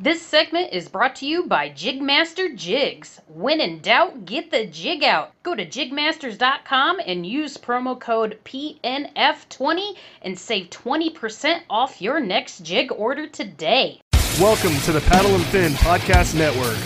This 0.00 0.22
segment 0.22 0.72
is 0.72 0.88
brought 0.88 1.16
to 1.16 1.26
you 1.26 1.46
by 1.46 1.70
Jigmaster 1.70 2.54
Jigs. 2.54 3.20
When 3.26 3.60
in 3.60 3.80
doubt, 3.80 4.26
get 4.26 4.52
the 4.52 4.64
jig 4.64 5.02
out. 5.02 5.32
Go 5.42 5.56
to 5.56 5.66
jigmasters.com 5.66 7.00
and 7.04 7.26
use 7.26 7.56
promo 7.56 7.98
code 7.98 8.38
PNF20 8.44 9.96
and 10.22 10.38
save 10.38 10.70
20% 10.70 11.62
off 11.68 12.00
your 12.00 12.20
next 12.20 12.60
jig 12.60 12.92
order 12.92 13.26
today. 13.26 14.00
Welcome 14.38 14.76
to 14.82 14.92
the 14.92 15.00
Paddle 15.00 15.34
and 15.34 15.44
Fin 15.46 15.72
Podcast 15.72 16.36
Network. 16.36 16.78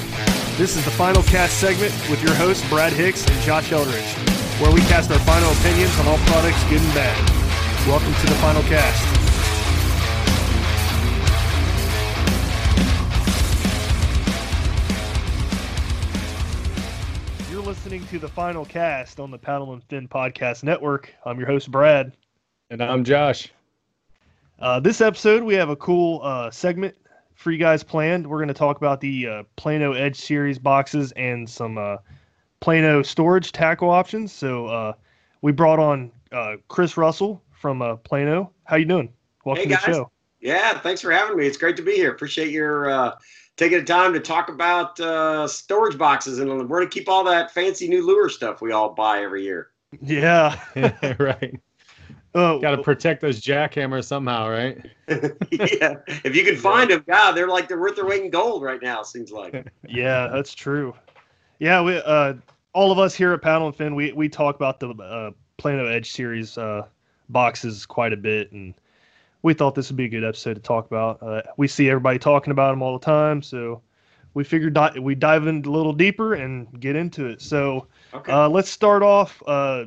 This 0.56 0.78
is 0.78 0.84
the 0.86 0.90
final 0.92 1.22
cast 1.24 1.58
segment 1.58 1.92
with 2.08 2.22
your 2.22 2.34
hosts, 2.36 2.66
Brad 2.70 2.94
Hicks 2.94 3.28
and 3.28 3.38
Josh 3.42 3.72
Eldridge, 3.72 4.14
where 4.58 4.72
we 4.72 4.80
cast 4.88 5.10
our 5.10 5.18
final 5.18 5.52
opinions 5.52 5.98
on 5.98 6.08
all 6.08 6.18
products, 6.28 6.64
good 6.70 6.80
and 6.80 6.94
bad. 6.94 7.30
Welcome 7.86 8.14
to 8.14 8.26
the 8.26 8.36
final 8.36 8.62
cast. 8.62 9.21
Listening 17.92 18.08
to 18.08 18.26
the 18.26 18.32
final 18.32 18.64
cast 18.64 19.20
on 19.20 19.30
the 19.30 19.36
Paddle 19.36 19.74
and 19.74 19.84
Fin 19.84 20.08
Podcast 20.08 20.62
Network. 20.64 21.14
I'm 21.26 21.38
your 21.38 21.46
host, 21.46 21.70
Brad. 21.70 22.16
And 22.70 22.82
I'm 22.82 23.04
Josh. 23.04 23.52
Uh, 24.58 24.80
this 24.80 25.02
episode, 25.02 25.42
we 25.42 25.52
have 25.56 25.68
a 25.68 25.76
cool 25.76 26.20
uh, 26.22 26.50
segment 26.50 26.94
for 27.34 27.50
you 27.50 27.58
guys 27.58 27.82
planned. 27.82 28.26
We're 28.26 28.38
going 28.38 28.48
to 28.48 28.54
talk 28.54 28.78
about 28.78 29.02
the 29.02 29.26
uh, 29.26 29.42
Plano 29.56 29.92
Edge 29.92 30.16
Series 30.16 30.58
boxes 30.58 31.12
and 31.16 31.46
some 31.46 31.76
uh, 31.76 31.98
Plano 32.60 33.02
storage 33.02 33.52
tackle 33.52 33.90
options. 33.90 34.32
So 34.32 34.68
uh, 34.68 34.94
we 35.42 35.52
brought 35.52 35.78
on 35.78 36.10
uh, 36.32 36.54
Chris 36.68 36.96
Russell 36.96 37.42
from 37.50 37.82
uh, 37.82 37.96
Plano. 37.96 38.52
How 38.64 38.76
you 38.76 38.86
doing? 38.86 39.12
Welcome 39.44 39.68
hey 39.68 39.76
to 39.76 39.80
the 39.84 39.92
show. 39.92 40.10
Yeah, 40.40 40.78
thanks 40.78 41.02
for 41.02 41.12
having 41.12 41.36
me. 41.36 41.46
It's 41.46 41.58
great 41.58 41.76
to 41.76 41.82
be 41.82 41.92
here. 41.92 42.10
Appreciate 42.10 42.52
your 42.52 42.88
uh, 42.88 43.16
taking 43.56 43.78
the 43.78 43.84
time 43.84 44.12
to 44.12 44.20
talk 44.20 44.48
about 44.48 44.98
uh, 45.00 45.46
storage 45.46 45.98
boxes, 45.98 46.38
and 46.38 46.48
we're 46.48 46.78
going 46.78 46.88
to 46.88 46.94
keep 46.94 47.08
all 47.08 47.24
that 47.24 47.50
fancy 47.52 47.88
new 47.88 48.06
lure 48.06 48.28
stuff 48.28 48.60
we 48.60 48.72
all 48.72 48.94
buy 48.94 49.22
every 49.22 49.42
year. 49.42 49.70
Yeah, 50.00 50.58
right. 51.18 51.60
Oh, 52.34 52.58
got 52.60 52.70
to 52.70 52.82
protect 52.82 53.20
those 53.20 53.42
jackhammers 53.42 54.04
somehow, 54.04 54.48
right? 54.48 54.78
yeah, 55.50 55.96
if 56.24 56.34
you 56.34 56.44
can 56.44 56.56
find 56.56 56.90
them, 56.90 57.04
God, 57.06 57.32
they're 57.32 57.46
like 57.46 57.68
they're 57.68 57.78
worth 57.78 57.96
their 57.96 58.06
weight 58.06 58.22
in 58.22 58.30
gold 58.30 58.62
right 58.62 58.80
now. 58.82 59.02
Seems 59.02 59.30
like. 59.30 59.66
yeah, 59.86 60.28
that's 60.28 60.54
true. 60.54 60.94
Yeah, 61.58 61.82
we 61.82 61.98
uh, 61.98 62.32
all 62.72 62.90
of 62.90 62.98
us 62.98 63.14
here 63.14 63.34
at 63.34 63.42
Paddle 63.42 63.66
and 63.66 63.76
Fin, 63.76 63.94
we 63.94 64.12
we 64.12 64.30
talk 64.30 64.56
about 64.56 64.80
the 64.80 64.88
uh, 64.92 65.32
Plano 65.58 65.84
Edge 65.84 66.10
series 66.10 66.56
uh, 66.56 66.86
boxes 67.28 67.84
quite 67.84 68.14
a 68.14 68.16
bit, 68.16 68.50
and 68.52 68.72
we 69.42 69.54
thought 69.54 69.74
this 69.74 69.90
would 69.90 69.96
be 69.96 70.04
a 70.04 70.08
good 70.08 70.24
episode 70.24 70.54
to 70.54 70.60
talk 70.60 70.86
about. 70.86 71.22
Uh, 71.22 71.42
we 71.56 71.66
see 71.68 71.90
everybody 71.90 72.18
talking 72.18 72.52
about 72.52 72.70
them 72.70 72.82
all 72.82 72.98
the 72.98 73.04
time, 73.04 73.42
so 73.42 73.82
we 74.34 74.44
figured 74.44 74.74
di- 74.74 74.98
we 75.00 75.14
dive 75.14 75.46
in 75.46 75.64
a 75.64 75.70
little 75.70 75.92
deeper 75.92 76.34
and 76.34 76.80
get 76.80 76.96
into 76.96 77.26
it. 77.26 77.42
So 77.42 77.88
okay. 78.14 78.32
uh, 78.32 78.48
let's 78.48 78.70
start 78.70 79.02
off. 79.02 79.42
Uh, 79.46 79.86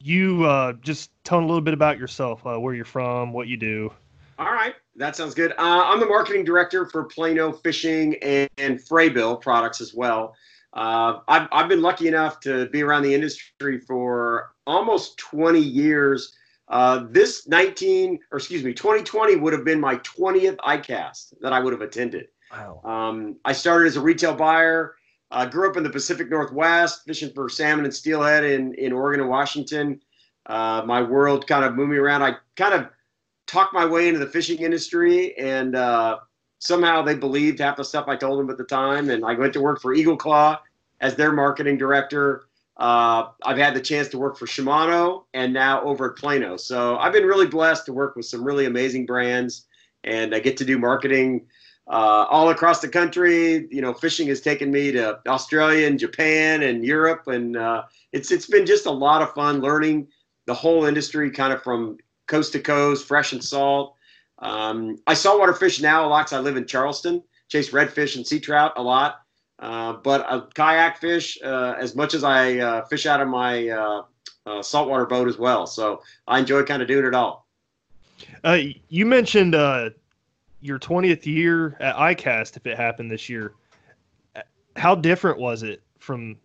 you 0.00 0.44
uh, 0.44 0.72
just 0.74 1.10
tell 1.24 1.38
a 1.38 1.46
little 1.46 1.60
bit 1.60 1.74
about 1.74 1.98
yourself, 1.98 2.46
uh, 2.46 2.58
where 2.58 2.74
you're 2.74 2.84
from, 2.84 3.32
what 3.32 3.48
you 3.48 3.56
do. 3.56 3.92
All 4.38 4.52
right, 4.52 4.74
that 4.96 5.16
sounds 5.16 5.34
good. 5.34 5.52
Uh, 5.52 5.84
I'm 5.84 6.00
the 6.00 6.06
marketing 6.06 6.44
director 6.44 6.86
for 6.86 7.04
Plano 7.04 7.52
Fishing 7.52 8.16
and, 8.22 8.48
and 8.58 8.78
Frabill 8.78 9.40
products 9.40 9.80
as 9.80 9.94
well. 9.94 10.34
I've, 10.78 11.48
I've 11.52 11.68
been 11.68 11.80
lucky 11.80 12.06
enough 12.06 12.38
to 12.40 12.66
be 12.66 12.82
around 12.82 13.02
the 13.02 13.14
industry 13.14 13.80
for 13.80 14.50
almost 14.66 15.16
20 15.16 15.58
years 15.58 16.35
uh, 16.68 17.04
this 17.10 17.46
19, 17.46 18.18
or 18.32 18.38
excuse 18.38 18.64
me, 18.64 18.72
2020 18.72 19.36
would 19.36 19.52
have 19.52 19.64
been 19.64 19.80
my 19.80 19.96
20th 19.96 20.56
ICAST 20.56 21.34
that 21.40 21.52
I 21.52 21.60
would 21.60 21.72
have 21.72 21.82
attended. 21.82 22.26
Wow. 22.50 22.80
Um, 22.84 23.36
I 23.44 23.52
started 23.52 23.86
as 23.86 23.96
a 23.96 24.00
retail 24.00 24.34
buyer. 24.34 24.96
I 25.30 25.42
uh, 25.42 25.46
grew 25.46 25.68
up 25.68 25.76
in 25.76 25.82
the 25.82 25.90
Pacific 25.90 26.30
Northwest, 26.30 27.02
fishing 27.04 27.32
for 27.34 27.48
salmon 27.48 27.84
and 27.84 27.94
steelhead 27.94 28.44
in, 28.44 28.74
in 28.74 28.92
Oregon 28.92 29.20
and 29.20 29.30
Washington. 29.30 30.00
Uh, 30.46 30.82
my 30.86 31.02
world 31.02 31.46
kind 31.46 31.64
of 31.64 31.74
moved 31.74 31.90
me 31.90 31.96
around. 31.96 32.22
I 32.22 32.36
kind 32.54 32.74
of 32.74 32.88
talked 33.46 33.74
my 33.74 33.84
way 33.84 34.08
into 34.08 34.20
the 34.20 34.28
fishing 34.28 34.58
industry, 34.60 35.36
and 35.36 35.74
uh, 35.74 36.18
somehow 36.58 37.02
they 37.02 37.14
believed 37.14 37.58
half 37.58 37.76
the 37.76 37.84
stuff 37.84 38.06
I 38.08 38.16
told 38.16 38.38
them 38.38 38.50
at 38.50 38.56
the 38.56 38.64
time. 38.64 39.10
And 39.10 39.24
I 39.24 39.34
went 39.34 39.52
to 39.54 39.60
work 39.60 39.80
for 39.80 39.94
Eagle 39.94 40.16
Claw 40.16 40.60
as 41.00 41.16
their 41.16 41.32
marketing 41.32 41.78
director. 41.78 42.46
Uh, 42.76 43.28
I've 43.44 43.56
had 43.56 43.74
the 43.74 43.80
chance 43.80 44.08
to 44.08 44.18
work 44.18 44.36
for 44.36 44.46
Shimano 44.46 45.24
and 45.32 45.52
now 45.52 45.82
over 45.82 46.10
at 46.10 46.16
Plano. 46.16 46.56
So 46.56 46.98
I've 46.98 47.12
been 47.12 47.24
really 47.24 47.46
blessed 47.46 47.86
to 47.86 47.92
work 47.92 48.16
with 48.16 48.26
some 48.26 48.44
really 48.44 48.66
amazing 48.66 49.06
brands, 49.06 49.66
and 50.04 50.34
I 50.34 50.40
get 50.40 50.56
to 50.58 50.64
do 50.64 50.78
marketing 50.78 51.46
uh, 51.88 52.26
all 52.28 52.50
across 52.50 52.80
the 52.80 52.88
country. 52.88 53.66
You 53.70 53.80
know, 53.80 53.94
fishing 53.94 54.28
has 54.28 54.40
taken 54.40 54.70
me 54.70 54.92
to 54.92 55.18
Australia 55.26 55.86
and 55.86 55.98
Japan 55.98 56.62
and 56.64 56.84
Europe, 56.84 57.28
and 57.28 57.56
uh, 57.56 57.84
it's 58.12 58.30
it's 58.30 58.46
been 58.46 58.66
just 58.66 58.86
a 58.86 58.90
lot 58.90 59.22
of 59.22 59.32
fun 59.32 59.60
learning 59.60 60.08
the 60.46 60.54
whole 60.54 60.84
industry, 60.84 61.30
kind 61.30 61.52
of 61.52 61.62
from 61.62 61.96
coast 62.26 62.52
to 62.52 62.60
coast, 62.60 63.06
fresh 63.06 63.32
and 63.32 63.42
salt. 63.42 63.94
Um, 64.40 64.98
I 65.06 65.14
saltwater 65.14 65.54
fish 65.54 65.80
now 65.80 66.06
a 66.06 66.08
lot 66.08 66.26
because 66.26 66.34
I 66.34 66.40
live 66.40 66.56
in 66.56 66.66
Charleston, 66.66 67.22
chase 67.48 67.70
redfish 67.70 68.16
and 68.16 68.26
sea 68.26 68.40
trout 68.40 68.74
a 68.76 68.82
lot. 68.82 69.22
Uh, 69.58 69.94
but 69.94 70.20
a 70.30 70.46
kayak 70.54 70.98
fish 70.98 71.38
uh, 71.42 71.74
as 71.80 71.96
much 71.96 72.14
as 72.14 72.24
I 72.24 72.58
uh, 72.58 72.84
fish 72.86 73.06
out 73.06 73.20
of 73.20 73.28
my 73.28 73.68
uh, 73.68 74.02
uh, 74.44 74.62
saltwater 74.62 75.06
boat 75.06 75.28
as 75.28 75.38
well. 75.38 75.66
So 75.66 76.02
I 76.28 76.38
enjoy 76.38 76.62
kind 76.64 76.82
of 76.82 76.88
doing 76.88 77.06
it 77.06 77.14
all. 77.14 77.46
Uh, 78.44 78.58
you 78.88 79.06
mentioned 79.06 79.54
your 80.60 80.78
20th 80.78 81.26
year 81.26 81.76
at 81.80 81.96
ICAST, 81.96 82.56
if 82.56 82.66
it 82.66 82.76
happened 82.76 83.10
this 83.10 83.28
year. 83.28 83.54
How 84.76 84.94
different 84.94 85.38
was 85.38 85.62
it 85.62 85.82
from 85.98 86.36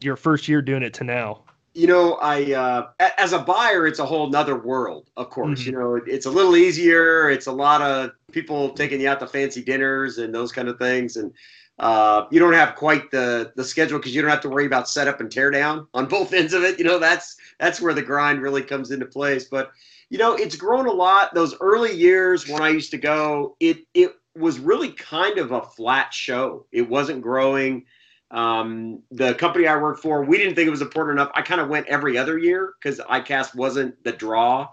your 0.00 0.16
first 0.16 0.48
year 0.48 0.60
doing 0.62 0.82
it 0.82 0.94
to 0.94 1.04
now? 1.04 1.42
you 1.74 1.86
know, 1.86 2.14
I 2.14 2.52
uh, 2.52 2.88
as 3.16 3.32
a 3.32 3.38
buyer, 3.38 3.86
it's 3.86 3.98
a 3.98 4.04
whole 4.04 4.28
nother 4.28 4.58
world. 4.58 5.08
Of 5.16 5.30
course, 5.30 5.60
mm-hmm. 5.60 5.70
you 5.70 5.78
know, 5.78 6.00
it's 6.06 6.26
a 6.26 6.30
little 6.30 6.56
easier. 6.56 7.30
It's 7.30 7.46
a 7.46 7.52
lot 7.52 7.80
of 7.80 8.10
people 8.30 8.70
taking 8.70 9.00
you 9.00 9.08
out 9.08 9.20
to 9.20 9.26
fancy 9.26 9.62
dinners 9.62 10.18
and 10.18 10.34
those 10.34 10.52
kind 10.52 10.68
of 10.68 10.78
things, 10.78 11.16
and 11.16 11.32
uh, 11.78 12.26
you 12.30 12.38
don't 12.38 12.52
have 12.52 12.74
quite 12.76 13.10
the 13.10 13.52
the 13.56 13.64
schedule 13.64 13.98
because 13.98 14.14
you 14.14 14.22
don't 14.22 14.30
have 14.30 14.40
to 14.42 14.48
worry 14.48 14.66
about 14.66 14.88
setup 14.88 15.20
and 15.20 15.30
tear 15.30 15.50
down 15.50 15.86
on 15.94 16.06
both 16.06 16.32
ends 16.32 16.52
of 16.52 16.62
it. 16.62 16.78
You 16.78 16.84
know, 16.84 16.98
that's 16.98 17.36
that's 17.58 17.80
where 17.80 17.94
the 17.94 18.02
grind 18.02 18.42
really 18.42 18.62
comes 18.62 18.90
into 18.90 19.06
place. 19.06 19.44
But 19.44 19.72
you 20.10 20.18
know, 20.18 20.34
it's 20.34 20.56
grown 20.56 20.86
a 20.86 20.92
lot. 20.92 21.34
Those 21.34 21.56
early 21.60 21.94
years 21.94 22.48
when 22.48 22.62
I 22.62 22.68
used 22.68 22.90
to 22.90 22.98
go, 22.98 23.56
it 23.60 23.78
it 23.94 24.12
was 24.36 24.58
really 24.58 24.92
kind 24.92 25.38
of 25.38 25.52
a 25.52 25.62
flat 25.62 26.12
show. 26.12 26.66
It 26.72 26.88
wasn't 26.88 27.22
growing. 27.22 27.84
Um, 28.30 29.02
the 29.10 29.34
company 29.34 29.66
I 29.66 29.76
worked 29.76 30.00
for, 30.00 30.24
we 30.24 30.38
didn't 30.38 30.54
think 30.54 30.66
it 30.66 30.70
was 30.70 30.80
important 30.80 31.18
enough. 31.18 31.30
I 31.34 31.42
kind 31.42 31.60
of 31.60 31.68
went 31.68 31.86
every 31.88 32.16
other 32.16 32.38
year 32.38 32.72
because 32.80 32.98
ICAST 32.98 33.54
wasn't 33.54 34.02
the 34.04 34.12
draw. 34.12 34.68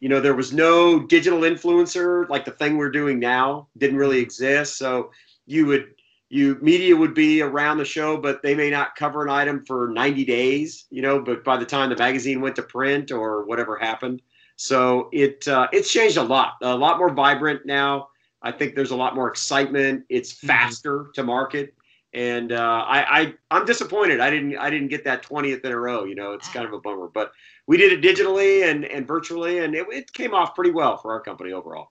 You 0.00 0.08
know, 0.08 0.20
there 0.20 0.34
was 0.34 0.54
no 0.54 1.00
digital 1.00 1.40
influencer 1.40 2.26
like 2.30 2.46
the 2.46 2.52
thing 2.52 2.78
we're 2.78 2.90
doing 2.90 3.18
now 3.18 3.68
didn't 3.76 3.98
really 3.98 4.20
exist. 4.20 4.78
So 4.78 5.10
you 5.44 5.66
would 5.66 5.94
you 6.30 6.58
media 6.60 6.94
would 6.94 7.14
be 7.14 7.42
around 7.42 7.78
the 7.78 7.84
show, 7.84 8.16
but 8.16 8.42
they 8.42 8.54
may 8.54 8.70
not 8.70 8.94
cover 8.96 9.22
an 9.22 9.30
item 9.30 9.64
for 9.64 9.88
90 9.88 10.24
days. 10.24 10.86
You 10.90 11.02
know, 11.02 11.20
but 11.20 11.44
by 11.44 11.56
the 11.56 11.66
time 11.66 11.90
the 11.90 11.96
magazine 11.96 12.40
went 12.40 12.56
to 12.56 12.62
print 12.62 13.10
or 13.10 13.44
whatever 13.44 13.76
happened, 13.76 14.22
so 14.56 15.08
it 15.12 15.46
uh, 15.48 15.68
it's 15.72 15.90
changed 15.92 16.16
a 16.16 16.22
lot. 16.22 16.54
A 16.62 16.74
lot 16.74 16.98
more 16.98 17.12
vibrant 17.12 17.64
now. 17.64 18.08
I 18.42 18.52
think 18.52 18.74
there's 18.74 18.92
a 18.92 18.96
lot 18.96 19.14
more 19.14 19.28
excitement. 19.28 20.04
It's 20.08 20.34
mm-hmm. 20.34 20.46
faster 20.46 20.98
mm-hmm. 21.00 21.12
to 21.14 21.22
market 21.24 21.74
and 22.14 22.52
uh, 22.52 22.84
I, 22.86 23.20
I 23.20 23.34
I'm 23.50 23.64
disappointed. 23.66 24.20
I 24.20 24.30
didn't 24.30 24.56
I 24.56 24.70
didn't 24.70 24.88
get 24.88 25.04
that 25.04 25.22
20th 25.22 25.64
in 25.64 25.72
a 25.72 25.78
row. 25.78 26.04
You 26.04 26.14
know, 26.14 26.32
it's 26.32 26.48
kind 26.48 26.64
of 26.64 26.72
a 26.72 26.80
bummer. 26.80 27.08
But 27.08 27.32
we 27.66 27.76
did 27.76 27.92
it 27.92 28.02
digitally 28.02 28.68
and 28.68 28.84
and 28.84 29.06
virtually, 29.06 29.58
and 29.58 29.74
it, 29.74 29.86
it 29.90 30.12
came 30.12 30.34
off 30.34 30.54
pretty 30.54 30.70
well 30.70 30.96
for 30.96 31.12
our 31.12 31.20
company 31.20 31.52
overall. 31.52 31.90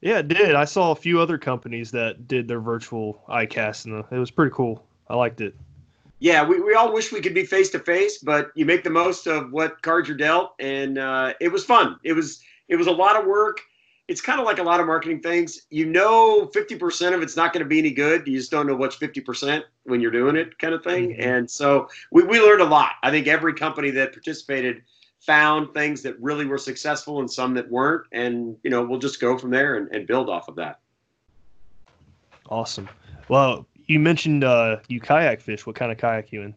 Yeah, 0.00 0.18
it 0.18 0.28
did. 0.28 0.54
I 0.54 0.64
saw 0.64 0.92
a 0.92 0.96
few 0.96 1.20
other 1.20 1.38
companies 1.38 1.90
that 1.92 2.26
did 2.26 2.48
their 2.48 2.60
virtual 2.60 3.22
ICAST, 3.28 3.86
and 3.86 4.04
it 4.10 4.18
was 4.18 4.30
pretty 4.30 4.52
cool. 4.54 4.84
I 5.08 5.16
liked 5.16 5.40
it. 5.40 5.54
Yeah, 6.18 6.44
we, 6.44 6.60
we 6.60 6.74
all 6.74 6.92
wish 6.92 7.12
we 7.12 7.20
could 7.20 7.34
be 7.34 7.46
face 7.46 7.70
to 7.70 7.78
face, 7.78 8.18
but 8.18 8.50
you 8.54 8.66
make 8.66 8.84
the 8.84 8.90
most 8.90 9.26
of 9.26 9.52
what 9.52 9.80
cards 9.82 10.08
you're 10.08 10.16
dealt, 10.16 10.52
and 10.58 10.98
uh, 10.98 11.32
it 11.40 11.48
was 11.48 11.64
fun. 11.64 11.98
It 12.04 12.12
was 12.12 12.42
it 12.68 12.76
was 12.76 12.86
a 12.86 12.92
lot 12.92 13.16
of 13.16 13.26
work 13.26 13.60
it's 14.10 14.20
kind 14.20 14.40
of 14.40 14.44
like 14.44 14.58
a 14.58 14.62
lot 14.62 14.80
of 14.80 14.86
marketing 14.86 15.20
things. 15.20 15.66
You 15.70 15.86
know, 15.86 16.50
50% 16.52 17.14
of 17.14 17.22
it's 17.22 17.36
not 17.36 17.52
going 17.52 17.62
to 17.62 17.68
be 17.68 17.78
any 17.78 17.92
good. 17.92 18.26
You 18.26 18.36
just 18.36 18.50
don't 18.50 18.66
know 18.66 18.74
what's 18.74 18.96
50% 18.96 19.62
when 19.84 20.00
you're 20.00 20.10
doing 20.10 20.34
it, 20.34 20.58
kind 20.58 20.74
of 20.74 20.82
thing. 20.82 21.10
Mm-hmm. 21.10 21.22
And 21.22 21.48
so 21.48 21.88
we, 22.10 22.24
we 22.24 22.40
learned 22.40 22.60
a 22.60 22.64
lot. 22.64 22.94
I 23.04 23.12
think 23.12 23.28
every 23.28 23.54
company 23.54 23.92
that 23.92 24.12
participated 24.12 24.82
found 25.20 25.72
things 25.74 26.02
that 26.02 26.20
really 26.20 26.46
were 26.46 26.58
successful 26.58 27.20
and 27.20 27.30
some 27.30 27.54
that 27.54 27.70
weren't. 27.70 28.06
And, 28.12 28.56
you 28.62 28.70
know, 28.70 28.82
we'll 28.82 28.98
just 28.98 29.20
go 29.20 29.36
from 29.38 29.50
there 29.50 29.76
and, 29.76 29.88
and 29.94 30.06
build 30.06 30.28
off 30.28 30.48
of 30.48 30.56
that. 30.56 30.80
Awesome. 32.48 32.88
Well, 33.28 33.66
you 33.86 34.00
mentioned 34.00 34.44
uh, 34.44 34.78
you 34.88 35.00
kayak 35.00 35.40
fish. 35.40 35.66
What 35.66 35.76
kind 35.76 35.92
of 35.92 35.98
kayak 35.98 36.32
you 36.32 36.42
in? 36.42 36.54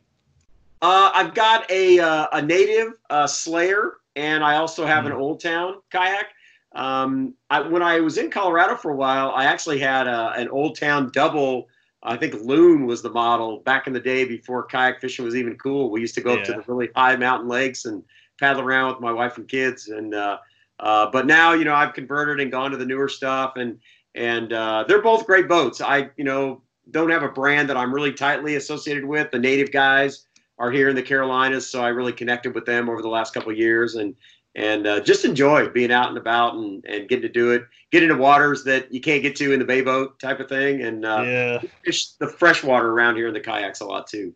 Uh, 0.81 1.11
I've 1.13 1.33
got 1.33 1.69
a, 1.69 1.99
uh, 1.99 2.27
a 2.33 2.41
native 2.41 2.93
uh, 3.09 3.27
Slayer, 3.27 3.97
and 4.15 4.43
I 4.43 4.57
also 4.57 4.85
have 4.85 5.03
mm-hmm. 5.03 5.13
an 5.13 5.19
Old 5.19 5.39
Town 5.39 5.75
kayak. 5.91 6.27
Um, 6.73 7.35
I, 7.49 7.61
when 7.61 7.83
I 7.83 7.99
was 7.99 8.17
in 8.17 8.31
Colorado 8.31 8.75
for 8.75 8.91
a 8.91 8.95
while, 8.95 9.31
I 9.31 9.45
actually 9.45 9.79
had 9.79 10.07
a, 10.07 10.31
an 10.31 10.49
Old 10.49 10.77
Town 10.79 11.11
double. 11.13 11.67
I 12.01 12.17
think 12.17 12.33
Loon 12.33 12.85
was 12.85 13.01
the 13.01 13.09
model 13.09 13.59
back 13.59 13.87
in 13.87 13.93
the 13.93 13.99
day 13.99 14.25
before 14.25 14.63
kayak 14.63 14.99
fishing 14.99 15.23
was 15.23 15.35
even 15.35 15.55
cool. 15.57 15.89
We 15.89 16.01
used 16.01 16.15
to 16.15 16.21
go 16.21 16.33
yeah. 16.33 16.39
up 16.39 16.45
to 16.45 16.51
the 16.53 16.63
really 16.67 16.89
high 16.95 17.15
mountain 17.15 17.47
lakes 17.47 17.85
and 17.85 18.03
paddle 18.39 18.61
around 18.61 18.93
with 18.93 18.99
my 19.01 19.11
wife 19.11 19.37
and 19.37 19.47
kids. 19.47 19.89
And 19.89 20.13
uh, 20.13 20.37
uh, 20.79 21.09
but 21.11 21.25
now, 21.25 21.53
you 21.53 21.65
know, 21.65 21.73
I've 21.73 21.93
converted 21.93 22.39
and 22.39 22.51
gone 22.51 22.71
to 22.71 22.77
the 22.77 22.85
newer 22.85 23.09
stuff, 23.09 23.53
and 23.55 23.79
and 24.15 24.53
uh, 24.53 24.85
they're 24.87 25.01
both 25.01 25.25
great 25.25 25.47
boats. 25.47 25.81
I, 25.81 26.09
you 26.17 26.23
know, 26.23 26.61
don't 26.91 27.09
have 27.09 27.23
a 27.23 27.29
brand 27.29 27.69
that 27.69 27.77
I'm 27.77 27.93
really 27.93 28.13
tightly 28.13 28.55
associated 28.55 29.05
with. 29.05 29.31
The 29.31 29.39
native 29.39 29.71
guys 29.71 30.25
are 30.59 30.71
here 30.71 30.89
in 30.89 30.95
the 30.95 31.01
Carolinas, 31.01 31.67
so 31.69 31.83
I 31.83 31.89
really 31.89 32.13
connected 32.13 32.53
with 32.53 32.65
them 32.65 32.89
over 32.89 33.01
the 33.01 33.07
last 33.07 33.33
couple 33.33 33.51
of 33.51 33.57
years, 33.57 33.95
and 33.95 34.15
and 34.55 34.85
uh, 34.85 34.99
just 34.99 35.25
enjoy 35.25 35.67
being 35.69 35.91
out 35.91 36.09
and 36.09 36.17
about 36.17 36.55
and, 36.55 36.85
and 36.85 37.09
getting 37.09 37.23
to 37.23 37.29
do 37.29 37.51
it. 37.51 37.63
Get 37.91 38.03
into 38.03 38.15
waters 38.15 38.63
that 38.65 38.93
you 38.93 39.01
can't 39.01 39.23
get 39.23 39.35
to 39.37 39.51
in 39.51 39.59
the 39.59 39.65
bay 39.65 39.81
boat 39.81 40.19
type 40.19 40.39
of 40.39 40.49
thing, 40.49 40.81
and 40.81 41.05
uh, 41.05 41.23
yeah, 41.25 41.61
fish 41.83 42.11
the 42.13 42.27
fresh 42.27 42.63
water 42.63 42.91
around 42.91 43.15
here 43.15 43.27
in 43.27 43.33
the 43.33 43.39
kayaks 43.39 43.81
a 43.81 43.85
lot 43.85 44.07
too. 44.07 44.33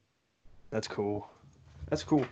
That's 0.69 0.87
cool. 0.87 1.27
That's 1.89 2.03
cool. 2.03 2.25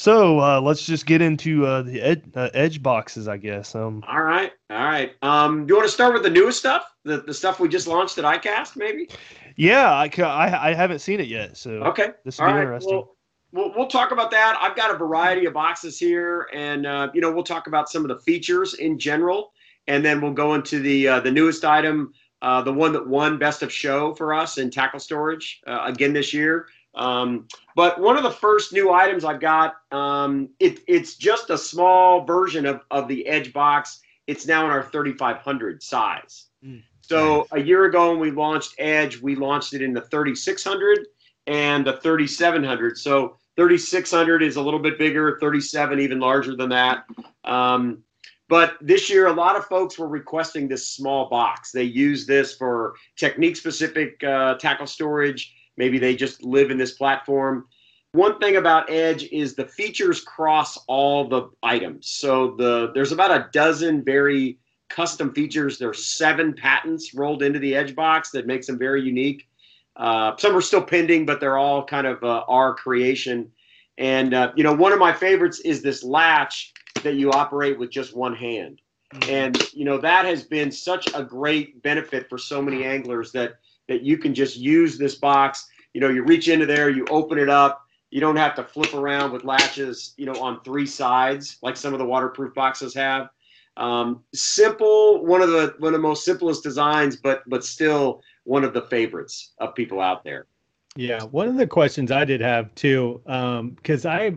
So 0.00 0.40
uh, 0.40 0.62
let's 0.62 0.86
just 0.86 1.04
get 1.04 1.20
into 1.20 1.66
uh, 1.66 1.82
the 1.82 2.00
ed- 2.00 2.32
uh, 2.34 2.48
edge 2.54 2.82
boxes, 2.82 3.28
I 3.28 3.36
guess. 3.36 3.74
Um, 3.74 4.02
all 4.08 4.22
right, 4.22 4.50
all 4.70 4.84
right. 4.86 5.12
Um, 5.20 5.66
do 5.66 5.74
you 5.74 5.76
want 5.76 5.90
to 5.90 5.92
start 5.92 6.14
with 6.14 6.22
the 6.22 6.30
newest 6.30 6.58
stuff, 6.58 6.94
the, 7.04 7.18
the 7.18 7.34
stuff 7.34 7.60
we 7.60 7.68
just 7.68 7.86
launched 7.86 8.16
at 8.16 8.24
ICAST, 8.24 8.78
maybe? 8.78 9.10
Yeah, 9.56 9.92
I, 9.92 10.10
I, 10.22 10.70
I 10.70 10.72
haven't 10.72 11.00
seen 11.00 11.20
it 11.20 11.26
yet, 11.26 11.58
so 11.58 11.82
okay, 11.82 12.12
this 12.24 12.38
will 12.38 12.46
be 12.46 12.52
right. 12.54 12.62
interesting. 12.62 12.94
Well, 12.94 13.16
we'll, 13.52 13.74
we'll 13.76 13.88
talk 13.88 14.10
about 14.10 14.30
that. 14.30 14.56
I've 14.58 14.74
got 14.74 14.90
a 14.90 14.96
variety 14.96 15.44
of 15.44 15.52
boxes 15.52 15.98
here, 15.98 16.48
and 16.54 16.86
uh, 16.86 17.10
you 17.12 17.20
know 17.20 17.30
we'll 17.30 17.44
talk 17.44 17.66
about 17.66 17.90
some 17.90 18.00
of 18.00 18.08
the 18.08 18.20
features 18.20 18.72
in 18.72 18.98
general, 18.98 19.52
and 19.86 20.02
then 20.02 20.22
we'll 20.22 20.32
go 20.32 20.54
into 20.54 20.80
the 20.80 21.08
uh, 21.08 21.20
the 21.20 21.30
newest 21.30 21.62
item, 21.62 22.14
uh, 22.40 22.62
the 22.62 22.72
one 22.72 22.94
that 22.94 23.06
won 23.06 23.36
best 23.36 23.62
of 23.62 23.70
show 23.70 24.14
for 24.14 24.32
us 24.32 24.56
in 24.56 24.70
tackle 24.70 24.98
storage 24.98 25.60
uh, 25.66 25.80
again 25.84 26.14
this 26.14 26.32
year. 26.32 26.68
Um, 26.94 27.46
but 27.76 28.00
one 28.00 28.16
of 28.16 28.22
the 28.22 28.30
first 28.30 28.72
new 28.72 28.92
items 28.92 29.24
I've 29.24 29.40
got, 29.40 29.74
um, 29.92 30.48
it, 30.58 30.80
it's 30.88 31.14
just 31.16 31.50
a 31.50 31.58
small 31.58 32.24
version 32.24 32.66
of, 32.66 32.80
of 32.90 33.08
the 33.08 33.26
Edge 33.26 33.52
box. 33.52 34.00
It's 34.26 34.46
now 34.46 34.64
in 34.64 34.70
our 34.70 34.82
3500 34.82 35.82
size. 35.82 36.46
Mm, 36.64 36.82
so 37.02 37.46
nice. 37.52 37.62
a 37.62 37.64
year 37.64 37.84
ago 37.84 38.10
when 38.10 38.20
we 38.20 38.30
launched 38.30 38.74
Edge, 38.78 39.20
we 39.20 39.36
launched 39.36 39.74
it 39.74 39.82
in 39.82 39.92
the 39.92 40.02
3600 40.02 41.06
and 41.46 41.86
the 41.86 41.94
3700. 41.94 42.98
So 42.98 43.36
3600 43.56 44.42
is 44.42 44.56
a 44.56 44.62
little 44.62 44.80
bit 44.80 44.98
bigger, 44.98 45.38
37 45.40 46.00
even 46.00 46.20
larger 46.20 46.56
than 46.56 46.70
that. 46.70 47.04
Um, 47.44 48.02
but 48.48 48.74
this 48.80 49.08
year, 49.08 49.28
a 49.28 49.32
lot 49.32 49.54
of 49.54 49.64
folks 49.66 49.96
were 49.96 50.08
requesting 50.08 50.66
this 50.66 50.88
small 50.88 51.28
box. 51.28 51.70
They 51.70 51.84
use 51.84 52.26
this 52.26 52.56
for 52.56 52.94
technique 53.16 53.56
specific 53.56 54.22
uh, 54.24 54.54
tackle 54.54 54.88
storage. 54.88 55.54
Maybe 55.80 55.98
they 55.98 56.14
just 56.14 56.44
live 56.44 56.70
in 56.70 56.76
this 56.76 56.92
platform. 56.92 57.66
One 58.12 58.38
thing 58.38 58.56
about 58.56 58.90
Edge 58.90 59.24
is 59.32 59.54
the 59.54 59.64
features 59.64 60.20
cross 60.20 60.76
all 60.88 61.26
the 61.26 61.48
items. 61.62 62.06
So 62.06 62.54
the 62.58 62.92
there's 62.94 63.12
about 63.12 63.30
a 63.30 63.48
dozen 63.50 64.04
very 64.04 64.58
custom 64.90 65.32
features. 65.32 65.78
There's 65.78 66.04
seven 66.04 66.52
patents 66.52 67.14
rolled 67.14 67.42
into 67.42 67.58
the 67.58 67.74
Edge 67.74 67.96
box 67.96 68.30
that 68.32 68.46
makes 68.46 68.66
them 68.66 68.78
very 68.78 69.00
unique. 69.00 69.48
Uh, 69.96 70.36
some 70.36 70.54
are 70.54 70.60
still 70.60 70.82
pending, 70.82 71.24
but 71.24 71.40
they're 71.40 71.56
all 71.56 71.82
kind 71.82 72.06
of 72.06 72.22
uh, 72.22 72.44
our 72.46 72.74
creation. 72.74 73.50
And 73.96 74.34
uh, 74.34 74.52
you 74.56 74.64
know, 74.64 74.74
one 74.74 74.92
of 74.92 74.98
my 74.98 75.14
favorites 75.14 75.60
is 75.60 75.80
this 75.80 76.04
latch 76.04 76.74
that 77.02 77.14
you 77.14 77.32
operate 77.32 77.78
with 77.78 77.90
just 77.90 78.14
one 78.14 78.36
hand. 78.36 78.82
Mm-hmm. 79.14 79.30
And 79.30 79.72
you 79.72 79.86
know 79.86 79.96
that 79.96 80.26
has 80.26 80.42
been 80.42 80.70
such 80.70 81.08
a 81.14 81.24
great 81.24 81.82
benefit 81.82 82.28
for 82.28 82.36
so 82.36 82.60
many 82.60 82.84
anglers 82.84 83.32
that 83.32 83.59
that 83.90 84.02
you 84.02 84.16
can 84.16 84.32
just 84.32 84.56
use 84.56 84.96
this 84.96 85.16
box. 85.16 85.66
You 85.94 86.00
know, 86.00 86.08
you 86.08 86.22
reach 86.22 86.48
into 86.48 86.64
there, 86.64 86.88
you 86.90 87.04
open 87.10 87.38
it 87.38 87.48
up. 87.48 87.84
You 88.10 88.20
don't 88.20 88.36
have 88.36 88.54
to 88.54 88.62
flip 88.62 88.94
around 88.94 89.32
with 89.32 89.42
latches, 89.42 90.14
you 90.16 90.26
know, 90.26 90.40
on 90.40 90.62
three 90.62 90.86
sides 90.86 91.58
like 91.60 91.76
some 91.76 91.92
of 91.92 91.98
the 91.98 92.06
waterproof 92.06 92.54
boxes 92.54 92.94
have. 92.94 93.30
Um, 93.76 94.22
simple, 94.32 95.26
one 95.26 95.42
of 95.42 95.50
the 95.50 95.74
one 95.78 95.92
of 95.92 96.00
the 96.00 96.06
most 96.06 96.24
simplest 96.24 96.62
designs, 96.62 97.16
but 97.16 97.42
but 97.48 97.64
still 97.64 98.22
one 98.44 98.62
of 98.62 98.72
the 98.74 98.82
favorites 98.82 99.54
of 99.58 99.74
people 99.74 100.00
out 100.00 100.22
there. 100.22 100.46
Yeah, 100.94 101.24
one 101.24 101.48
of 101.48 101.56
the 101.56 101.66
questions 101.66 102.12
I 102.12 102.24
did 102.24 102.40
have 102.40 102.72
too, 102.76 103.20
because 103.24 104.06
um, 104.06 104.12
I, 104.12 104.34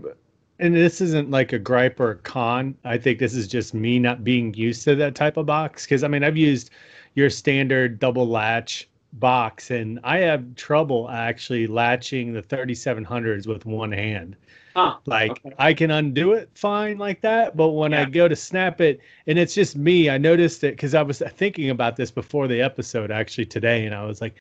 and 0.59 0.75
this 0.75 0.99
isn't 0.99 1.29
like 1.29 1.53
a 1.53 1.59
gripe 1.59 1.99
or 1.99 2.11
a 2.11 2.15
con. 2.15 2.75
I 2.85 2.97
think 2.97 3.19
this 3.19 3.35
is 3.35 3.47
just 3.47 3.75
me 3.75 3.99
not 3.99 4.23
being 4.23 4.51
used 4.55 4.83
to 4.85 4.95
that 4.95 5.13
type 5.13 5.37
of 5.37 5.45
box. 5.45 5.85
Because 5.85 6.03
I 6.03 6.07
mean, 6.07 6.23
I've 6.23 6.37
used 6.37 6.71
your 7.13 7.29
standard 7.29 7.99
double 7.99 8.27
latch 8.27 8.87
box, 9.13 9.71
and 9.71 9.99
I 10.03 10.17
have 10.19 10.55
trouble 10.55 11.09
actually 11.09 11.67
latching 11.67 12.33
the 12.33 12.41
3700s 12.41 13.47
with 13.47 13.65
one 13.65 13.91
hand. 13.91 14.35
Huh, 14.75 14.97
like 15.05 15.31
okay. 15.31 15.53
I 15.59 15.73
can 15.73 15.91
undo 15.91 16.33
it 16.33 16.49
fine 16.55 16.97
like 16.97 17.21
that, 17.21 17.55
but 17.55 17.69
when 17.69 17.91
yeah. 17.91 18.01
I 18.01 18.05
go 18.05 18.27
to 18.27 18.35
snap 18.35 18.81
it, 18.81 19.01
and 19.27 19.37
it's 19.37 19.53
just 19.53 19.75
me, 19.75 20.09
I 20.09 20.17
noticed 20.17 20.63
it 20.63 20.75
because 20.75 20.95
I 20.95 21.03
was 21.03 21.21
thinking 21.35 21.69
about 21.69 21.95
this 21.95 22.09
before 22.09 22.47
the 22.47 22.61
episode 22.61 23.11
actually 23.11 23.45
today, 23.45 23.85
and 23.85 23.93
I 23.93 24.03
was 24.05 24.19
like, 24.19 24.35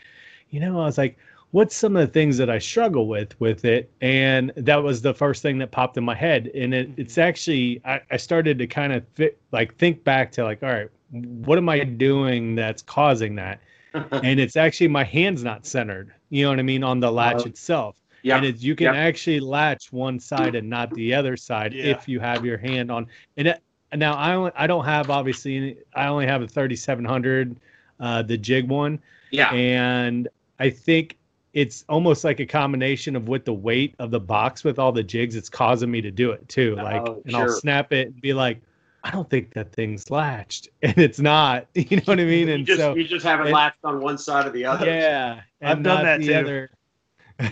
you 0.50 0.60
know, 0.60 0.80
I 0.80 0.86
was 0.86 0.96
like, 0.96 1.18
what's 1.52 1.76
some 1.76 1.96
of 1.96 2.06
the 2.06 2.12
things 2.12 2.38
that 2.38 2.50
I 2.50 2.58
struggle 2.58 3.06
with 3.06 3.38
with 3.40 3.64
it? 3.64 3.90
And 4.00 4.52
that 4.56 4.82
was 4.82 5.02
the 5.02 5.14
first 5.14 5.42
thing 5.42 5.58
that 5.58 5.70
popped 5.70 5.96
in 5.96 6.04
my 6.04 6.14
head. 6.14 6.50
And 6.54 6.74
it, 6.74 6.90
mm-hmm. 6.90 7.00
it's 7.00 7.18
actually, 7.18 7.80
I, 7.84 8.00
I 8.10 8.16
started 8.16 8.58
to 8.58 8.66
kind 8.66 8.92
of 8.92 9.04
fit, 9.14 9.38
like 9.52 9.76
think 9.76 10.02
back 10.02 10.32
to 10.32 10.44
like, 10.44 10.62
all 10.62 10.70
right, 10.70 10.88
what 11.10 11.58
am 11.58 11.68
I 11.68 11.84
doing 11.84 12.54
that's 12.54 12.82
causing 12.82 13.34
that? 13.36 13.60
and 14.22 14.40
it's 14.40 14.56
actually 14.56 14.88
my 14.88 15.04
hands 15.04 15.42
not 15.42 15.66
centered. 15.66 16.12
You 16.30 16.44
know 16.44 16.50
what 16.50 16.58
I 16.58 16.62
mean 16.62 16.84
on 16.84 17.00
the 17.00 17.10
latch 17.10 17.42
uh, 17.42 17.50
itself. 17.50 17.96
Yeah. 18.22 18.36
And 18.36 18.46
it's, 18.46 18.62
you 18.62 18.76
can 18.76 18.88
actually 18.88 19.40
latch 19.40 19.92
one 19.92 20.20
side 20.20 20.54
and 20.54 20.70
not 20.70 20.92
the 20.94 21.12
other 21.12 21.36
side 21.36 21.72
yeah. 21.72 21.86
if 21.86 22.08
you 22.08 22.20
have 22.20 22.44
your 22.44 22.56
hand 22.56 22.90
on. 22.90 23.08
And 23.36 23.48
it, 23.48 23.62
now 23.94 24.14
I 24.14 24.34
only, 24.34 24.52
I 24.54 24.66
don't 24.66 24.84
have 24.84 25.10
obviously 25.10 25.56
any, 25.56 25.76
I 25.94 26.06
only 26.06 26.26
have 26.26 26.40
a 26.40 26.48
3700, 26.48 27.56
uh, 28.00 28.22
the 28.22 28.38
jig 28.38 28.68
one. 28.68 29.00
Yeah. 29.30 29.52
And 29.52 30.28
I 30.58 30.70
think 30.70 31.18
it's 31.52 31.84
almost 31.88 32.24
like 32.24 32.40
a 32.40 32.46
combination 32.46 33.16
of 33.16 33.28
with 33.28 33.44
the 33.44 33.52
weight 33.52 33.94
of 33.98 34.10
the 34.10 34.20
box 34.20 34.64
with 34.64 34.78
all 34.78 34.92
the 34.92 35.02
jigs, 35.02 35.36
it's 35.36 35.50
causing 35.50 35.90
me 35.90 36.00
to 36.00 36.10
do 36.10 36.30
it 36.30 36.48
too. 36.48 36.76
Like, 36.76 37.02
oh, 37.06 37.20
and 37.24 37.32
sure. 37.32 37.42
I'll 37.42 37.48
snap 37.48 37.92
it 37.92 38.08
and 38.08 38.20
be 38.20 38.32
like, 38.32 38.60
I 39.04 39.10
don't 39.10 39.28
think 39.28 39.52
that 39.54 39.72
thing's 39.72 40.10
latched, 40.10 40.68
and 40.82 40.96
it's 40.98 41.18
not. 41.18 41.66
You 41.74 41.96
know 41.96 42.02
what 42.04 42.20
I 42.20 42.24
mean? 42.24 42.48
And 42.50 42.60
you 42.60 42.66
just, 42.66 42.80
so 42.80 42.94
you 42.94 43.04
just 43.04 43.24
have 43.24 43.40
it 43.40 43.52
latched 43.52 43.84
on 43.84 44.00
one 44.00 44.18
side 44.18 44.46
or 44.46 44.50
the 44.50 44.64
other. 44.64 44.86
Yeah, 44.86 45.40
I've 45.60 45.82
done 45.82 46.04
that 46.04 46.22
too. 46.22 46.34
Other. 46.34 46.70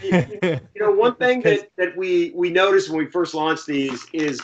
you 0.02 0.60
know, 0.76 0.92
one 0.92 1.16
thing 1.16 1.40
that, 1.42 1.68
that 1.76 1.96
we 1.96 2.32
we 2.34 2.50
noticed 2.50 2.90
when 2.90 2.98
we 2.98 3.06
first 3.06 3.34
launched 3.34 3.66
these 3.66 4.06
is 4.12 4.40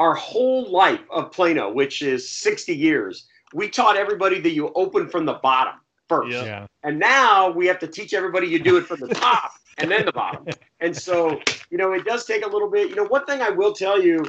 our 0.00 0.14
whole 0.14 0.70
life 0.70 1.00
of 1.10 1.30
Plano, 1.30 1.70
which 1.70 2.00
is 2.00 2.28
60 2.28 2.74
years. 2.74 3.26
We 3.52 3.68
taught 3.68 3.96
everybody 3.96 4.40
that 4.40 4.52
you 4.52 4.72
open 4.74 5.08
from 5.08 5.26
the 5.26 5.34
bottom 5.34 5.74
first. 6.08 6.32
Yeah. 6.32 6.66
And 6.82 6.98
now 6.98 7.50
we 7.50 7.66
have 7.66 7.78
to 7.80 7.86
teach 7.86 8.14
everybody 8.14 8.46
you 8.48 8.58
do 8.58 8.78
it 8.78 8.86
from 8.86 9.00
the 9.00 9.08
top 9.08 9.52
and 9.76 9.90
then 9.90 10.06
the 10.06 10.12
bottom. 10.12 10.46
And 10.80 10.96
so, 10.96 11.40
you 11.70 11.76
know, 11.76 11.92
it 11.92 12.04
does 12.04 12.24
take 12.24 12.44
a 12.44 12.48
little 12.48 12.70
bit. 12.70 12.88
You 12.88 12.96
know, 12.96 13.04
one 13.04 13.26
thing 13.26 13.42
I 13.42 13.50
will 13.50 13.74
tell 13.74 14.02
you 14.02 14.24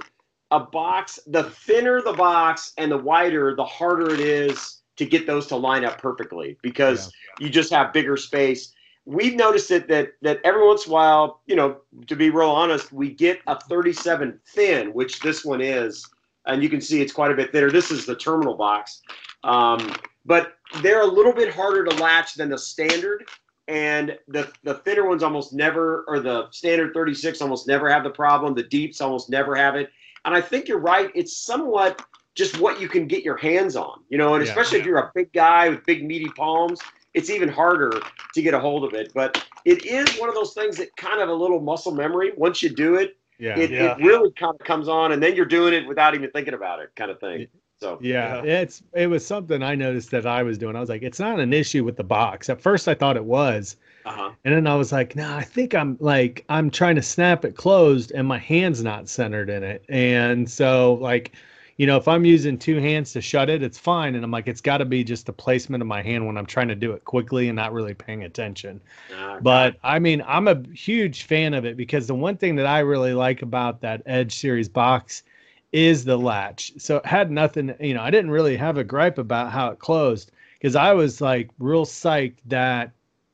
a 0.52 0.60
box, 0.60 1.20
the 1.28 1.44
thinner 1.44 2.02
the 2.02 2.14
box 2.14 2.74
and 2.78 2.92
the 2.92 2.98
wider, 2.98 3.56
the 3.56 3.66
harder 3.66 4.14
it 4.14 4.20
is 4.20 4.82
to 4.98 5.06
get 5.06 5.26
those 5.26 5.48
to 5.48 5.56
line 5.56 5.86
up 5.86 5.98
perfectly 5.98 6.58
because 6.62 7.12
yeah. 7.40 7.46
you 7.46 7.52
just 7.52 7.72
have 7.72 7.94
bigger 7.94 8.18
space. 8.18 8.74
We've 9.06 9.36
noticed 9.36 9.72
it 9.72 9.88
that 9.88 10.10
that 10.22 10.40
every 10.44 10.66
once 10.66 10.86
in 10.86 10.92
a 10.92 10.94
while, 10.94 11.42
you 11.48 11.56
know, 11.56 11.78
to 12.08 12.16
be 12.16 12.30
real 12.30 12.50
honest, 12.50 12.92
we 12.92 13.10
get 13.10 13.40
a 13.48 13.60
37 13.60 14.40
thin, 14.54 14.94
which 14.94 15.20
this 15.22 15.44
one 15.44 15.62
is, 15.62 16.08
and 16.46 16.62
you 16.62 16.70
can 16.70 16.82
see 16.82 17.02
it's 17.02 17.14
quite 17.14 17.32
a 17.32 17.36
bit 17.36 17.52
thinner. 17.52 17.72
This 17.72 17.90
is 17.90 18.06
the 18.06 18.16
terminal 18.16 18.56
box, 18.56 19.02
um, 19.44 19.96
but 20.26 20.54
they're 20.82 21.02
a 21.02 21.08
little 21.08 21.34
bit 21.34 21.52
harder 21.54 21.84
to 21.86 21.96
latch 21.96 22.36
than 22.36 22.50
the 22.50 22.58
standard. 22.58 23.28
And 23.68 24.20
the 24.28 24.52
the 24.64 24.76
thinner 24.76 25.08
ones 25.08 25.24
almost 25.24 25.54
never, 25.54 26.04
or 26.08 26.20
the 26.20 26.52
standard 26.52 26.94
36 26.94 27.42
almost 27.42 27.68
never 27.68 27.90
have 27.90 28.04
the 28.04 28.10
problem. 28.10 28.54
The 28.54 28.64
deeps 28.64 29.02
almost 29.02 29.30
never 29.30 29.56
have 29.56 29.76
it 29.76 29.90
and 30.26 30.34
I 30.34 30.42
think 30.42 30.68
you're 30.68 30.80
right. 30.80 31.12
It's 31.16 31.38
somewhat 31.38 32.02
just 32.36 32.60
what 32.60 32.80
you 32.80 32.88
can 32.88 33.08
get 33.08 33.24
your 33.24 33.38
hands 33.38 33.76
on, 33.76 34.02
you 34.10 34.18
know, 34.18 34.36
and 34.36 34.44
yeah, 34.44 34.50
especially 34.50 34.78
yeah. 34.78 34.84
if 34.84 34.88
you're 34.88 35.00
a 35.00 35.12
big 35.14 35.34
guy 35.34 35.70
with 35.70 35.86
big 35.86 36.06
meaty 36.06 36.30
palms, 36.36 36.80
it's 37.14 37.30
even 37.30 37.50
harder 37.50 37.92
to 38.34 38.42
get 38.42 38.54
a 38.54 38.60
hold 38.60 38.84
of 38.84 38.94
it. 38.94 39.12
But 39.14 39.46
it 39.66 39.86
is 39.86 40.18
one 40.18 40.30
of 40.30 40.36
those 40.36 40.54
things 40.54 40.78
that 40.78 40.96
kind 40.96 41.22
of 41.22 41.30
a 41.30 41.34
little 41.34 41.60
muscle 41.60 41.92
memory. 41.92 42.32
Once 42.38 42.64
you 42.64 42.70
do 42.70 42.96
it, 42.96 43.18
yeah, 43.38 43.58
it, 43.58 43.72
yeah. 43.72 43.96
it 43.96 43.98
really 43.98 44.32
kind 44.32 44.56
of 44.58 44.66
comes 44.66 44.88
on, 44.88 45.12
and 45.12 45.22
then 45.22 45.36
you're 45.36 45.46
doing 45.46 45.74
it 45.74 45.88
without 45.88 46.14
even 46.16 46.30
thinking 46.32 46.54
about 46.54 46.80
it, 46.80 46.92
kind 46.96 47.12
of 47.12 47.20
thing. 47.20 47.48
So 47.80 47.98
yeah, 48.00 48.44
yeah, 48.44 48.60
it's 48.60 48.84
it 48.94 49.08
was 49.08 49.26
something 49.26 49.64
I 49.64 49.74
noticed 49.74 50.12
that 50.12 50.28
I 50.28 50.44
was 50.44 50.60
doing. 50.60 50.76
I 50.76 50.80
was 50.80 50.90
like, 50.90 51.02
it's 51.02 51.20
not 51.20 51.40
an 51.40 51.52
issue 51.52 51.84
with 51.84 51.98
the 51.98 52.04
box. 52.04 52.48
At 52.50 52.62
first, 52.62 52.88
I 52.88 52.94
thought 52.94 53.18
it 53.18 53.26
was, 53.26 53.78
uh-huh. 54.06 54.32
And 54.44 54.56
then 54.56 54.68
I 54.68 54.76
was 54.76 54.92
like, 54.92 55.16
no, 55.16 55.28
nah, 55.28 55.38
I 55.38 55.44
think 55.44 55.76
I'm 55.76 55.98
like 56.00 56.44
I'm 56.50 56.70
trying 56.70 56.96
to 56.96 57.02
snap 57.02 57.46
it 57.46 57.56
closed 57.56 58.12
and 58.12 58.28
my 58.28 58.38
hand's 58.38 58.84
not 58.84 59.08
centered 59.10 59.50
in 59.50 59.64
it. 59.64 59.84
And 59.90 60.50
so 60.50 60.94
like, 60.96 61.34
you 61.78 61.88
know, 61.88 61.98
if 61.98 62.08
I'm 62.08 62.26
using 62.26 62.58
two 62.58 62.80
hands 62.80 63.12
to 63.14 63.22
shut 63.22 63.50
it, 63.50 63.64
it's 63.64 63.78
fine. 63.78 64.16
And 64.16 64.24
I'm 64.24 64.32
like, 64.32 64.48
it's 64.48 64.62
got 64.62 64.78
to 64.78 64.86
be 64.86 65.04
just 65.04 65.26
the 65.26 65.34
placement 65.34 65.82
of 65.82 65.88
my 65.88 66.02
hand 66.02 66.26
when 66.28 66.38
I'm 66.38 66.46
trying 66.46 66.68
to 66.68 66.76
do 66.76 66.92
it 66.92 67.06
quickly 67.06 67.50
and 67.50 67.56
not 67.56 67.74
really 67.74 67.94
paying 67.94 68.24
attention. 68.24 68.82
Okay. 69.12 69.40
But 69.42 69.78
I 69.84 70.00
mean, 70.00 70.24
I'm 70.28 70.48
a 70.48 70.62
huge 70.74 71.24
fan 71.24 71.54
of 71.54 71.66
it 71.66 71.78
because 71.78 72.08
the 72.08 72.16
one 72.16 72.38
thing 72.38 72.56
that 72.58 72.68
I 72.68 72.80
really 72.80 73.14
like 73.14 73.42
about 73.42 73.82
that 73.82 74.04
Edge 74.06 74.36
series 74.36 74.70
box 74.70 75.24
is 75.72 76.04
the 76.04 76.18
latch. 76.18 76.74
So 76.78 76.98
it 76.98 77.06
had 77.06 77.32
nothing, 77.32 77.74
you 77.80 77.94
know, 77.94 78.02
I 78.02 78.12
didn't 78.12 78.32
really 78.32 78.58
have 78.58 78.78
a 78.78 78.84
gripe 78.84 79.18
about 79.18 79.52
how 79.52 79.70
it 79.70 79.80
closed 79.80 80.32
because 80.60 80.76
I 80.76 80.94
was 80.94 81.22
like 81.22 81.50
real 81.60 81.86
psyched 81.86 82.38
that 82.48 82.92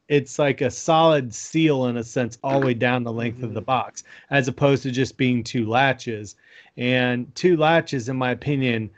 it's 0.10 0.40
like 0.40 0.62
a 0.62 0.72
solid 0.72 1.34
seal 1.34 1.86
in 1.86 1.98
a 1.98 2.04
sense 2.04 2.38
all 2.44 2.60
the 2.60 2.66
way 2.68 2.74
down 2.74 3.04
the 3.04 3.12
length 3.12 3.44
of 3.44 3.54
the 3.54 3.60
mm-hmm. 3.60 3.66
box 3.66 4.04
as 4.30 4.48
opposed 4.48 4.84
to 4.84 4.92
just 4.92 5.18
being 5.18 5.44
two 5.44 5.68
latches 5.68 6.36
and 6.78 7.34
two 7.36 7.58
latches 7.58 8.10
in 8.10 8.16
my 8.16 8.32
opinion 8.32 8.90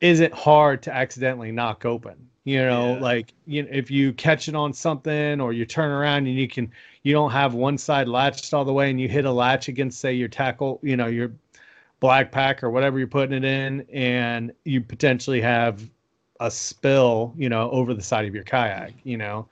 isn't 0.00 0.32
hard 0.32 0.82
to 0.82 0.94
accidentally 0.94 1.52
knock 1.52 1.84
open 1.84 2.16
you 2.44 2.58
know 2.58 2.94
yeah. 2.94 3.00
like 3.00 3.32
you 3.46 3.62
know, 3.62 3.68
if 3.70 3.90
you 3.90 4.12
catch 4.12 4.48
it 4.48 4.54
on 4.54 4.72
something 4.72 5.40
or 5.40 5.52
you 5.52 5.64
turn 5.64 5.90
around 5.90 6.26
and 6.26 6.36
you 6.36 6.48
can 6.48 6.70
you 7.02 7.12
don't 7.12 7.30
have 7.30 7.54
one 7.54 7.78
side 7.78 8.08
latched 8.08 8.52
all 8.54 8.64
the 8.64 8.72
way 8.72 8.90
and 8.90 9.00
you 9.00 9.08
hit 9.08 9.24
a 9.24 9.30
latch 9.30 9.68
against 9.68 10.00
say 10.00 10.12
your 10.12 10.28
tackle 10.28 10.80
you 10.82 10.96
know 10.96 11.06
your 11.06 11.30
black 12.00 12.32
pack 12.32 12.64
or 12.64 12.70
whatever 12.70 12.98
you're 12.98 13.06
putting 13.06 13.36
it 13.36 13.44
in 13.44 13.86
and 13.92 14.52
you 14.64 14.80
potentially 14.80 15.40
have 15.40 15.88
a 16.40 16.50
spill 16.50 17.32
you 17.36 17.48
know 17.48 17.70
over 17.70 17.94
the 17.94 18.02
side 18.02 18.26
of 18.26 18.34
your 18.34 18.42
kayak 18.42 18.92
you 19.04 19.16
know 19.16 19.46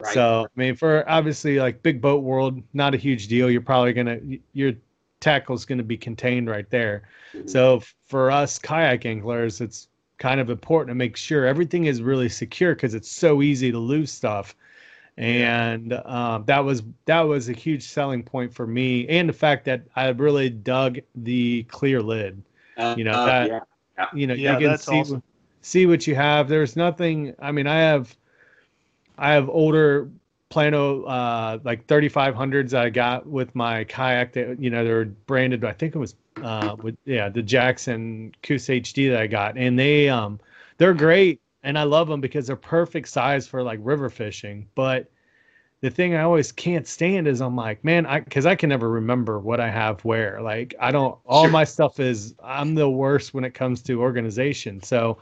Right. 0.00 0.14
So 0.14 0.46
I 0.46 0.60
mean, 0.60 0.74
for 0.74 1.08
obviously 1.08 1.58
like 1.58 1.82
big 1.82 2.00
boat 2.00 2.22
world, 2.22 2.62
not 2.72 2.94
a 2.94 2.96
huge 2.96 3.28
deal. 3.28 3.50
You're 3.50 3.60
probably 3.60 3.92
gonna 3.92 4.18
your 4.52 4.72
tackle 5.20 5.54
is 5.54 5.64
gonna 5.64 5.82
be 5.82 5.96
contained 5.96 6.48
right 6.48 6.68
there. 6.70 7.08
Mm-hmm. 7.34 7.48
So 7.48 7.82
for 8.06 8.30
us 8.30 8.58
kayak 8.58 9.06
anglers, 9.06 9.60
it's 9.60 9.88
kind 10.18 10.40
of 10.40 10.50
important 10.50 10.88
to 10.88 10.94
make 10.94 11.16
sure 11.16 11.46
everything 11.46 11.86
is 11.86 12.02
really 12.02 12.28
secure 12.28 12.74
because 12.74 12.94
it's 12.94 13.10
so 13.10 13.42
easy 13.42 13.70
to 13.72 13.78
lose 13.78 14.10
stuff. 14.10 14.54
And 15.16 15.92
um, 15.92 16.44
that 16.46 16.64
was 16.64 16.82
that 17.04 17.20
was 17.20 17.48
a 17.48 17.52
huge 17.52 17.84
selling 17.84 18.22
point 18.22 18.52
for 18.52 18.66
me, 18.66 19.06
and 19.08 19.28
the 19.28 19.32
fact 19.32 19.64
that 19.66 19.82
I 19.94 20.08
really 20.08 20.50
dug 20.50 20.98
the 21.14 21.62
clear 21.64 22.02
lid. 22.02 22.42
Uh, 22.76 22.96
you 22.98 23.04
know 23.04 23.12
uh, 23.12 23.26
that 23.26 23.66
yeah. 23.96 24.06
you 24.12 24.26
know 24.26 24.34
yeah, 24.34 24.58
you 24.58 24.68
can 24.68 24.78
see 24.78 25.00
awesome. 25.00 25.22
see 25.60 25.86
what 25.86 26.08
you 26.08 26.16
have. 26.16 26.48
There's 26.48 26.74
nothing. 26.74 27.32
I 27.38 27.52
mean, 27.52 27.68
I 27.68 27.76
have 27.76 28.16
I 29.18 29.32
have 29.32 29.48
older 29.48 30.10
Plano 30.48 31.02
uh, 31.04 31.58
like 31.64 31.86
3500s 31.86 32.74
I 32.74 32.90
got 32.90 33.26
with 33.26 33.54
my 33.54 33.84
kayak 33.84 34.32
that 34.34 34.60
you 34.60 34.70
know 34.70 34.84
they're 34.84 35.06
branded 35.06 35.64
I 35.64 35.72
think 35.72 35.94
it 35.94 35.98
was 35.98 36.14
uh, 36.42 36.76
with 36.82 36.96
yeah 37.04 37.28
the 37.28 37.42
Jackson 37.42 38.32
Coosa 38.42 38.72
HD 38.72 39.10
that 39.10 39.20
I 39.20 39.26
got. 39.26 39.56
And 39.56 39.78
they 39.78 40.08
um 40.08 40.38
they're 40.78 40.94
great 40.94 41.40
and 41.62 41.78
I 41.78 41.84
love 41.84 42.08
them 42.08 42.20
because 42.20 42.46
they're 42.46 42.56
perfect 42.56 43.08
size 43.08 43.48
for 43.48 43.62
like 43.62 43.80
river 43.82 44.10
fishing. 44.10 44.68
But 44.74 45.10
the 45.80 45.90
thing 45.90 46.14
I 46.14 46.22
always 46.22 46.52
can't 46.52 46.86
stand 46.86 47.26
is 47.26 47.40
I'm 47.40 47.56
like 47.56 47.82
man 47.82 48.06
I 48.06 48.20
because 48.20 48.46
I 48.46 48.54
can 48.54 48.68
never 48.68 48.88
remember 48.88 49.38
what 49.40 49.60
I 49.60 49.70
have 49.70 50.04
where. 50.04 50.40
Like 50.40 50.74
I 50.80 50.92
don't 50.92 51.18
all 51.24 51.44
sure. 51.44 51.50
my 51.50 51.64
stuff 51.64 51.98
is 51.98 52.34
I'm 52.42 52.74
the 52.74 52.88
worst 52.88 53.34
when 53.34 53.44
it 53.44 53.54
comes 53.54 53.82
to 53.82 54.00
organization. 54.00 54.82
So 54.82 55.18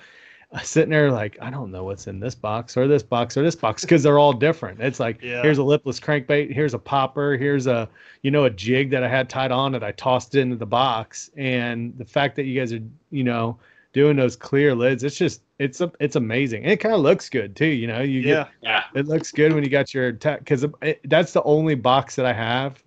sitting 0.63 0.91
there 0.91 1.11
like 1.11 1.39
I 1.41 1.51
don't 1.51 1.71
know 1.71 1.85
what's 1.85 2.07
in 2.07 2.21
this 2.21 2.35
box 2.35 2.77
or 2.77 2.87
this 2.87 3.03
box 3.03 3.37
or 3.37 3.43
this 3.43 3.57
box 3.57 3.83
because 3.83 4.03
they're 4.03 4.19
all 4.19 4.33
different. 4.33 4.81
It's 4.81 5.01
like 5.01 5.23
yeah. 5.23 5.43
here's 5.43 5.59
a 5.59 5.63
lipless 5.63 5.99
crankbait, 5.99 6.53
here's 6.53 6.75
a 6.75 6.79
popper, 6.79 7.37
here's 7.37 7.67
a 7.67 7.89
you 8.23 8.31
know 8.31 8.45
a 8.45 8.51
jig 8.51 8.91
that 8.91 9.03
I 9.03 9.09
had 9.09 9.29
tied 9.29 9.51
on 9.51 9.73
that 9.73 9.83
I 9.83 9.93
tossed 9.93 10.35
into 10.35 10.57
the 10.57 10.67
box, 10.67 11.31
and 11.37 11.97
the 11.97 12.05
fact 12.05 12.37
that 12.37 12.45
you 12.45 12.59
guys 12.59 12.73
are 12.73 12.81
you 13.11 13.25
know 13.25 13.59
doing 13.93 14.17
those 14.17 14.37
clear 14.37 14.75
lids, 14.75 15.05
it's 15.05 15.17
just 15.17 15.43
it's 15.59 15.81
a, 15.81 15.91
it's 16.01 16.17
amazing. 16.17 16.65
And 16.65 16.73
it 16.73 16.79
kind 16.79 16.95
of 16.95 17.01
looks 17.01 17.31
good 17.31 17.57
too. 17.57 17.67
You 17.67 17.87
know, 17.87 18.01
you 18.01 18.21
yeah 18.21 18.35
get, 18.35 18.49
yeah 18.63 18.85
it 18.95 19.07
looks 19.07 19.33
good 19.33 19.53
when 19.55 19.65
you 19.65 19.71
got 19.71 19.95
your 19.95 20.13
tech 20.13 20.41
because 20.41 20.67
that's 21.05 21.33
the 21.33 21.43
only 21.45 21.75
box 21.75 22.17
that 22.17 22.27
I 22.27 22.33
have 22.33 22.83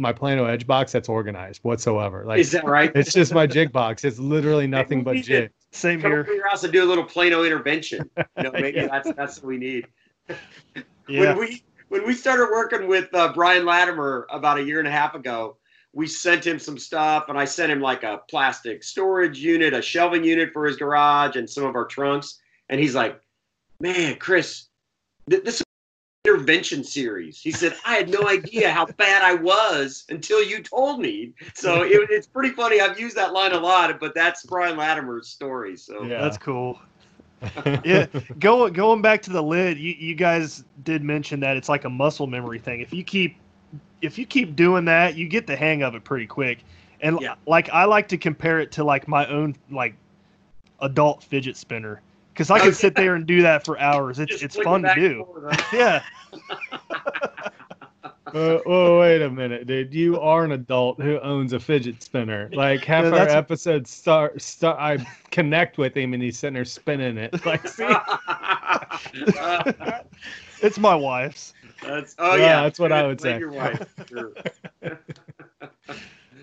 my 0.00 0.12
Plano 0.12 0.46
Edge 0.46 0.66
box 0.66 0.92
that's 0.92 1.08
organized 1.08 1.62
whatsoever. 1.62 2.24
Like, 2.24 2.40
is 2.40 2.50
that 2.52 2.64
right? 2.64 2.90
it's 2.94 3.12
just 3.12 3.34
my 3.34 3.46
jig 3.46 3.70
box. 3.70 4.02
It's 4.02 4.18
literally 4.18 4.66
nothing 4.78 5.04
but 5.04 5.16
jig. 5.16 5.50
Same 5.72 6.00
Come 6.00 6.10
here. 6.10 6.24
Come 6.24 6.34
your 6.34 6.48
house 6.48 6.64
and 6.64 6.72
do 6.72 6.84
a 6.84 6.86
little 6.88 7.04
Plano 7.04 7.44
intervention. 7.44 8.08
You 8.36 8.44
know, 8.44 8.52
maybe 8.52 8.78
yeah. 8.78 8.86
that's 8.86 9.12
that's 9.12 9.36
what 9.38 9.46
we 9.48 9.58
need. 9.58 9.86
yeah. 11.08 11.34
When 11.34 11.38
we 11.38 11.62
when 11.88 12.06
we 12.06 12.14
started 12.14 12.48
working 12.50 12.88
with 12.88 13.12
uh, 13.14 13.32
Brian 13.32 13.64
Latimer 13.66 14.26
about 14.30 14.58
a 14.58 14.62
year 14.62 14.78
and 14.78 14.88
a 14.88 14.90
half 14.90 15.14
ago, 15.14 15.56
we 15.92 16.06
sent 16.06 16.46
him 16.46 16.58
some 16.58 16.78
stuff, 16.78 17.28
and 17.28 17.38
I 17.38 17.44
sent 17.44 17.70
him 17.70 17.80
like 17.80 18.02
a 18.02 18.22
plastic 18.30 18.82
storage 18.82 19.38
unit, 19.38 19.74
a 19.74 19.82
shelving 19.82 20.24
unit 20.24 20.52
for 20.52 20.64
his 20.64 20.76
garage, 20.76 21.36
and 21.36 21.48
some 21.48 21.64
of 21.64 21.74
our 21.74 21.84
trunks. 21.84 22.38
And 22.68 22.80
he's 22.80 22.94
like, 22.94 23.20
"Man, 23.80 24.16
Chris, 24.16 24.68
th- 25.28 25.44
this 25.44 25.62
intervention 26.24 26.84
series. 26.84 27.40
He 27.40 27.50
said, 27.50 27.74
I 27.86 27.94
had 27.94 28.10
no 28.10 28.28
idea 28.28 28.70
how 28.70 28.86
bad 28.86 29.22
I 29.22 29.34
was 29.34 30.04
until 30.10 30.42
you 30.42 30.62
told 30.62 31.00
me. 31.00 31.32
So 31.54 31.82
it, 31.82 32.10
it's 32.10 32.26
pretty 32.26 32.50
funny. 32.50 32.80
I've 32.80 33.00
used 33.00 33.16
that 33.16 33.32
line 33.32 33.52
a 33.52 33.58
lot, 33.58 33.98
but 33.98 34.14
that's 34.14 34.44
Brian 34.44 34.76
Latimer's 34.76 35.28
story. 35.28 35.76
So 35.76 36.04
yeah, 36.04 36.20
that's 36.20 36.36
cool. 36.36 36.78
yeah, 37.84 38.06
going 38.38 38.74
going 38.74 39.00
back 39.00 39.22
to 39.22 39.30
the 39.30 39.42
lid, 39.42 39.78
you, 39.78 39.94
you 39.98 40.14
guys 40.14 40.62
did 40.84 41.02
mention 41.02 41.40
that 41.40 41.56
it's 41.56 41.70
like 41.70 41.84
a 41.84 41.90
muscle 41.90 42.26
memory 42.26 42.58
thing. 42.58 42.80
If 42.80 42.92
you 42.92 43.02
keep 43.02 43.36
if 44.02 44.18
you 44.18 44.26
keep 44.26 44.56
doing 44.56 44.84
that, 44.84 45.16
you 45.16 45.26
get 45.26 45.46
the 45.46 45.56
hang 45.56 45.82
of 45.82 45.94
it 45.94 46.04
pretty 46.04 46.26
quick. 46.26 46.58
And 47.00 47.18
Yeah. 47.18 47.36
like 47.46 47.70
I 47.70 47.86
like 47.86 48.08
to 48.08 48.18
compare 48.18 48.60
it 48.60 48.72
to 48.72 48.84
like 48.84 49.08
my 49.08 49.26
own 49.26 49.56
like 49.70 49.94
adult 50.80 51.22
fidget 51.22 51.56
spinner 51.56 52.02
because 52.40 52.50
I 52.50 52.58
can 52.58 52.72
sit 52.72 52.94
there 52.94 53.16
and 53.16 53.26
do 53.26 53.42
that 53.42 53.66
for 53.66 53.78
hours. 53.78 54.18
It's 54.18 54.30
Just 54.32 54.42
it's 54.44 54.56
fun 54.56 54.80
to 54.80 54.94
do. 54.94 55.24
forth. 55.26 55.62
Yeah, 55.74 56.02
Uh, 58.32 58.58
whoa, 58.64 59.00
wait 59.00 59.20
a 59.22 59.28
minute, 59.28 59.66
dude. 59.66 59.92
You 59.92 60.18
are 60.20 60.44
an 60.44 60.52
adult 60.52 61.00
who 61.02 61.18
owns 61.18 61.52
a 61.52 61.58
fidget 61.58 62.00
spinner. 62.00 62.48
Like 62.52 62.84
half 62.84 63.02
Yeah, 63.02 63.10
our 63.10 63.16
that's- 63.18 63.34
episodes 63.36 63.90
start, 63.90 64.40
start. 64.40 64.78
I 64.78 65.04
connect 65.32 65.76
with 65.78 65.96
him 65.96 66.14
and 66.14 66.22
he's 66.22 66.38
sitting 66.38 66.54
there 66.54 66.64
spinning 66.64 67.18
it. 67.18 67.34
Like, 67.44 67.66
see, 67.66 67.84
it's 70.62 70.78
my 70.78 70.94
wife's. 70.94 71.52
That's 71.82 72.14
oh 72.20 72.36
Yeah, 72.36 72.42
yeah, 72.42 72.62
that's 72.62 72.78
what 72.78 72.92
I 72.92 73.04
would 73.06 73.20
say. 73.20 73.36
Your 73.38 73.50
wife. 73.50 73.94
Sure. 74.08 74.32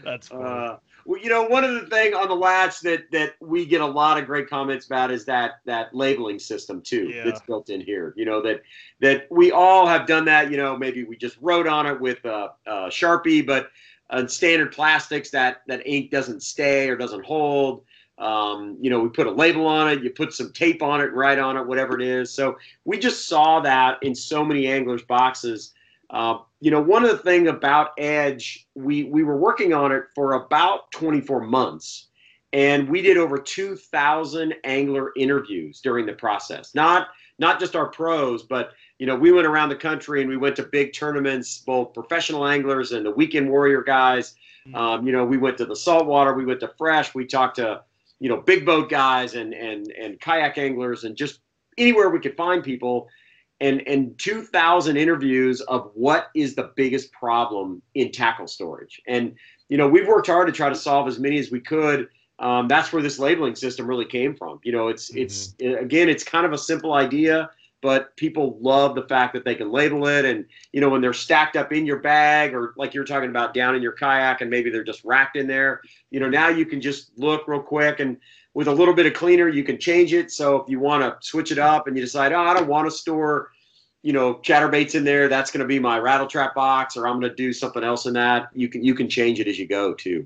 That's 0.03 0.27
funny. 0.27 0.43
Uh, 0.43 0.47
well, 0.47 0.81
you 1.21 1.29
know, 1.29 1.43
one 1.43 1.63
of 1.63 1.73
the 1.73 1.87
thing 1.87 2.13
on 2.13 2.27
the 2.27 2.35
latch 2.35 2.81
that 2.81 3.09
that 3.11 3.35
we 3.41 3.65
get 3.65 3.81
a 3.81 3.85
lot 3.85 4.17
of 4.17 4.25
great 4.25 4.49
comments 4.49 4.85
about 4.85 5.11
is 5.11 5.25
that 5.25 5.59
that 5.65 5.93
labeling 5.93 6.39
system 6.39 6.81
too 6.81 7.09
Yeah. 7.09 7.23
that's 7.23 7.41
built 7.41 7.69
in 7.69 7.81
here. 7.81 8.13
You 8.17 8.25
know 8.25 8.41
that 8.41 8.61
that 9.01 9.27
we 9.29 9.51
all 9.51 9.85
have 9.87 10.07
done 10.07 10.25
that. 10.25 10.51
You 10.51 10.57
know, 10.57 10.77
maybe 10.77 11.03
we 11.03 11.15
just 11.17 11.37
wrote 11.41 11.67
on 11.67 11.85
it 11.85 11.99
with 11.99 12.23
a, 12.25 12.51
uh, 12.65 12.89
Sharpie, 12.89 13.45
but 13.45 13.69
on 14.09 14.27
standard 14.29 14.71
plastics 14.71 15.29
that 15.31 15.61
that 15.67 15.85
ink 15.85 16.11
doesn't 16.11 16.41
stay 16.43 16.89
or 16.89 16.95
doesn't 16.95 17.25
hold. 17.25 17.83
Um, 18.17 18.77
you 18.81 18.89
know, 18.89 18.99
we 18.99 19.09
put 19.09 19.27
a 19.27 19.31
label 19.31 19.67
on 19.67 19.89
it, 19.89 20.01
you 20.03 20.09
put 20.09 20.33
some 20.33 20.51
tape 20.51 20.81
on 20.81 21.01
it, 21.01 21.13
write 21.13 21.37
on 21.37 21.55
it, 21.55 21.65
whatever 21.67 21.99
it 21.99 22.01
is. 22.05 22.31
So 22.31 22.57
we 22.83 22.97
just 22.97 23.27
saw 23.27 23.59
that 23.59 23.99
in 24.01 24.15
so 24.15 24.43
many 24.43 24.65
anglers' 24.67 25.03
boxes. 25.03 25.73
Uh, 26.09 26.39
you 26.61 26.71
know, 26.71 26.81
one 26.81 27.03
of 27.03 27.11
the 27.11 27.17
thing 27.17 27.47
about 27.47 27.91
Edge, 27.97 28.67
we 28.75 29.03
we 29.05 29.23
were 29.23 29.37
working 29.37 29.73
on 29.73 29.91
it 29.91 30.03
for 30.15 30.33
about 30.33 30.91
24 30.91 31.41
months, 31.41 32.07
and 32.53 32.87
we 32.87 33.01
did 33.01 33.17
over 33.17 33.37
2,000 33.37 34.55
angler 34.63 35.11
interviews 35.17 35.81
during 35.81 36.05
the 36.05 36.13
process. 36.13 36.73
Not 36.73 37.09
not 37.39 37.59
just 37.59 37.75
our 37.75 37.87
pros, 37.87 38.43
but 38.43 38.71
you 38.99 39.05
know, 39.05 39.15
we 39.15 39.31
went 39.31 39.45
around 39.45 39.69
the 39.69 39.75
country 39.75 40.21
and 40.21 40.29
we 40.29 40.37
went 40.37 40.55
to 40.55 40.63
big 40.63 40.93
tournaments, 40.93 41.59
both 41.59 41.93
professional 41.93 42.47
anglers 42.47 42.93
and 42.93 43.05
the 43.05 43.11
weekend 43.11 43.49
warrior 43.49 43.83
guys. 43.83 44.35
Um, 44.73 45.05
you 45.05 45.13
know, 45.13 45.23
we 45.23 45.37
went 45.37 45.57
to 45.59 45.65
the 45.65 45.75
saltwater, 45.75 46.33
we 46.33 46.45
went 46.45 46.59
to 46.61 46.73
fresh, 46.77 47.13
we 47.13 47.25
talked 47.25 47.57
to 47.57 47.81
you 48.19 48.29
know 48.29 48.37
big 48.37 48.65
boat 48.65 48.89
guys 48.89 49.35
and 49.35 49.53
and 49.53 49.91
and 49.91 50.19
kayak 50.19 50.57
anglers 50.57 51.03
and 51.03 51.15
just 51.15 51.39
anywhere 51.77 52.09
we 52.09 52.19
could 52.19 52.35
find 52.35 52.63
people 52.63 53.07
and 53.59 53.87
and 53.87 54.17
2000 54.19 54.97
interviews 54.97 55.61
of 55.61 55.91
what 55.93 56.27
is 56.35 56.55
the 56.55 56.71
biggest 56.75 57.11
problem 57.11 57.81
in 57.95 58.11
tackle 58.11 58.47
storage. 58.47 59.01
And 59.07 59.35
you 59.69 59.77
know 59.77 59.87
we've 59.87 60.07
worked 60.07 60.27
hard 60.27 60.47
to 60.47 60.53
try 60.53 60.69
to 60.69 60.75
solve 60.75 61.07
as 61.07 61.19
many 61.19 61.39
as 61.39 61.51
we 61.51 61.59
could. 61.59 62.09
Um, 62.39 62.67
that's 62.67 62.93
where 62.93 63.01
this 63.01 63.17
labeling 63.17 63.55
system 63.55 63.87
really 63.87 64.05
came 64.05 64.35
from. 64.35 64.59
You 64.63 64.71
know 64.71 64.87
it's 64.87 65.09
it's 65.15 65.55
again 65.59 66.09
it's 66.09 66.23
kind 66.23 66.45
of 66.45 66.53
a 66.53 66.57
simple 66.57 66.93
idea 66.93 67.49
but 67.83 68.15
people 68.17 68.57
love 68.59 68.95
the 68.95 69.03
fact 69.03 69.33
that 69.33 69.45
they 69.45 69.53
can 69.53 69.71
label 69.71 70.07
it. 70.07 70.25
And 70.25 70.45
you 70.73 70.81
know 70.81 70.89
when 70.89 71.01
they're 71.01 71.13
stacked 71.13 71.55
up 71.55 71.71
in 71.71 71.85
your 71.85 71.99
bag 71.99 72.53
or 72.53 72.73
like 72.77 72.93
you're 72.93 73.05
talking 73.05 73.29
about 73.29 73.53
down 73.53 73.75
in 73.75 73.81
your 73.81 73.91
kayak 73.91 74.41
and 74.41 74.49
maybe 74.49 74.69
they're 74.69 74.83
just 74.83 75.03
racked 75.03 75.35
in 75.35 75.47
there 75.47 75.81
you 76.11 76.19
know 76.19 76.29
now 76.29 76.49
you 76.49 76.65
can 76.65 76.81
just 76.81 77.17
look 77.17 77.47
real 77.47 77.61
quick 77.61 77.99
and 77.99 78.17
with 78.57 78.67
a 78.67 78.73
little 78.73 78.93
bit 78.95 79.05
of 79.05 79.13
cleaner 79.13 79.47
you 79.47 79.63
can 79.63 79.77
change 79.77 80.15
it. 80.15 80.31
So 80.31 80.55
if 80.55 80.67
you 80.67 80.79
want 80.79 81.03
to 81.03 81.15
switch 81.21 81.51
it 81.51 81.59
up 81.59 81.85
and 81.85 81.95
you 81.95 82.01
decide 82.01 82.33
oh 82.33 82.41
i 82.41 82.55
don't 82.55 82.67
want 82.67 82.89
to 82.89 82.91
store 82.91 83.51
you 84.01 84.13
know 84.13 84.33
chatterbaits 84.35 84.95
in 84.95 85.03
there 85.03 85.27
that's 85.27 85.51
going 85.51 85.61
to 85.61 85.67
be 85.67 85.77
my 85.77 85.99
rattle 85.99 86.25
trap 86.25 86.55
box 86.55 86.97
or 86.97 87.07
i'm 87.07 87.19
going 87.19 87.29
to 87.29 87.35
do 87.35 87.53
something 87.53 87.83
else 87.83 88.07
in 88.07 88.13
that 88.13 88.49
you 88.53 88.67
can 88.67 88.83
you 88.83 88.95
can 88.95 89.07
change 89.07 89.39
it 89.39 89.47
as 89.47 89.59
you 89.59 89.67
go 89.67 89.93
too 89.93 90.25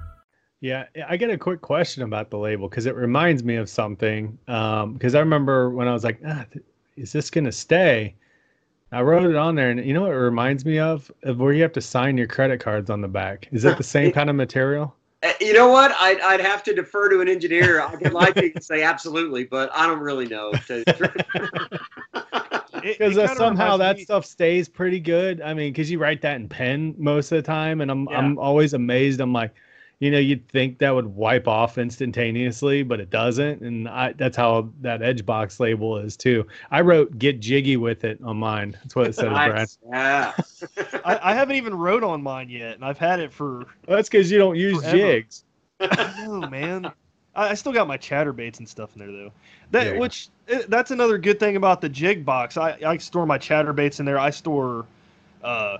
Yeah, 0.61 0.85
I 1.07 1.17
get 1.17 1.31
a 1.31 1.37
quick 1.37 1.61
question 1.61 2.03
about 2.03 2.29
the 2.29 2.37
label 2.37 2.69
because 2.69 2.85
it 2.85 2.95
reminds 2.95 3.43
me 3.43 3.55
of 3.55 3.67
something. 3.67 4.37
Because 4.45 5.15
I 5.15 5.19
remember 5.19 5.71
when 5.71 5.87
I 5.87 5.93
was 5.93 6.03
like, 6.03 6.19
ah, 6.25 6.45
th- 6.51 6.63
"Is 6.95 7.11
this 7.11 7.29
gonna 7.29 7.51
stay?" 7.51 8.15
I 8.91 9.01
wrote 9.01 9.29
it 9.29 9.35
on 9.35 9.55
there, 9.55 9.71
and 9.71 9.83
you 9.83 9.93
know 9.93 10.01
what 10.01 10.11
it 10.11 10.15
reminds 10.15 10.63
me 10.65 10.77
of? 10.77 11.11
Of 11.23 11.39
where 11.39 11.53
you 11.53 11.61
have 11.63 11.73
to 11.73 11.81
sign 11.81 12.17
your 12.17 12.27
credit 12.27 12.59
cards 12.59 12.89
on 12.89 13.01
the 13.01 13.07
back. 13.07 13.47
Is 13.51 13.65
it 13.65 13.77
the 13.77 13.83
same 13.83 14.11
kind 14.11 14.29
of 14.29 14.35
material? 14.35 14.95
Uh, 15.23 15.31
you 15.41 15.53
know 15.53 15.69
what 15.69 15.91
I'd, 15.99 16.19
I'd 16.21 16.41
have 16.41 16.61
to 16.63 16.73
defer 16.73 17.09
to 17.09 17.21
an 17.21 17.29
engineer 17.29 17.79
i 17.81 17.95
could 17.95 18.11
like 18.11 18.33
to 18.35 18.51
say 18.59 18.81
absolutely 18.81 19.43
but 19.43 19.69
i 19.73 19.85
don't 19.85 19.99
really 19.99 20.27
know 20.27 20.51
Because 22.81 23.15
it 23.15 23.27
kinda 23.27 23.35
somehow 23.35 23.77
that 23.77 23.97
me- 23.97 24.03
stuff 24.03 24.25
stays 24.25 24.67
pretty 24.67 24.99
good. 24.99 25.39
I 25.41 25.53
mean, 25.53 25.71
because 25.71 25.91
you 25.91 25.99
write 25.99 26.21
that 26.21 26.37
in 26.37 26.49
pen 26.49 26.95
most 26.97 27.31
of 27.31 27.35
the 27.37 27.43
time, 27.43 27.81
and 27.81 27.91
I'm 27.91 28.07
Yeah. 28.09 28.17
I'm 28.17 28.39
always 28.39 28.73
amazed. 28.73 29.21
I'm 29.21 29.33
like, 29.33 29.53
you 30.01 30.09
know, 30.09 30.17
you'd 30.17 30.49
think 30.49 30.79
that 30.79 30.89
would 30.89 31.05
wipe 31.05 31.47
off 31.47 31.77
instantaneously, 31.77 32.81
but 32.81 32.99
it 32.99 33.11
doesn't, 33.11 33.61
and 33.61 33.87
I, 33.87 34.13
that's 34.13 34.35
how 34.35 34.69
that 34.81 35.03
edge 35.03 35.23
box 35.27 35.59
label 35.59 35.97
is 35.99 36.17
too. 36.17 36.47
I 36.71 36.81
wrote 36.81 37.19
"Get 37.19 37.39
jiggy 37.39 37.77
with 37.77 38.03
it" 38.03 38.19
on 38.23 38.37
mine. 38.37 38.75
That's 38.81 38.95
what 38.95 39.07
it 39.07 39.13
says, 39.15 39.29
Brad. 39.29 39.53
Nice. 39.55 39.77
yeah 39.87 40.33
I, 41.05 41.19
I 41.31 41.33
haven't 41.35 41.55
even 41.55 41.75
wrote 41.75 42.03
on 42.03 42.23
mine 42.23 42.49
yet, 42.49 42.73
and 42.75 42.83
I've 42.83 42.97
had 42.97 43.19
it 43.19 43.31
for 43.31 43.59
Well, 43.87 43.95
that's 43.97 44.09
because 44.09 44.31
you 44.31 44.39
don't 44.39 44.55
use 44.57 44.79
Forever. 44.81 44.97
jigs. 44.97 45.43
no 45.79 46.47
man. 46.49 46.91
I, 47.35 47.49
I 47.49 47.53
still 47.53 47.71
got 47.71 47.87
my 47.87 47.97
chatterbaits 47.97 48.57
and 48.57 48.67
stuff 48.67 48.95
in 48.95 48.99
there 49.01 49.11
though. 49.11 49.31
That 49.69 49.93
Yeah. 49.93 49.99
which 49.99 50.29
eh, 50.47 50.63
that's 50.67 50.89
another 50.89 51.19
good 51.19 51.39
thing 51.39 51.57
about 51.57 51.79
the 51.79 51.89
jig 51.89 52.25
box. 52.25 52.57
I, 52.57 52.75
I 52.85 52.97
store 52.97 53.27
my 53.27 53.37
chatterbaits 53.37 53.99
in 53.99 54.05
there. 54.07 54.17
I 54.19 54.31
store 54.31 54.85
uh 55.43 55.77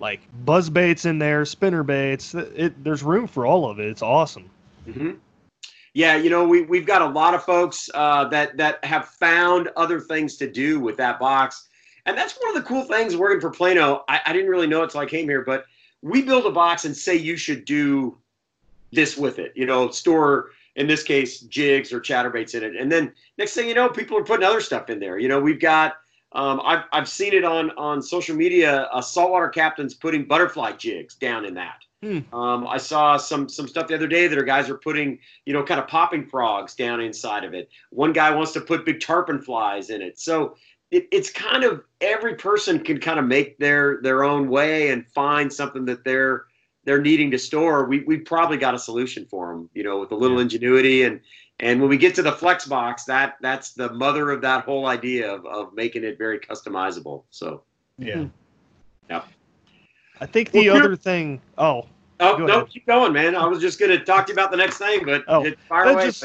like 0.00 0.20
buzz 0.44 0.70
baits 0.70 1.04
in 1.04 1.18
there, 1.18 1.44
spinner 1.44 1.82
baits. 1.82 2.34
It, 2.34 2.52
it 2.54 2.84
there's 2.84 3.02
room 3.02 3.26
for 3.26 3.46
all 3.46 3.68
of 3.68 3.78
it. 3.78 3.86
It's 3.86 4.02
awesome. 4.02 4.50
hmm 4.84 5.12
Yeah, 5.94 6.16
you 6.16 6.30
know, 6.30 6.46
we 6.46 6.62
we've 6.62 6.86
got 6.86 7.02
a 7.02 7.06
lot 7.06 7.34
of 7.34 7.44
folks 7.44 7.88
uh, 7.94 8.28
that 8.28 8.56
that 8.56 8.84
have 8.84 9.08
found 9.08 9.68
other 9.76 10.00
things 10.00 10.36
to 10.38 10.50
do 10.50 10.80
with 10.80 10.96
that 10.98 11.18
box, 11.18 11.68
and 12.06 12.16
that's 12.16 12.38
one 12.40 12.56
of 12.56 12.62
the 12.62 12.68
cool 12.68 12.84
things 12.84 13.16
working 13.16 13.40
for 13.40 13.50
Plano. 13.50 14.04
I, 14.08 14.20
I 14.26 14.32
didn't 14.32 14.50
really 14.50 14.66
know 14.66 14.80
it 14.80 14.84
until 14.84 15.00
I 15.00 15.06
came 15.06 15.28
here, 15.28 15.42
but 15.42 15.64
we 16.02 16.22
build 16.22 16.46
a 16.46 16.50
box 16.50 16.84
and 16.84 16.96
say 16.96 17.16
you 17.16 17.36
should 17.36 17.64
do 17.64 18.16
this 18.92 19.16
with 19.16 19.38
it. 19.38 19.52
You 19.56 19.66
know, 19.66 19.90
store 19.90 20.50
in 20.76 20.86
this 20.86 21.02
case 21.02 21.40
jigs 21.40 21.92
or 21.92 22.00
chatterbaits 22.00 22.54
in 22.54 22.62
it, 22.62 22.76
and 22.76 22.90
then 22.90 23.12
next 23.36 23.54
thing 23.54 23.68
you 23.68 23.74
know, 23.74 23.88
people 23.88 24.16
are 24.16 24.24
putting 24.24 24.46
other 24.46 24.60
stuff 24.60 24.90
in 24.90 25.00
there. 25.00 25.18
You 25.18 25.28
know, 25.28 25.40
we've 25.40 25.60
got. 25.60 25.94
Um, 26.32 26.60
I've, 26.64 26.84
I've 26.92 27.08
seen 27.08 27.32
it 27.32 27.44
on, 27.44 27.70
on 27.72 28.02
social 28.02 28.36
media. 28.36 28.82
Uh, 28.92 29.00
saltwater 29.00 29.48
captains 29.48 29.94
putting 29.94 30.26
butterfly 30.26 30.72
jigs 30.72 31.14
down 31.14 31.44
in 31.44 31.54
that. 31.54 31.82
Um, 32.32 32.66
I 32.66 32.76
saw 32.76 33.16
some 33.16 33.48
some 33.48 33.66
stuff 33.66 33.88
the 33.88 33.94
other 33.94 34.06
day 34.06 34.28
that 34.28 34.38
our 34.38 34.44
guys 34.44 34.70
are 34.70 34.76
putting, 34.76 35.18
you 35.46 35.52
know, 35.52 35.64
kind 35.64 35.80
of 35.80 35.88
popping 35.88 36.24
frogs 36.26 36.74
down 36.74 37.00
inside 37.00 37.44
of 37.44 37.54
it. 37.54 37.70
One 37.90 38.12
guy 38.12 38.30
wants 38.30 38.52
to 38.52 38.60
put 38.60 38.86
big 38.86 39.00
tarpon 39.00 39.40
flies 39.40 39.90
in 39.90 40.00
it. 40.00 40.18
So 40.20 40.54
it, 40.90 41.08
it's 41.10 41.30
kind 41.30 41.64
of 41.64 41.82
every 42.00 42.36
person 42.36 42.78
can 42.84 43.00
kind 43.00 43.18
of 43.18 43.24
make 43.24 43.58
their 43.58 44.00
their 44.02 44.22
own 44.22 44.48
way 44.48 44.90
and 44.90 45.06
find 45.08 45.52
something 45.52 45.84
that 45.86 46.04
they're 46.04 46.44
they're 46.84 47.02
needing 47.02 47.32
to 47.32 47.38
store. 47.38 47.86
We 47.86 48.00
we 48.00 48.18
probably 48.18 48.58
got 48.58 48.74
a 48.74 48.78
solution 48.78 49.26
for 49.26 49.52
them, 49.52 49.68
you 49.74 49.82
know, 49.82 49.98
with 49.98 50.12
a 50.12 50.16
little 50.16 50.38
ingenuity 50.38 51.02
and 51.02 51.20
and 51.60 51.80
when 51.80 51.88
we 51.90 51.96
get 51.96 52.14
to 52.16 52.22
the 52.22 52.32
flex 52.32 52.66
box, 52.66 53.04
that 53.04 53.36
that's 53.40 53.72
the 53.72 53.92
mother 53.92 54.30
of 54.30 54.40
that 54.42 54.64
whole 54.64 54.86
idea 54.86 55.32
of 55.32 55.44
of 55.46 55.74
making 55.74 56.04
it 56.04 56.18
very 56.18 56.38
customizable. 56.38 57.24
So 57.30 57.62
Yeah. 57.98 58.26
yeah. 59.10 59.22
I 60.20 60.26
think 60.26 60.50
the 60.50 60.68
Well, 60.68 60.78
other 60.84 60.96
thing. 60.96 61.40
Oh, 61.58 61.86
oh 62.20 62.38
Go 62.38 62.46
no, 62.46 62.56
ahead. 62.58 62.68
keep 62.70 62.86
going, 62.86 63.12
man. 63.12 63.34
I 63.36 63.46
was 63.46 63.60
just 63.60 63.78
gonna 63.78 64.02
talk 64.04 64.26
to 64.26 64.30
you 64.32 64.34
about 64.34 64.50
the 64.50 64.56
next 64.56 64.78
thing, 64.78 65.04
but 65.04 65.24
Oh, 65.28 65.44
it- 65.44 65.58
fire 65.68 65.84
away. 65.90 66.06
just- 66.06 66.24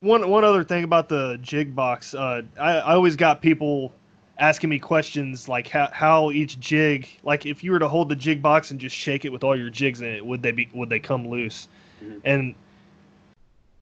one 0.00 0.28
one 0.28 0.44
other 0.44 0.64
thing 0.64 0.84
about 0.84 1.08
the 1.08 1.38
jig 1.42 1.74
box. 1.76 2.12
Uh, 2.14 2.42
I 2.58 2.72
I 2.78 2.94
always 2.94 3.14
got 3.16 3.40
people 3.40 3.92
asking 4.38 4.68
me 4.70 4.78
questions 4.78 5.48
like 5.48 5.68
how 5.68 5.88
how 5.92 6.30
each 6.32 6.58
jig, 6.58 7.06
like 7.22 7.46
if 7.46 7.62
you 7.62 7.70
were 7.70 7.78
to 7.78 7.88
hold 7.88 8.08
the 8.08 8.16
jig 8.16 8.42
box 8.42 8.70
and 8.72 8.80
just 8.80 8.96
shake 8.96 9.24
it 9.24 9.28
with 9.30 9.44
all 9.44 9.54
your 9.56 9.70
jigs 9.70 10.00
in 10.00 10.08
it, 10.08 10.24
would 10.26 10.42
they 10.42 10.50
be 10.50 10.68
would 10.74 10.88
they 10.88 10.98
come 10.98 11.28
loose? 11.28 11.68
Mhm. 12.04 12.20
And 12.24 12.54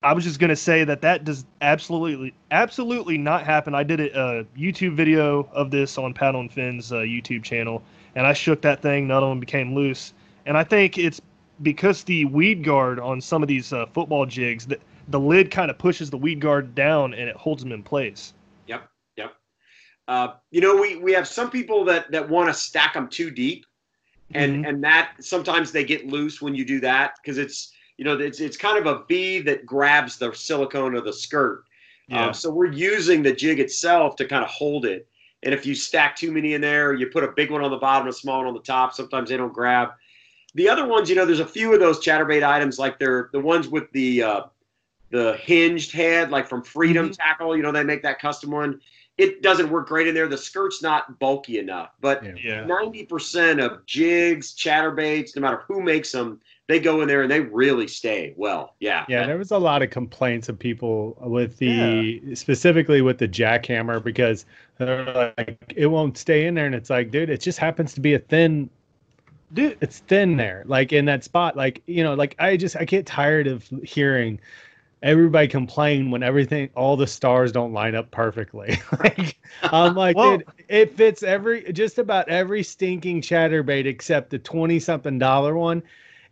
I 0.02 0.14
was 0.14 0.24
just 0.24 0.38
gonna 0.40 0.56
say 0.56 0.84
that 0.84 1.02
that 1.02 1.24
does 1.24 1.44
absolutely, 1.60 2.32
absolutely 2.50 3.18
not 3.18 3.44
happen. 3.44 3.74
I 3.74 3.82
did 3.82 4.00
a, 4.00 4.46
YouTube 4.56 4.94
video 4.96 5.48
of 5.52 5.70
this 5.70 5.98
on 5.98 6.14
Paddle 6.14 6.40
and 6.40 6.50
Fin's 6.52 6.90
uh, 6.90 6.96
YouTube 6.98 7.42
channel, 7.42 7.82
and 8.14 8.26
I 8.26 8.32
shook 8.32 8.62
that 8.62 8.80
thing. 8.80 9.06
None 9.08 9.22
of 9.22 9.28
them 9.28 9.40
became 9.40 9.74
loose, 9.74 10.14
and 10.46 10.56
I 10.56 10.64
think 10.64 10.96
it's 10.96 11.20
because 11.62 12.02
the 12.04 12.24
weed 12.26 12.64
guard 12.64 12.98
on 12.98 13.20
some 13.20 13.42
of 13.42 13.48
these 13.48 13.74
uh, 13.74 13.84
football 13.92 14.24
jigs, 14.24 14.66
the, 14.66 14.78
the 15.08 15.20
lid 15.20 15.50
kind 15.50 15.70
of 15.70 15.76
pushes 15.76 16.08
the 16.08 16.16
weed 16.16 16.40
guard 16.40 16.74
down 16.74 17.12
and 17.12 17.28
it 17.28 17.36
holds 17.36 17.62
them 17.62 17.70
in 17.70 17.82
place. 17.82 18.32
Yep, 18.66 18.88
yep. 19.16 19.34
Uh, 20.08 20.28
you 20.50 20.62
know, 20.62 20.80
we 20.80 20.96
we 20.96 21.12
have 21.12 21.28
some 21.28 21.50
people 21.50 21.84
that 21.84 22.10
that 22.10 22.26
want 22.26 22.48
to 22.48 22.54
stack 22.54 22.94
them 22.94 23.06
too 23.06 23.30
deep, 23.30 23.66
and 24.32 24.64
Mhm. 24.64 24.68
and 24.68 24.84
that 24.84 25.12
sometimes 25.20 25.72
they 25.72 25.84
get 25.84 26.06
loose 26.06 26.40
when 26.40 26.54
you 26.54 26.64
do 26.64 26.80
that 26.80 27.16
because 27.22 27.36
it's 27.36 27.74
you 28.00 28.06
know 28.06 28.18
it's 28.18 28.40
it's 28.40 28.56
kind 28.56 28.78
of 28.78 28.86
a 28.86 29.04
V 29.04 29.40
that 29.40 29.66
grabs 29.66 30.16
the 30.16 30.32
silicone 30.32 30.94
of 30.94 31.04
the 31.04 31.12
skirt. 31.12 31.64
Yeah. 32.08 32.28
Um, 32.28 32.34
so 32.34 32.50
we're 32.50 32.72
using 32.72 33.22
the 33.22 33.30
jig 33.30 33.60
itself 33.60 34.16
to 34.16 34.24
kind 34.24 34.42
of 34.42 34.48
hold 34.48 34.86
it. 34.86 35.06
And 35.42 35.52
if 35.52 35.66
you 35.66 35.74
stack 35.74 36.16
too 36.16 36.32
many 36.32 36.54
in 36.54 36.62
there, 36.62 36.94
you 36.94 37.08
put 37.08 37.24
a 37.24 37.28
big 37.28 37.50
one 37.50 37.62
on 37.62 37.70
the 37.70 37.76
bottom, 37.76 38.08
a 38.08 38.12
small 38.12 38.38
one 38.38 38.46
on 38.46 38.54
the 38.54 38.60
top. 38.60 38.94
Sometimes 38.94 39.28
they 39.28 39.36
don't 39.36 39.52
grab. 39.52 39.90
The 40.54 40.66
other 40.66 40.86
ones, 40.86 41.10
you 41.10 41.14
know, 41.14 41.26
there's 41.26 41.40
a 41.40 41.46
few 41.46 41.74
of 41.74 41.80
those 41.80 42.00
chatterbait 42.00 42.42
items, 42.42 42.78
like 42.78 42.98
they're 42.98 43.28
the 43.34 43.38
ones 43.38 43.68
with 43.68 43.92
the 43.92 44.22
uh, 44.22 44.42
the 45.10 45.36
hinged 45.42 45.92
head, 45.92 46.30
like 46.30 46.48
from 46.48 46.62
Freedom 46.62 47.12
Tackle. 47.12 47.54
You 47.54 47.62
know, 47.62 47.70
they 47.70 47.84
make 47.84 48.02
that 48.02 48.18
custom 48.18 48.50
one. 48.50 48.80
It 49.18 49.42
doesn't 49.42 49.68
work 49.68 49.88
great 49.88 50.08
in 50.08 50.14
there. 50.14 50.26
The 50.26 50.38
skirt's 50.38 50.82
not 50.82 51.18
bulky 51.18 51.58
enough, 51.58 51.90
but 52.00 52.24
Yeah. 52.42 52.64
ninety 52.64 53.04
percent 53.04 53.60
of 53.60 53.84
jigs, 53.84 54.54
chatterbaits, 54.56 55.36
no 55.36 55.42
matter 55.42 55.64
who 55.68 55.82
makes 55.82 56.10
them, 56.10 56.40
they 56.70 56.78
go 56.78 57.00
in 57.00 57.08
there 57.08 57.22
and 57.22 57.30
they 57.30 57.40
really 57.40 57.88
stay 57.88 58.32
well. 58.36 58.74
Yeah. 58.78 59.04
Yeah, 59.08 59.26
there 59.26 59.38
was 59.38 59.50
a 59.50 59.58
lot 59.58 59.82
of 59.82 59.90
complaints 59.90 60.48
of 60.48 60.58
people 60.58 61.16
with 61.20 61.58
the 61.58 62.34
specifically 62.34 63.02
with 63.02 63.18
the 63.18 63.28
jackhammer 63.28 64.02
because 64.02 64.46
they're 64.78 65.32
like 65.36 65.74
it 65.76 65.86
won't 65.86 66.16
stay 66.16 66.46
in 66.46 66.54
there, 66.54 66.66
and 66.66 66.74
it's 66.74 66.90
like, 66.90 67.10
dude, 67.10 67.28
it 67.28 67.40
just 67.40 67.58
happens 67.58 67.92
to 67.94 68.00
be 68.00 68.14
a 68.14 68.18
thin. 68.18 68.70
Dude, 69.52 69.76
it's 69.80 69.98
thin 70.00 70.36
there, 70.36 70.62
like 70.66 70.92
in 70.92 71.04
that 71.06 71.24
spot. 71.24 71.56
Like 71.56 71.82
you 71.86 72.04
know, 72.04 72.14
like 72.14 72.36
I 72.38 72.56
just 72.56 72.76
I 72.76 72.84
get 72.84 73.04
tired 73.04 73.46
of 73.46 73.68
hearing 73.82 74.40
everybody 75.02 75.48
complain 75.48 76.10
when 76.10 76.22
everything, 76.22 76.68
all 76.76 76.96
the 76.96 77.06
stars 77.06 77.52
don't 77.52 77.72
line 77.72 77.94
up 77.94 78.10
perfectly. 78.10 78.78
like 79.00 79.38
I'm 79.62 79.94
like, 79.94 80.16
Well- 80.16 80.38
dude, 80.38 80.46
it 80.68 80.96
fits 80.96 81.22
every 81.22 81.72
just 81.72 81.98
about 81.98 82.28
every 82.28 82.62
stinking 82.62 83.22
chatterbait 83.22 83.86
except 83.86 84.30
the 84.30 84.38
twenty 84.38 84.78
something 84.78 85.18
dollar 85.18 85.56
one 85.56 85.82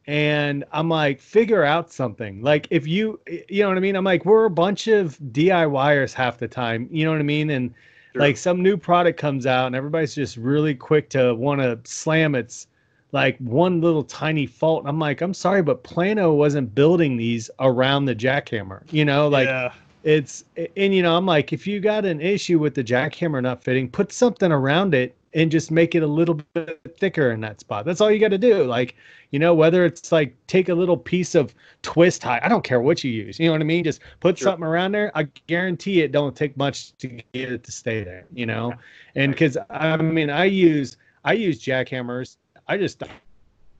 and 0.08 0.64
I'm 0.72 0.88
like, 0.88 1.20
figure 1.20 1.64
out 1.64 1.92
something. 1.92 2.40
Like 2.42 2.66
if 2.70 2.86
you, 2.86 3.20
you 3.48 3.62
know 3.62 3.68
what 3.68 3.76
I 3.76 3.80
mean? 3.80 3.94
I'm 3.94 4.04
like, 4.04 4.24
we're 4.24 4.46
a 4.46 4.50
bunch 4.50 4.88
of 4.88 5.18
DIYers 5.32 6.14
half 6.14 6.38
the 6.38 6.48
time. 6.48 6.88
You 6.90 7.04
know 7.04 7.10
what 7.10 7.20
I 7.20 7.24
mean? 7.24 7.50
And 7.50 7.74
Sure. 8.14 8.22
like 8.22 8.38
some 8.38 8.62
new 8.62 8.78
product 8.78 9.20
comes 9.20 9.44
out, 9.46 9.66
and 9.66 9.76
everybody's 9.76 10.14
just 10.14 10.38
really 10.38 10.74
quick 10.74 11.10
to 11.10 11.34
want 11.34 11.60
to 11.60 11.78
slam 11.84 12.34
its 12.34 12.66
like 13.12 13.36
one 13.36 13.82
little 13.82 14.02
tiny 14.02 14.46
fault. 14.46 14.84
I'm 14.86 14.98
like, 14.98 15.20
I'm 15.20 15.34
sorry, 15.34 15.60
but 15.62 15.84
Plano 15.84 16.32
wasn't 16.32 16.74
building 16.74 17.18
these 17.18 17.50
around 17.60 18.06
the 18.06 18.14
jackhammer. 18.14 18.80
You 18.90 19.04
know, 19.04 19.28
like 19.28 19.46
yeah. 19.46 19.72
it's 20.04 20.44
and 20.56 20.94
you 20.94 21.02
know 21.02 21.16
i'm 21.16 21.26
like 21.26 21.52
if 21.52 21.66
you 21.66 21.80
got 21.80 22.04
an 22.04 22.20
issue 22.20 22.58
with 22.58 22.74
the 22.74 22.84
jackhammer 22.84 23.42
not 23.42 23.62
fitting 23.62 23.90
put 23.90 24.12
something 24.12 24.52
around 24.52 24.94
it 24.94 25.14
and 25.34 25.50
just 25.50 25.70
make 25.70 25.94
it 25.94 26.02
a 26.02 26.06
little 26.06 26.40
bit 26.54 26.80
thicker 26.98 27.30
in 27.32 27.40
that 27.40 27.60
spot. 27.60 27.84
That's 27.84 28.00
all 28.00 28.10
you 28.10 28.18
got 28.18 28.28
to 28.30 28.38
do. 28.38 28.64
Like 28.64 28.96
you 29.30 29.38
know 29.38 29.54
whether 29.54 29.84
it's 29.84 30.10
like 30.10 30.34
take 30.46 30.68
a 30.68 30.74
little 30.74 30.96
piece 30.96 31.34
of 31.34 31.54
twist 31.82 32.22
tie 32.22 32.40
i 32.42 32.48
don't 32.48 32.64
care 32.64 32.80
what 32.80 33.04
you 33.04 33.10
use 33.10 33.38
you 33.38 33.46
know 33.46 33.52
what 33.52 33.60
i 33.60 33.64
mean? 33.64 33.84
Just 33.84 34.00
put 34.20 34.38
Sure. 34.38 34.46
something 34.46 34.64
around 34.66 34.92
there 34.92 35.12
i 35.14 35.24
guarantee 35.46 36.00
it 36.00 36.12
don't 36.12 36.34
take 36.34 36.56
much 36.56 36.96
to 36.96 37.08
get 37.08 37.52
it 37.52 37.62
to 37.64 37.72
stay 37.72 38.02
there 38.02 38.24
you 38.32 38.46
know? 38.46 38.72
And 39.16 39.32
because 39.32 39.58
i 39.70 39.96
mean 39.98 40.30
i 40.30 40.44
use 40.44 40.96
i 41.24 41.32
use 41.34 41.62
jackhammers. 41.62 42.36
I 42.68 42.76
just 42.78 43.02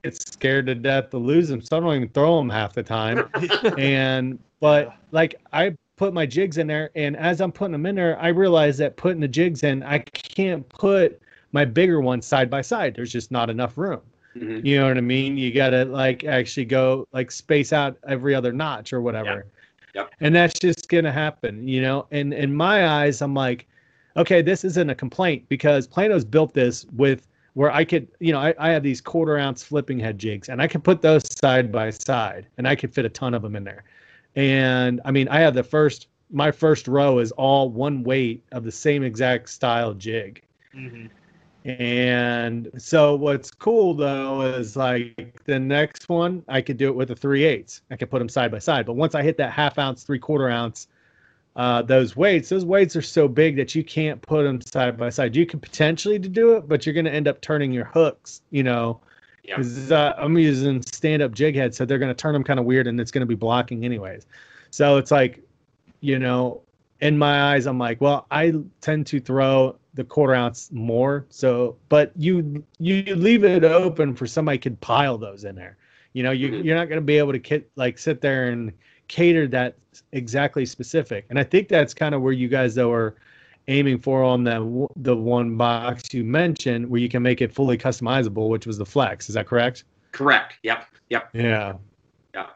get 0.03 0.21
scared 0.21 0.67
to 0.67 0.75
death 0.75 1.09
to 1.11 1.17
lose 1.17 1.49
them 1.49 1.61
so 1.61 1.77
i 1.77 1.79
don't 1.79 1.95
even 1.95 2.09
throw 2.09 2.37
them 2.37 2.49
half 2.49 2.73
the 2.73 2.83
time. 2.83 3.27
And 3.77 4.37
but 4.59 4.93
like 5.11 5.35
I 5.51 5.75
put 5.95 6.13
my 6.13 6.25
jigs 6.25 6.57
in 6.57 6.67
there, 6.67 6.91
and 6.95 7.17
as 7.17 7.41
I'm 7.41 7.51
putting 7.51 7.73
them 7.73 7.85
in 7.85 7.95
there, 7.95 8.17
I 8.19 8.29
realize 8.29 8.77
that 8.77 8.95
putting 8.97 9.19
the 9.19 9.27
jigs 9.27 9.63
in, 9.63 9.83
I 9.83 9.99
can't 9.99 10.67
put 10.69 11.21
my 11.51 11.65
bigger 11.65 12.01
ones 12.01 12.25
side 12.25 12.49
by 12.49 12.61
side. 12.61 12.95
There's 12.95 13.11
just 13.11 13.31
not 13.31 13.49
enough 13.49 13.77
room. 13.77 14.01
Mhm. 14.35 14.63
You 14.63 14.79
know 14.79 14.87
what 14.87 14.97
I 14.97 15.01
mean? 15.01 15.37
You 15.37 15.51
gotta 15.51 15.85
like 15.85 16.23
actually 16.23 16.65
go 16.65 17.07
like 17.11 17.31
space 17.31 17.73
out 17.73 17.97
every 18.07 18.35
other 18.35 18.51
notch 18.53 18.93
or 18.93 19.01
whatever. 19.01 19.45
Yeah. 19.95 20.01
Yep. 20.01 20.11
And 20.21 20.35
that's 20.35 20.59
just 20.59 20.87
gonna 20.87 21.11
happen, 21.11 21.67
you 21.67 21.81
know. 21.81 22.05
And 22.11 22.33
in 22.33 22.53
my 22.53 22.87
eyes, 22.87 23.21
I'm 23.21 23.33
like, 23.33 23.67
okay, 24.17 24.41
this 24.41 24.63
isn't 24.63 24.89
a 24.89 24.95
complaint 24.95 25.45
because 25.49 25.87
Plano's 25.87 26.23
built 26.25 26.53
this 26.53 26.85
with 26.95 27.27
where 27.53 27.71
I 27.71 27.83
could, 27.83 28.07
you 28.19 28.31
know, 28.31 28.39
I, 28.39 28.53
I 28.59 28.69
have 28.69 28.83
these 28.83 29.01
quarter 29.01 29.37
ounce 29.37 29.63
flipping 29.63 29.99
head 29.99 30.19
jigs 30.19 30.47
and 30.49 30.61
I 30.61 30.67
could 30.67 30.83
put 30.83 31.01
those 31.01 31.23
side 31.39 31.71
by 31.71 31.89
side 31.89 32.45
and 32.57 32.67
I 32.67 32.75
could 32.75 32.93
fit 32.93 33.05
a 33.05 33.09
ton 33.09 33.33
of 33.33 33.41
them 33.41 33.55
in 33.55 33.63
there. 33.63 33.83
And 34.35 35.01
I 35.05 35.11
mean, 35.11 35.27
I 35.29 35.39
have 35.39 35.55
the 35.55 35.63
first, 35.63 36.07
my 36.31 36.51
first 36.51 36.87
row 36.87 37.17
is 37.17 37.31
all 37.31 37.69
one 37.69 38.03
weight 38.03 38.43
of 38.51 38.63
the 38.63 38.71
same 38.71 39.01
exact 39.03 39.49
style 39.49 39.95
jig. 39.95 40.43
Mhm. 40.75 41.09
And 41.65 42.69
so 42.77 43.15
what's 43.15 43.51
cool 43.51 43.93
though 43.93 44.41
is 44.41 44.75
like 44.77 45.39
the 45.45 45.59
next 45.59 46.07
one, 46.09 46.43
I 46.47 46.61
could 46.61 46.77
do 46.77 46.87
it 46.87 46.95
with 46.95 47.11
a 47.11 47.15
three 47.15 47.43
eighths. 47.43 47.81
I 47.91 47.95
could 47.97 48.09
put 48.09 48.19
them 48.19 48.29
side 48.29 48.51
by 48.51 48.59
side. 48.59 48.85
But 48.85 48.93
once 48.93 49.13
I 49.13 49.21
hit 49.21 49.37
that 49.37 49.51
half 49.51 49.77
ounce, 49.77 50.03
three 50.03 50.19
quarter 50.19 50.49
ounce, 50.49 50.87
uh, 51.55 51.81
those 51.81 52.15
weights, 52.15 52.49
those 52.49 52.63
weights 52.63 52.95
are 52.95 53.01
so 53.01 53.27
big 53.27 53.57
that 53.57 53.75
you 53.75 53.83
can't 53.83 54.21
put 54.21 54.43
them 54.43 54.61
side 54.61 54.97
by 54.97 55.09
side. 55.09 55.35
You 55.35 55.45
could 55.45 55.61
potentially 55.61 56.17
do 56.17 56.53
it, 56.55 56.67
but 56.69 56.85
you're 56.85 56.93
going 56.93 57.05
to 57.05 57.13
end 57.13 57.27
up 57.27 57.41
turning 57.41 57.73
your 57.73 57.85
hooks, 57.85 58.41
you 58.51 58.63
know, 58.63 59.01
Yeah. 59.43 59.55
'cause, 59.55 59.91
uh, 59.91 60.13
I'm 60.17 60.37
using 60.37 60.81
stand 60.83 61.21
up 61.21 61.33
jig 61.33 61.55
head, 61.55 61.73
so 61.75 61.83
they're 61.83 61.97
going 61.97 62.11
to 62.11 62.15
turn 62.15 62.33
them 62.33 62.43
kind 62.43 62.59
of 62.59 62.65
weird 62.65 62.87
and 62.87 63.01
it's 63.01 63.11
going 63.11 63.21
to 63.21 63.25
be 63.25 63.35
blocking 63.35 63.83
anyways. 63.83 64.27
So 64.71 64.97
it's 64.97 65.11
like, 65.11 65.41
you 66.01 66.19
know, 66.19 66.61
in 67.01 67.17
my 67.17 67.53
eyes, 67.53 67.65
I'm 67.65 67.79
like, 67.79 67.99
well, 67.99 68.27
I 68.31 68.53
tend 68.79 69.07
to 69.07 69.19
throw 69.19 69.75
the 69.93 70.03
quarter 70.03 70.33
ounce 70.35 70.71
more. 70.71 71.25
So, 71.29 71.77
but 71.89 72.11
you 72.15 72.63
you 72.79 73.15
leave 73.15 73.43
it 73.43 73.63
open 73.63 74.15
for 74.15 74.27
somebody 74.27 74.57
could 74.57 74.79
pile 74.81 75.17
those 75.17 75.43
in 75.43 75.55
there. 75.55 75.77
You 76.13 76.23
know, 76.23 76.31
you 76.31 76.49
Mhm. 76.49 76.63
you're 76.63 76.75
not 76.75 76.89
going 76.89 77.01
to 77.01 77.05
be 77.05 77.17
able 77.17 77.31
to 77.33 77.39
kit, 77.39 77.69
like 77.75 77.97
sit 77.97 78.21
there 78.21 78.49
and 78.49 78.71
cater 79.07 79.47
that 79.47 79.75
exactly 80.11 80.65
specific. 80.65 81.25
And 81.29 81.39
I 81.39 81.43
think 81.43 81.67
that's 81.67 81.93
kind 81.93 82.13
of 82.13 82.21
where 82.21 82.33
you 82.33 82.47
guys 82.47 82.75
though 82.75 82.91
are 82.91 83.15
aiming 83.67 83.99
for 83.99 84.23
on 84.23 84.43
the 84.43 84.87
the 84.97 85.15
one 85.15 85.57
box 85.57 86.13
you 86.13 86.23
mentioned, 86.23 86.89
where 86.89 87.01
you 87.01 87.09
can 87.09 87.21
make 87.21 87.41
it 87.41 87.53
fully 87.53 87.77
customizable, 87.77 88.49
which 88.49 88.65
was 88.65 88.77
the 88.77 88.85
flex. 88.85 89.29
Is 89.29 89.35
that 89.35 89.47
correct? 89.47 89.83
Correct. 90.11 90.55
Yep. 90.63 90.85
Yep. 91.09 91.29
Yeah. 91.33 91.73
Yeah. 92.33 92.47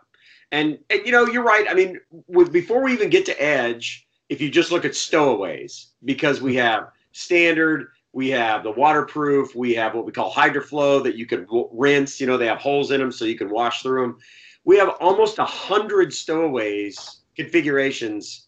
And, 0.51 0.77
and 0.89 1.01
you 1.05 1.11
know, 1.11 1.25
you're 1.25 1.43
right. 1.43 1.65
I 1.69 1.73
mean, 1.73 1.99
with 2.27 2.51
before 2.51 2.83
we 2.83 2.93
even 2.93 3.09
get 3.09 3.25
to 3.25 3.41
edge, 3.41 4.07
if 4.29 4.39
you 4.41 4.49
just 4.49 4.71
look 4.71 4.85
at 4.85 4.95
stowaways, 4.95 5.89
because 6.05 6.41
we 6.41 6.55
have 6.55 6.89
standard, 7.13 7.87
we 8.11 8.29
have 8.29 8.63
the 8.63 8.71
waterproof, 8.71 9.55
we 9.55 9.73
have 9.73 9.95
what 9.95 10.05
we 10.05 10.11
call 10.11 10.31
hydroflow 10.31 11.03
that 11.03 11.15
you 11.15 11.25
can 11.25 11.45
w- 11.45 11.69
rinse. 11.71 12.19
You 12.19 12.27
know, 12.27 12.37
they 12.37 12.45
have 12.47 12.59
holes 12.59 12.91
in 12.91 12.99
them 12.99 13.11
so 13.11 13.25
you 13.25 13.37
can 13.37 13.49
wash 13.49 13.81
through 13.81 14.01
them. 14.01 14.17
We 14.65 14.77
have 14.77 14.89
almost 14.99 15.39
a 15.39 15.45
hundred 15.45 16.13
stowaways 16.13 17.21
configurations 17.35 18.47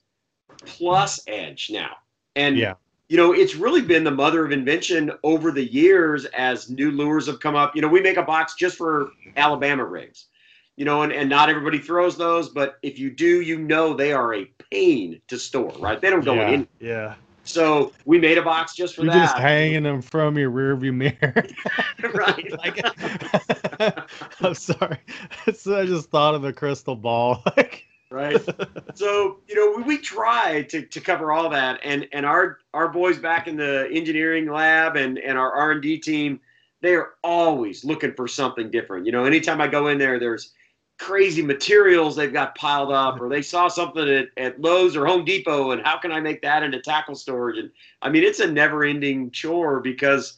plus 0.65 1.19
edge 1.28 1.69
now, 1.71 1.91
and 2.36 2.58
Yeah. 2.58 2.73
you 3.10 3.17
know, 3.17 3.34
it's 3.34 3.56
really 3.56 3.82
been 3.82 4.04
the 4.04 4.12
mother 4.12 4.45
of 4.45 4.51
invention 4.51 5.12
over 5.23 5.51
the 5.51 5.63
years 5.65 6.25
as 6.25 6.69
new 6.69 6.91
lures 6.91 7.28
have 7.28 7.39
come 7.39 7.56
up. 7.56 7.75
You 7.75 7.82
know, 7.82 7.88
we 7.88 8.01
make 8.01 8.17
a 8.17 8.23
box 8.23 8.56
just 8.56 8.78
for 8.78 9.10
Alabama 9.36 9.84
rigs, 9.86 10.28
you 10.78 10.86
know, 10.86 11.01
and, 11.01 11.12
and 11.12 11.30
not 11.30 11.49
everybody 11.49 11.80
throws 11.80 12.17
those, 12.17 12.49
but 12.49 12.78
if 12.84 12.97
you 12.97 13.10
do, 13.12 13.41
you 13.41 13.60
know 13.60 13.93
they 13.93 14.13
are 14.13 14.34
a 14.36 14.45
pain 14.71 15.19
to 15.28 15.38
store, 15.38 15.73
right? 15.80 15.99
They 16.01 16.10
don't 16.10 16.23
go 16.25 16.36
Yeah. 16.36 16.49
in. 16.49 16.67
Yeah. 16.80 17.15
So 17.45 17.93
we 18.05 18.19
made 18.19 18.38
a 18.38 18.41
box 18.41 18.75
just 18.75 18.95
for 18.95 19.03
You're 19.03 19.13
that. 19.13 19.25
just 19.25 19.38
hanging 19.38 19.84
them 19.84 20.01
from 20.01 20.38
your 20.38 20.51
rearview 20.51 20.93
mirror. 20.93 21.45
right. 22.13 22.51
like, 22.58 24.10
I'm 24.41 24.55
sorry. 24.55 24.99
So 25.53 25.79
I 25.79 25.86
just 25.86 26.10
thought 26.10 26.36
of 26.36 26.43
a 26.43 26.51
crystal 26.51 26.95
ball. 26.95 27.43
Like, 27.55 27.86
right 28.12 28.39
so 28.93 29.38
you 29.47 29.55
know 29.55 29.77
we, 29.77 29.84
we 29.84 29.97
try 29.97 30.62
to, 30.63 30.84
to 30.86 31.01
cover 31.01 31.31
all 31.31 31.49
that 31.49 31.79
and 31.84 32.08
and 32.12 32.23
our 32.23 32.60
our 32.73 32.88
boys 32.88 33.17
back 33.17 33.47
in 33.47 33.55
the 33.55 33.89
engineering 33.91 34.47
lab 34.47 34.95
and 34.95 35.17
and 35.17 35.39
our 35.39 35.51
r&d 35.53 35.97
team 35.99 36.39
they 36.81 36.93
are 36.93 37.13
always 37.23 37.84
looking 37.84 38.13
for 38.13 38.27
something 38.27 38.69
different 38.69 39.08
you 39.08 39.12
know 39.12 39.25
anytime 39.25 39.60
i 39.60 39.67
go 39.67 39.88
in 39.88 39.97
there 39.97 40.19
there's 40.19 40.53
crazy 40.97 41.41
materials 41.41 42.15
they've 42.15 42.31
got 42.31 42.55
piled 42.55 42.91
up 42.91 43.19
or 43.19 43.27
they 43.27 43.41
saw 43.41 43.67
something 43.67 44.08
at, 44.08 44.27
at 44.38 44.62
lowes 44.62 44.95
or 44.95 45.05
home 45.05 45.25
depot 45.25 45.71
and 45.71 45.81
how 45.84 45.97
can 45.97 46.10
i 46.12 46.21
make 46.21 46.41
that 46.41 46.63
into 46.63 46.79
tackle 46.79 47.15
storage 47.15 47.58
and 47.58 47.69
i 48.01 48.10
mean 48.10 48.23
it's 48.23 48.39
a 48.39 48.49
never 48.49 48.86
ending 48.86 49.29
chore 49.31 49.81
because 49.81 50.38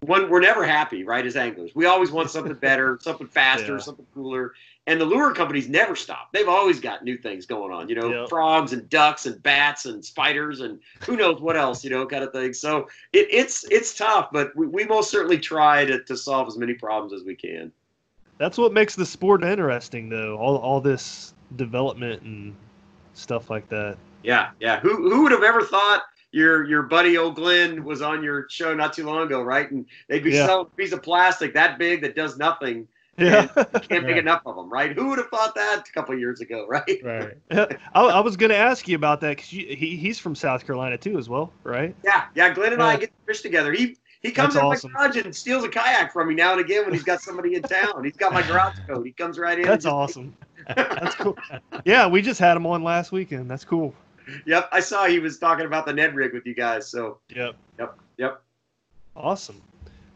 one 0.00 0.28
we're 0.28 0.40
never 0.40 0.64
happy, 0.64 1.04
right? 1.04 1.24
As 1.26 1.36
anglers, 1.36 1.74
we 1.74 1.86
always 1.86 2.10
want 2.10 2.30
something 2.30 2.54
better, 2.60 2.98
something 3.00 3.26
faster, 3.26 3.74
Yeah. 3.74 3.78
something 3.78 4.06
cooler. 4.14 4.52
And 4.86 5.00
the 5.00 5.04
lure 5.04 5.32
companies 5.32 5.68
never 5.68 5.96
stop. 5.96 6.28
They've 6.32 6.48
always 6.48 6.78
got 6.78 7.02
new 7.02 7.16
things 7.16 7.44
going 7.44 7.72
on, 7.72 7.88
you 7.88 7.96
know, 7.96 8.20
Yep. 8.20 8.28
frogs 8.28 8.72
and 8.72 8.88
ducks 8.88 9.26
and 9.26 9.42
bats 9.42 9.86
and 9.86 10.04
spiders 10.04 10.60
and 10.60 10.78
who 11.06 11.16
knows 11.16 11.40
what 11.40 11.56
else, 11.56 11.82
you 11.82 11.90
know, 11.90 12.06
kind 12.06 12.22
of 12.22 12.32
thing. 12.32 12.52
So 12.52 12.88
it, 13.12 13.26
it's 13.30 13.64
it's 13.70 13.94
tough, 13.94 14.28
but 14.32 14.54
we, 14.54 14.66
we 14.66 14.84
most 14.84 15.10
certainly 15.10 15.38
try 15.38 15.84
to, 15.84 16.02
to 16.04 16.16
solve 16.16 16.46
as 16.46 16.56
many 16.56 16.74
problems 16.74 17.12
as 17.12 17.24
we 17.24 17.34
can. 17.34 17.72
That's 18.38 18.58
what 18.58 18.72
makes 18.72 18.94
the 18.94 19.06
sport 19.06 19.42
interesting, 19.44 20.08
though. 20.08 20.36
All 20.36 20.56
all 20.58 20.80
this 20.80 21.34
development 21.56 22.22
and 22.22 22.54
stuff 23.14 23.50
like 23.50 23.68
that. 23.70 23.96
Yeah, 24.22 24.50
yeah. 24.60 24.80
Who 24.80 25.10
who 25.10 25.22
would 25.22 25.32
have 25.32 25.42
ever 25.42 25.62
thought 25.62 26.02
your 26.32 26.64
your 26.64 26.82
buddy 26.82 27.16
old 27.16 27.36
Glenn 27.36 27.84
was 27.84 28.02
on 28.02 28.22
your 28.22 28.46
show 28.50 28.74
not 28.74 28.92
too 28.92 29.06
long 29.06 29.22
ago, 29.26 29.42
right? 29.42 29.70
And 29.70 29.86
they'd 30.08 30.24
be 30.24 30.32
Yeah. 30.32 30.46
selling 30.46 30.66
a 30.66 30.76
piece 30.76 30.92
of 30.92 31.02
plastic 31.02 31.54
that 31.54 31.78
big 31.78 32.02
that 32.02 32.14
does 32.14 32.36
nothing. 32.36 32.88
Yeah. 33.18 33.46
Can't 33.88 34.04
make 34.04 34.08
Right. 34.08 34.18
enough 34.18 34.42
of 34.44 34.56
them, 34.56 34.68
right? 34.68 34.92
Who 34.94 35.08
would 35.08 35.16
have 35.16 35.28
thought 35.28 35.54
that 35.54 35.84
a 35.88 35.92
couple 35.92 36.12
of 36.12 36.20
years 36.20 36.42
ago, 36.42 36.66
right? 36.68 37.00
Right. 37.02 37.32
I, 37.94 38.00
I 38.02 38.20
was 38.20 38.36
going 38.36 38.50
to 38.50 38.56
ask 38.56 38.86
you 38.86 38.94
about 38.94 39.22
that 39.22 39.36
because 39.38 39.48
he, 39.48 39.96
he's 39.96 40.18
from 40.18 40.34
South 40.34 40.66
Carolina 40.66 40.98
too, 40.98 41.16
as 41.16 41.26
well, 41.26 41.50
right? 41.64 41.94
Yeah, 42.04 42.24
yeah. 42.34 42.52
Glenn 42.52 42.74
and 42.74 42.82
I 42.82 42.98
get 42.98 43.06
to 43.08 43.26
fish 43.26 43.40
together. 43.40 43.72
He 43.72 43.96
he 44.26 44.32
comes 44.32 44.54
That's 44.54 44.62
in 44.62 44.70
awesome. 44.70 44.92
my 44.92 45.06
garage 45.08 45.16
and 45.24 45.34
steals 45.34 45.64
a 45.64 45.68
kayak 45.68 46.12
from 46.12 46.28
me 46.28 46.34
now 46.34 46.52
and 46.52 46.60
again 46.60 46.84
when 46.84 46.92
he's 46.92 47.04
got 47.04 47.20
somebody 47.22 47.54
in 47.54 47.62
town. 47.62 48.02
He's 48.04 48.16
got 48.16 48.32
my 48.32 48.42
garage 48.42 48.74
code. 48.88 49.06
He 49.06 49.12
comes 49.12 49.38
right 49.38 49.58
in. 49.58 49.64
That's 49.64 49.86
awesome. 49.86 50.34
That's 50.74 51.14
cool. 51.14 51.36
Yeah, 51.84 52.06
we 52.08 52.20
just 52.22 52.40
had 52.40 52.56
him 52.56 52.66
on 52.66 52.82
last 52.82 53.12
weekend. 53.12 53.50
That's 53.50 53.64
cool. 53.64 53.94
Yep, 54.44 54.68
I 54.72 54.80
saw 54.80 55.06
he 55.06 55.20
was 55.20 55.38
talking 55.38 55.66
about 55.66 55.86
the 55.86 55.92
Ned 55.92 56.16
rig 56.16 56.32
with 56.32 56.44
you 56.46 56.54
guys. 56.54 56.90
So 56.90 57.18
Yep. 57.34 57.54
yep, 57.78 57.96
yep. 58.18 58.42
Awesome. 59.14 59.62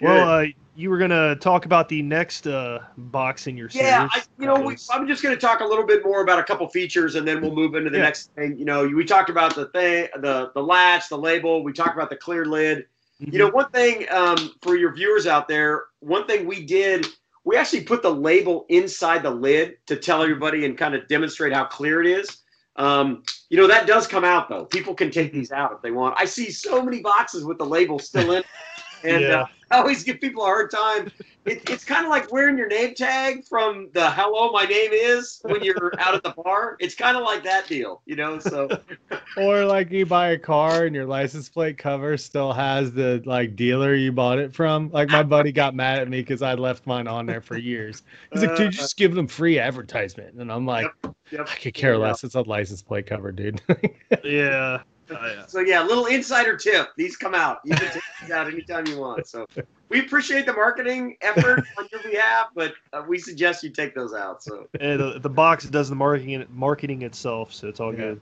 Good. 0.01 0.07
Well, 0.07 0.29
uh, 0.29 0.47
you 0.75 0.91
were 0.91 0.99
going 0.99 1.11
to 1.13 1.37
talk 1.41 1.65
about 1.65 1.89
the 1.89 2.03
next 2.03 2.49
uh, 2.49 2.81
box 2.97 3.47
in 3.47 3.57
your 3.57 3.69
series. 3.69 3.87
Yeah, 3.89 4.09
I, 4.11 4.23
you 4.39 4.47
know, 4.47 4.59
we, 4.61 4.77
I'm 4.91 5.07
just 5.07 5.23
going 5.23 5.35
to 5.35 5.41
talk 5.41 5.61
a 5.61 5.65
little 5.65 5.87
bit 5.87 6.05
more 6.05 6.23
about 6.23 6.39
a 6.41 6.43
couple 6.43 6.67
features, 6.69 7.15
and 7.15 7.27
then 7.29 7.41
we'll 7.41 7.55
move 7.55 7.77
into 7.77 7.89
the 7.91 7.99
Yeah. 7.99 8.03
next 8.05 8.31
thing. 8.35 8.59
You 8.59 8.65
know, 8.65 8.85
we 8.87 9.05
talked 9.05 9.31
about 9.31 9.55
the 9.55 9.67
thing, 9.67 10.09
the 10.17 10.51
the 10.55 10.63
latch, 10.63 11.09
the 11.09 11.19
label. 11.19 11.63
We 11.63 11.73
talked 11.73 11.95
about 11.95 12.11
the 12.11 12.17
clear 12.17 12.45
lid. 12.47 12.87
You 13.21 13.39
know, 13.39 13.51
one 13.51 13.71
thing 13.71 14.07
um, 14.11 14.55
for 14.63 14.77
your 14.77 14.95
viewers 14.95 15.27
out 15.27 15.47
there, 15.47 15.85
one 16.01 16.27
thing 16.27 16.47
we 16.47 16.65
did, 16.65 17.07
we 17.45 17.57
actually 17.57 17.83
put 17.83 18.03
the 18.03 18.13
label 18.13 18.67
inside 18.69 19.23
the 19.23 19.31
lid 19.31 19.77
to 19.87 19.97
tell 19.97 20.23
everybody 20.23 20.65
and 20.65 20.77
kind 20.77 20.95
of 20.95 21.07
demonstrate 21.09 21.53
how 21.53 21.65
clear 21.65 22.01
it 22.01 22.07
is. 22.07 22.39
Um, 22.77 23.23
you 23.51 23.59
know, 23.59 23.67
that 23.67 23.87
does 23.87 24.07
come 24.07 24.25
out 24.25 24.49
though. 24.49 24.65
People 24.65 24.95
can 24.95 25.11
take 25.11 25.33
these 25.33 25.53
out 25.53 25.73
if 25.73 25.83
they 25.83 25.91
want. 25.91 26.15
I 26.19 26.25
see 26.25 26.51
so 26.51 26.83
many 26.83 27.01
boxes 27.01 27.45
with 27.45 27.59
the 27.59 27.67
label 27.67 27.99
still 27.99 28.33
in, 28.33 28.43
and 29.05 29.25
Yeah. 29.25 29.41
uh, 29.41 29.47
I 29.73 29.79
always 29.79 30.03
give 30.03 30.21
people 30.21 30.43
a 30.43 30.47
hard 30.47 30.71
time. 30.71 31.11
It, 31.45 31.69
it's 31.71 31.85
kind 31.85 32.05
of 32.05 32.11
like 32.11 32.33
wearing 32.33 32.59
your 32.59 32.67
name 32.67 32.95
tag 32.95 33.45
from 33.49 33.89
the 33.95 34.11
"Hello, 34.11 34.51
my 34.53 34.65
name 34.65 34.91
is" 34.93 35.41
when 35.43 35.63
you're 35.63 35.93
out 35.99 36.15
at 36.15 36.23
the 36.23 36.31
bar. 36.43 36.77
It's 36.81 36.95
kind 36.95 37.17
of 37.17 37.23
like 37.23 37.45
that 37.45 37.67
deal, 37.69 38.03
you 38.05 38.17
know. 38.17 38.39
So 38.39 38.69
Or 39.37 39.65
like 39.65 39.91
you 39.91 40.05
buy 40.07 40.31
a 40.31 40.39
car 40.39 40.85
and 40.85 40.95
your 40.95 41.07
license 41.07 41.49
plate 41.49 41.79
cover 41.79 42.17
still 42.17 42.53
has 42.53 42.93
the 42.93 43.23
like 43.25 43.57
dealer 43.57 43.95
you 43.95 44.13
bought 44.13 44.39
it 44.39 44.55
from. 44.55 44.91
Like 44.91 45.09
my 45.09 45.23
buddy 45.23 45.53
got 45.53 45.75
mad 45.75 46.01
at 46.01 46.09
me 46.09 46.21
because 46.21 46.43
I 46.43 46.55
left 46.55 46.87
mine 46.87 47.07
on 47.07 47.27
there 47.27 47.41
for 47.41 47.57
years. 47.57 48.03
He's 48.33 48.43
like, 48.43 48.57
dude, 48.57 48.73
just 48.73 48.97
give 48.97 49.15
them 49.15 49.29
free 49.29 49.59
advertisement. 49.59 50.35
And 50.41 50.51
I'm 50.53 50.67
like, 50.67 50.89
yep. 51.31 51.49
I 51.49 51.55
could 51.55 51.75
care 51.75 51.93
Yeah. 51.93 51.99
less. 51.99 52.25
It's 52.25 52.35
a 52.35 52.43
license 52.43 52.83
plate 52.83 53.07
cover, 53.07 53.33
dude. 53.33 53.61
Yeah. 54.25 54.83
Oh, 55.19 55.27
yeah. 55.27 55.47
So 55.47 55.61
yeah, 55.61 55.83
little 55.83 56.07
insider 56.07 56.57
tip. 56.57 56.89
These 56.97 57.17
come 57.17 57.35
out. 57.35 57.59
You 57.65 57.75
can 57.75 57.91
take 57.91 58.03
these 58.21 58.31
out 58.31 58.47
anytime 58.47 58.87
you 58.87 58.99
want. 58.99 59.27
So 59.27 59.47
we 59.89 60.01
appreciate 60.01 60.47
the 60.47 60.53
marketing 60.53 61.17
effort 61.21 61.65
on 61.79 61.89
your 61.93 62.03
behalf, 62.03 62.49
but 62.55 62.75
uh, 62.93 63.03
we 63.07 63.19
suggest 63.19 63.63
you 63.63 63.71
take 63.71 63.95
those 63.95 64.15
out. 64.15 64.43
So 64.43 64.69
Yeah, 64.81 64.97
the, 64.97 65.19
the 65.19 65.29
box 65.31 65.65
does 65.65 65.89
the 65.89 65.97
marketing 65.97 66.47
marketing 66.51 67.03
itself, 67.03 67.53
so 67.53 67.69
it's 67.69 67.81
all 67.81 67.93
Yeah. 67.93 67.99
good. 67.99 68.21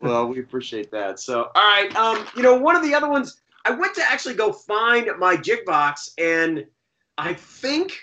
well, 0.00 0.26
we 0.28 0.40
appreciate 0.40 0.90
that. 0.92 1.18
So 1.20 1.50
all 1.54 1.62
right, 1.62 1.94
um, 1.96 2.26
you 2.36 2.42
know, 2.42 2.56
one 2.56 2.76
of 2.76 2.82
the 2.82 2.94
other 2.94 3.08
ones 3.08 3.40
I 3.64 3.72
went 3.72 3.94
to 3.96 4.02
actually 4.02 4.34
go 4.34 4.52
find 4.52 5.08
my 5.18 5.36
jig 5.36 5.64
box, 5.64 6.10
and 6.18 6.66
I 7.16 7.34
think 7.34 7.98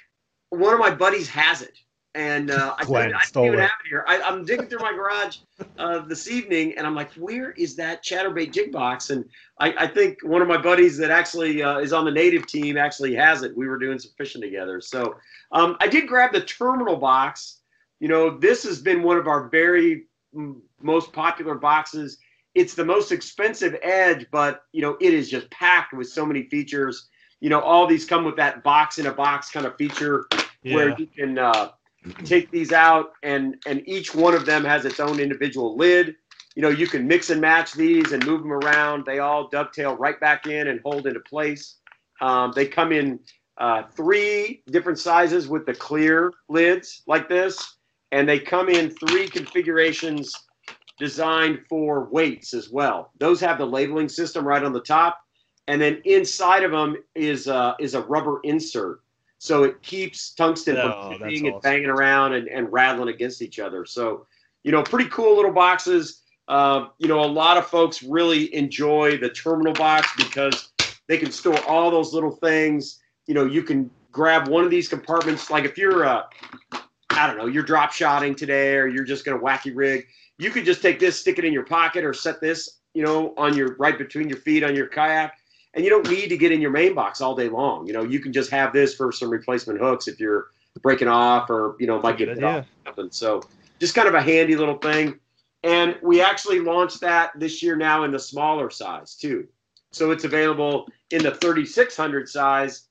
one 0.50 0.74
of 0.74 0.80
my 0.80 0.94
buddies 0.94 1.30
has 1.30 1.62
it. 1.62 1.78
And 2.16 2.50
uh, 2.50 2.76
I, 2.78 2.86
Glenn 2.86 3.14
I 3.14 3.22
didn't 3.26 3.46
even 3.46 3.60
it. 3.60 3.62
have 3.64 3.72
it 3.84 3.90
here. 3.90 4.06
I, 4.08 4.22
I'm 4.22 4.46
digging 4.46 4.68
through 4.68 4.80
my 4.80 4.94
garage 4.94 5.40
uh, 5.78 6.00
this 6.00 6.30
evening, 6.30 6.74
and 6.78 6.88
I'm 6.88 6.96
like, 6.96 7.12
"Where 7.14 7.52
is 7.52 7.76
that 7.76 8.06
chatterbait 8.06 8.54
jig 8.54 8.72
box?" 8.72 9.10
And 9.10 9.26
I, 9.60 9.74
I 9.78 9.88
think 9.88 10.20
one 10.24 10.42
of 10.42 10.48
my 10.48 10.58
buddies 10.58 10.98
that 10.98 11.12
actually 11.12 11.62
uh, 11.62 11.80
is 11.80 11.92
on 11.92 12.06
the 12.06 12.12
native 12.12 12.48
team 12.48 12.78
actually 12.78 13.14
has 13.16 13.44
it. 13.44 13.56
We 13.56 13.68
were 13.68 13.78
doing 13.78 14.00
some 14.00 14.12
fishing 14.18 14.42
together, 14.42 14.80
so 14.80 15.18
um, 15.52 15.76
I 15.82 15.88
did 15.88 16.08
grab 16.08 16.32
the 16.32 16.40
terminal 16.40 16.96
box. 16.96 17.60
You 18.00 18.08
know, 18.08 18.38
this 18.38 18.64
has 18.64 18.82
been 18.82 19.04
one 19.04 19.18
of 19.18 19.28
our 19.28 19.50
very 19.50 20.06
mm, 20.34 20.56
most 20.82 21.12
popular 21.12 21.56
boxes. 21.56 22.18
It's 22.54 22.76
the 22.76 22.86
most 22.86 23.12
expensive 23.12 23.76
edge, 23.84 24.26
but 24.32 24.62
you 24.72 24.82
know, 24.82 24.96
it 25.02 25.14
is 25.14 25.30
just 25.30 25.52
packed 25.52 25.94
with 25.94 26.08
so 26.08 26.26
many 26.26 26.44
features. 26.44 27.10
You 27.42 27.50
know, 27.50 27.60
all 27.60 27.86
these 27.88 28.06
come 28.06 28.24
with 28.24 28.38
that 28.38 28.64
box 28.64 29.00
in 29.00 29.08
a 29.08 29.14
box 29.14 29.52
kind 29.52 29.66
of 29.66 29.76
feature 29.76 30.26
where 30.64 30.98
you 30.98 31.08
can 31.08 31.38
uh, 31.38 31.72
take 32.24 32.52
these 32.52 32.72
out 32.72 33.14
and 33.24 33.56
and 33.66 33.82
each 33.88 34.14
one 34.14 34.34
of 34.34 34.46
them 34.46 34.64
has 34.64 34.86
its 34.86 35.00
own 35.00 35.20
individual 35.20 35.76
lid. 35.76 36.16
You 36.56 36.62
know 36.62 36.70
you 36.70 36.88
can 36.88 37.08
mix 37.08 37.30
and 37.30 37.42
match 37.42 37.74
these 37.74 38.12
and 38.12 38.26
move 38.26 38.42
them 38.42 38.54
around. 38.54 39.06
They 39.06 39.20
all 39.20 39.48
dovetail 39.50 39.96
right 39.96 40.20
back 40.20 40.48
in 40.48 40.68
and 40.68 40.80
hold 40.84 41.08
into 41.08 41.20
place. 41.22 41.78
Um, 42.22 42.54
they 42.56 42.66
come 42.66 42.92
in 42.92 43.20
uh, 43.58 43.84
three 43.96 44.64
different 44.70 45.00
sizes 45.00 45.48
with 45.48 45.66
the 45.66 45.74
clear 45.74 46.34
lids 46.50 47.04
like 47.08 47.30
this 47.30 47.78
and 48.12 48.28
they 48.28 48.40
come 48.40 48.70
in 48.70 48.90
three 48.90 49.28
configurations 49.28 50.34
designed 50.98 51.60
for 51.68 52.06
weights 52.12 52.54
as 52.54 52.70
well. 52.70 53.12
Those 53.20 53.40
have 53.42 53.58
the 53.58 53.66
labeling 53.66 54.10
system 54.10 54.46
right 54.48 54.64
on 54.64 54.74
the 54.74 54.82
top 54.82 55.20
and 55.68 55.82
then 55.82 56.02
inside 56.06 56.64
of 56.64 56.72
them 56.72 56.96
is 57.16 57.48
uh, 57.48 57.74
is 57.80 57.96
a 57.96 58.02
rubber 58.02 58.40
insert 58.44 59.02
so 59.46 59.64
it 59.64 59.82
keeps 59.84 60.34
tungsten 60.34 60.76
Oh, 60.78 60.82
from 60.82 61.20
that's 61.20 61.24
hitting 61.24 61.46
and 61.48 61.56
awesome. 61.56 61.62
banging 61.72 61.90
around 61.90 62.34
and, 62.34 62.48
and 62.48 62.72
rattling 62.72 63.10
against 63.14 63.42
each 63.42 63.60
other. 63.60 63.86
So, 63.86 64.26
you 64.64 64.72
know, 64.72 64.82
pretty 64.84 65.10
cool 65.10 65.36
little 65.36 65.54
boxes. 65.54 66.24
Uh, 66.48 66.88
you 66.98 67.08
know, 67.08 67.24
a 67.24 67.32
lot 67.42 67.58
of 67.58 67.66
folks 67.68 68.02
really 68.04 68.54
enjoy 68.54 69.18
the 69.18 69.30
terminal 69.30 69.74
box 69.74 70.08
because 70.18 70.70
they 71.08 71.18
can 71.18 71.32
store 71.32 71.60
all 71.68 71.92
those 71.92 72.14
little 72.14 72.32
things. 72.32 73.00
You 73.28 73.34
know, 73.36 73.46
you 73.46 73.62
can 73.64 73.90
grab 74.12 74.48
one 74.48 74.64
of 74.64 74.72
these 74.72 74.88
compartments. 74.88 75.50
Like 75.50 75.66
if 75.66 75.78
you're, 75.78 76.06
uh, 76.06 76.24
I 77.12 77.28
don't 77.28 77.38
know, 77.38 77.46
you're 77.48 77.64
drop 77.64 77.92
shotting 77.92 78.36
today 78.36 78.76
or 78.76 78.88
you're 78.88 79.04
just 79.06 79.26
going 79.26 79.38
to 79.40 79.44
wacky 79.44 79.72
rig, 79.76 80.06
you 80.38 80.50
could 80.50 80.66
just 80.66 80.82
take 80.82 81.00
this, 81.00 81.20
stick 81.20 81.38
it 81.40 81.46
in 81.46 81.54
your 81.54 81.66
pocket 81.66 82.04
or 82.04 82.14
set 82.14 82.42
this, 82.42 82.80
you 82.94 83.04
know, 83.04 83.34
on 83.38 83.56
your 83.56 83.76
right 83.78 83.98
between 83.98 84.28
your 84.28 84.38
feet 84.40 84.64
on 84.64 84.76
your 84.76 84.88
kayak 84.88 85.34
and 85.76 85.84
you 85.84 85.90
don't 85.90 86.10
need 86.10 86.30
to 86.30 86.38
get 86.38 86.52
in 86.52 86.62
your 86.62 86.72
main 86.72 86.96
box 86.96 87.22
all 87.22 87.36
day 87.36 87.50
long. 87.50 87.86
You 87.86 87.94
know, 87.94 88.04
you 88.04 88.20
can 88.20 88.34
just 88.34 88.50
have 88.52 88.74
this 88.74 88.96
for 88.96 89.12
some 89.12 89.30
replacement 89.30 89.80
hooks 89.80 90.08
if 90.08 90.20
you're 90.20 90.48
breaking 90.82 91.08
off 91.08 91.50
or 91.50 91.76
you 91.80 91.88
know 91.88 92.02
might 92.02 92.18
get 92.18 92.30
hit 92.30 92.44
off 92.44 92.66
something. 92.86 93.10
So 93.12 93.44
just 93.80 93.94
kind 93.94 94.08
of 94.08 94.14
a 94.14 94.22
handy 94.22 94.56
little 94.56 94.78
thing. 94.78 95.20
And 95.64 95.98
we 96.02 96.22
actually 96.22 96.60
launched 96.60 97.02
that 97.02 97.32
this 97.40 97.62
year 97.62 97.76
now 97.76 98.04
in 98.04 98.12
the 98.12 98.20
smaller 98.20 98.70
size 98.70 99.16
too. 99.16 99.48
So 99.92 100.12
it's 100.12 100.24
available 100.24 100.88
in 101.12 101.24
the 101.24 101.32
3600 101.32 102.30
size 102.30 102.88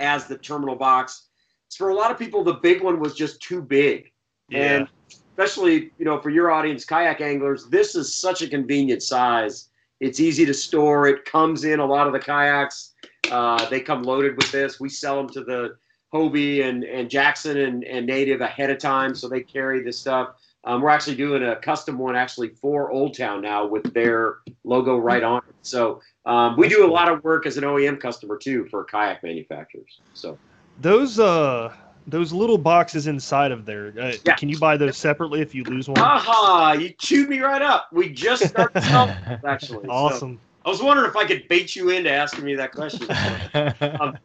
as 0.00 0.26
the 0.26 0.36
terminal 0.36 0.74
box. 0.74 1.28
So 1.68 1.84
for 1.84 1.90
a 1.90 1.94
lot 1.94 2.10
of 2.10 2.18
people, 2.18 2.42
the 2.42 2.54
big 2.54 2.82
one 2.82 3.00
was 3.00 3.14
just 3.14 3.40
too 3.40 3.62
big. 3.62 4.10
And 4.50 4.88
especially, 5.10 5.92
you 5.98 6.04
know, 6.04 6.20
for 6.20 6.30
your 6.30 6.50
audience, 6.50 6.84
kayak 6.84 7.20
anglers, 7.20 7.66
this 7.66 7.94
is 7.94 8.14
such 8.14 8.42
a 8.42 8.48
convenient 8.48 9.02
size. 9.02 9.68
It's 10.02 10.18
easy 10.18 10.44
to 10.46 10.52
store. 10.52 11.06
It 11.06 11.24
comes 11.24 11.62
in 11.62 11.78
a 11.78 11.86
lot 11.86 12.08
of 12.08 12.12
the 12.12 12.18
kayaks. 12.18 12.94
Uh, 13.30 13.68
they 13.68 13.78
come 13.78 14.02
loaded 14.02 14.36
with 14.36 14.50
this. 14.50 14.80
We 14.80 14.88
sell 14.88 15.16
them 15.16 15.28
to 15.30 15.44
the 15.44 15.76
Hobie 16.12 16.64
and, 16.64 16.82
and 16.82 17.08
Jackson 17.08 17.56
and, 17.56 17.84
and 17.84 18.04
Native 18.04 18.40
ahead 18.40 18.70
of 18.70 18.78
time, 18.78 19.14
so 19.14 19.28
they 19.28 19.42
carry 19.42 19.80
this 19.80 20.00
stuff. 20.00 20.30
Um, 20.64 20.82
we're 20.82 20.90
actually 20.90 21.14
doing 21.14 21.44
a 21.44 21.54
custom 21.54 21.98
one 21.98 22.16
actually 22.16 22.48
for 22.48 22.90
Old 22.90 23.16
Town 23.16 23.42
now 23.42 23.64
with 23.64 23.94
their 23.94 24.38
logo 24.64 24.96
right 24.96 25.22
on 25.22 25.38
it. 25.48 25.54
So 25.62 26.00
um, 26.26 26.56
we 26.56 26.68
do 26.68 26.84
a 26.84 26.90
lot 26.90 27.08
of 27.08 27.22
work 27.22 27.46
as 27.46 27.56
an 27.56 27.62
OEM 27.62 28.00
customer 28.00 28.36
too 28.36 28.66
for 28.70 28.82
kayak 28.82 29.22
manufacturers. 29.22 30.00
So 30.14 30.36
Those 30.80 31.20
uh 31.20 31.72
those 32.06 32.32
little 32.32 32.58
boxes 32.58 33.06
inside 33.06 33.52
of 33.52 33.64
there, 33.64 33.92
uh, 33.98 34.12
Yeah. 34.24 34.34
can 34.34 34.48
you 34.48 34.58
buy 34.58 34.76
those 34.76 34.96
separately 34.96 35.40
if 35.40 35.54
you 35.54 35.64
lose 35.64 35.88
one? 35.88 35.98
aha, 36.00 36.72
you 36.72 36.90
chewed 36.98 37.28
me 37.28 37.40
right 37.40 37.62
up. 37.62 37.88
We 37.92 38.08
just 38.08 38.48
started 38.48 38.82
selling 38.82 39.14
those, 39.28 39.38
actually. 39.46 39.86
So 39.86 39.90
awesome. 39.92 40.40
I 40.64 40.68
was 40.68 40.82
wondering 40.82 41.08
if 41.08 41.16
I 41.16 41.24
could 41.24 41.46
bait 41.48 41.74
you 41.74 41.90
into 41.90 42.10
asking 42.10 42.44
me 42.44 42.54
that 42.56 42.72
question. 42.72 43.08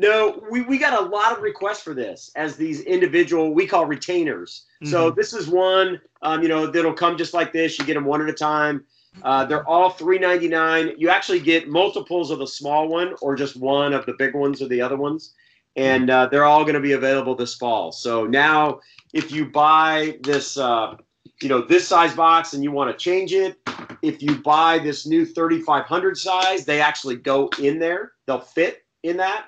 No, 0.00 0.42
we, 0.50 0.62
we 0.62 0.76
got 0.76 1.00
a 1.00 1.06
lot 1.06 1.32
of 1.32 1.40
requests 1.40 1.82
for 1.82 1.94
this 1.94 2.32
as 2.34 2.56
these 2.56 2.80
individual 2.80 3.54
we 3.54 3.64
call 3.64 3.86
retainers. 3.86 4.64
So 4.82 5.10
this 5.10 5.32
is 5.32 5.46
one, 5.48 6.00
um, 6.22 6.42
you 6.42 6.48
know, 6.48 6.66
that'll 6.66 6.92
come 6.92 7.16
just 7.16 7.32
like 7.32 7.52
this. 7.52 7.78
You 7.78 7.86
get 7.86 7.94
them 7.94 8.04
one 8.04 8.20
at 8.20 8.28
a 8.28 8.32
time. 8.34 8.84
Uh, 9.22 9.44
they're 9.44 9.66
all 9.68 9.90
three 9.90 10.18
ninety 10.18 10.48
nine. 10.48 10.92
You 10.98 11.08
actually 11.08 11.38
get 11.40 11.68
multiples 11.68 12.30
of 12.30 12.40
the 12.40 12.46
small 12.46 12.88
one, 12.88 13.14
or 13.22 13.36
just 13.36 13.56
one 13.56 13.94
of 13.94 14.04
the 14.04 14.14
big 14.18 14.34
ones, 14.34 14.60
or 14.60 14.66
the 14.68 14.82
other 14.82 14.96
ones, 14.96 15.32
and 15.76 16.10
uh, 16.10 16.26
they're 16.26 16.44
all 16.44 16.62
going 16.62 16.74
to 16.74 16.80
be 16.80 16.92
available 16.92 17.34
this 17.34 17.54
fall. 17.54 17.92
So 17.92 18.26
now, 18.26 18.80
if 19.12 19.30
you 19.30 19.46
buy 19.46 20.18
this, 20.22 20.56
uh, 20.56 20.96
you 21.42 21.48
know, 21.48 21.62
this 21.62 21.86
size 21.88 22.14
box, 22.14 22.52
and 22.52 22.62
you 22.62 22.70
want 22.70 22.90
to 22.90 22.96
change 22.96 23.32
it, 23.32 23.58
if 24.02 24.22
you 24.22 24.36
buy 24.36 24.78
this 24.78 25.06
new 25.06 25.24
thirty 25.24 25.60
five 25.60 25.86
hundred 25.86 26.16
size, 26.16 26.64
they 26.64 26.80
actually 26.80 27.16
go 27.16 27.50
in 27.60 27.78
there. 27.78 28.12
They'll 28.26 28.40
fit 28.40 28.84
in 29.02 29.16
that, 29.18 29.46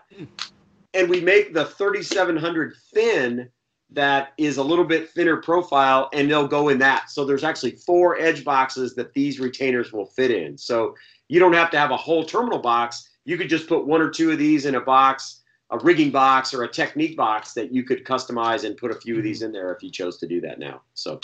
and 0.94 1.08
we 1.08 1.20
make 1.20 1.54
the 1.54 1.64
thirty 1.64 2.02
seven 2.02 2.36
hundred 2.36 2.74
thin 2.92 3.50
that 3.90 4.32
is 4.36 4.56
a 4.56 4.62
little 4.62 4.84
bit 4.84 5.10
thinner 5.10 5.36
profile 5.36 6.10
and 6.12 6.30
they'll 6.30 6.48
go 6.48 6.70
in 6.70 6.78
that. 6.78 7.10
So 7.10 7.24
there's 7.24 7.44
actually 7.44 7.72
four 7.72 8.18
edge 8.18 8.44
boxes 8.44 8.94
that 8.96 9.12
these 9.14 9.38
retainers 9.38 9.92
will 9.92 10.06
fit 10.06 10.30
in. 10.30 10.58
So 10.58 10.96
you 11.28 11.38
don't 11.38 11.52
have 11.52 11.70
to 11.70 11.78
have 11.78 11.92
a 11.92 11.96
whole 11.96 12.24
terminal 12.24 12.58
box. 12.58 13.08
You 13.24 13.36
could 13.36 13.48
just 13.48 13.68
put 13.68 13.86
one 13.86 14.00
or 14.00 14.10
two 14.10 14.32
of 14.32 14.38
these 14.38 14.66
in 14.66 14.74
a 14.74 14.80
box, 14.80 15.42
a 15.70 15.78
rigging 15.78 16.10
box 16.10 16.54
or 16.54 16.62
a 16.62 16.68
technique 16.68 17.16
box 17.16 17.52
that 17.54 17.72
you 17.72 17.82
could 17.82 18.04
customize 18.04 18.64
and 18.64 18.76
put 18.76 18.90
a 18.90 18.94
few 18.94 19.16
of 19.16 19.22
these 19.22 19.38
mm-hmm. 19.38 19.46
in 19.46 19.52
there 19.52 19.72
if 19.72 19.82
you 19.82 19.90
chose 19.90 20.16
to 20.18 20.26
do 20.26 20.40
that 20.40 20.58
now. 20.58 20.82
So 20.94 21.20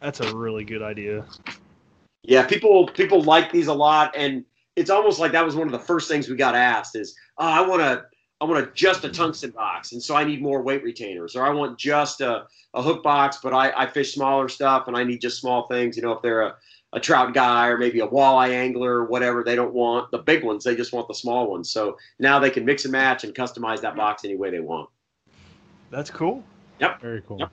That's 0.00 0.20
a 0.20 0.36
really 0.36 0.64
good 0.64 0.82
idea. 0.82 1.24
yeah, 2.22 2.46
people 2.46 2.86
people 2.88 3.22
like 3.22 3.52
these 3.52 3.68
a 3.68 3.74
lot 3.74 4.14
and 4.16 4.44
it's 4.76 4.90
almost 4.90 5.18
like 5.18 5.32
that 5.32 5.44
was 5.44 5.56
one 5.56 5.66
of 5.66 5.72
the 5.72 5.78
first 5.78 6.08
things 6.08 6.28
we 6.28 6.36
got 6.36 6.54
asked 6.54 6.94
is, 6.94 7.16
"Oh, 7.36 7.46
I 7.46 7.60
want 7.66 7.82
to 7.82 8.06
I 8.40 8.44
want 8.44 8.64
a, 8.64 8.70
just 8.72 9.04
a 9.04 9.08
tungsten 9.08 9.50
box, 9.50 9.92
and 9.92 10.02
so 10.02 10.14
I 10.14 10.22
need 10.22 10.40
more 10.40 10.62
weight 10.62 10.84
retainers, 10.84 11.34
or 11.34 11.44
I 11.44 11.50
want 11.50 11.76
just 11.78 12.20
a, 12.20 12.46
a 12.74 12.82
hook 12.82 13.02
box, 13.02 13.40
but 13.42 13.52
I, 13.52 13.72
I 13.76 13.86
fish 13.86 14.14
smaller 14.14 14.48
stuff 14.48 14.86
and 14.86 14.96
I 14.96 15.02
need 15.02 15.20
just 15.20 15.40
small 15.40 15.66
things. 15.66 15.96
You 15.96 16.04
know, 16.04 16.12
if 16.12 16.22
they're 16.22 16.42
a, 16.42 16.54
a 16.92 17.00
trout 17.00 17.34
guy 17.34 17.66
or 17.66 17.76
maybe 17.76 18.00
a 18.00 18.06
walleye 18.06 18.50
angler 18.50 18.94
or 18.94 19.04
whatever, 19.04 19.44
they 19.44 19.54
don't 19.54 19.74
want 19.74 20.10
the 20.10 20.18
big 20.18 20.42
ones, 20.42 20.64
they 20.64 20.74
just 20.74 20.92
want 20.92 21.06
the 21.08 21.14
small 21.14 21.50
ones. 21.50 21.70
So 21.70 21.96
now 22.18 22.38
they 22.38 22.50
can 22.50 22.64
mix 22.64 22.84
and 22.84 22.92
match 22.92 23.24
and 23.24 23.34
customize 23.34 23.80
that 23.82 23.96
box 23.96 24.24
any 24.24 24.36
way 24.36 24.50
they 24.50 24.60
want. 24.60 24.88
That's 25.90 26.10
cool. 26.10 26.42
Yep. 26.80 27.00
Very 27.00 27.22
cool. 27.22 27.38
Yep. 27.40 27.50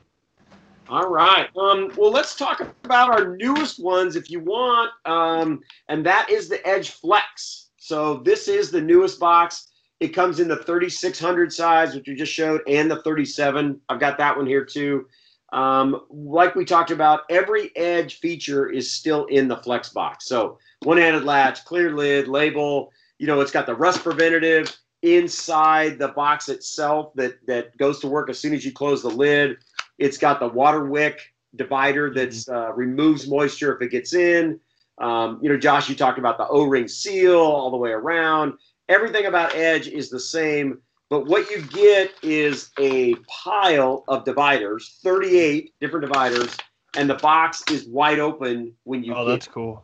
All 0.88 1.10
right. 1.10 1.50
Um, 1.58 1.92
well, 1.98 2.12
let's 2.12 2.36
talk 2.36 2.62
about 2.84 3.10
our 3.10 3.36
newest 3.36 3.84
ones 3.84 4.16
if 4.16 4.30
you 4.30 4.40
want, 4.40 4.92
um, 5.06 5.62
and 5.90 6.06
that 6.06 6.30
is 6.30 6.48
the 6.48 6.66
Edge 6.68 6.92
Flex. 6.92 7.70
So 7.78 8.18
this 8.18 8.48
is 8.48 8.70
the 8.70 8.82
newest 8.82 9.20
box. 9.20 9.72
It 10.00 10.10
comes 10.10 10.40
in 10.40 10.48
the 10.48 10.58
3600 10.58 11.52
size, 11.52 11.96
which 11.96 12.08
we 12.08 12.16
just 12.16 12.32
showed, 12.32 12.62
and 12.68 12.90
the 12.92 13.02
37. 13.02 13.82
I've 13.90 14.00
got 14.00 14.18
that 14.20 14.38
one 14.38 14.46
here 14.46 14.64
too. 14.64 15.08
Um, 15.56 16.02
like 16.10 16.54
we 16.54 16.66
talked 16.66 16.92
about, 16.92 17.22
every 17.30 17.76
edge 17.78 18.20
feature 18.20 18.70
is 18.70 18.92
still 18.92 19.26
in 19.28 19.48
the 19.48 19.58
flex 19.58 19.90
box. 19.90 20.28
So 20.28 20.60
one-handed 20.84 21.24
latch, 21.24 21.64
clear 21.64 21.96
lid, 21.96 22.28
label. 22.28 22.92
You 23.20 23.28
know, 23.28 23.40
it's 23.40 23.52
got 23.52 23.66
the 23.66 23.74
rust 23.74 24.04
preventative 24.04 24.76
inside 25.02 25.98
the 25.98 26.10
box 26.10 26.50
itself 26.50 27.14
that 27.16 27.34
that 27.48 27.76
goes 27.78 28.00
to 28.02 28.08
work 28.08 28.30
as 28.30 28.38
soon 28.38 28.54
as 28.54 28.66
you 28.66 28.72
close 28.72 29.02
the 29.02 29.10
lid. 29.10 29.58
It's 29.98 30.18
got 30.18 30.40
the 30.40 30.50
water 30.50 30.86
wick 30.86 31.34
divider 31.56 32.14
that 32.14 32.46
uh, 32.50 32.74
removes 32.74 33.28
moisture 33.28 33.74
if 33.74 33.82
it 33.82 33.92
gets 33.92 34.14
in. 34.14 34.60
Um, 35.00 35.40
you 35.42 35.50
know, 35.50 35.58
Josh, 35.58 35.90
you 35.90 35.96
talked 35.96 36.20
about 36.20 36.38
the 36.38 36.48
O-ring 36.48 36.88
seal 36.88 37.40
all 37.40 37.72
the 37.72 37.78
way 37.78 37.92
around 37.92 38.54
everything 38.90 39.26
about 39.26 39.56
Edge 39.56 39.88
is 39.88 40.10
the 40.10 40.20
same, 40.20 40.80
but 41.10 41.28
what 41.28 41.50
you 41.50 41.62
get 41.62 42.14
is 42.24 42.72
a 42.80 43.16
pile 43.28 44.04
of 44.08 44.26
dividers, 44.26 45.00
38 45.04 45.74
different 45.80 46.06
dividers, 46.06 46.56
and 46.98 47.10
the 47.10 47.16
box 47.16 47.64
is 47.70 47.88
wide 47.88 48.20
open 48.20 48.74
when 48.84 49.04
you. 49.04 49.14
Oh, 49.14 49.26
that's 49.26 49.48
cool. 49.48 49.84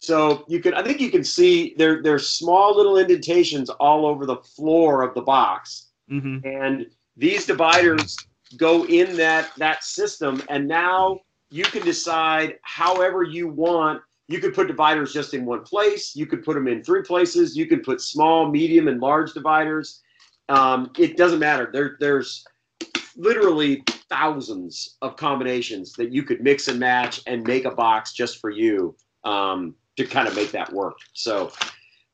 So 0.00 0.44
you 0.48 0.60
can, 0.60 0.74
I 0.74 0.82
think 0.82 1.00
you 1.00 1.10
can 1.10 1.22
see 1.22 1.74
there. 1.78 2.02
There's 2.02 2.28
small 2.28 2.76
little 2.76 2.98
indentations 2.98 3.70
all 3.70 4.04
over 4.04 4.26
the 4.26 4.36
floor 4.36 5.02
of 5.02 5.14
the 5.14 5.22
box, 5.22 5.90
mm-hmm. 6.10 6.44
and 6.44 6.86
these 7.16 7.46
dividers 7.46 8.16
go 8.56 8.84
in 8.86 9.16
that 9.16 9.50
that 9.58 9.84
system, 9.84 10.42
and 10.48 10.66
now 10.66 11.20
you 11.50 11.64
can 11.64 11.84
decide 11.84 12.58
however 12.62 13.22
you 13.22 13.46
want 13.46 14.02
you 14.28 14.40
could 14.40 14.54
put 14.54 14.66
dividers 14.66 15.12
just 15.12 15.34
in 15.34 15.44
one 15.44 15.62
place. 15.62 16.16
You 16.16 16.26
could 16.26 16.44
put 16.44 16.54
them 16.54 16.66
in 16.66 16.82
three 16.82 17.02
places. 17.02 17.56
You 17.56 17.66
could 17.66 17.82
put 17.82 18.00
small, 18.00 18.50
medium, 18.50 18.88
and 18.88 19.00
large 19.00 19.34
dividers. 19.34 20.00
Um, 20.48 20.90
it 20.98 21.16
doesn't 21.16 21.38
matter. 21.38 21.70
There, 21.72 21.96
there's 22.00 22.44
literally 23.16 23.84
thousands 24.08 24.96
of 25.02 25.16
combinations 25.16 25.92
that 25.94 26.12
you 26.12 26.22
could 26.22 26.42
mix 26.42 26.68
and 26.68 26.78
match 26.78 27.20
and 27.26 27.46
make 27.46 27.64
a 27.64 27.70
box 27.70 28.12
just 28.12 28.40
for 28.40 28.50
you 28.50 28.94
um, 29.24 29.74
to 29.96 30.06
kind 30.06 30.28
of 30.28 30.34
make 30.34 30.50
that 30.52 30.72
work. 30.72 30.96
So 31.12 31.52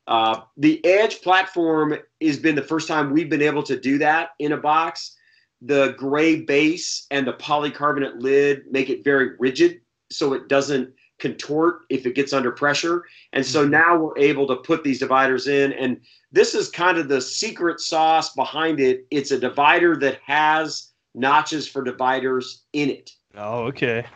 uh, 0.07 0.41
the 0.57 0.85
Edge 0.85 1.21
platform 1.21 1.97
has 2.23 2.38
been 2.38 2.55
the 2.55 2.62
first 2.62 2.88
time 2.88 3.12
we've 3.12 3.31
been 3.31 3.43
able 3.43 3.62
to 3.64 3.79
do 3.79 3.99
that 3.99 4.31
in 4.38 4.53
a 4.53 4.57
box. 4.57 5.17
The 5.62 5.95
gray 5.99 6.43
base 6.43 7.07
and 7.11 7.27
the 7.27 7.35
polycarbonate 7.35 8.21
lid 8.23 8.62
make 8.71 8.91
it 8.91 9.05
very 9.05 9.37
rigid, 9.38 9.81
so 10.11 10.33
it 10.33 10.49
doesn't 10.49 10.93
contort 11.18 11.81
if 11.88 12.07
it 12.07 12.14
gets 12.14 12.33
under 12.33 12.50
pressure. 12.50 13.04
And 13.33 13.44
so 13.44 13.66
now 13.66 13.96
we're 13.96 14.18
able 14.18 14.46
to 14.48 14.57
put 14.57 14.85
these 14.85 14.98
dividers 14.98 15.48
in. 15.48 15.72
And 15.72 16.00
this 16.33 16.54
is 16.54 16.70
kind 16.70 16.98
of 16.98 17.09
the 17.09 17.20
secret 17.20 17.81
sauce 17.81 18.35
behind 18.35 18.81
it. 18.81 19.07
It's 19.11 19.31
a 19.31 19.38
divider 19.38 19.96
that 19.96 20.20
has 20.24 20.92
notches 21.14 21.66
for 21.66 21.83
dividers 21.83 22.64
in 22.72 22.90
it. 22.90 23.11
Oh, 23.37 23.64
okay. 23.64 24.07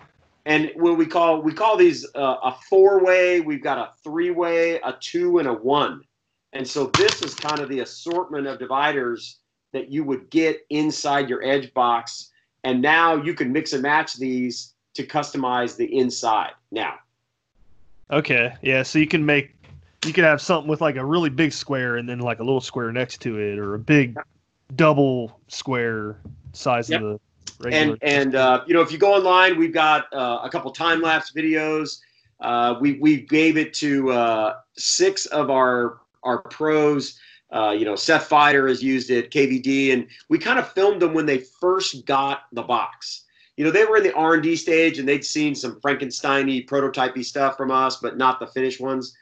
And 0.44 0.72
what 0.74 0.96
we 0.96 1.06
call 1.06 1.40
we 1.40 1.52
call 1.52 1.76
these 1.76 2.06
uh, 2.14 2.36
a 2.42 2.56
four 2.68 3.04
way. 3.04 3.40
We've 3.40 3.62
got 3.62 3.78
a 3.78 3.92
three 4.02 4.30
way, 4.30 4.80
a 4.80 4.94
two, 5.00 5.38
and 5.38 5.48
a 5.48 5.52
one. 5.52 6.02
And 6.52 6.66
so 6.66 6.86
this 6.98 7.22
is 7.22 7.34
kind 7.34 7.60
of 7.60 7.68
the 7.68 7.80
assortment 7.80 8.46
of 8.46 8.58
dividers 8.58 9.38
that 9.72 9.90
you 9.90 10.04
would 10.04 10.30
get 10.30 10.60
inside 10.70 11.28
your 11.28 11.42
edge 11.42 11.72
box. 11.74 12.30
And 12.64 12.82
now 12.82 13.14
you 13.16 13.34
can 13.34 13.52
mix 13.52 13.72
and 13.72 13.82
match 13.82 14.14
these 14.14 14.71
to 14.94 15.06
customize 15.06 15.76
the 15.76 15.96
inside 15.96 16.52
now. 16.70 16.94
Okay, 18.10 18.52
yeah, 18.62 18.82
so 18.82 18.98
you 18.98 19.06
can 19.06 19.24
make 19.24 19.54
you 20.04 20.12
can 20.12 20.24
have 20.24 20.40
something 20.40 20.68
with 20.68 20.80
like 20.80 20.96
a 20.96 21.04
really 21.04 21.30
big 21.30 21.52
square 21.52 21.96
and 21.96 22.08
then 22.08 22.18
like 22.18 22.40
a 22.40 22.44
little 22.44 22.60
square 22.60 22.92
next 22.92 23.20
to 23.22 23.38
it, 23.38 23.58
or 23.58 23.74
a 23.74 23.78
big 23.78 24.18
double 24.76 25.40
square 25.48 26.18
size 26.52 26.90
yep. 26.90 27.00
of 27.00 27.06
the 27.06 27.20
regular. 27.64 27.92
And 27.92 27.98
and 28.02 28.34
uh, 28.34 28.64
you 28.66 28.74
know, 28.74 28.80
if 28.80 28.92
you 28.92 28.98
go 28.98 29.14
online, 29.14 29.58
we've 29.58 29.72
got 29.72 30.12
uh, 30.12 30.40
a 30.42 30.50
couple 30.50 30.70
time 30.72 31.00
lapse 31.00 31.32
videos. 31.32 32.00
Uh, 32.40 32.74
we 32.80 32.94
we 32.94 33.22
gave 33.22 33.56
it 33.56 33.72
to 33.74 34.10
uh, 34.10 34.54
six 34.76 35.26
of 35.26 35.50
our 35.50 36.00
our 36.22 36.38
pros. 36.38 37.18
Uh, 37.50 37.70
you 37.70 37.84
know, 37.84 37.94
Seth 37.94 38.30
Feider 38.30 38.68
has 38.68 38.82
used 38.82 39.10
it, 39.10 39.30
KVD, 39.30 39.92
and 39.92 40.06
we 40.30 40.38
kind 40.38 40.58
of 40.58 40.72
filmed 40.72 41.02
them 41.02 41.12
when 41.12 41.26
they 41.26 41.38
first 41.38 42.06
got 42.06 42.44
the 42.52 42.62
box 42.62 43.21
you 43.56 43.64
know, 43.64 43.70
they 43.70 43.84
were 43.84 43.98
in 43.98 44.02
the 44.02 44.14
R 44.14 44.34
and 44.34 44.42
D 44.42 44.56
stage 44.56 44.98
and 44.98 45.08
they'd 45.08 45.24
seen 45.24 45.54
some 45.54 45.80
Frankensteiny 45.80 46.66
prototypey 46.66 47.24
stuff 47.24 47.56
from 47.56 47.70
us, 47.70 47.96
but 47.96 48.16
not 48.16 48.40
the 48.40 48.46
finished 48.46 48.80
ones. 48.80 49.16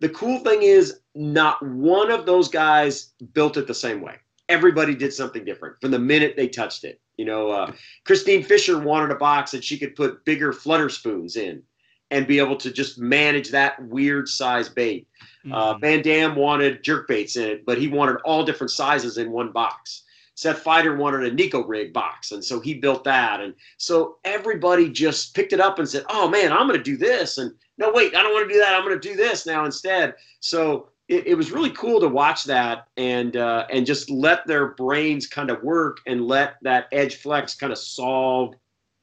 The 0.00 0.08
cool 0.10 0.38
thing 0.40 0.62
is, 0.62 1.00
not 1.14 1.64
one 1.64 2.10
of 2.10 2.26
those 2.26 2.48
guys 2.48 3.12
built 3.32 3.56
it 3.56 3.66
the 3.66 3.74
same 3.74 4.00
way. 4.00 4.16
Everybody 4.48 4.94
did 4.94 5.12
something 5.12 5.44
different 5.44 5.76
from 5.80 5.90
the 5.90 5.98
minute 5.98 6.34
they 6.36 6.48
touched 6.48 6.84
it. 6.84 7.00
You 7.16 7.24
know, 7.24 7.50
uh, 7.50 7.72
Christine 8.04 8.42
Fisher 8.42 8.78
wanted 8.78 9.12
a 9.12 9.16
box 9.16 9.52
that 9.52 9.64
she 9.64 9.78
could 9.78 9.94
put 9.94 10.24
bigger 10.24 10.52
flutter 10.52 10.88
spoons 10.88 11.36
in 11.36 11.62
and 12.10 12.26
be 12.26 12.38
able 12.38 12.56
to 12.56 12.70
just 12.70 12.98
manage 12.98 13.50
that 13.50 13.82
weird 13.84 14.28
size 14.28 14.68
bait. 14.68 15.06
Uh, 15.20 15.24
mm-hmm. 15.46 15.52
Uh, 15.52 15.78
Van 15.78 16.02
Dam 16.02 16.36
wanted 16.36 16.82
jerk 16.82 17.08
baits 17.08 17.36
in 17.36 17.48
it, 17.48 17.66
but 17.66 17.78
he 17.78 17.88
wanted 17.88 18.16
all 18.24 18.44
different 18.44 18.70
sizes 18.70 19.18
in 19.18 19.30
one 19.30 19.52
box. 19.52 20.03
Seth 20.34 20.64
Feider 20.64 20.96
wanted 20.96 21.24
a 21.24 21.30
Neko 21.30 21.66
rig 21.66 21.92
box, 21.92 22.32
and 22.32 22.44
so 22.44 22.60
he 22.60 22.74
built 22.74 23.04
that. 23.04 23.40
And 23.40 23.54
so 23.76 24.16
everybody 24.24 24.88
just 24.88 25.34
picked 25.34 25.52
it 25.52 25.60
up 25.60 25.78
and 25.78 25.88
said, 25.88 26.04
"Oh 26.08 26.28
man, 26.28 26.52
I'm 26.52 26.66
going 26.66 26.78
to 26.78 26.82
do 26.82 26.96
this." 26.96 27.38
And 27.38 27.52
no, 27.78 27.92
wait, 27.92 28.14
I 28.14 28.22
don't 28.22 28.32
want 28.32 28.48
to 28.48 28.54
do 28.54 28.60
that. 28.60 28.74
I'm 28.74 28.84
going 28.84 28.98
to 29.00 29.08
do 29.08 29.16
this 29.16 29.46
now 29.46 29.64
instead. 29.64 30.14
So 30.40 30.88
it, 31.08 31.26
it 31.26 31.34
was 31.34 31.52
really 31.52 31.70
cool 31.70 32.00
to 32.00 32.08
watch 32.08 32.44
that 32.44 32.88
and 32.96 33.36
uh, 33.36 33.66
and 33.70 33.86
just 33.86 34.10
let 34.10 34.46
their 34.46 34.68
brains 34.74 35.26
kind 35.26 35.50
of 35.50 35.62
work 35.62 35.98
and 36.06 36.26
let 36.26 36.56
that 36.62 36.86
Edge 36.92 37.16
Flex 37.16 37.54
kind 37.54 37.72
of 37.72 37.78
solve 37.78 38.54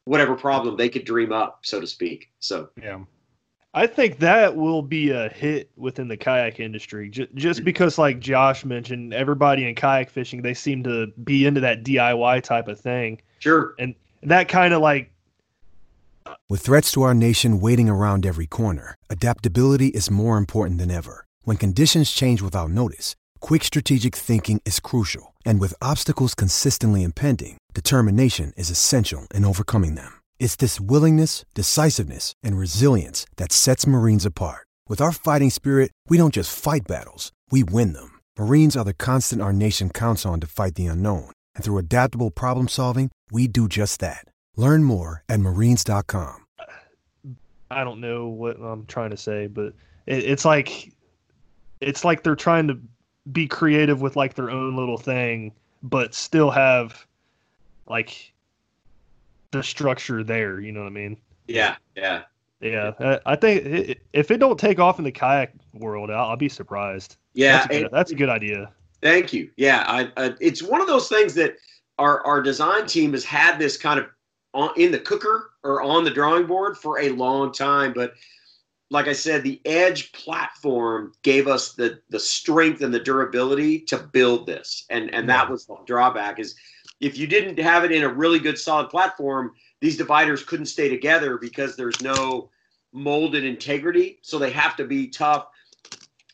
whatever 0.05 0.35
problem 0.35 0.75
they 0.75 0.89
could 0.89 1.05
dream 1.05 1.31
up, 1.31 1.59
so 1.63 1.79
to 1.79 1.87
speak. 1.87 2.31
So 2.39 2.69
yeah. 2.81 2.99
I 3.73 3.87
think 3.87 4.19
that 4.19 4.57
will 4.57 4.81
be 4.81 5.11
a 5.11 5.29
hit 5.29 5.71
within 5.77 6.09
the 6.09 6.17
kayak 6.17 6.59
industry, 6.59 7.09
J- 7.09 7.29
just 7.35 7.61
mm. 7.61 7.65
because, 7.65 7.97
like 7.97 8.19
Josh 8.19 8.65
mentioned, 8.65 9.13
everybody 9.13 9.67
in 9.67 9.75
kayak 9.75 10.09
fishing 10.09 10.41
they 10.41 10.53
seem 10.53 10.83
to 10.83 11.07
be 11.23 11.45
into 11.45 11.61
that 11.61 11.83
DIY 11.83 12.43
type 12.43 12.67
of 12.67 12.79
thing. 12.79 13.21
Sure, 13.39 13.73
and 13.79 13.95
that 14.23 14.49
kind 14.49 14.73
of 14.73 14.81
like. 14.81 15.11
With 16.49 16.61
threats 16.61 16.91
to 16.91 17.01
our 17.01 17.13
nation 17.13 17.61
waiting 17.61 17.87
around 17.87 18.25
every 18.25 18.45
corner, 18.45 18.95
adaptability 19.09 19.87
is 19.87 20.11
more 20.11 20.37
important 20.37 20.77
than 20.77 20.91
ever. 20.91 21.25
When 21.43 21.57
conditions 21.57 22.11
change 22.11 22.41
without 22.41 22.71
notice, 22.71 23.15
quick 23.39 23.63
strategic 23.63 24.15
thinking 24.15 24.61
is 24.65 24.81
crucial, 24.81 25.33
and 25.45 25.61
with 25.61 25.73
obstacles 25.81 26.35
consistently 26.35 27.03
impending, 27.03 27.57
determination 27.73 28.51
is 28.57 28.69
essential 28.69 29.27
in 29.33 29.45
overcoming 29.45 29.95
them. 29.95 30.20
It's 30.41 30.55
this 30.55 30.79
willingness, 30.81 31.45
decisiveness, 31.53 32.33
and 32.41 32.57
resilience 32.57 33.27
that 33.37 33.51
sets 33.51 33.85
Marines 33.85 34.25
apart. 34.25 34.65
With 34.89 34.99
our 34.99 35.11
fighting 35.11 35.51
spirit, 35.51 35.91
we 36.09 36.17
don't 36.17 36.33
just 36.33 36.51
fight 36.57 36.81
battles, 36.87 37.31
we 37.51 37.63
win 37.63 37.93
them. 37.93 38.17
Marines 38.39 38.75
are 38.75 38.83
the 38.83 38.95
constant 38.95 39.43
our 39.43 39.53
nation 39.53 39.91
counts 39.91 40.25
on 40.25 40.39
to 40.39 40.47
fight 40.47 40.73
the 40.73 40.87
unknown. 40.87 41.29
And 41.53 41.63
through 41.63 41.77
adaptable 41.77 42.31
problem 42.31 42.67
solving, 42.67 43.11
we 43.31 43.47
do 43.47 43.67
just 43.67 43.99
that. 43.99 44.25
Learn 44.57 44.83
more 44.83 45.23
at 45.29 45.39
marines.com. 45.39 46.47
I 47.69 47.83
don't 47.83 48.01
know 48.01 48.27
what 48.27 48.59
I'm 48.59 48.87
trying 48.87 49.11
to 49.11 49.17
say, 49.17 49.45
but 49.45 49.75
it, 50.07 50.23
it's 50.23 50.43
like 50.43 50.91
it's 51.81 52.03
like 52.03 52.23
they're 52.23 52.35
trying 52.35 52.67
to 52.67 52.79
be 53.31 53.47
creative 53.47 54.01
with 54.01 54.15
like 54.15 54.33
their 54.33 54.49
own 54.49 54.75
little 54.75 54.97
thing, 54.97 55.51
but 55.83 56.15
still 56.15 56.49
have 56.49 57.05
like 57.87 58.30
the 59.51 59.61
structure 59.63 60.23
there. 60.23 60.59
You 60.59 60.71
know 60.71 60.81
what 60.81 60.87
I 60.87 60.91
mean? 60.91 61.17
Yeah, 61.47 61.75
yeah. 61.95 62.23
Yeah, 62.61 62.91
I- 62.99 63.19
I 63.25 63.35
think 63.35 63.65
i- 63.65 63.95
if 64.13 64.29
it 64.31 64.37
don't 64.37 64.59
take 64.59 64.79
off 64.79 64.99
in 64.99 65.03
the 65.03 65.11
kayak 65.11 65.53
world, 65.73 66.11
I'll, 66.11 66.29
I'll 66.29 66.37
be 66.37 66.49
surprised. 66.49 67.17
Yeah, 67.33 67.53
that's 67.53 67.65
a 67.65 67.69
good, 67.69 67.81
and- 67.83 67.91
that's 67.91 68.11
a 68.11 68.15
good 68.15 68.29
idea. 68.29 68.71
Thank 69.01 69.33
you. 69.33 69.49
Yeah, 69.57 69.83
I, 69.87 70.11
I, 70.15 70.33
it's 70.39 70.61
one 70.61 70.79
of 70.79 70.85
those 70.87 71.07
things 71.09 71.33
that 71.35 71.55
our 71.97 72.23
our 72.25 72.41
design 72.41 72.85
team 72.85 73.13
has 73.13 73.25
had 73.25 73.57
this 73.57 73.77
kind 73.77 73.99
of 73.99 74.05
on, 74.53 74.69
in 74.77 74.91
the 74.91 74.99
cooker 74.99 75.51
or 75.63 75.81
on 75.81 76.03
the 76.03 76.11
drawing 76.11 76.45
board 76.45 76.77
for 76.77 76.99
a 76.99 77.09
long 77.09 77.51
time. 77.51 77.93
But 77.93 78.13
like 78.91 79.07
I 79.07 79.13
said, 79.13 79.41
the 79.41 79.59
Edge 79.65 80.11
platform 80.11 81.13
gave 81.23 81.47
us 81.47 81.73
the 81.73 81.99
the 82.09 82.19
strength 82.19 82.81
and 82.83 82.93
the 82.93 82.99
durability 82.99 83.79
to 83.81 83.97
build 83.97 84.45
this, 84.45 84.85
and 84.91 85.11
and 85.15 85.27
that 85.29 85.49
was 85.49 85.65
the 85.65 85.77
drawback 85.87 86.37
is 86.39 86.55
if 87.01 87.17
you 87.17 87.27
didn't 87.27 87.59
have 87.59 87.83
it 87.83 87.91
in 87.91 88.03
a 88.03 88.07
really 88.07 88.39
good 88.39 88.57
solid 88.57 88.89
platform, 88.89 89.53
these 89.81 89.97
dividers 89.97 90.43
couldn't 90.43 90.67
stay 90.67 90.87
together 90.87 91.37
because 91.37 91.75
there's 91.75 91.99
no 92.01 92.49
molded 92.93 93.43
integrity, 93.43 94.19
so 94.21 94.37
they 94.37 94.51
have 94.51 94.75
to 94.77 94.85
be 94.85 95.07
tough. 95.07 95.47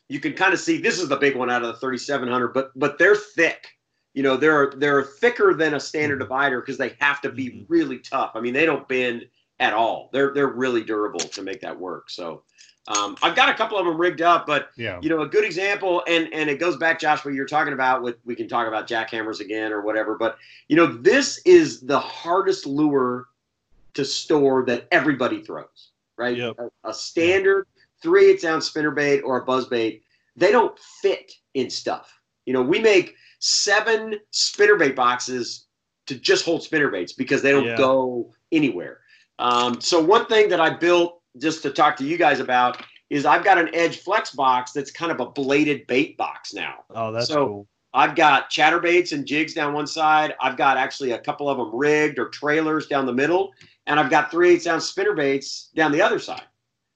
You 0.09 0.19
can 0.19 0.33
kind 0.33 0.53
of 0.53 0.59
see 0.59 0.77
this 0.77 0.99
is 0.99 1.07
the 1.07 1.15
big 1.15 1.35
one 1.35 1.49
out 1.49 1.63
of 1.63 1.69
the 1.69 1.79
3700 1.79 2.53
but 2.53 2.71
but 2.75 2.97
they're 2.97 3.15
thick. 3.15 3.67
You 4.13 4.23
know 4.23 4.35
they're 4.35 4.71
they're 4.77 5.03
thicker 5.03 5.53
than 5.53 5.75
a 5.75 5.79
standard 5.79 6.19
divider 6.19 6.61
because 6.61 6.77
they 6.77 6.95
have 6.99 7.21
to 7.21 7.31
be 7.31 7.49
mm-hmm. 7.49 7.63
really 7.67 7.99
tough. 7.99 8.31
I 8.35 8.41
mean 8.41 8.53
they 8.53 8.65
don't 8.65 8.87
bend 8.87 9.27
at 9.59 9.73
all. 9.73 10.09
They're 10.11 10.33
they're 10.33 10.47
really 10.47 10.83
durable 10.83 11.19
to 11.19 11.41
make 11.41 11.61
that 11.61 11.79
work. 11.79 12.09
So 12.09 12.43
um, 12.87 13.15
i've 13.21 13.35
got 13.35 13.49
a 13.49 13.53
couple 13.53 13.77
of 13.77 13.85
them 13.85 13.97
rigged 13.97 14.21
up 14.21 14.45
but 14.47 14.69
Yeah. 14.77 14.99
you 15.01 15.09
know 15.09 15.21
a 15.21 15.27
good 15.27 15.43
example 15.45 16.03
and 16.07 16.31
and 16.33 16.49
it 16.49 16.59
goes 16.59 16.77
back 16.77 16.99
josh 16.99 17.23
what 17.25 17.33
you're 17.33 17.45
talking 17.45 17.73
about 17.73 18.01
with 18.01 18.15
we 18.25 18.35
can 18.35 18.47
talk 18.47 18.67
about 18.67 18.87
jackhammers 18.87 19.39
again 19.39 19.71
or 19.71 19.81
whatever 19.81 20.17
but 20.17 20.37
you 20.67 20.75
know 20.75 20.85
this 20.87 21.39
is 21.45 21.81
the 21.81 21.99
hardest 21.99 22.65
lure 22.65 23.27
to 23.93 24.05
store 24.05 24.63
that 24.65 24.87
everybody 24.91 25.41
throws 25.41 25.91
right 26.17 26.37
Yep. 26.37 26.55
a, 26.59 26.89
a 26.89 26.93
standard 26.93 27.65
three 28.01 28.29
eighths 28.31 28.45
ounce 28.45 28.69
spinnerbait 28.71 29.23
or 29.23 29.37
a 29.37 29.45
buzzbait, 29.45 30.01
they 30.35 30.51
don't 30.51 30.77
fit 31.01 31.31
in 31.55 31.67
stuff. 31.67 32.13
You 32.45 32.53
know, 32.53 32.61
we 32.61 32.79
make 32.79 33.15
seven 33.39 34.19
spinnerbait 34.31 34.95
boxes 34.95 35.65
to 36.05 36.13
just 36.13 36.45
hold 36.45 36.61
spinnerbaits 36.61 37.17
because 37.17 37.41
they 37.41 37.51
don't 37.51 37.65
Yeah. 37.65 37.75
go 37.75 38.31
anywhere. 38.51 38.99
Um, 39.39 39.81
so 39.81 39.99
one 39.99 40.27
thing 40.27 40.47
that 40.49 40.59
I 40.61 40.69
built 40.69 41.16
just 41.39 41.61
to 41.63 41.71
talk 41.71 41.95
to 41.97 42.03
you 42.05 42.17
guys 42.17 42.39
about 42.39 42.83
is 43.09 43.25
I've 43.25 43.43
got 43.43 43.57
an 43.57 43.69
Edge 43.73 43.99
Flex 44.01 44.31
box 44.31 44.71
that's 44.73 44.91
kind 44.91 45.11
of 45.11 45.19
a 45.19 45.25
bladed 45.27 45.87
bait 45.87 46.17
box 46.17 46.53
now. 46.53 46.83
Oh, 46.93 47.11
that's 47.11 47.27
So- 47.27 47.45
cool. 47.47 47.67
I've 47.93 48.15
got 48.15 48.51
chatterbaits 48.51 49.11
and 49.13 49.25
jigs 49.25 49.53
down 49.53 49.73
one 49.73 49.87
side. 49.87 50.35
I've 50.41 50.57
got 50.57 50.77
actually 50.77 51.11
a 51.11 51.17
couple 51.19 51.49
of 51.49 51.57
them 51.57 51.73
rigged 51.73 52.19
or 52.19 52.27
trailers 52.29 52.85
down 52.85 53.05
the 53.05 53.13
middle, 53.13 53.53
and 53.87 53.99
I've 53.99 54.09
got 54.11 54.29
three 54.29 54.49
eighths 54.51 54.67
ounce 54.67 54.93
spinnerbaits 54.93 55.73
down 55.73 55.91
the 55.91 56.01
other 56.01 56.19
side. 56.19 56.43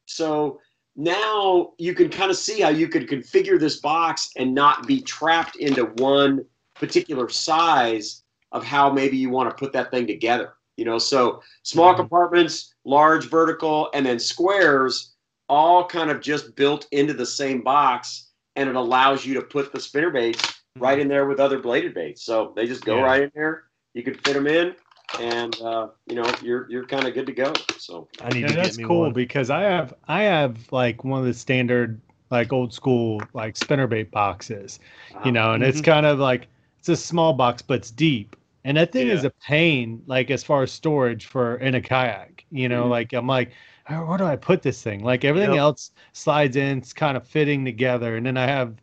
So 0.05 0.59
now 0.95 1.71
you 1.77 1.95
can 1.95 2.09
kind 2.09 2.29
of 2.29 2.37
see 2.37 2.59
how 2.61 2.69
you 2.69 2.87
could 2.87 3.07
configure 3.07 3.59
this 3.59 3.77
box 3.77 4.29
and 4.37 4.53
not 4.53 4.85
be 4.85 5.01
trapped 5.01 5.55
into 5.55 5.85
one 5.97 6.45
particular 6.75 7.29
size 7.29 8.23
of 8.51 8.63
how 8.63 8.91
maybe 8.91 9.17
you 9.17 9.29
want 9.29 9.49
to 9.49 9.55
put 9.55 9.71
that 9.73 9.89
thing 9.89 10.05
together. 10.05 10.55
You 10.77 10.85
know, 10.85 10.97
so 10.97 11.41
small 11.63 11.89
mm-hmm. 11.89 12.01
compartments, 12.01 12.73
large 12.85 13.29
vertical, 13.29 13.89
and 13.93 14.05
then 14.05 14.19
squares, 14.19 15.13
all 15.49 15.85
kind 15.85 16.09
of 16.09 16.21
just 16.21 16.55
built 16.55 16.87
into 16.91 17.13
the 17.13 17.25
same 17.25 17.61
box, 17.61 18.29
and 18.55 18.69
it 18.69 18.75
allows 18.75 19.25
you 19.25 19.33
to 19.35 19.41
put 19.41 19.71
the 19.71 19.79
spinnerbaits 19.79 20.37
mm-hmm. 20.41 20.81
right 20.81 20.99
in 20.99 21.07
there 21.07 21.25
with 21.25 21.39
other 21.39 21.59
bladed 21.59 21.93
baits. 21.93 22.23
So 22.23 22.53
they 22.55 22.65
just 22.65 22.85
go 22.85 22.97
Yeah. 22.97 23.03
right 23.03 23.21
in 23.23 23.31
there. 23.35 23.63
You 23.93 24.03
can 24.03 24.13
fit 24.15 24.33
them 24.33 24.47
in, 24.47 24.75
and 25.19 25.59
uh, 25.61 25.87
you 26.07 26.15
know 26.15 26.31
you're 26.41 26.69
you're 26.69 26.85
kind 26.85 27.05
of 27.05 27.13
good 27.13 27.25
to 27.27 27.33
go. 27.33 27.53
So 27.77 28.07
I 28.21 28.29
need 28.29 28.41
Yeah, 28.41 28.47
to 28.47 28.53
that's 28.55 28.77
get 28.77 28.83
me 28.83 28.87
cool 28.87 29.01
one. 29.01 29.13
because 29.13 29.49
I 29.49 29.61
have 29.61 29.93
I 30.07 30.23
have 30.23 30.57
like 30.71 31.03
one 31.03 31.19
of 31.19 31.25
the 31.25 31.33
standard 31.33 31.99
like 32.29 32.53
old 32.53 32.73
school 32.73 33.21
like 33.33 33.55
spinnerbait 33.55 34.09
boxes, 34.11 34.79
you 35.11 35.17
ah. 35.25 35.31
know, 35.31 35.53
and 35.53 35.63
it's 35.63 35.81
mm-hmm. 35.81 35.91
kind 35.91 36.05
of 36.05 36.19
like 36.19 36.47
it's 36.79 36.89
a 36.89 36.95
small 36.95 37.33
box 37.33 37.61
but 37.61 37.75
it's 37.75 37.91
deep, 37.91 38.35
and 38.63 38.77
that 38.77 38.91
thing 38.91 39.07
is 39.09 39.23
a 39.23 39.31
pain 39.31 40.03
like 40.05 40.31
as 40.31 40.43
far 40.43 40.63
as 40.63 40.71
storage 40.71 41.25
for 41.25 41.57
in 41.57 41.75
a 41.75 41.81
kayak, 41.81 42.45
you 42.51 42.69
know, 42.69 42.87
Mhm. 42.87 42.89
like 42.89 43.13
I'm 43.13 43.27
like. 43.27 43.51
"Oh, 43.89 44.05
Where 44.05 44.17
do 44.17 44.23
I 44.25 44.35
put 44.37 44.61
this 44.61 44.81
thing? 44.83 45.03
Like 45.03 45.25
everything 45.25 45.55
Yep. 45.55 45.57
else 45.57 45.91
slides 46.13 46.55
in, 46.55 46.77
it's 46.77 46.93
kind 46.93 47.17
of 47.17 47.27
fitting 47.27 47.65
together. 47.65 48.15
And 48.15 48.25
then 48.25 48.37
I 48.37 48.45
have 48.47 48.77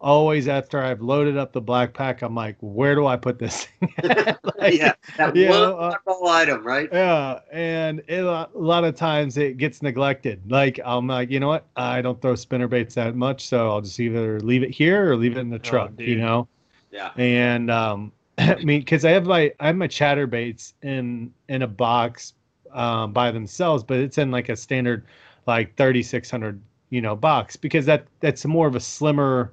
always 0.00 0.46
after 0.48 0.80
I've 0.82 1.00
loaded 1.00 1.36
up 1.38 1.52
the 1.52 1.62
BlackPak, 1.62 2.22
I'm 2.22 2.34
like, 2.34 2.56
where 2.60 2.94
do 2.94 3.06
I 3.06 3.16
put 3.16 3.38
this 3.38 3.66
thing? 3.80 3.94
Like, 4.60 4.74
yeah, 4.74 4.94
that 5.16 5.36
one 5.38 5.70
know, 5.70 5.78
uh, 5.78 5.96
item, 6.28 6.64
right? 6.64 6.90
yeah, 6.90 7.40
and 7.50 8.00
it, 8.08 8.22
a 8.24 8.48
lot 8.54 8.84
of 8.84 8.94
times 8.96 9.38
it 9.38 9.56
gets 9.56 9.82
neglected. 9.82 10.50
Like 10.50 10.78
I'm 10.84 11.06
like, 11.06 11.30
you 11.30 11.40
know 11.40 11.48
what? 11.48 11.66
I 11.76 12.02
don't 12.02 12.20
throw 12.20 12.34
spinner 12.34 12.68
baits 12.68 12.94
that 12.96 13.16
much, 13.16 13.46
so 13.46 13.70
I'll 13.70 13.80
just 13.80 13.98
either 14.00 14.40
leave 14.40 14.62
it 14.62 14.70
here 14.70 15.10
or 15.12 15.16
leave 15.16 15.36
it 15.36 15.40
in 15.40 15.48
the 15.50 15.58
truck. 15.58 15.92
you 16.04 16.16
know, 16.16 16.48
Yeah. 16.90 17.12
and 17.16 17.70
um, 17.70 18.12
I 18.38 18.56
mean, 18.56 18.80
because 18.80 19.04
I 19.04 19.10
have 19.10 19.26
my 19.26 19.52
I 19.60 19.68
have 19.68 19.76
my 19.76 19.88
chatterbaits 19.88 20.74
in 20.82 21.32
in 21.48 21.62
a 21.62 21.66
box 21.66 22.34
um, 22.72 23.12
by 23.12 23.30
themselves, 23.30 23.82
but 23.82 23.98
it's 23.98 24.18
in 24.18 24.30
like 24.30 24.48
a 24.48 24.56
standard 24.56 25.04
like 25.46 25.76
3600 25.76 26.60
you 26.90 27.00
know 27.00 27.16
box 27.16 27.56
because 27.56 27.84
that 27.86 28.06
that's 28.20 28.44
more 28.44 28.66
of 28.66 28.76
a 28.76 28.80
slimmer 28.80 29.52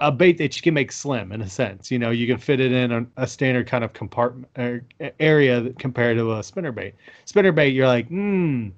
a 0.00 0.10
bait 0.10 0.38
that 0.38 0.56
you 0.56 0.62
can 0.62 0.74
make 0.74 0.90
slim 0.90 1.32
in 1.32 1.40
a 1.40 1.48
sense. 1.48 1.90
You 1.90 1.98
know, 1.98 2.10
you 2.10 2.26
can 2.26 2.38
fit 2.38 2.60
it 2.60 2.72
in 2.72 2.92
a, 2.92 3.06
a 3.16 3.26
standard 3.26 3.66
kind 3.66 3.84
of 3.84 3.92
compartment 3.92 4.48
er, 4.58 4.84
area 5.20 5.70
compared 5.78 6.16
to 6.18 6.34
a 6.34 6.42
spinner 6.42 6.72
bait. 6.72 6.94
Spinner 7.24 7.52
bait, 7.52 7.68
you're 7.68 7.86
like, 7.86 8.08
hmm. 8.08 8.68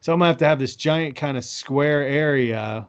So 0.00 0.12
I'm 0.12 0.18
gonna 0.18 0.28
have 0.28 0.36
to 0.38 0.46
have 0.46 0.58
this 0.58 0.76
giant 0.76 1.16
kind 1.16 1.38
of 1.38 1.44
square 1.44 2.02
area 2.02 2.86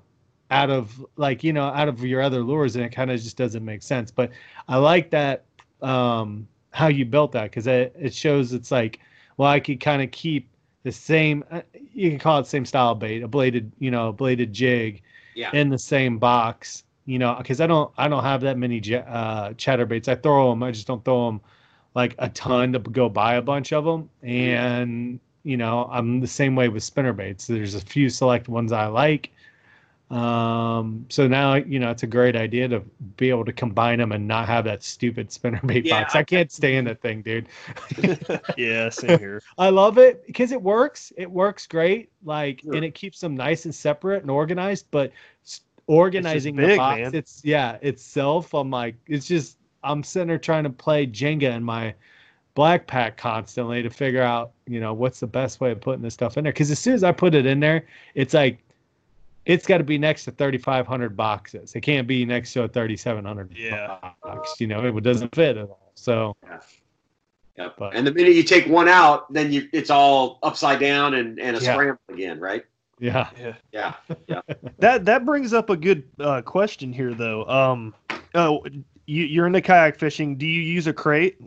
out 0.51 0.69
of 0.69 1.03
like 1.15 1.43
you 1.43 1.53
know 1.53 1.65
out 1.65 1.87
of 1.87 2.03
your 2.03 2.21
other 2.21 2.41
lures, 2.41 2.75
and 2.75 2.83
it 2.83 2.89
kind 2.89 3.09
of 3.11 3.21
just 3.21 3.37
doesn't 3.37 3.63
make 3.63 3.81
sense. 3.81 4.11
But 4.11 4.31
I 4.67 4.77
like 4.77 5.11
that 5.11 5.45
um, 5.85 6.47
how 6.71 6.87
you 6.87 7.05
built 7.05 7.31
that 7.33 7.43
because 7.45 7.67
it 7.67 7.95
it 7.99 8.13
shows 8.13 8.53
it's 8.53 8.71
like 8.71 8.99
well 9.37 9.49
I 9.49 9.59
could 9.59 9.79
kind 9.79 10.01
of 10.01 10.11
keep 10.11 10.49
the 10.83 10.91
same 10.91 11.43
uh, 11.51 11.61
you 11.93 12.09
can 12.09 12.19
call 12.19 12.39
it 12.39 12.47
same 12.47 12.65
style 12.65 12.95
bait 12.95 13.23
a 13.23 13.27
bladed 13.27 13.71
you 13.79 13.91
know 13.91 14.09
a 14.09 14.13
bladed 14.13 14.53
jig 14.53 15.01
Yeah. 15.35 15.51
in 15.53 15.69
the 15.69 15.79
same 15.79 16.17
box 16.19 16.83
you 17.05 17.19
know 17.19 17.35
because 17.37 17.59
i 17.61 17.67
don't 17.67 17.91
i 17.97 18.07
don't 18.07 18.23
have 18.23 18.41
that 18.41 18.57
many 18.57 18.77
uh 18.95 19.49
chatterbaits 19.53 20.07
i 20.07 20.15
throw 20.15 20.49
them 20.49 20.63
i 20.63 20.71
just 20.71 20.87
don't 20.87 21.03
throw 21.05 21.25
them 21.27 21.41
like 21.95 22.15
a 22.19 22.29
ton 22.29 22.73
to 22.73 22.79
go 22.79 23.09
buy 23.09 23.35
a 23.35 23.41
bunch 23.41 23.73
of 23.73 23.85
them 23.85 24.09
and 24.23 25.19
you 25.43 25.57
know 25.57 25.87
i'm 25.91 26.19
the 26.19 26.27
same 26.27 26.55
way 26.55 26.67
with 26.69 26.83
spinnerbaits 26.83 27.47
there's 27.47 27.75
a 27.75 27.81
few 27.81 28.09
select 28.09 28.47
ones 28.47 28.71
i 28.71 28.85
like 28.87 29.31
um 30.11 31.03
so 31.09 31.27
now 31.27 31.55
you 31.55 31.79
know 31.79 31.89
it's 31.89 32.03
a 32.03 32.07
great 32.07 32.35
idea 32.35 32.67
to 32.67 32.79
be 33.17 33.31
able 33.31 33.43
to 33.43 33.51
combine 33.51 33.97
them 33.97 34.11
and 34.11 34.27
not 34.27 34.47
have 34.47 34.63
that 34.63 34.83
stupid 34.83 35.29
spinnerbait 35.29 35.83
Yeah, 35.83 36.01
box 36.03 36.15
i 36.15 36.21
can't 36.21 36.51
stand 36.51 36.85
that 36.85 37.01
thing 37.01 37.23
dude 37.23 37.47
yeah, 38.57 38.89
same 38.89 39.17
here. 39.19 39.41
I 39.57 39.69
love 39.69 39.97
it 39.97 40.25
because 40.27 40.51
it 40.51 40.61
works. 40.61 41.11
It 41.17 41.29
works 41.29 41.67
great. 41.67 42.09
Like, 42.23 42.61
Sure. 42.63 42.75
and 42.75 42.83
it 42.85 42.93
keeps 42.93 43.19
them 43.19 43.35
nice 43.35 43.65
and 43.65 43.73
separate 43.73 44.21
and 44.21 44.31
organized. 44.31 44.85
But 44.91 45.11
s- 45.45 45.61
organizing 45.87 46.55
the 46.55 46.75
box, 46.77 46.99
man. 46.99 47.15
it's 47.15 47.41
yeah, 47.43 47.77
itself. 47.81 48.53
I'm 48.53 48.69
like, 48.69 48.95
it's 49.07 49.25
just 49.27 49.57
I'm 49.83 50.03
sitting 50.03 50.27
there 50.27 50.37
trying 50.37 50.63
to 50.65 50.69
play 50.69 51.05
Jenga 51.07 51.55
in 51.55 51.63
my 51.63 51.93
BlackPak 52.55 53.17
constantly 53.17 53.83
to 53.83 53.89
figure 53.89 54.21
out, 54.21 54.51
you 54.67 54.79
know, 54.79 54.93
what's 54.93 55.19
the 55.19 55.27
best 55.27 55.59
way 55.61 55.71
of 55.71 55.81
putting 55.81 56.01
this 56.01 56.13
stuff 56.13 56.37
in 56.37 56.43
there. 56.43 56.53
Because 56.53 56.71
as 56.71 56.79
soon 56.79 56.93
as 56.93 57.03
I 57.03 57.11
put 57.11 57.35
it 57.35 57.45
in 57.45 57.59
there, 57.59 57.85
it's 58.15 58.33
like 58.33 58.59
it's 59.45 59.65
got 59.67 59.77
to 59.77 59.83
be 59.83 59.97
next 59.97 60.25
to 60.25 60.31
3,500 60.31 61.15
boxes. 61.15 61.75
It 61.75 61.81
can't 61.81 62.07
be 62.07 62.25
next 62.25 62.53
to 62.53 62.63
a 62.63 62.67
3,700 62.67 63.55
Yeah. 63.55 63.97
box. 64.23 64.59
You 64.59 64.67
know, 64.67 64.85
it 64.85 65.03
doesn't 65.03 65.33
fit 65.35 65.57
at 65.57 65.67
all. 65.67 65.91
So 65.95 66.35
Yeah. 67.57 67.69
But- 67.77 67.95
and 67.95 68.05
the 68.05 68.11
minute 68.13 68.33
you 68.33 68.43
take 68.43 68.67
one 68.67 68.87
out, 68.89 69.31
then 69.31 69.51
you 69.53 69.69
it's 69.71 69.89
all 69.89 70.39
upside 70.43 70.79
down 70.79 71.13
and, 71.13 71.39
and 71.39 71.55
a 71.55 71.61
Yeah. 71.61 71.73
scramble 71.73 72.01
again, 72.09 72.39
right? 72.39 72.65
yeah, 72.99 73.29
Yeah. 73.71 73.93
That 74.79 75.05
that 75.05 75.25
brings 75.25 75.53
up 75.53 75.69
a 75.69 75.77
good 75.77 76.03
uh, 76.19 76.41
question 76.41 76.91
here, 76.93 77.13
though. 77.13 77.45
Um, 77.45 77.93
oh, 78.33 78.65
you, 79.05 79.23
you're 79.25 79.47
into 79.47 79.61
kayak 79.61 79.99
fishing. 79.99 80.37
Do 80.37 80.45
you 80.47 80.61
use 80.61 80.87
a 80.87 80.93
crate? 80.93 81.37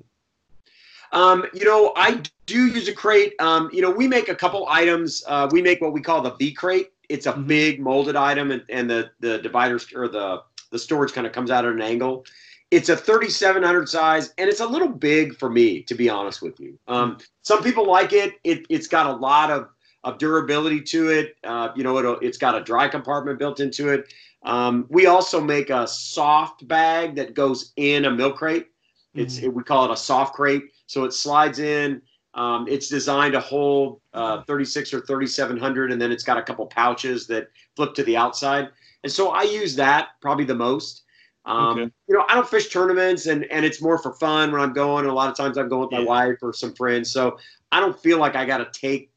Um, 1.12 1.44
you 1.54 1.64
know, 1.64 1.92
I 1.96 2.22
do 2.46 2.66
use 2.66 2.86
a 2.88 2.92
crate. 2.92 3.34
Um, 3.40 3.70
you 3.72 3.80
know, 3.82 3.90
we 3.90 4.06
make 4.06 4.28
a 4.28 4.34
couple 4.34 4.66
items. 4.68 5.24
Uh, 5.26 5.48
we 5.50 5.62
make 5.62 5.80
what 5.80 5.92
we 5.92 6.00
call 6.02 6.20
the 6.20 6.34
V 6.34 6.52
crate. 6.52 6.90
It's 7.08 7.26
a 7.26 7.32
big 7.32 7.80
molded 7.80 8.16
item, 8.16 8.50
and, 8.50 8.64
and 8.68 8.88
the 8.88 9.10
the 9.20 9.38
dividers 9.38 9.86
or 9.94 10.08
the 10.08 10.42
the 10.70 10.78
storage 10.78 11.12
kind 11.12 11.26
of 11.26 11.32
comes 11.32 11.50
out 11.50 11.64
at 11.64 11.72
an 11.72 11.80
angle. 11.80 12.24
It's 12.70 12.90
a 12.90 12.96
3700 12.96 13.88
size, 13.88 14.34
and 14.36 14.48
it's 14.50 14.60
a 14.60 14.66
little 14.66 14.88
big 14.88 15.36
for 15.36 15.48
me, 15.48 15.82
to 15.84 15.94
be 15.94 16.10
honest 16.10 16.42
with 16.42 16.60
you. 16.60 16.78
Um, 16.86 17.18
some 17.42 17.62
people 17.62 17.86
like 17.86 18.12
it. 18.12 18.34
it. 18.44 18.66
It's 18.68 18.86
got 18.86 19.06
a 19.06 19.12
lot 19.12 19.50
of, 19.50 19.68
of 20.04 20.18
durability 20.18 20.82
to 20.82 21.08
it. 21.08 21.36
Uh, 21.44 21.70
you 21.74 21.82
know, 21.82 21.96
it'll, 21.98 22.18
it's 22.18 22.36
got 22.36 22.54
a 22.54 22.62
dry 22.62 22.86
compartment 22.86 23.38
built 23.38 23.60
into 23.60 23.88
it. 23.88 24.12
Um, 24.42 24.86
we 24.90 25.06
also 25.06 25.40
make 25.40 25.70
a 25.70 25.86
soft 25.86 26.68
bag 26.68 27.14
that 27.16 27.32
goes 27.32 27.72
in 27.76 28.04
a 28.04 28.10
milk 28.10 28.36
crate. 28.36 28.66
It's 29.14 29.40
we 29.40 29.64
call 29.64 29.86
it 29.86 29.90
a 29.90 29.96
soft 29.96 30.34
crate, 30.34 30.64
so 30.86 31.04
it 31.04 31.12
slides 31.12 31.58
in. 31.58 32.02
Um, 32.38 32.68
it's 32.68 32.88
designed 32.88 33.32
to 33.34 33.40
hold 33.40 34.00
uh, 34.14 34.42
36 34.44 34.94
or 34.94 35.00
3700, 35.00 35.92
and 35.92 36.00
then 36.00 36.12
it's 36.12 36.22
got 36.24 36.38
a 36.38 36.42
couple 36.42 36.64
pouches 36.66 37.26
that 37.26 37.48
flip 37.76 37.94
to 37.94 38.04
the 38.04 38.16
outside. 38.16 38.68
And 39.02 39.12
so 39.12 39.30
I 39.30 39.42
use 39.42 39.74
that 39.76 40.10
probably 40.20 40.44
the 40.44 40.54
most. 40.54 41.02
Um, 41.46 41.78
Okay. 41.78 41.90
You 42.08 42.14
know, 42.16 42.24
I 42.28 42.34
don't 42.36 42.48
fish 42.48 42.68
tournaments, 42.68 43.26
and 43.26 43.44
and 43.50 43.64
it's 43.64 43.82
more 43.82 43.98
for 43.98 44.12
fun 44.14 44.52
when 44.52 44.60
I'm 44.60 44.72
going. 44.72 45.04
And 45.04 45.10
a 45.10 45.14
lot 45.14 45.30
of 45.30 45.36
times 45.36 45.58
I'm 45.58 45.68
going 45.68 45.82
with 45.82 45.92
my 45.92 46.00
Yeah. 46.00 46.04
wife 46.04 46.38
or 46.42 46.52
some 46.52 46.74
friends, 46.74 47.10
so 47.10 47.38
I 47.72 47.80
don't 47.80 47.98
feel 47.98 48.18
like 48.18 48.36
I 48.36 48.44
got 48.44 48.58
to 48.58 48.68
take 48.80 49.10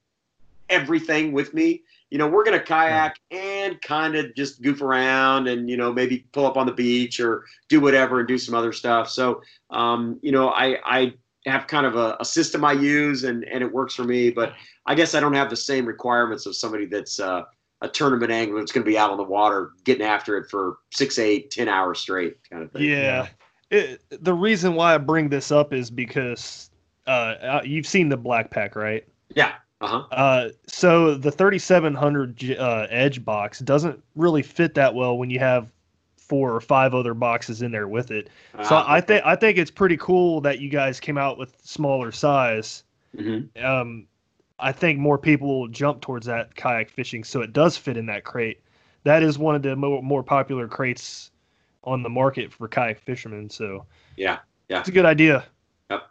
everything 0.70 1.32
with 1.32 1.54
me. 1.54 1.84
You 2.10 2.18
know, 2.18 2.28
we're 2.28 2.44
gonna 2.44 2.60
kayak 2.60 3.20
and 3.32 3.82
kind 3.82 4.16
of 4.16 4.36
just 4.36 4.62
goof 4.62 4.82
around, 4.82 5.48
and 5.48 5.70
you 5.70 5.78
know, 5.78 5.94
maybe 5.94 6.26
pull 6.34 6.46
up 6.46 6.58
on 6.58 6.66
the 6.66 6.74
beach 6.74 7.20
or 7.20 7.46
do 7.70 7.80
whatever 7.80 8.20
and 8.20 8.28
do 8.28 8.38
some 8.38 8.56
other 8.56 8.74
stuff. 8.74 9.10
So, 9.10 9.42
um, 9.70 10.20
you 10.22 10.32
know, 10.32 10.50
I 10.50 10.78
I 10.86 11.14
have 11.46 11.68
kind 11.68 11.86
of 11.86 11.96
a, 11.96 12.18
a 12.20 12.26
system 12.26 12.64
I 12.64 12.74
use, 12.74 13.24
and 13.24 13.44
and 13.46 13.64
it 13.64 13.72
works 13.72 13.96
for 13.96 14.04
me. 14.04 14.30
But 14.30 14.54
I 14.86 14.96
guess 14.96 15.16
I 15.16 15.20
don't 15.20 15.34
have 15.34 15.50
the 15.50 15.56
same 15.56 15.86
requirements 15.86 16.46
of 16.46 16.56
somebody 16.56 16.86
that's 16.86 17.20
uh, 17.20 17.44
a 17.82 17.88
tournament 17.88 18.32
angler 18.32 18.60
that's 18.60 18.72
going 18.72 18.84
to 18.86 18.90
be 18.90 18.98
out 18.98 19.10
on 19.10 19.18
the 19.18 19.24
water 19.24 19.72
getting 19.84 20.06
after 20.06 20.38
it 20.38 20.50
for 20.50 20.78
six, 20.92 21.18
eight, 21.20 21.52
ten 21.52 21.68
hours 21.68 22.00
straight, 22.00 22.38
kind 22.50 22.64
of 22.64 22.72
thing. 22.72 22.84
Yeah. 22.84 23.28
It, 23.70 24.02
the 24.10 24.34
reason 24.34 24.76
why 24.76 24.94
I 24.94 24.98
bring 24.98 25.30
this 25.30 25.52
up 25.52 25.74
is 25.74 25.90
because 25.90 26.70
uh, 27.08 27.10
uh, 27.10 27.62
you've 27.64 27.88
seen 27.88 28.10
the 28.10 28.18
BlackPak, 28.18 28.76
right? 28.76 29.08
Yeah. 29.34 29.54
Uh 29.80 29.88
huh. 29.88 30.16
Uh, 30.16 30.50
so 30.68 31.16
the 31.16 31.32
3700 31.32 32.58
uh, 32.60 32.88
Edge 32.90 33.26
box 33.26 33.60
doesn't 33.60 34.02
really 34.16 34.44
fit 34.44 34.76
that 34.76 34.94
well 34.94 35.18
when 35.18 35.30
you 35.30 35.40
have 35.40 35.72
four 36.32 36.56
or 36.56 36.62
five 36.62 36.96
other 36.96 37.14
boxes 37.14 37.62
in 37.62 37.72
there 37.74 37.90
with 37.90 38.10
it. 38.10 38.30
So 38.64 38.76
Ah, 38.76 38.86
I 38.88 39.02
think 39.02 39.22
I 39.26 39.36
think 39.36 39.58
it's 39.58 39.70
pretty 39.70 39.98
cool 39.98 40.40
that 40.42 40.60
you 40.60 40.70
guys 40.70 40.98
came 40.98 41.18
out 41.18 41.38
with 41.38 41.58
smaller 41.62 42.10
size. 42.14 42.86
Mhm. 43.18 43.50
Um, 43.62 44.08
I 44.58 44.72
think 44.72 44.98
more 44.98 45.18
people 45.18 45.60
will 45.60 45.68
jump 45.68 46.00
towards 46.00 46.26
that 46.28 46.56
kayak 46.56 46.90
fishing, 46.90 47.26
so 47.26 47.42
it 47.42 47.52
does 47.52 47.76
fit 47.76 47.98
in 47.98 48.06
that 48.06 48.24
crate. 48.24 48.62
That 49.04 49.24
is 49.24 49.38
one 49.38 49.56
of 49.56 49.62
the 49.62 49.76
more, 49.76 50.02
more 50.02 50.24
popular 50.24 50.70
crates 50.70 51.32
on 51.84 52.02
the 52.02 52.10
market 52.10 52.54
for 52.54 52.70
kayak 52.70 53.02
fishermen. 53.02 53.50
So 53.50 53.86
Yeah. 54.16 54.38
Yeah. 54.70 54.80
it's 54.80 54.88
a 54.88 54.94
good 54.94 55.06
idea. 55.06 55.44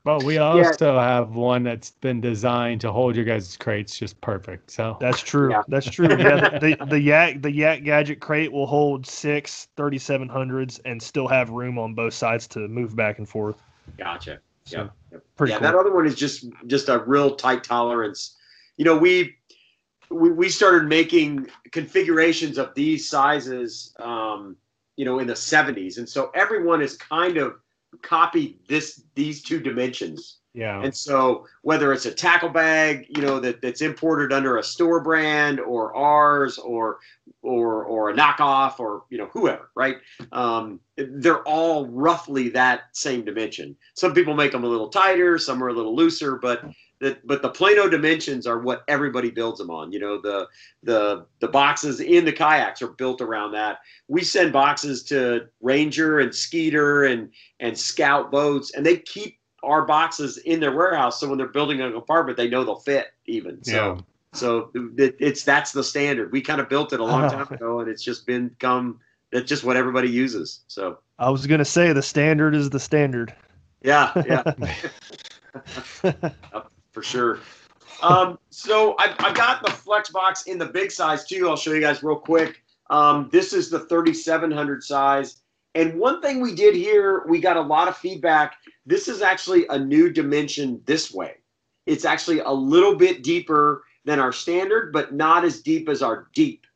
But 0.04 0.24
we 0.24 0.38
also 0.38 0.98
have 0.98 1.30
one 1.30 1.62
that's 1.62 1.90
been 1.90 2.20
designed 2.20 2.80
to 2.82 2.92
hold 2.92 3.16
your 3.16 3.24
guys' 3.24 3.56
crates 3.56 3.98
just 3.98 4.20
perfect. 4.20 4.70
So 4.70 4.96
That's 5.00 5.20
true. 5.20 5.50
Yeah. 5.50 5.62
That's 5.68 5.88
true. 5.88 6.08
Yeah, 6.08 6.58
the, 6.58 6.76
the, 6.78 6.86
the 6.86 7.00
Yak 7.00 7.42
the 7.42 7.52
Yak 7.52 7.84
Gadget 7.84 8.20
crate 8.20 8.52
will 8.52 8.66
hold 8.66 9.06
six 9.06 9.68
3700s 9.76 10.80
and 10.84 11.02
still 11.02 11.28
have 11.28 11.50
room 11.50 11.78
on 11.78 11.94
both 11.94 12.14
sides 12.14 12.46
to 12.48 12.68
move 12.68 12.96
back 12.96 13.18
and 13.18 13.28
forth. 13.28 13.62
Gotcha. 13.98 14.40
So, 14.64 14.78
Yep. 14.78 14.92
Yep. 15.12 15.24
pretty 15.36 15.52
yeah, 15.52 15.58
cool. 15.58 15.66
that 15.68 15.74
other 15.74 15.94
one 15.94 16.06
is 16.06 16.14
just 16.14 16.46
just 16.66 16.88
a 16.88 16.98
real 16.98 17.34
tight 17.36 17.64
tolerance. 17.64 18.36
You 18.76 18.84
know, 18.84 18.96
we 18.96 19.36
we, 20.10 20.30
we 20.30 20.48
started 20.48 20.88
making 20.88 21.48
configurations 21.70 22.58
of 22.58 22.74
these 22.74 23.08
sizes, 23.08 23.94
um, 24.00 24.56
you 24.96 25.04
know, 25.04 25.20
in 25.20 25.26
the 25.26 25.34
70s, 25.34 25.98
and 25.98 26.08
so 26.08 26.30
everyone 26.34 26.82
is 26.82 26.96
kind 26.96 27.36
of 27.36 27.54
copied 28.02 28.58
this 28.68 29.02
these 29.14 29.42
two 29.42 29.60
dimensions. 29.60 30.38
yeah, 30.54 30.82
And 30.82 30.94
so 30.96 31.46
whether 31.62 31.92
it's 31.92 32.06
a 32.06 32.12
tackle 32.12 32.48
bag, 32.48 33.06
you 33.08 33.22
know, 33.22 33.40
that, 33.40 33.60
that's 33.60 33.82
imported 33.82 34.32
under 34.32 34.58
a 34.58 34.62
store 34.62 35.02
brand 35.02 35.60
or 35.60 35.94
ours 35.94 36.58
or 36.58 36.98
or 37.42 37.84
or 37.84 38.10
a 38.10 38.14
knockoff 38.14 38.80
or 38.80 39.04
you 39.10 39.18
know 39.18 39.28
whoever, 39.32 39.70
right? 39.74 39.96
Um, 40.32 40.80
they're 40.96 41.42
all 41.42 41.86
roughly 41.88 42.48
that 42.50 42.82
same 42.92 43.24
dimension. 43.24 43.76
Some 43.94 44.14
people 44.14 44.34
make 44.34 44.52
them 44.52 44.64
a 44.64 44.68
little 44.68 44.88
tighter, 44.88 45.38
some 45.38 45.62
are 45.62 45.68
a 45.68 45.72
little 45.72 45.94
looser, 45.96 46.36
but 46.36 46.64
that 47.00 47.26
but 47.26 47.42
the 47.42 47.48
Plano 47.48 47.88
dimensions 47.88 48.46
are 48.46 48.60
what 48.60 48.84
everybody 48.88 49.30
builds 49.30 49.58
them 49.58 49.70
on. 49.70 49.92
You 49.92 49.98
know, 49.98 50.20
the 50.20 50.46
the 50.82 51.26
the 51.40 51.48
boxes 51.48 52.00
in 52.00 52.24
the 52.24 52.32
kayaks 52.32 52.82
are 52.82 52.88
built 52.88 53.20
around 53.20 53.52
that. 53.52 53.78
We 54.08 54.22
send 54.22 54.52
boxes 54.52 55.02
to 55.04 55.48
Ranger 55.60 56.20
and 56.20 56.34
Skeeter 56.34 57.04
and 57.04 57.30
and 57.58 57.76
Scout 57.76 58.30
boats, 58.30 58.74
and 58.74 58.84
they 58.84 58.98
keep 58.98 59.38
our 59.62 59.84
boxes 59.84 60.38
in 60.38 60.60
their 60.60 60.72
warehouse. 60.72 61.20
So 61.20 61.28
when 61.28 61.38
they're 61.38 61.48
building 61.48 61.80
a 61.80 61.90
compartment, 61.90 62.36
they 62.36 62.48
know 62.48 62.64
they'll 62.64 62.76
fit 62.76 63.08
even. 63.26 63.62
So 63.64 63.94
Yeah. 63.96 64.00
so 64.34 64.70
it, 64.98 65.16
it's 65.18 65.42
that's 65.42 65.72
the 65.72 65.84
standard. 65.84 66.32
We 66.32 66.42
kind 66.42 66.60
of 66.60 66.68
built 66.68 66.92
it 66.92 67.00
a 67.00 67.04
long 67.04 67.28
time 67.30 67.48
ago, 67.50 67.80
and 67.80 67.88
it's 67.88 68.02
just 68.02 68.26
been 68.26 68.48
become 68.48 69.00
that's 69.32 69.48
just 69.48 69.64
what 69.64 69.76
everybody 69.76 70.08
uses. 70.10 70.60
So 70.68 70.98
I 71.18 71.30
was 71.30 71.46
gonna 71.46 71.64
say 71.64 71.92
the 71.92 72.02
standard 72.02 72.54
is 72.54 72.68
the 72.70 72.80
standard. 72.80 73.34
yeah, 73.82 74.12
yeah. 74.26 74.42
for 76.92 77.02
sure. 77.02 77.38
Um, 78.02 78.38
so 78.50 78.96
I've, 78.98 79.14
I've 79.18 79.34
got 79.34 79.62
the 79.64 79.70
flex 79.70 80.10
box 80.10 80.44
in 80.44 80.58
the 80.58 80.66
big 80.66 80.90
size 80.90 81.24
too. 81.26 81.48
I'll 81.48 81.56
show 81.56 81.72
you 81.72 81.80
guys 81.80 82.02
real 82.02 82.16
quick. 82.16 82.62
Um, 82.88 83.28
this 83.30 83.52
is 83.52 83.70
the 83.70 83.80
3700 83.80 84.82
size. 84.82 85.42
And 85.74 85.98
one 85.98 86.20
thing 86.20 86.40
we 86.40 86.54
did 86.54 86.74
here, 86.74 87.24
we 87.28 87.40
got 87.40 87.56
a 87.56 87.60
lot 87.60 87.88
of 87.88 87.96
feedback. 87.96 88.56
This 88.86 89.06
is 89.06 89.22
actually 89.22 89.66
a 89.68 89.78
new 89.78 90.10
dimension 90.10 90.80
this 90.84 91.12
way. 91.12 91.34
It's 91.86 92.04
actually 92.04 92.40
a 92.40 92.50
little 92.50 92.96
bit 92.96 93.22
deeper 93.22 93.84
than 94.04 94.18
our 94.18 94.32
standard, 94.32 94.92
but 94.92 95.14
not 95.14 95.44
as 95.44 95.60
deep 95.60 95.88
as 95.88 96.02
our 96.02 96.28
deep. 96.34 96.66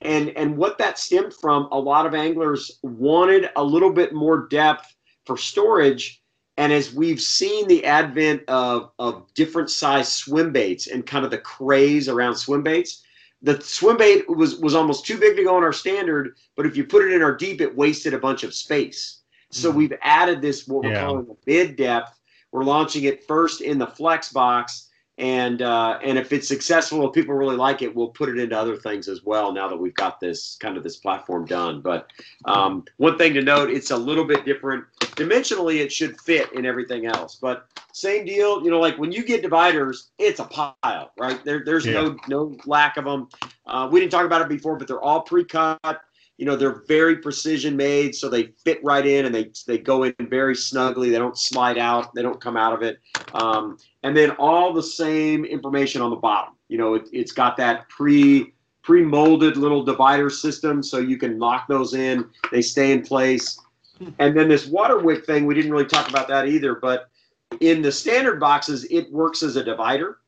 And 0.00 0.30
and 0.30 0.56
what 0.56 0.78
that 0.78 0.98
stemmed 0.98 1.34
from, 1.34 1.68
a 1.72 1.78
lot 1.78 2.06
of 2.06 2.14
anglers 2.14 2.78
wanted 2.82 3.50
a 3.56 3.64
little 3.64 3.92
bit 3.92 4.12
more 4.12 4.46
depth 4.46 4.94
for 5.26 5.36
storage. 5.36 6.22
And 6.58 6.72
as 6.72 6.92
we've 6.92 7.20
seen 7.20 7.68
the 7.68 7.84
advent 7.84 8.42
of, 8.48 8.90
of 8.98 9.32
different 9.34 9.70
size 9.70 10.12
swim 10.12 10.52
baits 10.52 10.88
and 10.88 11.06
kind 11.06 11.24
of 11.24 11.30
the 11.30 11.38
craze 11.38 12.08
around 12.08 12.34
swim 12.34 12.64
baits, 12.64 13.04
the 13.42 13.60
swim 13.60 13.96
bait 13.96 14.28
was, 14.28 14.56
was 14.56 14.74
almost 14.74 15.06
too 15.06 15.18
big 15.18 15.36
to 15.36 15.44
go 15.44 15.56
on 15.56 15.62
our 15.62 15.72
standard, 15.72 16.36
but 16.56 16.66
if 16.66 16.76
you 16.76 16.84
put 16.84 17.04
it 17.04 17.12
in 17.14 17.22
our 17.22 17.34
deep, 17.34 17.60
it 17.60 17.76
wasted 17.76 18.12
a 18.12 18.18
bunch 18.18 18.42
of 18.42 18.52
space. 18.52 19.20
So 19.52 19.68
mm-hmm. 19.68 19.78
we've 19.78 19.92
added 20.02 20.42
this, 20.42 20.66
what 20.66 20.82
we're 20.82 20.94
Yeah. 20.94 21.06
calling 21.06 21.26
the 21.26 21.36
mid 21.46 21.76
depth. 21.76 22.18
We're 22.50 22.64
launching 22.64 23.04
it 23.04 23.24
first 23.24 23.60
in 23.60 23.78
the 23.78 23.86
flex 23.86 24.32
box. 24.32 24.87
And 25.18 25.62
uh, 25.62 25.98
and 26.02 26.16
if 26.16 26.32
it's 26.32 26.46
successful, 26.46 27.06
if 27.08 27.12
people 27.12 27.34
really 27.34 27.56
like 27.56 27.82
it, 27.82 27.92
we'll 27.92 28.08
put 28.08 28.28
it 28.28 28.38
into 28.38 28.56
other 28.56 28.76
things 28.76 29.08
as 29.08 29.24
well. 29.24 29.52
Now 29.52 29.66
that 29.66 29.76
we've 29.76 29.94
got 29.94 30.20
this 30.20 30.56
kind 30.60 30.76
of 30.76 30.84
this 30.84 30.96
platform 30.96 31.44
done, 31.44 31.80
but 31.80 32.12
um, 32.44 32.84
one 32.98 33.18
thing 33.18 33.34
to 33.34 33.42
note, 33.42 33.68
it's 33.68 33.90
a 33.90 33.96
little 33.96 34.24
bit 34.24 34.44
different 34.44 34.84
dimensionally. 35.00 35.80
It 35.80 35.90
should 35.90 36.20
fit 36.20 36.52
in 36.52 36.64
everything 36.64 37.06
else, 37.06 37.34
but 37.34 37.66
same 37.92 38.26
deal. 38.26 38.62
You 38.62 38.70
know, 38.70 38.78
like 38.78 38.96
when 38.96 39.10
you 39.10 39.24
get 39.24 39.42
dividers, 39.42 40.10
it's 40.18 40.38
a 40.38 40.44
pile, 40.44 41.10
right? 41.18 41.44
There, 41.44 41.64
there's 41.64 41.84
no 41.84 42.16
no 42.28 42.56
lack 42.64 42.96
of 42.96 43.04
them. 43.04 43.28
Uh, 43.66 43.88
we 43.90 43.98
didn't 43.98 44.12
talk 44.12 44.24
about 44.24 44.40
it 44.40 44.48
before, 44.48 44.76
but 44.76 44.86
they're 44.86 45.02
all 45.02 45.22
pre-cut. 45.22 46.00
You 46.38 46.46
know, 46.46 46.56
they're 46.56 46.82
very 46.86 47.16
precision 47.16 47.76
made, 47.76 48.14
so 48.14 48.28
they 48.28 48.52
fit 48.64 48.82
right 48.82 49.04
in 49.04 49.26
and 49.26 49.34
they 49.34 49.50
they 49.66 49.76
go 49.76 50.04
in 50.04 50.14
very 50.20 50.54
snugly. 50.54 51.10
They 51.10 51.18
don't 51.18 51.36
slide 51.36 51.78
out. 51.78 52.14
They 52.14 52.22
don't 52.22 52.40
come 52.40 52.56
out 52.56 52.72
of 52.72 52.82
it. 52.82 53.00
Um, 53.34 53.76
and 54.04 54.16
then 54.16 54.30
all 54.32 54.72
the 54.72 54.82
same 54.82 55.44
information 55.44 56.00
on 56.00 56.10
the 56.10 56.16
bottom. 56.16 56.54
You 56.68 56.78
know, 56.78 56.94
it, 56.94 57.08
it's 57.12 57.32
got 57.32 57.56
that 57.56 57.88
pre 57.88 58.54
pre-molded 58.82 59.58
little 59.58 59.82
divider 59.84 60.30
system, 60.30 60.82
so 60.82 60.98
you 60.98 61.18
can 61.18 61.38
lock 61.38 61.68
those 61.68 61.92
in. 61.92 62.30
They 62.50 62.62
stay 62.62 62.92
in 62.92 63.02
place. 63.02 63.60
And 64.18 64.34
then 64.34 64.48
this 64.48 64.66
water 64.66 64.98
wick 64.98 65.26
thing, 65.26 65.44
we 65.44 65.54
didn't 65.54 65.72
really 65.72 65.84
talk 65.84 66.08
about 66.08 66.26
that 66.28 66.48
either. 66.48 66.76
But 66.76 67.10
in 67.60 67.82
the 67.82 67.92
standard 67.92 68.40
boxes, 68.40 68.84
it 68.84 69.12
works 69.12 69.42
as 69.42 69.56
a 69.56 69.64
divider. 69.64 70.18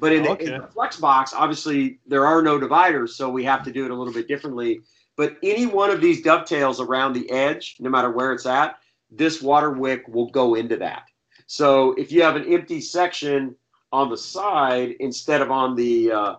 But 0.00 0.12
in, 0.12 0.22
the, 0.22 0.36
in 0.36 0.60
the 0.60 0.66
flex 0.68 0.96
box, 0.98 1.32
obviously 1.34 1.98
there 2.06 2.24
are 2.24 2.42
no 2.42 2.58
dividers, 2.58 3.16
so 3.16 3.28
we 3.28 3.42
have 3.44 3.64
to 3.64 3.72
do 3.72 3.84
it 3.84 3.90
a 3.90 3.94
little 3.94 4.12
bit 4.12 4.28
differently. 4.28 4.82
But 5.18 5.36
any 5.42 5.66
one 5.66 5.90
of 5.90 6.00
these 6.00 6.22
dovetails 6.22 6.80
around 6.80 7.12
the 7.12 7.28
edge, 7.28 7.74
no 7.80 7.90
matter 7.90 8.08
where 8.08 8.32
it's 8.32 8.46
at, 8.46 8.76
this 9.10 9.42
water 9.42 9.72
wick 9.72 10.06
will 10.06 10.30
go 10.30 10.54
into 10.54 10.76
that. 10.76 11.08
So 11.48 11.92
if 11.94 12.12
you 12.12 12.22
have 12.22 12.36
an 12.36 12.50
empty 12.50 12.80
section 12.80 13.56
on 13.90 14.10
the 14.10 14.16
side 14.16 14.94
instead 15.00 15.42
of 15.42 15.50
on 15.50 15.74
the 15.74 16.12
uh, 16.12 16.34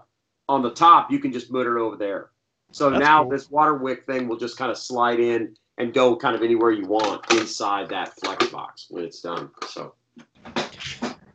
on 0.47 0.61
the 0.61 0.71
top, 0.71 1.11
you 1.11 1.19
can 1.19 1.33
just 1.33 1.51
put 1.51 1.67
it 1.67 1.77
over 1.77 1.97
there. 1.97 2.29
So 2.71 2.89
That's 2.89 3.01
now 3.01 3.23
cool. 3.23 3.31
this 3.31 3.51
water 3.51 3.75
wick 3.75 4.05
thing 4.05 4.29
will 4.29 4.37
just 4.37 4.57
kind 4.57 4.71
of 4.71 4.77
slide 4.77 5.19
in 5.19 5.57
and 5.77 5.93
go 5.93 6.15
kind 6.15 6.33
of 6.33 6.41
anywhere 6.41 6.71
you 6.71 6.85
want 6.85 7.29
inside 7.33 7.89
that 7.89 8.15
flex 8.21 8.47
box 8.47 8.87
when 8.89 9.03
it's 9.03 9.19
done. 9.19 9.49
So 9.67 9.93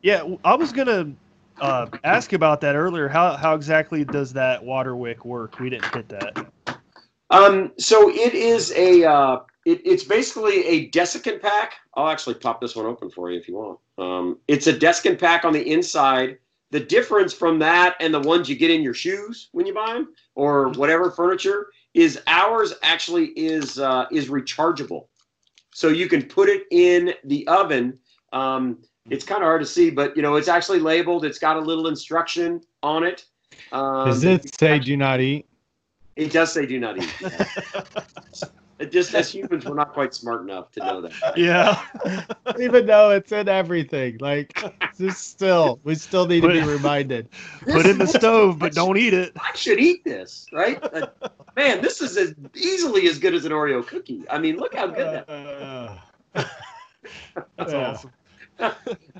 Yeah, 0.01 0.23
I 0.43 0.55
was 0.55 0.71
gonna 0.71 1.13
uh, 1.61 1.85
ask 2.03 2.33
about 2.33 2.59
that 2.61 2.75
earlier. 2.75 3.07
How 3.07 3.37
how 3.37 3.53
exactly 3.53 4.03
does 4.03 4.33
that 4.33 4.63
water 4.63 4.95
wick 4.95 5.25
work? 5.25 5.59
We 5.59 5.69
didn't 5.69 5.93
hit 5.93 6.09
that. 6.09 6.47
Um, 7.29 7.71
so 7.77 8.09
it 8.09 8.33
is 8.33 8.71
a 8.73 9.03
uh, 9.03 9.39
it, 9.65 9.81
it's 9.85 10.03
basically 10.03 10.65
a 10.65 10.89
desiccant 10.91 11.41
pack. 11.41 11.73
I'll 11.95 12.09
actually 12.09 12.35
pop 12.35 12.61
this 12.61 12.75
one 12.75 12.85
open 12.85 13.09
for 13.09 13.31
you 13.31 13.39
if 13.39 13.47
you 13.47 13.55
want. 13.55 13.79
Um, 13.97 14.39
it's 14.47 14.67
a 14.67 14.73
desiccant 14.73 15.19
pack 15.19 15.45
on 15.45 15.53
the 15.53 15.71
inside. 15.71 16.37
The 16.71 16.79
difference 16.79 17.33
from 17.33 17.59
that 17.59 17.95
and 17.99 18.13
the 18.13 18.19
ones 18.19 18.49
you 18.49 18.55
get 18.55 18.69
in 18.69 18.81
your 18.81 18.93
shoes 18.93 19.49
when 19.53 19.65
you 19.65 19.73
buy 19.73 19.93
them 19.93 20.13
or 20.35 20.69
whatever 20.71 21.09
furniture 21.09 21.67
is 21.93 22.19
ours 22.27 22.73
actually 22.83 23.27
is 23.27 23.79
uh, 23.79 24.05
is 24.11 24.29
rechargeable. 24.29 25.07
So 25.73 25.89
you 25.89 26.07
can 26.07 26.23
put 26.23 26.49
it 26.49 26.63
in 26.71 27.13
the 27.23 27.47
oven. 27.47 27.97
Um, 28.33 28.79
it's 29.09 29.25
kind 29.25 29.41
of 29.41 29.45
hard 29.45 29.61
to 29.61 29.67
see, 29.67 29.89
but 29.89 30.15
you 30.15 30.21
know 30.21 30.35
it's 30.35 30.47
actually 30.47 30.79
labeled. 30.79 31.25
It's 31.25 31.39
got 31.39 31.57
a 31.57 31.59
little 31.59 31.87
instruction 31.87 32.61
on 32.83 33.03
it. 33.03 33.25
Um, 33.71 34.07
Does 34.07 34.23
it 34.23 34.53
say 34.59 34.79
do 34.79 34.97
not 34.97 35.21
eat? 35.21 35.47
It 36.15 36.31
does 36.31 36.53
say 36.53 36.65
do 36.65 36.79
not 36.79 36.97
eat. 36.97 37.13
It 38.77 38.91
just 38.91 39.15
as 39.15 39.31
humans, 39.31 39.63
we're 39.65 39.73
not 39.73 39.93
quite 39.93 40.13
smart 40.13 40.41
enough 40.41 40.69
to 40.71 40.81
know 40.81 40.99
that. 40.99 41.37
Yeah. 41.37 41.81
Even 42.59 42.85
though 42.85 43.11
it's 43.11 43.31
in 43.31 43.47
everything, 43.47 44.17
like 44.19 44.61
just 44.97 45.29
still, 45.29 45.79
we 45.85 45.95
still 45.95 46.27
need 46.27 46.41
to 46.41 46.49
be 46.49 46.59
Put- 46.59 46.69
reminded. 46.69 47.29
Put 47.61 47.85
it 47.85 47.91
in 47.91 47.97
the 47.99 48.07
stove, 48.07 48.59
but 48.59 48.73
don't 48.73 48.97
eat 48.97 49.13
it. 49.13 49.31
I 49.39 49.55
should 49.55 49.79
eat 49.79 50.03
this, 50.03 50.45
right? 50.51 50.83
Uh, 50.93 51.07
man, 51.55 51.81
this 51.81 52.01
is 52.01 52.17
as 52.17 52.35
easily 52.53 53.07
as 53.07 53.17
good 53.17 53.33
as 53.33 53.45
an 53.45 53.53
Oreo 53.53 53.85
cookie. 53.85 54.25
I 54.29 54.39
mean, 54.39 54.57
look 54.57 54.75
how 54.75 54.87
good 54.87 55.23
that. 55.25 56.49
That's 57.55 57.73
awesome. 57.73 58.11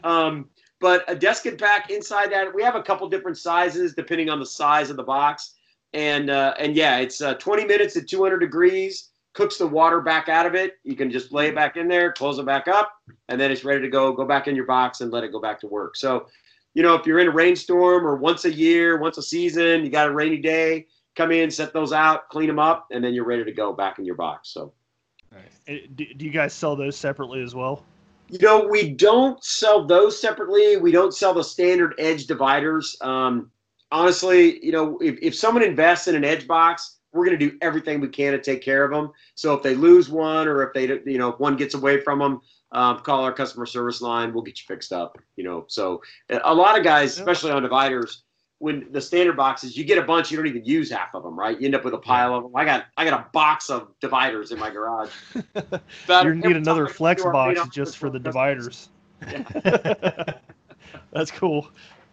Um, 0.03 0.49
but 0.81 1.09
a 1.09 1.15
desiccant 1.15 1.59
pack 1.59 1.89
inside 1.89 2.29
that, 2.33 2.53
we 2.53 2.61
have 2.61 2.75
a 2.75 2.83
couple 2.83 3.07
different 3.07 3.37
sizes 3.37 3.93
depending 3.93 4.29
on 4.29 4.39
the 4.39 4.45
size 4.45 4.89
of 4.89 4.97
the 4.97 5.03
box. 5.03 5.54
And 5.95 6.29
uh, 6.29 6.53
and 6.59 6.75
yeah, 6.75 6.97
it's 6.97 7.21
uh, 7.21 7.35
20 7.35 7.65
minutes 7.65 7.95
at 7.95 8.07
200 8.07 8.39
degrees. 8.39 9.09
Cooks 9.33 9.57
the 9.57 9.67
water 9.67 10.01
back 10.01 10.29
out 10.29 10.45
of 10.45 10.53
it. 10.53 10.73
You 10.83 10.95
can 10.95 11.09
just 11.09 11.31
lay 11.33 11.47
it 11.47 11.55
back 11.55 11.77
in 11.77 11.87
there, 11.87 12.11
close 12.11 12.37
it 12.37 12.45
back 12.45 12.67
up, 12.67 12.93
and 13.27 13.39
then 13.39 13.51
it's 13.51 13.65
ready 13.65 13.81
to 13.81 13.89
go. 13.89 14.11
Go 14.13 14.25
back 14.25 14.47
in 14.47 14.55
your 14.55 14.65
box 14.65 15.01
and 15.01 15.11
let 15.11 15.23
it 15.23 15.31
go 15.31 15.41
back 15.41 15.59
to 15.61 15.67
work. 15.67 15.95
So, 15.97 16.27
you 16.73 16.83
know, 16.83 16.95
if 16.95 17.05
you're 17.05 17.19
in 17.19 17.27
a 17.27 17.31
rainstorm 17.31 18.05
or 18.05 18.15
once 18.15 18.45
a 18.45 18.51
year, 18.51 18.97
once 18.97 19.17
a 19.17 19.21
season, 19.21 19.83
you 19.83 19.89
got 19.89 20.07
a 20.07 20.13
rainy 20.13 20.37
day, 20.37 20.85
come 21.15 21.31
in, 21.31 21.49
set 21.51 21.73
those 21.73 21.91
out, 21.91 22.29
clean 22.29 22.47
them 22.47 22.59
up, 22.59 22.87
and 22.91 23.03
then 23.03 23.13
you're 23.13 23.25
ready 23.25 23.43
to 23.43 23.51
go 23.51 23.73
back 23.73 23.99
in 23.99 24.05
your 24.05 24.15
box. 24.15 24.53
So. 24.53 24.73
Eh, 25.67 25.79
Do, 25.95 26.05
do 26.13 26.25
you 26.25 26.31
guys 26.31 26.53
sell 26.53 26.75
those 26.75 26.95
separately 26.95 27.41
as 27.41 27.55
well? 27.55 27.83
You 28.29 28.39
know, 28.39 28.67
we 28.67 28.89
don't 28.89 29.43
sell 29.43 29.85
those 29.85 30.19
separately. 30.19 30.77
We 30.77 30.91
don't 30.91 31.13
sell 31.13 31.33
the 31.33 31.43
standard 31.43 31.93
edge 31.99 32.25
dividers. 32.25 32.95
Um, 33.01 33.51
honestly, 33.95 34.63
you 34.63 34.73
know, 34.73 34.97
if, 34.99 35.17
if 35.21 35.33
someone 35.33 35.63
invests 35.63 36.07
in 36.07 36.15
an 36.15 36.25
edge 36.25 36.47
box, 36.47 36.97
we're 37.13 37.25
going 37.25 37.39
to 37.39 37.49
do 37.49 37.57
everything 37.61 38.01
we 38.01 38.09
can 38.09 38.33
to 38.33 38.41
take 38.41 38.61
care 38.61 38.83
of 38.83 38.91
them. 38.91 39.11
So 39.35 39.53
if 39.53 39.63
they 39.63 39.73
lose 39.73 40.09
one 40.09 40.49
or 40.49 40.63
if 40.63 40.73
they, 40.73 40.99
you 41.09 41.17
know, 41.17 41.29
if 41.29 41.39
one 41.39 41.55
gets 41.55 41.75
away 41.75 42.01
from 42.01 42.19
them, 42.19 42.41
um, 42.73 42.99
call 42.99 43.23
our 43.23 43.31
customer 43.31 43.65
service 43.65 44.01
line. 44.01 44.33
We'll 44.33 44.43
get 44.43 44.59
you 44.59 44.65
fixed 44.67 44.91
up. 44.91 45.17
You 45.37 45.45
know, 45.45 45.65
so 45.67 46.01
a 46.29 46.53
lot 46.53 46.77
of 46.77 46.83
guys, 46.83 47.17
especially 47.17 47.51
on 47.51 47.63
dividers, 47.63 48.23
when 48.59 48.91
the 48.91 48.99
standard 48.99 49.37
boxes, 49.37 49.77
you 49.77 49.85
get 49.85 49.97
a 49.97 50.01
bunch, 50.01 50.29
you 50.29 50.35
don't 50.35 50.47
even 50.47 50.65
use 50.65 50.91
half 50.91 51.15
of 51.15 51.23
them, 51.23 51.39
right? 51.39 51.57
You 51.57 51.67
end 51.67 51.75
up 51.75 51.85
with 51.85 51.93
a 51.93 51.97
pile 51.97 52.35
of 52.35 52.43
them. 52.43 52.55
I 52.55 52.65
got, 52.65 52.85
I 52.97 53.05
got 53.05 53.19
a 53.19 53.29
box 53.31 53.69
of 53.69 53.89
dividers 54.01 54.51
in 54.51 54.59
my 54.59 54.69
garage. 54.69 55.11
You 56.09 56.35
need 56.35 56.57
another 56.57 56.87
flex 56.87 57.23
box 57.23 57.67
just 57.69 57.97
for 57.97 58.09
the 58.09 58.19
dividers. 58.19 58.89
That's 61.11 61.31
cool. 61.31 61.69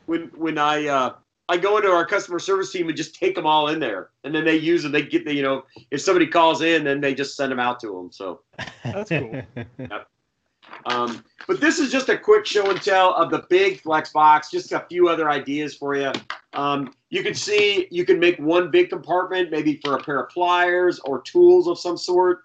when 0.06 0.30
when 0.36 0.58
I 0.58 0.86
uh, 0.86 1.14
I 1.52 1.58
go 1.58 1.76
into 1.76 1.90
our 1.90 2.06
customer 2.06 2.38
service 2.38 2.72
team 2.72 2.88
and 2.88 2.96
just 2.96 3.14
take 3.14 3.34
them 3.34 3.46
all 3.46 3.68
in 3.68 3.78
there, 3.78 4.08
and 4.24 4.34
then 4.34 4.42
they 4.42 4.56
use 4.56 4.84
them. 4.84 4.90
They 4.90 5.02
get 5.02 5.26
the 5.26 5.34
you 5.34 5.42
know 5.42 5.64
if 5.90 6.00
somebody 6.00 6.26
calls 6.26 6.62
in, 6.62 6.82
then 6.82 6.98
they 6.98 7.14
just 7.14 7.36
send 7.36 7.52
them 7.52 7.60
out 7.60 7.78
to 7.80 7.88
them. 7.88 8.10
So, 8.10 8.40
That's 8.82 9.10
cool. 9.10 9.42
um, 10.86 11.22
but 11.46 11.60
this 11.60 11.78
is 11.78 11.92
just 11.92 12.08
a 12.08 12.16
quick 12.16 12.46
show 12.46 12.70
and 12.70 12.80
tell 12.80 13.12
of 13.12 13.30
the 13.30 13.44
big 13.50 13.82
flex 13.82 14.14
box. 14.14 14.50
Just 14.50 14.72
a 14.72 14.86
few 14.88 15.10
other 15.10 15.28
ideas 15.28 15.74
for 15.74 15.94
you. 15.94 16.10
Um, 16.54 16.94
you 17.10 17.22
can 17.22 17.34
see 17.34 17.86
you 17.90 18.06
can 18.06 18.18
make 18.18 18.38
one 18.38 18.70
big 18.70 18.88
compartment, 18.88 19.50
maybe 19.50 19.78
for 19.84 19.96
a 19.96 20.02
pair 20.02 20.22
of 20.22 20.30
pliers 20.30 21.00
or 21.00 21.20
tools 21.20 21.68
of 21.68 21.78
some 21.78 21.98
sort. 21.98 22.44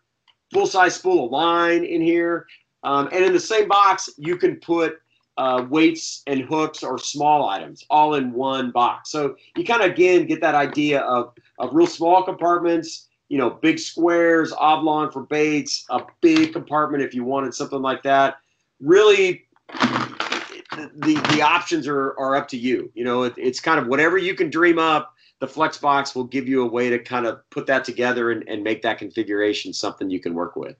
Full 0.51 0.67
size 0.67 0.95
spool 0.95 1.27
of 1.27 1.31
line 1.31 1.85
in 1.85 2.01
here, 2.01 2.45
um, 2.83 3.07
and 3.13 3.23
in 3.23 3.31
the 3.31 3.39
same 3.39 3.69
box 3.69 4.09
you 4.17 4.35
can 4.35 4.57
put 4.57 4.99
uh, 5.37 5.65
weights 5.69 6.23
and 6.27 6.41
hooks 6.41 6.83
or 6.83 6.97
small 6.97 7.47
items 7.47 7.85
all 7.89 8.15
in 8.15 8.33
one 8.33 8.71
box. 8.71 9.11
So 9.11 9.35
you 9.55 9.63
kind 9.63 9.81
of 9.81 9.91
again 9.91 10.25
get 10.25 10.41
that 10.41 10.55
idea 10.55 11.01
of, 11.01 11.33
of 11.59 11.73
real 11.73 11.87
small 11.87 12.23
compartments, 12.23 13.07
you 13.29 13.37
know, 13.37 13.49
big 13.49 13.79
squares, 13.79 14.51
oblong 14.53 15.11
for 15.11 15.21
baits, 15.21 15.85
a 15.89 16.01
big 16.21 16.53
compartment 16.53 17.03
if 17.03 17.13
you 17.13 17.23
wanted 17.23 17.53
something 17.53 17.81
like 17.81 18.03
that. 18.03 18.37
Really, 18.79 19.45
the 20.95 21.15
the 21.31 21.41
options 21.41 21.87
are, 21.87 22.17
are 22.19 22.35
up 22.35 22.47
to 22.49 22.57
you. 22.57 22.91
You 22.95 23.03
know, 23.03 23.23
it, 23.23 23.33
it's 23.37 23.59
kind 23.59 23.79
of 23.79 23.87
whatever 23.87 24.17
you 24.17 24.35
can 24.35 24.49
dream 24.49 24.79
up. 24.79 25.13
The 25.39 25.47
flex 25.47 25.77
box 25.77 26.15
will 26.15 26.23
give 26.23 26.47
you 26.47 26.63
a 26.63 26.65
way 26.65 26.89
to 26.89 26.97
kind 26.97 27.27
of 27.27 27.47
put 27.51 27.67
that 27.67 27.85
together 27.85 28.31
and, 28.31 28.43
and 28.47 28.63
make 28.63 28.81
that 28.81 28.97
configuration 28.97 29.71
something 29.71 30.09
you 30.09 30.19
can 30.19 30.33
work 30.33 30.55
with. 30.55 30.75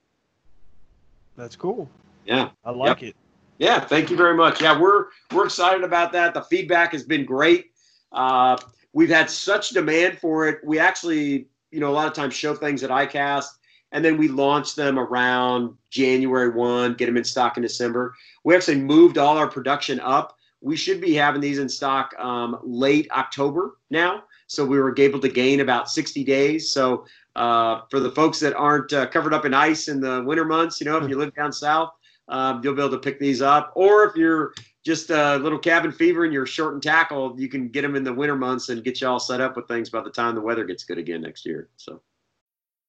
That's 1.36 1.56
cool. 1.56 1.88
Yeah. 2.26 2.50
I 2.66 2.72
like 2.72 3.04
it. 3.04 3.16
Yeah, 3.58 3.80
thank 3.80 4.12
you 4.12 4.18
very 4.18 4.36
much. 4.36 4.62
Yeah, 4.62 4.80
we're 4.80 5.08
we're 5.34 5.46
excited 5.46 5.84
about 5.84 6.12
that. 6.12 6.34
The 6.34 6.44
feedback 6.44 6.92
has 6.92 7.04
been 7.04 7.26
great. 7.26 7.72
Uh, 8.12 8.58
we've 8.94 9.10
had 9.10 9.30
such 9.30 9.70
demand 9.70 10.20
for 10.20 10.48
it. 10.48 10.60
We 10.64 10.80
actually, 10.80 11.48
you 11.72 11.80
know, 11.80 11.90
a 11.90 11.94
lot 11.94 12.08
of 12.08 12.14
times 12.14 12.36
show 12.36 12.54
things 12.54 12.84
at 12.84 12.92
ICAST, 12.92 13.50
and 13.92 14.06
then 14.06 14.18
we 14.18 14.28
launch 14.28 14.76
them 14.76 15.00
around 15.00 15.76
January 15.90 16.50
one, 16.50 16.94
get 16.94 17.08
them 17.08 17.18
in 17.18 17.24
stock 17.24 17.58
in 17.58 17.64
December. 17.64 18.14
We 18.44 18.56
actually 18.56 18.80
moved 18.80 19.18
all 19.18 19.38
our 19.38 19.50
production 19.50 20.00
up. 20.02 20.36
We 20.62 20.76
should 20.76 21.02
be 21.02 21.14
having 21.14 21.42
these 21.42 21.60
in 21.60 21.70
stock 21.70 22.14
um, 22.20 22.60
late 22.64 23.08
October 23.12 23.78
now. 23.90 24.24
So 24.48 24.66
we 24.66 24.80
were 24.80 24.94
able 24.98 25.20
to 25.20 25.30
gain 25.30 25.60
about 25.60 25.90
60 25.90 26.24
days. 26.24 26.72
So 26.72 27.06
uh, 27.36 27.82
for 27.92 28.00
the 28.00 28.12
folks 28.12 28.40
that 28.40 28.56
aren't 28.56 28.92
uh, 28.94 29.08
covered 29.08 29.34
up 29.34 29.46
in 29.46 29.54
ice 29.54 29.88
in 29.88 30.00
the 30.00 30.24
winter 30.24 30.46
months, 30.46 30.80
you 30.80 30.86
know, 30.86 30.98
if 30.98 31.10
you 31.10 31.18
live 31.18 31.36
down 31.36 31.52
south, 31.52 31.92
um, 32.28 32.62
you'll 32.64 32.76
be 32.76 32.82
able 32.82 32.92
to 32.92 33.00
pick 33.00 33.20
these 33.20 33.42
up. 33.42 33.72
Or 33.76 34.06
if 34.06 34.16
you're 34.16 34.54
just 34.86 35.10
a 35.10 35.38
little 35.38 35.60
cabin 35.60 35.92
fever 35.92 36.24
and 36.24 36.34
you're 36.34 36.46
short 36.46 36.74
and 36.74 36.84
tackle, 36.84 37.36
you 37.38 37.50
can 37.50 37.70
get 37.70 37.82
them 37.82 37.96
in 37.96 38.04
the 38.04 38.14
winter 38.14 38.36
months 38.36 38.70
and 38.70 38.84
get 38.84 39.02
you 39.02 39.08
all 39.08 39.20
set 39.20 39.42
up 39.42 39.56
with 39.56 39.68
things 39.68 39.90
by 39.90 40.02
the 40.02 40.10
time 40.10 40.36
the 40.36 40.42
weather 40.42 40.66
gets 40.66 40.84
good 40.84 40.98
again 40.98 41.22
next 41.22 41.46
year. 41.46 41.70
So. 41.78 42.02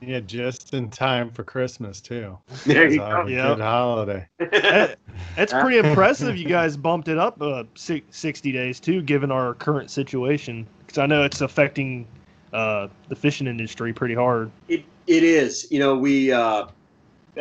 Yeah, 0.00 0.20
just 0.20 0.72
in 0.72 0.88
time 0.90 1.30
for 1.30 1.44
Christmas 1.44 2.00
too. 2.00 2.38
There 2.66 2.88
you 2.88 2.98
go. 2.98 3.22
a 3.26 3.30
Yeah. 3.30 3.48
Good 3.48 3.60
holiday. 3.60 4.28
That- 4.38 4.98
That's 5.36 5.52
pretty 5.52 5.78
impressive. 5.86 6.36
You 6.36 6.48
guys 6.48 6.76
bumped 6.76 7.08
it 7.08 7.18
up 7.18 7.40
uh, 7.42 7.64
si- 7.74 8.04
60 8.10 8.52
days 8.52 8.80
too, 8.80 9.02
given 9.02 9.30
our 9.30 9.54
current 9.54 9.90
situation. 9.90 10.66
Because 10.80 10.98
I 10.98 11.06
know 11.06 11.22
it's 11.24 11.40
affecting 11.42 12.06
uh, 12.52 12.88
the 13.08 13.16
fishing 13.16 13.46
industry 13.46 13.92
pretty 13.92 14.14
hard. 14.14 14.50
It 14.68 14.84
it 15.06 15.22
is. 15.22 15.66
You 15.70 15.78
know, 15.80 15.96
we. 15.96 16.32
Uh, 16.32 16.66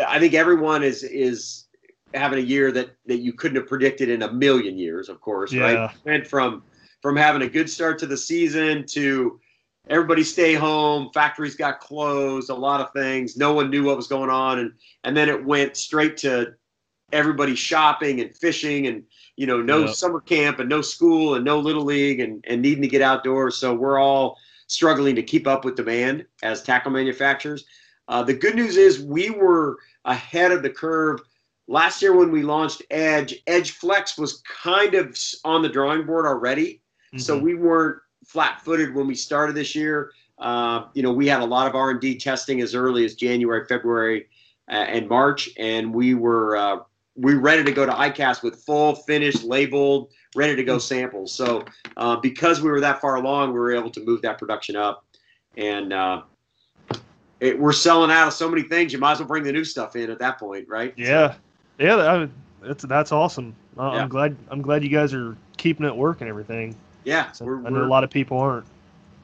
I 0.08 0.20
think 0.20 0.34
everyone 0.34 0.84
is 0.84 1.04
is 1.04 1.66
having 2.14 2.40
a 2.40 2.42
year 2.42 2.72
that 2.74 2.96
that 3.08 3.20
you 3.20 3.34
couldn't 3.34 3.56
have 3.58 3.68
predicted 3.68 4.10
in 4.10 4.22
a 4.24 4.32
million 4.32 4.78
years. 4.78 5.10
Of 5.10 5.20
course, 5.22 5.52
Yeah. 5.54 5.62
right? 5.62 5.92
Went 6.06 6.28
from 6.28 6.62
from 7.02 7.16
having 7.16 7.42
a 7.44 7.50
good 7.50 7.70
start 7.70 7.98
to 8.00 8.06
the 8.06 8.18
season 8.18 8.86
to 8.88 9.40
everybody 9.90 10.24
stay 10.24 10.54
home. 10.54 11.10
Factories 11.14 11.56
got 11.56 11.80
closed. 11.80 12.50
A 12.50 12.54
lot 12.56 12.80
of 12.82 12.94
things. 12.94 13.36
No 13.36 13.54
one 13.54 13.70
knew 13.70 13.84
what 13.84 13.98
was 13.98 14.08
going 14.08 14.30
on, 14.30 14.60
and 14.60 14.72
and 15.04 15.16
then 15.18 15.30
it 15.30 15.44
went 15.44 15.76
straight 15.76 16.16
to 16.18 16.54
everybody 17.12 17.56
shopping 17.56 18.22
and 18.22 18.36
fishing 18.36 18.86
and 18.88 19.04
you 19.36 19.48
know 19.48 19.62
no 19.62 19.86
Yep. 19.86 19.96
summer 19.96 20.20
camp 20.22 20.60
and 20.60 20.70
no 20.70 20.82
school 20.82 21.36
and 21.36 21.44
no 21.44 21.60
little 21.60 21.84
league 21.84 22.20
and 22.20 22.44
and 22.48 22.62
needing 22.62 22.82
to 22.84 22.88
get 22.88 23.02
outdoors. 23.02 23.58
So 23.58 23.74
we're 23.74 24.00
all 24.00 24.38
struggling 24.68 25.16
to 25.16 25.24
keep 25.24 25.48
up 25.48 25.66
with 25.66 25.76
demand 25.76 26.26
as 26.44 26.62
tackle 26.62 26.92
manufacturers. 26.92 27.66
Uh, 28.08 28.22
the 28.24 28.34
good 28.34 28.56
news 28.56 28.78
is 28.78 29.00
we 29.02 29.30
were 29.32 29.78
ahead 30.06 30.52
of 30.52 30.62
the 30.62 30.70
curve 30.70 31.20
last 31.68 32.02
year 32.02 32.16
when 32.16 32.32
we 32.32 32.42
launched 32.44 32.82
Edge, 32.92 33.42
Edge 33.48 33.72
Flex 33.72 34.18
was 34.18 34.42
kind 34.44 34.94
of 34.96 35.18
on 35.44 35.62
the 35.64 35.70
drawing 35.70 36.06
board 36.06 36.26
already. 36.26 36.82
So 37.18 37.40
Mhm. 37.40 37.42
we 37.42 37.54
weren't 37.56 37.98
flat-footed 38.30 38.94
when 38.94 39.08
we 39.08 39.16
started 39.16 39.56
this 39.56 39.74
year. 39.74 40.12
Uh, 40.38 40.86
you 40.94 41.02
know, 41.02 41.12
we 41.12 41.28
had 41.28 41.42
a 41.42 41.46
lot 41.46 41.68
of 41.68 41.76
R&D 41.76 42.20
testing 42.20 42.62
as 42.62 42.76
early 42.76 43.04
as 43.04 43.16
January, 43.16 43.66
February, 43.66 44.28
uh, 44.70 44.76
and 44.76 45.10
March, 45.10 45.50
and 45.58 45.92
we 45.92 46.14
were 46.14 46.56
uh, 46.56 46.78
we 47.16 47.34
ready 47.34 47.64
to 47.64 47.72
go 47.72 47.88
to 47.88 47.92
ICAST 47.92 48.44
with 48.44 48.64
full, 48.64 48.96
finished, 48.96 49.44
labeled, 49.44 50.12
ready 50.36 50.56
to 50.56 50.64
go 50.64 50.78
samples. 50.78 51.34
So 51.34 51.66
uh, 51.98 52.18
because 52.18 52.62
we 52.62 52.70
were 52.70 52.80
that 52.80 53.02
far 53.02 53.16
along, 53.16 53.52
we 53.52 53.60
were 53.60 53.74
able 53.74 53.90
to 53.90 54.06
move 54.06 54.22
that 54.22 54.38
production 54.38 54.76
up, 54.76 55.04
and 55.58 55.92
uh, 55.92 56.22
it, 57.40 57.60
we're 57.60 57.74
selling 57.74 58.12
out 58.12 58.28
of 58.28 58.34
so 58.34 58.48
many 58.48 58.62
things. 58.62 58.94
You 58.94 59.00
might 59.00 59.14
as 59.14 59.20
well 59.20 59.28
bring 59.28 59.44
the 59.44 59.52
new 59.52 59.66
stuff 59.66 59.96
in 59.96 60.12
at 60.12 60.20
that 60.20 60.38
point, 60.40 60.68
right? 60.70 60.94
Yeah, 60.96 61.34
yeah, 61.80 61.96
that, 61.96 62.30
that's 62.62 62.84
that's 62.84 63.12
awesome. 63.12 63.56
Yeah. 63.76 63.90
I'm 63.90 64.10
glad 64.10 64.38
I'm 64.50 64.62
glad 64.62 64.84
you 64.84 64.90
guys 64.90 65.16
are 65.16 65.36
keeping 65.58 65.88
it 65.88 65.96
working 65.96 66.28
everything. 66.28 66.76
Yeah, 67.10 67.32
So 67.32 67.44
we're, 67.44 67.58
I 67.66 67.70
know 67.70 67.72
we're- 67.72 67.86
a 67.88 67.90
lot 67.90 68.04
of 68.04 68.12
people 68.12 68.38
aren't. 68.38 68.68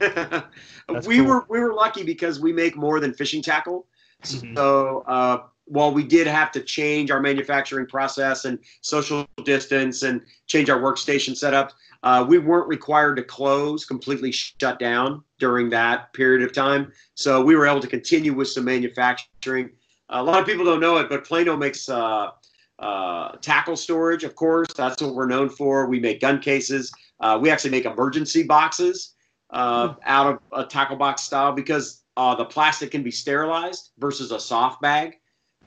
we 1.06 1.18
cool. 1.18 1.24
were 1.26 1.46
we 1.48 1.60
were 1.60 1.72
lucky 1.72 2.02
because 2.02 2.40
we 2.40 2.52
make 2.52 2.76
more 2.76 2.98
than 2.98 3.14
fishing 3.14 3.40
tackle. 3.40 3.86
Mhm. 4.24 4.56
So 4.56 5.04
uh, 5.06 5.42
while 5.66 5.92
we 5.94 6.02
did 6.02 6.26
have 6.26 6.50
to 6.52 6.60
change 6.60 7.10
our 7.12 7.20
manufacturing 7.20 7.86
process 7.86 8.44
and 8.44 8.58
social 8.80 9.24
distance 9.44 10.02
and 10.02 10.20
change 10.48 10.68
our 10.68 10.80
workstation 10.80 11.36
setup, 11.36 11.70
uh, 12.02 12.26
we 12.28 12.38
weren't 12.38 12.66
required 12.68 13.14
to 13.16 13.22
close, 13.22 13.84
completely 13.84 14.32
shut 14.32 14.78
down 14.80 15.22
during 15.38 15.70
that 15.70 16.12
period 16.12 16.42
of 16.42 16.52
time. 16.52 16.92
So 17.14 17.40
we 17.42 17.54
were 17.54 17.66
able 17.68 17.80
to 17.80 17.88
continue 17.88 18.34
with 18.34 18.48
some 18.48 18.64
manufacturing. 18.64 19.70
A 20.10 20.22
lot 20.22 20.40
of 20.40 20.46
people 20.46 20.64
don't 20.64 20.80
know 20.80 20.96
it, 20.98 21.08
but 21.08 21.24
Plano 21.24 21.56
makes 21.56 21.88
uh, 21.88 22.30
uh, 22.78 23.32
tackle 23.40 23.76
storage, 23.76 24.24
of 24.24 24.34
course. 24.34 24.68
That's 24.76 25.00
what 25.02 25.14
we're 25.14 25.26
known 25.26 25.48
for. 25.48 25.86
We 25.86 26.00
make 26.00 26.20
gun 26.20 26.40
cases. 26.40 26.92
Uh, 27.20 27.38
we 27.40 27.50
actually 27.50 27.70
make 27.70 27.86
emergency 27.86 28.42
boxes 28.42 29.14
uh, 29.50 29.94
out 30.04 30.26
of 30.26 30.38
a 30.52 30.66
tackle 30.66 30.96
box 30.96 31.22
style 31.22 31.52
because 31.52 32.02
uh, 32.16 32.34
the 32.34 32.44
plastic 32.44 32.90
can 32.90 33.02
be 33.02 33.10
sterilized 33.10 33.90
versus 33.98 34.32
a 34.32 34.40
soft 34.40 34.80
bag. 34.80 35.16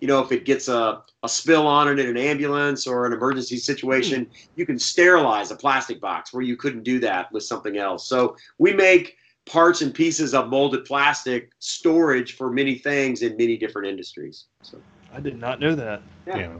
You 0.01 0.07
know, 0.07 0.22
if 0.22 0.32
it 0.32 0.45
gets 0.45 0.70
a, 0.70 1.03
a 1.24 1.30
spill 1.30 1.68
on 1.68 1.89
it 1.89 1.99
in 1.99 2.07
an 2.07 2.18
ambulance 2.18 2.88
or 2.88 3.05
an 3.05 3.12
emergency 3.12 3.57
situation, 3.57 4.30
you 4.55 4.66
can 4.66 4.80
sterilize 4.80 5.51
a 5.51 5.55
plastic 5.55 5.99
box 5.99 6.32
where 6.32 6.41
you 6.43 6.55
couldn't 6.55 6.84
do 6.84 6.99
that 6.99 7.32
with 7.34 7.43
something 7.43 7.78
else. 7.78 8.07
So 8.07 8.38
we 8.60 8.72
make 8.72 9.18
parts 9.45 9.82
and 9.82 9.93
pieces 9.93 10.34
of 10.34 10.47
molded 10.47 10.86
plastic 10.86 11.51
storage 11.60 12.38
for 12.38 12.49
many 12.49 12.76
things 12.76 13.24
in 13.24 13.36
many 13.36 13.57
different 13.57 13.89
industries. 13.89 14.45
So 14.62 14.80
I 15.14 15.20
did 15.20 15.38
not 15.38 15.60
know 15.60 15.76
that. 15.76 16.01
Yeah. 16.26 16.38
Yeah. 16.38 16.55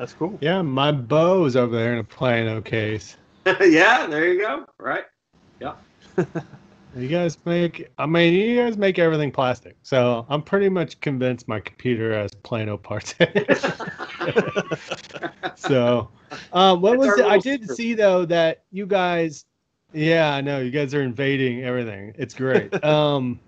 That's 0.00 0.14
cool. 0.14 0.38
Yeah, 0.40 0.62
my 0.62 0.92
bow 0.92 1.44
is 1.44 1.56
over 1.56 1.76
there 1.76 1.92
in 1.92 1.98
a 1.98 2.04
Plano 2.04 2.62
case. 2.62 3.18
yeah, 3.60 4.06
there 4.06 4.32
you 4.32 4.40
go. 4.40 4.64
Right. 4.78 5.04
Yeah. 5.60 5.74
you 6.96 7.06
guys 7.06 7.36
make, 7.44 7.90
I 7.98 8.06
mean, 8.06 8.32
you 8.32 8.56
guys 8.56 8.78
make 8.78 8.98
everything 8.98 9.30
plastic. 9.30 9.76
So 9.82 10.24
I'm 10.30 10.40
pretty 10.40 10.70
much 10.70 10.98
convinced 11.00 11.48
my 11.48 11.60
computer 11.60 12.14
has 12.14 12.30
Plano 12.32 12.78
parts. 12.78 13.14
in 13.20 13.28
it. 13.34 13.58
so, 15.56 16.08
um, 16.54 16.80
what 16.80 16.94
It's 16.94 17.06
was 17.06 17.18
it? 17.18 17.26
I 17.26 17.36
did 17.36 17.60
secret. 17.60 17.76
see 17.76 17.92
though 17.92 18.24
that 18.24 18.62
you 18.72 18.86
guys, 18.86 19.44
yeah, 19.92 20.32
I 20.32 20.40
know 20.40 20.60
you 20.60 20.70
guys 20.70 20.94
are 20.94 21.02
invading 21.02 21.62
everything. 21.62 22.14
It's 22.16 22.32
great. 22.32 22.82
um, 22.82 23.38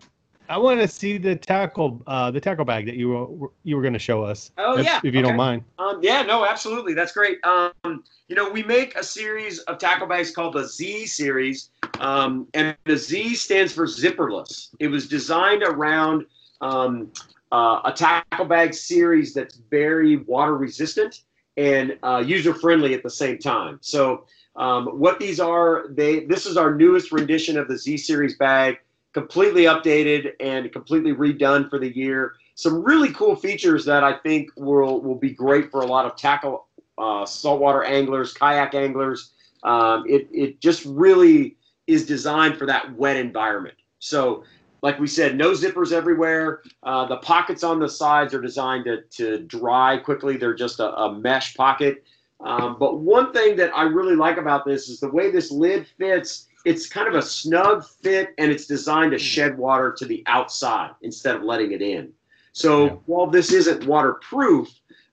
I 0.52 0.58
want 0.58 0.80
to 0.80 0.86
see 0.86 1.16
the 1.16 1.34
tackle, 1.34 2.02
uh, 2.06 2.30
the 2.30 2.38
tackle 2.38 2.66
bag 2.66 2.84
that 2.84 2.96
you 2.96 3.08
were 3.08 3.48
you 3.64 3.74
were 3.74 3.80
going 3.80 3.94
to 3.94 3.98
show 3.98 4.22
us. 4.22 4.50
Oh, 4.58 4.78
if, 4.78 4.84
yeah. 4.84 5.00
if 5.02 5.14
you 5.14 5.22
don't 5.22 5.34
mind. 5.34 5.64
Um, 5.78 6.00
yeah, 6.02 6.20
no, 6.20 6.44
absolutely. 6.44 6.92
That's 6.92 7.12
great. 7.12 7.42
Um, 7.42 8.04
you 8.28 8.36
know, 8.36 8.50
we 8.50 8.62
make 8.62 8.94
a 8.94 9.02
series 9.02 9.60
of 9.60 9.78
tackle 9.78 10.06
bags 10.06 10.30
called 10.30 10.52
the 10.52 10.68
Z 10.68 11.06
series, 11.06 11.70
um, 12.00 12.46
and 12.52 12.76
the 12.84 12.98
Z 12.98 13.34
stands 13.36 13.72
for 13.72 13.86
zipperless. 13.86 14.68
It 14.78 14.88
was 14.88 15.08
designed 15.08 15.62
around 15.62 16.26
um, 16.60 17.10
uh, 17.50 17.80
a 17.86 17.92
tackle 17.92 18.44
bag 18.44 18.74
series 18.74 19.32
that's 19.32 19.54
very 19.70 20.16
water 20.16 20.58
resistant 20.58 21.22
and 21.56 21.96
uh, 22.02 22.22
user 22.26 22.52
friendly 22.52 22.92
at 22.92 23.02
the 23.02 23.10
same 23.10 23.38
time. 23.38 23.78
So, 23.80 24.26
um, 24.56 24.98
what 24.98 25.18
these 25.18 25.40
are, 25.40 25.86
they 25.88 26.26
this 26.26 26.44
is 26.44 26.58
our 26.58 26.74
newest 26.74 27.10
rendition 27.10 27.56
of 27.56 27.68
the 27.68 27.78
Z 27.78 27.96
series 27.96 28.36
bag, 28.36 28.80
completely 29.12 29.64
updated 29.64 30.32
and 30.40 30.72
completely 30.72 31.12
redone 31.12 31.68
for 31.68 31.78
the 31.78 31.94
year 31.96 32.34
some 32.54 32.82
really 32.84 33.12
cool 33.12 33.34
features 33.34 33.84
that 33.86 34.04
I 34.04 34.14
think 34.14 34.50
will 34.56 35.00
will 35.00 35.16
be 35.16 35.30
great 35.30 35.70
for 35.70 35.82
a 35.82 35.86
lot 35.86 36.06
of 36.06 36.16
tackle 36.16 36.66
uh, 36.98 37.24
saltwater 37.24 37.84
anglers, 37.84 38.32
kayak 38.32 38.74
anglers. 38.74 39.32
Um, 39.62 40.04
it 40.08 40.28
it 40.32 40.60
just 40.60 40.84
really 40.84 41.56
is 41.86 42.06
designed 42.06 42.56
for 42.56 42.66
that 42.66 42.94
wet 42.96 43.16
environment. 43.16 43.74
So, 43.98 44.44
like 44.82 44.98
we 44.98 45.06
said, 45.06 45.36
no 45.36 45.52
zippers 45.52 45.92
everywhere. 45.92 46.62
Uh, 46.82 47.06
the 47.06 47.16
pockets 47.18 47.64
on 47.64 47.80
the 47.80 47.88
sides 47.88 48.34
are 48.34 48.40
designed 48.40 48.84
to 48.84 49.02
to 49.02 49.38
dry 49.38 49.96
quickly. 49.96 50.36
They're 50.36 50.54
just 50.54 50.80
a, 50.80 50.94
a 50.96 51.14
mesh 51.18 51.56
pocket. 51.56 52.04
Um, 52.40 52.76
but 52.78 52.98
one 52.98 53.32
thing 53.32 53.56
that 53.56 53.70
I 53.74 53.84
really 53.84 54.16
like 54.16 54.36
about 54.36 54.64
this 54.64 54.88
is 54.88 54.98
the 54.98 55.08
way 55.08 55.30
this 55.30 55.50
lid 55.50 55.86
fits. 55.96 56.48
It's 56.64 56.88
kind 56.88 57.08
of 57.08 57.14
a 57.14 57.22
snug 57.22 57.84
fit, 57.84 58.34
and 58.38 58.50
it's 58.50 58.66
designed 58.66 59.12
to 59.12 59.18
shed 59.18 59.58
water 59.58 59.92
to 59.98 60.04
the 60.04 60.22
outside 60.26 60.90
instead 61.02 61.34
of 61.36 61.42
letting 61.42 61.72
it 61.72 61.82
in. 61.82 62.12
So 62.52 62.84
Yeah. 62.84 62.90
while 63.06 63.26
this 63.26 63.52
isn't 63.52 63.86
waterproof, 63.86 64.68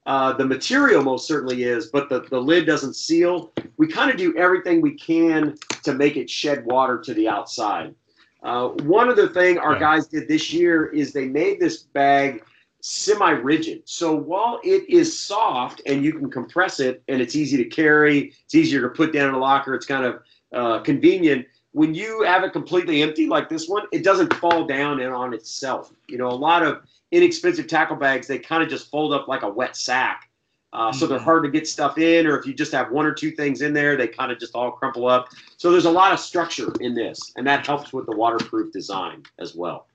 uh, 0.05 0.33
the 0.33 0.45
material 0.45 1.03
most 1.03 1.27
certainly 1.27 1.63
is, 1.63 1.87
but 1.87 2.09
the, 2.09 2.21
the 2.29 2.39
lid 2.39 2.65
doesn't 2.65 2.95
seal. 2.95 3.53
We 3.77 3.87
kind 3.87 4.11
of 4.11 4.17
do 4.17 4.35
everything 4.37 4.81
we 4.81 4.95
can 4.95 5.55
to 5.83 5.93
make 5.93 6.17
it 6.17 6.29
shed 6.29 6.65
water 6.65 6.97
to 6.99 7.13
the 7.13 7.27
outside. 7.27 7.93
Uh, 8.43 8.69
one 8.83 9.09
other 9.09 9.27
thing 9.27 9.57
our 9.57 9.73
Yeah. 9.73 9.79
guys 9.79 10.07
did 10.07 10.27
this 10.27 10.53
year 10.53 10.87
is 10.87 11.13
they 11.13 11.25
made 11.25 11.59
this 11.59 11.79
bag 11.83 12.43
semi-rigid. 12.81 13.81
So 13.85 14.15
while 14.15 14.59
it 14.63 14.89
is 14.89 15.17
soft 15.19 15.81
and 15.85 16.03
you 16.03 16.13
can 16.13 16.29
compress 16.29 16.79
it 16.79 17.03
and 17.09 17.21
it's 17.21 17.35
easy 17.35 17.57
to 17.57 17.65
carry, 17.65 18.33
it's 18.45 18.55
easier 18.55 18.81
to 18.81 18.89
put 18.89 19.11
down 19.11 19.29
in 19.29 19.35
a 19.35 19.39
locker, 19.39 19.75
it's 19.75 19.85
kind 19.85 20.05
of 20.05 20.21
uh, 20.53 20.79
convenient. 20.79 21.45
When 21.71 21.93
you 21.93 22.23
have 22.23 22.43
it 22.43 22.51
completely 22.51 23.01
empty 23.03 23.27
like 23.27 23.49
this 23.49 23.67
one, 23.67 23.83
it 23.91 24.03
doesn't 24.03 24.33
fall 24.35 24.65
down 24.65 24.99
in 24.99 25.11
on 25.11 25.33
itself. 25.33 25.93
You 26.07 26.17
know, 26.17 26.27
a 26.27 26.31
lot 26.33 26.63
of 26.63 26.81
inexpensive 27.11 27.67
tackle 27.67 27.95
bags, 27.95 28.27
they 28.27 28.39
kind 28.39 28.63
of 28.63 28.69
just 28.69 28.89
fold 28.89 29.13
up 29.13 29.27
like 29.27 29.43
a 29.43 29.49
wet 29.49 29.75
sack. 29.75 30.29
Uh, 30.71 30.91
so 30.91 31.07
they're 31.07 31.17
Mhm. 31.17 31.23
hard 31.23 31.43
to 31.43 31.49
get 31.49 31.67
stuff 31.67 31.97
in, 31.97 32.27
or 32.27 32.37
if 32.37 32.45
you 32.45 32.53
just 32.53 32.71
have 32.71 32.91
one 32.91 33.03
or 33.03 33.11
two 33.11 33.31
things 33.31 33.61
in 33.61 33.73
there, 33.73 33.95
they 33.95 34.07
kind 34.07 34.31
of 34.31 34.37
just 34.39 34.53
all 34.53 34.71
crumple 34.71 35.07
up. 35.07 35.29
So 35.57 35.71
there's 35.71 35.85
a 35.85 35.91
lot 35.91 36.11
of 36.11 36.19
structure 36.19 36.71
in 36.79 36.93
this, 36.93 37.19
and 37.37 37.47
that 37.47 37.65
helps 37.65 37.91
with 37.91 38.05
the 38.05 38.15
waterproof 38.15 38.71
design 38.71 39.23
as 39.39 39.55
well. 39.55 39.87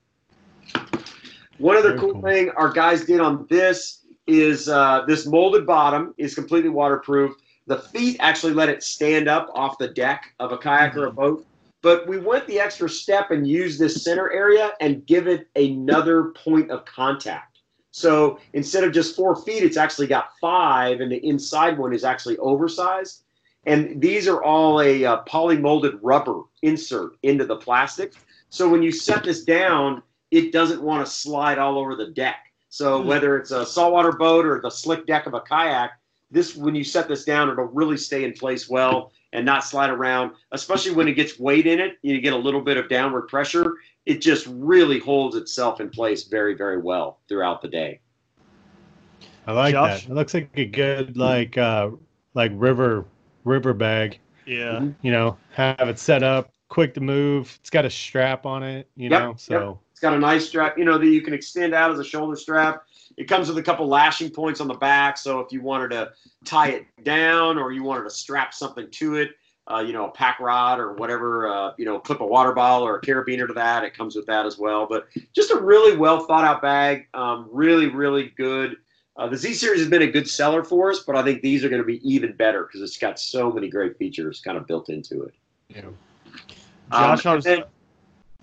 One 1.59 1.77
other 1.77 1.97
cool, 1.97 2.15
cool. 2.15 2.23
thing 2.23 2.51
our 2.57 2.69
guys 2.71 3.05
did 3.05 3.21
on 3.21 3.47
this 3.49 4.01
is 4.27 4.69
uh, 4.69 5.05
this 5.07 5.27
molded 5.27 5.65
bottom 5.65 6.13
is 6.19 6.35
completely 6.35 6.71
waterproof. 6.71 7.37
The 7.67 7.79
feet 7.79 8.17
actually 8.21 8.53
let 8.53 8.69
it 8.69 8.83
stand 8.83 9.29
up 9.29 9.51
off 9.55 9.79
the 9.79 9.89
deck 9.89 10.35
of 10.39 10.53
a 10.53 10.59
kayak 10.59 10.97
or 10.97 11.07
a 11.07 11.13
boat. 11.13 11.47
But 11.83 12.07
we 12.07 12.19
went 12.19 12.47
the 12.47 12.61
extra 12.61 12.89
step 12.89 13.31
and 13.31 13.47
used 13.47 13.79
this 13.79 14.05
center 14.05 14.31
area 14.33 14.73
and 14.81 15.07
give 15.07 15.27
it 15.27 15.49
another 15.57 16.31
point 16.31 16.71
of 16.71 16.85
contact. 16.85 17.61
So 17.91 18.39
instead 18.55 18.85
of 18.85 18.93
just 18.93 19.15
four 19.15 19.37
feet, 19.37 19.63
it's 19.63 19.77
actually 19.77 20.09
got 20.09 20.31
five, 20.41 21.01
and 21.01 21.13
the 21.13 21.25
inside 21.25 21.79
one 21.79 21.95
is 21.95 22.03
actually 22.03 22.39
oversized. 22.39 23.25
And 23.67 24.01
these 24.01 24.27
are 24.29 24.43
all 24.43 24.81
a 24.81 25.05
uh, 25.05 25.17
poly 25.19 25.59
molded 25.59 25.99
rubber 26.03 26.43
insert 26.63 27.17
into 27.23 27.45
the 27.47 27.57
plastic. 27.57 28.15
So 28.51 28.69
when 28.69 28.83
you 28.83 28.93
set 28.93 29.25
this 29.25 29.45
down, 29.45 30.03
it 30.31 30.53
doesn't 30.53 30.83
want 30.83 31.07
to 31.07 31.11
slide 31.11 31.59
all 31.59 31.79
over 31.79 31.95
the 31.95 32.09
deck. 32.09 32.37
So 32.69 33.01
whether 33.01 33.37
it's 33.39 33.53
a 33.53 33.65
saltwater 33.65 34.13
boat 34.13 34.45
or 34.45 34.61
the 34.61 34.71
slick 34.71 35.07
deck 35.07 35.27
of 35.27 35.35
a 35.35 35.41
kayak, 35.41 35.93
this 36.35 36.55
when 36.57 36.75
you 36.75 36.85
set 36.85 37.09
this 37.09 37.25
down, 37.25 37.49
it'll 37.49 37.65
really 37.67 37.97
stay 37.97 38.25
in 38.25 38.33
place 38.33 38.69
well 38.69 39.13
and 39.33 39.47
not 39.47 39.65
slide 39.65 39.91
around. 39.91 40.33
Especially 40.53 40.93
when 40.93 41.09
it 41.09 41.15
gets 41.15 41.39
weight 41.39 41.67
in 41.67 41.81
it, 41.81 41.95
you 42.03 42.21
get 42.21 42.33
a 42.35 42.37
little 42.37 42.61
bit 42.61 42.77
of 42.77 42.89
downward 42.89 43.29
pressure. 43.29 43.75
It 44.05 44.21
just 44.21 44.47
really 44.51 44.99
holds 44.99 45.37
itself 45.37 45.81
in 45.81 45.89
place 45.91 46.25
very, 46.25 46.55
very 46.55 46.79
well 46.79 47.21
throughout 47.29 47.63
the 47.63 47.69
day. 47.69 48.01
I 49.47 49.53
like 49.53 49.73
Josh? 49.73 50.05
that. 50.05 50.11
It 50.11 50.15
looks 50.15 50.35
like 50.35 50.51
a 50.57 50.65
good 50.65 51.17
like 51.17 51.57
uh 51.59 51.91
like 52.35 52.53
river 52.55 53.07
river 53.45 53.73
bag. 53.75 54.19
Yeah. 54.47 54.81
Mm-hmm. 54.81 54.91
You 55.03 55.13
know, 55.13 55.39
have 55.53 55.89
it 55.89 55.99
set 55.99 56.23
up, 56.23 56.53
quick 56.69 56.95
to 56.95 57.01
move. 57.01 57.57
It's 57.61 57.71
got 57.71 57.85
a 57.85 57.91
strap 57.91 58.47
on 58.47 58.63
it. 58.63 58.89
You 58.97 59.09
Yep, 59.11 59.21
know, 59.23 59.29
yep. 59.31 59.39
so 59.41 59.81
It's 59.93 60.01
got 60.01 60.15
a 60.15 60.19
nice 60.19 60.49
strap, 60.49 60.79
you 60.79 60.85
know, 60.85 60.99
that 60.99 61.07
you 61.07 61.23
can 61.23 61.35
extend 61.35 61.75
out 61.75 61.91
as 61.91 61.99
a 61.99 62.05
shoulder 62.05 62.37
strap. 62.37 62.85
It 63.17 63.25
comes 63.25 63.49
with 63.49 63.59
a 63.59 63.63
couple 63.63 63.87
lashing 63.87 64.31
points 64.31 64.61
on 64.61 64.69
the 64.69 64.75
back, 64.75 65.17
so 65.19 65.41
if 65.41 65.53
you 65.53 65.61
wanted 65.63 65.91
to 65.91 66.13
tie 66.45 66.69
it 66.71 66.87
down 67.05 67.59
or 67.59 67.73
you 67.73 67.83
wanted 67.83 68.05
to 68.05 68.11
strap 68.11 68.53
something 68.55 68.89
to 68.93 69.17
it, 69.17 69.31
uh, 69.67 69.83
you 69.87 69.93
know, 69.93 70.07
a 70.07 70.11
pack 70.11 70.41
rod 70.41 70.79
or 70.81 70.93
whatever, 70.95 71.49
uh, 71.49 71.73
you 71.79 71.85
know, 71.85 71.99
clip 71.99 72.21
a 72.21 72.27
water 72.27 72.53
bottle 72.53 72.87
or 72.87 72.97
a 72.97 73.01
carabiner 73.01 73.47
to 73.47 73.55
that, 73.55 73.85
it 73.85 73.97
comes 73.97 74.15
with 74.17 74.27
that 74.27 74.45
as 74.47 74.59
well. 74.59 74.87
But 74.89 75.07
just 75.35 75.51
a 75.51 75.57
really 75.61 75.97
well 75.97 76.27
thought 76.27 76.45
out 76.45 76.61
bag, 76.61 77.07
um, 77.15 77.49
really, 77.53 77.87
really 77.89 78.33
good 78.37 78.77
Uh, 79.17 79.29
the 79.29 79.37
Z 79.37 79.55
series 79.55 79.79
has 79.79 79.89
been 79.89 80.03
a 80.03 80.11
good 80.11 80.29
seller 80.29 80.65
for 80.65 80.91
us, 80.91 81.05
but 81.07 81.15
I 81.15 81.23
think 81.23 81.41
these 81.41 81.65
are 81.65 81.69
going 81.69 81.81
to 81.81 81.87
be 81.87 82.01
even 82.03 82.33
better 82.33 82.65
because 82.65 82.83
it's 82.83 82.99
got 82.99 83.21
so 83.21 83.53
many 83.53 83.69
great 83.71 83.97
features 83.97 84.41
kind 84.41 84.59
of 84.59 84.67
built 84.67 84.89
into 84.89 85.23
it. 85.23 85.35
Yeah. 85.69 85.83
Josh, 86.91 87.25
Um, 87.25 87.33
I 87.33 87.35
was, 87.37 87.45
then- 87.45 87.63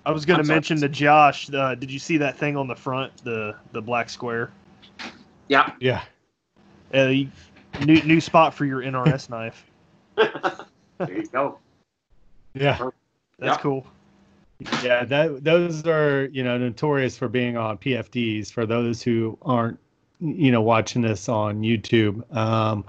I 0.05 0.11
was 0.11 0.25
going 0.25 0.41
to 0.41 0.47
mention 0.47 0.79
to 0.79 0.87
Josh. 0.87 1.53
Uh, 1.53 1.75
did 1.75 1.91
you 1.91 1.99
see 1.99 2.15
that 2.19 2.37
thing 2.37 2.55
on 2.55 2.67
the 2.69 2.75
front, 2.75 3.11
the 3.25 3.53
the 3.73 3.81
black 3.81 4.09
square? 4.09 4.49
Yeah, 5.51 5.73
Yeah. 5.81 6.01
Uh, 6.93 7.07
you- 7.09 7.27
new 7.85 8.01
new 8.03 8.21
spot 8.21 8.53
for 8.53 8.65
your 8.65 8.81
NRS 8.81 9.29
knife. 9.33 9.65
there 10.15 11.11
you 11.17 11.27
go. 11.27 11.59
Yeah. 12.53 12.77
That's 13.39 13.57
Yeah. 13.57 13.57
cool. 13.57 13.85
Yeah, 14.83 15.03
that 15.05 15.43
those 15.43 15.85
are 15.87 16.25
you 16.31 16.43
know 16.43 16.57
notorious 16.57 17.17
for 17.17 17.27
being 17.27 17.57
on 17.57 17.77
PFDs. 17.79 18.51
For 18.51 18.65
those 18.65 19.01
who 19.01 19.37
aren't 19.41 19.79
you 20.19 20.51
know 20.51 20.61
watching 20.61 21.01
this 21.01 21.27
on 21.27 21.61
YouTube, 21.61 22.23
um, 22.35 22.85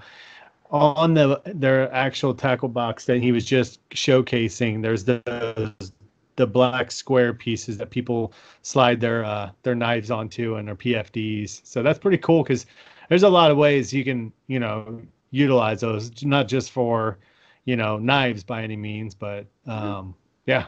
on 0.70 1.14
the 1.14 1.40
their 1.46 1.92
actual 1.92 2.34
tackle 2.34 2.68
box 2.68 3.06
that 3.06 3.18
he 3.22 3.32
was 3.32 3.44
just 3.44 3.80
showcasing, 3.90 4.82
there's 4.82 5.04
the 5.04 5.72
the 6.36 6.46
black 6.46 6.90
square 6.90 7.34
pieces 7.34 7.76
that 7.78 7.90
people 7.90 8.32
slide 8.62 9.00
their 9.00 9.24
uh, 9.24 9.50
their 9.62 9.74
knives 9.74 10.10
onto 10.10 10.56
and 10.56 10.66
their 10.66 10.76
PFDs. 10.76 11.60
So 11.64 11.82
that's 11.82 11.98
pretty 11.98 12.18
cool 12.18 12.42
because 12.42 12.66
there's 13.08 13.22
a 13.22 13.28
lot 13.28 13.50
of 13.50 13.56
ways 13.56 13.92
you 13.92 14.04
can 14.04 14.32
you 14.46 14.58
know 14.60 15.00
utilize 15.30 15.80
those, 15.80 16.24
not 16.24 16.48
just 16.48 16.70
for 16.70 17.18
you 17.64 17.76
know 17.76 17.98
knives 17.98 18.44
by 18.44 18.62
any 18.62 18.76
means, 18.76 19.14
but 19.14 19.46
um, 19.66 20.14
yeah, 20.46 20.66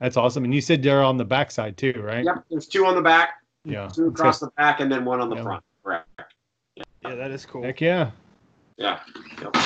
that's 0.00 0.16
awesome. 0.16 0.44
And 0.44 0.54
you 0.54 0.60
said 0.60 0.82
they're 0.82 1.02
on 1.02 1.16
the 1.16 1.24
backside 1.24 1.76
too, 1.76 2.00
right? 2.02 2.24
Yep, 2.24 2.44
there's 2.50 2.66
two 2.66 2.86
on 2.86 2.94
the 2.94 3.02
back, 3.02 3.34
Yeah. 3.64 3.88
two 3.88 4.06
across 4.06 4.40
the 4.40 4.50
back, 4.56 4.80
and 4.80 4.90
then 4.90 5.04
one 5.04 5.20
on 5.20 5.28
the 5.28 5.36
Yeah. 5.36 5.42
front. 5.42 5.64
Correct. 5.84 6.08
Yeah, 7.02 7.14
that 7.16 7.30
is 7.30 7.44
cool. 7.44 7.62
Heck 7.62 7.80
yeah. 7.80 8.10
Yeah. 8.82 8.98
Yep. 9.40 9.56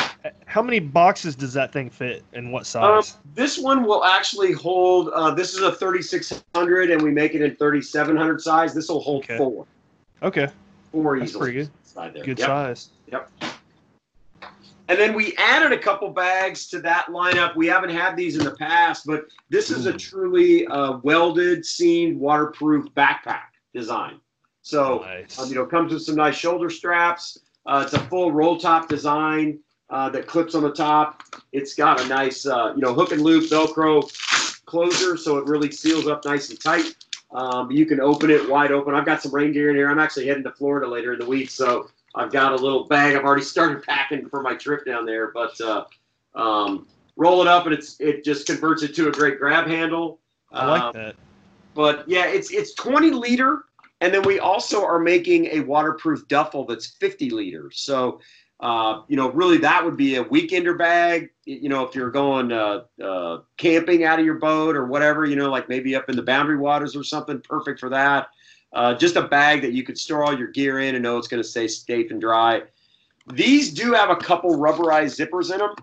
How 0.44 0.60
many 0.62 0.78
boxes 0.78 1.34
does 1.34 1.54
that 1.54 1.72
thing 1.72 1.88
fit, 1.88 2.22
and 2.34 2.52
what 2.52 2.60
Um, 2.60 2.64
size? 3.02 3.16
this 3.34 3.58
one 3.58 3.84
will 3.84 4.04
actually 4.04 4.52
hold. 4.52 5.08
Uh, 5.08 5.30
this 5.30 5.54
is 5.54 5.62
a 5.62 5.72
3600, 5.72 6.90
and 6.90 7.00
we 7.00 7.10
make 7.10 7.34
it 7.34 7.40
in 7.40 7.56
3700 7.56 8.42
size. 8.42 8.74
This 8.74 8.88
will 8.88 9.00
hold 9.00 9.24
Okay. 9.24 9.38
four, 9.38 9.66
okay, 10.22 10.48
four 10.92 11.18
That's 11.18 11.30
easily. 11.30 11.40
pretty 11.54 11.70
good. 12.14 12.24
Good 12.24 12.38
Yep. 12.38 12.46
size. 12.46 12.88
Yep. 13.10 13.30
And 14.88 14.98
then 14.98 15.14
we 15.14 15.34
added 15.38 15.72
a 15.72 15.78
couple 15.78 16.10
bags 16.10 16.68
to 16.68 16.80
that 16.80 17.06
lineup. 17.06 17.56
We 17.56 17.66
haven't 17.66 17.90
had 17.90 18.16
these 18.16 18.36
in 18.36 18.44
the 18.44 18.50
past, 18.54 19.06
but 19.06 19.24
this 19.48 19.70
is 19.70 19.86
a 19.86 19.92
truly 19.94 20.66
uh, 20.66 20.98
welded, 21.02 21.64
seamed, 21.64 22.20
waterproof 22.20 22.86
backpack 22.94 23.48
design. 23.72 24.20
So, 24.62 24.98
Nice. 25.06 25.38
um, 25.38 25.48
you 25.48 25.54
know, 25.54 25.64
comes 25.64 25.92
with 25.92 26.02
some 26.02 26.16
nice 26.16 26.36
shoulder 26.36 26.68
straps. 26.70 27.38
Uh, 27.66 27.82
it's 27.84 27.94
a 27.94 27.98
full 28.00 28.32
roll 28.32 28.56
top 28.58 28.88
design 28.88 29.58
uh, 29.90 30.08
that 30.10 30.26
clips 30.26 30.54
on 30.54 30.62
the 30.62 30.72
top. 30.72 31.22
It's 31.52 31.74
got 31.74 32.00
a 32.00 32.08
nice, 32.08 32.46
uh, 32.46 32.72
you 32.74 32.80
know, 32.80 32.94
hook 32.94 33.12
and 33.12 33.22
loop 33.22 33.50
Velcro 33.50 34.02
closure, 34.64 35.16
so 35.16 35.38
it 35.38 35.46
really 35.46 35.70
seals 35.70 36.06
up 36.06 36.24
nice 36.24 36.50
and 36.50 36.60
tight. 36.60 36.94
Um, 37.32 37.70
you 37.70 37.86
can 37.86 38.00
open 38.00 38.30
it 38.30 38.48
wide 38.48 38.72
open. 38.72 38.94
I've 38.94 39.04
got 39.06 39.22
some 39.22 39.34
rain 39.34 39.52
gear 39.52 39.70
in 39.70 39.76
here. 39.76 39.90
I'm 39.90 39.98
actually 39.98 40.26
heading 40.26 40.44
to 40.44 40.52
Florida 40.52 40.86
later 40.88 41.12
in 41.14 41.18
the 41.18 41.26
week, 41.26 41.50
so 41.50 41.88
I've 42.14 42.32
got 42.32 42.52
a 42.52 42.56
little 42.56 42.84
bag. 42.84 43.14
I've 43.16 43.24
already 43.24 43.42
started 43.54 43.82
packing 43.82 44.28
for 44.28 44.42
my 44.42 44.54
trip 44.54 44.84
down 44.86 45.04
there, 45.06 45.32
but 45.32 45.60
uh, 45.60 45.84
um, 46.34 46.86
roll 47.16 47.40
it 47.42 47.48
up 47.48 47.64
and 47.66 47.74
it's 47.74 47.98
it 48.00 48.24
just 48.24 48.46
converts 48.46 48.82
it 48.82 48.94
to 48.96 49.08
a 49.08 49.12
great 49.12 49.38
grab 49.38 49.66
handle. 49.66 50.20
I 50.52 50.66
like 50.66 50.82
Um, 50.82 50.92
that. 50.94 51.16
but 51.74 52.08
yeah, 52.08 52.26
it's 52.26 52.50
it's 52.52 52.74
20 52.74 53.10
liter, 53.10 53.64
and 54.00 54.12
then 54.12 54.22
we 54.22 54.38
also 54.38 54.84
are 54.84 54.98
making 54.98 55.46
a 55.46 55.60
waterproof 55.60 56.26
duffel 56.28 56.66
that's 56.66 56.86
50 56.86 57.30
liters. 57.30 57.80
So, 57.80 58.20
uh, 58.60 59.02
you 59.08 59.16
know, 59.16 59.30
really 59.30 59.58
that 59.58 59.84
would 59.84 59.96
be 59.96 60.16
a 60.16 60.24
weekender 60.24 60.76
bag. 60.76 61.30
You 61.44 61.68
know, 61.68 61.84
if 61.84 61.94
you're 61.94 62.10
going 62.10 62.52
uh, 62.52 62.84
uh, 63.02 63.38
camping 63.56 64.04
out 64.04 64.18
of 64.18 64.24
your 64.24 64.34
boat 64.34 64.76
or 64.76 64.86
whatever, 64.86 65.24
you 65.24 65.36
know, 65.36 65.50
like 65.50 65.68
maybe 65.68 65.94
up 65.94 66.08
in 66.08 66.16
the 66.16 66.22
boundary 66.22 66.56
waters 66.56 66.94
or 66.94 67.04
something, 67.04 67.40
perfect 67.40 67.80
for 67.80 67.88
that. 67.88 68.28
Uh, 68.72 68.94
just 68.94 69.16
a 69.16 69.22
bag 69.22 69.62
that 69.62 69.72
you 69.72 69.82
could 69.82 69.96
store 69.96 70.24
all 70.24 70.36
your 70.36 70.48
gear 70.48 70.80
in 70.80 70.94
and 70.94 71.02
know 71.02 71.16
it's 71.16 71.28
going 71.28 71.42
to 71.42 71.48
stay 71.48 71.66
safe 71.66 72.10
and 72.10 72.20
dry. 72.20 72.62
These 73.32 73.72
do 73.72 73.92
have 73.92 74.10
a 74.10 74.16
couple 74.16 74.50
rubberized 74.56 75.18
zippers 75.18 75.52
in 75.52 75.58
them. 75.58 75.74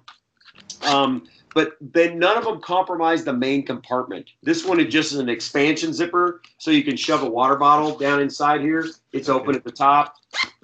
Um, 0.83 1.27
but 1.53 1.77
then 1.79 2.19
none 2.19 2.37
of 2.37 2.45
them 2.45 2.61
compromise 2.61 3.23
the 3.23 3.33
main 3.33 3.65
compartment. 3.65 4.29
This 4.41 4.65
one 4.65 4.79
is 4.79 4.91
just 4.91 5.13
an 5.13 5.29
expansion 5.29 5.93
zipper, 5.93 6.41
so 6.57 6.71
you 6.71 6.83
can 6.83 6.97
shove 6.97 7.23
a 7.23 7.29
water 7.29 7.55
bottle 7.55 7.97
down 7.97 8.21
inside 8.21 8.61
here. 8.61 8.87
It's 9.11 9.29
open 9.29 9.55
at 9.55 9.63
the 9.63 9.71
top, 9.71 10.15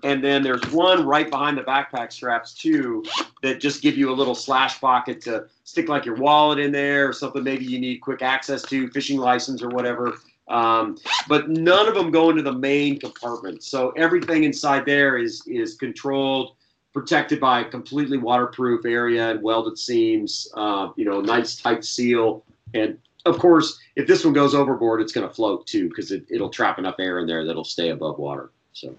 and 0.03 0.23
then 0.23 0.43
there's 0.43 0.65
one 0.71 1.05
right 1.05 1.29
behind 1.29 1.57
the 1.57 1.63
backpack 1.63 2.11
straps 2.11 2.53
too 2.53 3.03
that 3.43 3.59
just 3.59 3.81
give 3.81 3.97
you 3.97 4.11
a 4.11 4.15
little 4.15 4.35
slash 4.35 4.79
pocket 4.81 5.21
to 5.21 5.45
stick 5.63 5.89
like 5.89 6.05
your 6.05 6.15
wallet 6.15 6.59
in 6.59 6.71
there 6.71 7.07
or 7.07 7.13
something 7.13 7.43
maybe 7.43 7.65
you 7.65 7.79
need 7.79 7.97
quick 7.99 8.21
access 8.21 8.63
to, 8.63 8.89
fishing 8.89 9.19
license 9.19 9.61
or 9.61 9.69
whatever. 9.69 10.15
Um, 10.47 10.97
but 11.27 11.47
none 11.47 11.87
of 11.87 11.93
them 11.93 12.09
go 12.09 12.31
into 12.31 12.41
the 12.41 12.53
main 12.53 12.99
compartment, 12.99 13.63
so 13.63 13.91
everything 13.91 14.45
inside 14.45 14.83
there 14.85 15.17
is 15.19 15.43
is 15.45 15.75
controlled 15.75 16.55
protected 16.93 17.39
by 17.39 17.61
a 17.61 17.65
completely 17.65 18.17
waterproof 18.17 18.85
area 18.85 19.31
and 19.31 19.41
welded 19.41 19.77
seams. 19.77 20.51
Uh, 20.55 20.89
you 20.95 21.05
know, 21.05 21.21
nice 21.21 21.55
tight 21.55 21.85
seal. 21.85 22.43
And 22.73 22.97
of 23.25 23.37
course, 23.37 23.79
if 23.95 24.07
this 24.07 24.23
one 24.23 24.33
goes 24.33 24.55
overboard, 24.55 25.01
it's 25.01 25.11
going 25.11 25.27
to 25.27 25.33
float 25.33 25.67
too 25.67 25.89
because 25.89 26.11
it, 26.11 26.25
it'll 26.29 26.49
trap 26.49 26.79
enough 26.79 26.95
air 26.99 27.19
in 27.19 27.27
there 27.27 27.45
that'll 27.45 27.63
stay 27.63 27.89
above 27.89 28.17
water. 28.17 28.51
So, 28.73 28.95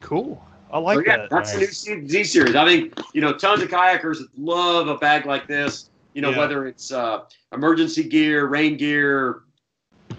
Cool. 0.00 0.42
I 0.70 0.76
so 0.76 0.80
like 0.80 1.06
yeah, 1.06 1.18
that. 1.18 1.30
that's 1.30 1.52
the 1.52 1.58
new 1.60 1.66
Z, 1.66 2.08
Z 2.08 2.24
series. 2.24 2.56
I 2.56 2.64
think 2.64 2.98
you 3.12 3.20
know 3.20 3.32
tons 3.32 3.62
of 3.62 3.68
kayakers 3.68 4.18
love 4.36 4.88
a 4.88 4.96
bag 4.96 5.24
like 5.24 5.46
this. 5.46 5.90
You 6.14 6.22
know, 6.22 6.30
Yeah. 6.30 6.38
whether 6.38 6.66
it's 6.66 6.92
uh, 6.92 7.22
emergency 7.52 8.04
gear, 8.04 8.46
rain 8.46 8.76
gear, 8.76 9.42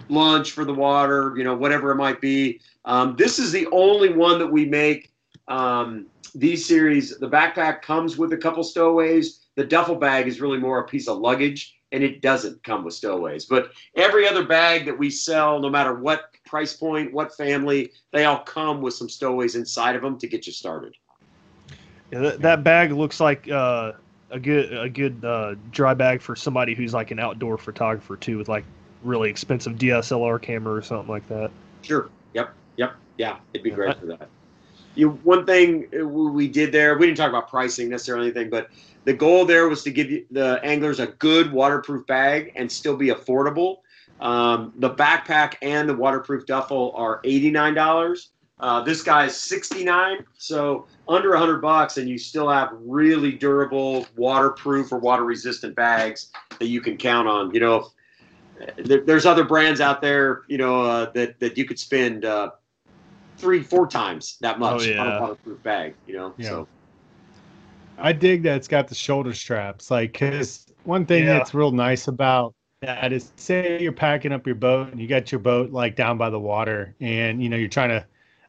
lunch 0.08 0.52
for 0.52 0.64
the 0.64 0.74
water, 0.74 1.34
you 1.36 1.44
know, 1.44 1.54
whatever 1.54 1.90
it 1.90 1.96
might 1.96 2.20
be. 2.20 2.60
Um, 2.84 3.16
this 3.16 3.38
is 3.38 3.52
the 3.52 3.66
only 3.72 4.12
one 4.12 4.38
that 4.38 4.46
we 4.46 4.64
make. 4.66 5.12
Um, 5.48 6.06
these 6.36 6.66
series, 6.66 7.18
the 7.18 7.28
backpack 7.28 7.82
comes 7.82 8.18
with 8.18 8.32
a 8.32 8.36
couple 8.36 8.62
stowaways. 8.62 9.46
The 9.54 9.64
duffel 9.64 9.96
bag 9.96 10.28
is 10.28 10.40
really 10.40 10.58
more 10.58 10.80
a 10.80 10.86
piece 10.86 11.08
of 11.08 11.18
luggage, 11.18 11.78
and 11.92 12.04
it 12.04 12.20
doesn't 12.20 12.62
come 12.62 12.84
with 12.84 12.92
stowaways. 12.92 13.46
But 13.46 13.70
every 13.96 14.28
other 14.28 14.44
bag 14.44 14.84
that 14.84 14.98
we 14.98 15.08
sell, 15.08 15.58
no 15.58 15.70
matter 15.70 15.94
what 15.94 16.30
price 16.44 16.76
point, 16.76 17.12
what 17.12 17.34
family, 17.36 17.90
they 18.12 18.26
all 18.26 18.40
come 18.40 18.82
with 18.82 18.92
some 18.92 19.08
stowaways 19.08 19.54
inside 19.54 19.96
of 19.96 20.02
them 20.02 20.18
to 20.18 20.28
get 20.28 20.46
you 20.46 20.52
started. 20.52 20.94
Yeah, 22.12 22.20
that, 22.20 22.40
that 22.42 22.64
bag 22.64 22.92
looks 22.92 23.18
like 23.18 23.50
uh, 23.50 23.92
a 24.30 24.38
good 24.38 24.72
a 24.72 24.88
good 24.88 25.24
uh, 25.24 25.54
dry 25.72 25.94
bag 25.94 26.20
for 26.20 26.36
somebody 26.36 26.74
who's 26.74 26.92
like 26.92 27.10
an 27.10 27.18
outdoor 27.18 27.56
photographer 27.56 28.16
too, 28.16 28.36
with 28.36 28.48
like 28.48 28.64
really 29.02 29.30
expensive 29.30 29.74
DSLR 29.74 30.40
camera 30.40 30.74
or 30.74 30.82
something 30.82 31.08
like 31.08 31.26
that. 31.28 31.50
Sure. 31.80 32.10
Yep. 32.34 32.52
Yep. 32.76 32.96
Yeah, 33.16 33.38
it'd 33.54 33.64
be 33.64 33.70
great 33.70 33.98
for 33.98 34.06
that. 34.06 34.28
You 34.96 35.10
one 35.22 35.46
thing 35.46 35.88
uh, 35.98 36.06
we 36.06 36.48
did 36.48 36.72
there, 36.72 36.98
we 36.98 37.06
didn't 37.06 37.18
talk 37.18 37.28
about 37.28 37.48
pricing 37.48 37.88
necessarily 37.88 38.26
anything, 38.26 38.50
but 38.50 38.70
the 39.04 39.12
goal 39.12 39.44
there 39.44 39.68
was 39.68 39.84
to 39.84 39.90
give 39.90 40.24
the 40.32 40.60
anglers 40.64 40.98
a 40.98 41.06
good 41.06 41.52
waterproof 41.52 42.06
bag 42.06 42.52
and 42.56 42.70
still 42.70 42.96
be 42.96 43.08
affordable. 43.08 43.78
Um, 44.20 44.72
the 44.78 44.90
backpack 44.90 45.54
and 45.62 45.88
the 45.88 45.94
waterproof 45.94 46.46
duffel 46.46 46.92
are 46.96 47.20
eighty 47.24 47.50
nine 47.50 47.74
dollars. 47.74 48.30
Uh, 48.58 48.80
this 48.80 49.06
is 49.06 49.36
sixty 49.36 49.84
nine, 49.84 50.24
so 50.38 50.86
under 51.08 51.36
hundred 51.36 51.60
bucks, 51.60 51.98
and 51.98 52.08
you 52.08 52.16
still 52.16 52.48
have 52.48 52.70
really 52.80 53.32
durable, 53.32 54.06
waterproof 54.16 54.90
or 54.92 54.98
water 54.98 55.24
resistant 55.24 55.76
bags 55.76 56.32
that 56.58 56.66
you 56.66 56.80
can 56.80 56.96
count 56.96 57.28
on. 57.28 57.52
You 57.52 57.60
know, 57.60 57.90
if, 58.78 58.86
there, 58.86 59.02
there's 59.02 59.26
other 59.26 59.44
brands 59.44 59.82
out 59.82 60.00
there, 60.00 60.44
you 60.48 60.56
know, 60.56 60.80
uh, 60.82 61.10
that 61.12 61.38
that 61.40 61.58
you 61.58 61.66
could 61.66 61.78
spend 61.78 62.24
uh, 62.24 62.52
three, 63.38 63.62
four 63.62 63.86
times 63.86 64.38
that 64.40 64.58
much 64.58 64.88
Oh, 64.88 65.00
on 65.02 65.12
a 65.12 65.20
waterproof 65.20 65.62
bag. 65.62 65.94
You 66.06 66.14
know, 66.16 66.34
Yeah. 66.38 66.48
so 66.48 66.68
I 67.98 68.12
dig 68.12 68.42
that 68.42 68.56
it's 68.56 68.68
got 68.68 68.88
the 68.88 68.94
shoulder 68.94 69.32
straps. 69.32 69.90
Like, 69.90 70.12
cause 70.12 70.66
one 70.84 71.06
thing 71.06 71.24
Yeah. 71.24 71.38
that's 71.38 71.54
real 71.54 71.72
nice 71.72 72.08
about 72.08 72.54
that 72.82 73.12
is, 73.12 73.32
say 73.36 73.80
you're 73.80 73.92
packing 73.92 74.32
up 74.32 74.46
your 74.46 74.54
boat 74.54 74.92
and 74.92 75.00
you 75.00 75.08
got 75.08 75.32
your 75.32 75.38
boat 75.38 75.70
like 75.70 75.96
down 75.96 76.18
by 76.18 76.28
the 76.30 76.38
water, 76.38 76.94
and 77.00 77.42
you 77.42 77.48
know 77.48 77.56
you're 77.56 77.68
trying 77.68 77.88
to, 77.88 78.04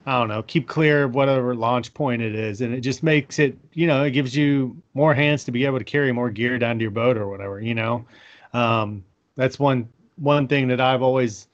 I 0.06 0.20
don't 0.20 0.28
know, 0.28 0.44
keep 0.44 0.68
clear 0.68 1.06
of 1.06 1.16
whatever 1.16 1.56
launch 1.56 1.94
point 1.94 2.22
it 2.22 2.36
is, 2.36 2.62
and 2.62 2.74
it 2.74 2.82
just 2.82 3.04
makes 3.04 3.40
it, 3.40 3.58
you 3.74 3.88
know, 3.88 4.04
it 4.04 4.12
gives 4.12 4.36
you 4.36 4.76
more 4.94 5.14
hands 5.14 5.44
to 5.46 5.52
be 5.52 5.66
able 5.66 5.80
to 5.80 5.86
carry 5.86 6.12
more 6.12 6.30
gear 6.30 6.60
down 6.60 6.78
to 6.78 6.82
your 6.82 6.92
boat 6.92 7.18
or 7.18 7.28
whatever. 7.30 7.62
You 7.62 7.74
know, 7.74 8.06
um, 8.54 9.04
that's 9.38 9.60
one 9.60 9.88
one 10.18 10.48
thing 10.48 10.68
that 10.68 10.82
I've 10.82 11.02
always 11.02 11.48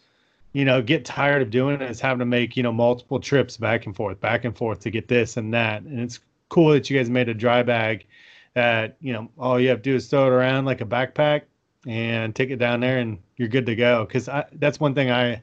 you 0.53 0.65
know, 0.65 0.81
get 0.81 1.05
tired 1.05 1.41
of 1.41 1.49
doing 1.49 1.81
is 1.81 1.99
having 1.99 2.19
to 2.19 2.25
make, 2.25 2.55
you 2.55 2.63
know, 2.63 2.71
multiple 2.71 3.19
trips 3.19 3.57
back 3.57 3.85
and 3.85 3.95
forth, 3.95 4.19
back 4.19 4.45
and 4.45 4.55
forth 4.55 4.79
to 4.81 4.91
get 4.91 5.07
this 5.07 5.37
and 5.37 5.53
that. 5.53 5.81
And 5.81 5.99
it's 5.99 6.19
cool 6.49 6.71
that 6.71 6.89
you 6.89 6.97
guys 6.97 7.09
made 7.09 7.29
a 7.29 7.33
dry 7.33 7.63
bag 7.63 8.05
that, 8.53 8.97
you 9.01 9.13
know, 9.13 9.29
all 9.37 9.59
you 9.59 9.69
have 9.69 9.79
to 9.79 9.89
do 9.91 9.95
is 9.95 10.07
throw 10.07 10.27
it 10.27 10.29
around 10.29 10.65
like 10.65 10.81
a 10.81 10.85
backpack 10.85 11.41
and 11.87 12.35
take 12.35 12.51
it 12.51 12.57
down 12.57 12.79
there 12.79 12.99
and 12.99 13.17
you're 13.37 13.47
good 13.47 13.65
to 13.65 13.75
go. 13.75 14.05
Cause 14.05 14.29
I, 14.29 14.45
that's 14.53 14.79
one 14.79 14.93
thing 14.93 15.11
I 15.11 15.41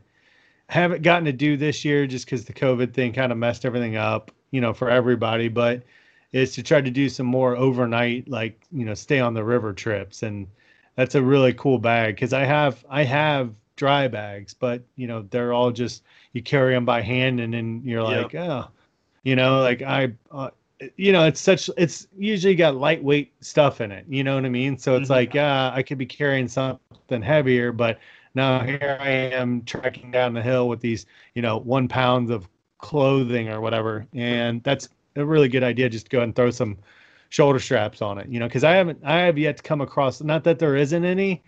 haven't 0.68 1.02
gotten 1.02 1.24
to 1.24 1.32
do 1.32 1.56
this 1.56 1.84
year 1.84 2.06
just 2.06 2.24
because 2.24 2.44
the 2.44 2.52
COVID 2.52 2.94
thing 2.94 3.12
kind 3.12 3.32
of 3.32 3.38
messed 3.38 3.64
everything 3.64 3.96
up. 3.96 4.30
you 4.50 4.60
know, 4.60 4.72
for 4.72 4.90
everybody, 4.90 5.48
but 5.48 5.82
is 6.32 6.54
to 6.54 6.62
try 6.62 6.80
to 6.80 6.90
do 6.90 7.08
some 7.08 7.26
more 7.26 7.56
overnight, 7.56 8.28
like 8.28 8.64
you 8.72 8.84
know, 8.84 8.94
stay 8.94 9.20
on 9.20 9.34
the 9.34 9.44
river 9.44 9.72
trips, 9.72 10.22
and 10.22 10.46
that's 10.96 11.14
a 11.14 11.22
really 11.22 11.52
cool 11.54 11.78
bag 11.78 12.14
because 12.14 12.32
I 12.32 12.44
have 12.44 12.84
I 12.88 13.04
have 13.04 13.52
dry 13.80 14.06
bags, 14.06 14.52
but 14.52 14.82
you 14.96 15.06
know, 15.06 15.22
they're 15.30 15.54
all 15.54 15.70
just 15.70 16.02
you 16.34 16.42
carry 16.42 16.74
them 16.74 16.84
by 16.84 17.00
hand, 17.00 17.40
and 17.40 17.54
then 17.54 17.80
you're 17.82 18.02
Yep. 18.02 18.34
like, 18.34 18.34
oh, 18.34 18.68
you 19.24 19.34
know, 19.36 19.60
like 19.62 19.82
I. 19.82 20.12
Uh, 20.30 20.50
you 20.96 21.12
know, 21.12 21.26
it's 21.26 21.40
such 21.40 21.68
it's 21.76 22.08
usually 22.16 22.54
got 22.54 22.74
lightweight 22.76 23.32
stuff 23.42 23.80
in 23.82 23.90
it. 23.92 24.04
You 24.08 24.24
know 24.24 24.34
what 24.34 24.46
I 24.46 24.48
mean? 24.48 24.78
So 24.78 24.96
it's 24.96 25.08
Mhm. 25.08 25.10
like, 25.10 25.34
yeah, 25.34 25.70
I 25.74 25.82
could 25.82 25.98
be 25.98 26.06
carrying 26.06 26.48
something 26.48 27.22
heavier, 27.22 27.70
but 27.72 27.98
now 28.34 28.60
here 28.62 28.98
I 29.00 29.10
am 29.10 29.62
trekking 29.64 30.10
down 30.10 30.32
the 30.34 30.42
hill 30.42 30.68
with 30.68 30.80
these, 30.80 31.04
you 31.34 31.42
know, 31.42 31.58
one 31.58 31.86
pounds 31.88 32.30
of 32.30 32.48
clothing 32.78 33.48
or 33.50 33.60
whatever, 33.60 34.06
and 34.14 34.62
that's 34.62 34.88
a 35.16 35.24
really 35.24 35.48
good 35.48 35.62
idea. 35.62 35.88
Just 35.90 36.06
to 36.06 36.10
go 36.10 36.18
ahead 36.18 36.28
and 36.28 36.36
throw 36.36 36.50
some 36.50 36.78
shoulder 37.30 37.58
straps 37.60 38.02
on 38.02 38.18
it, 38.18 38.28
you 38.28 38.38
know, 38.40 38.46
because 38.46 38.64
I 38.64 38.72
haven't, 38.72 39.00
I 39.04 39.18
have 39.20 39.38
yet 39.38 39.58
to 39.58 39.62
come 39.62 39.80
across. 39.82 40.22
Not 40.22 40.44
that 40.44 40.58
there 40.58 40.76
isn't 40.76 41.04
any, 41.04 41.42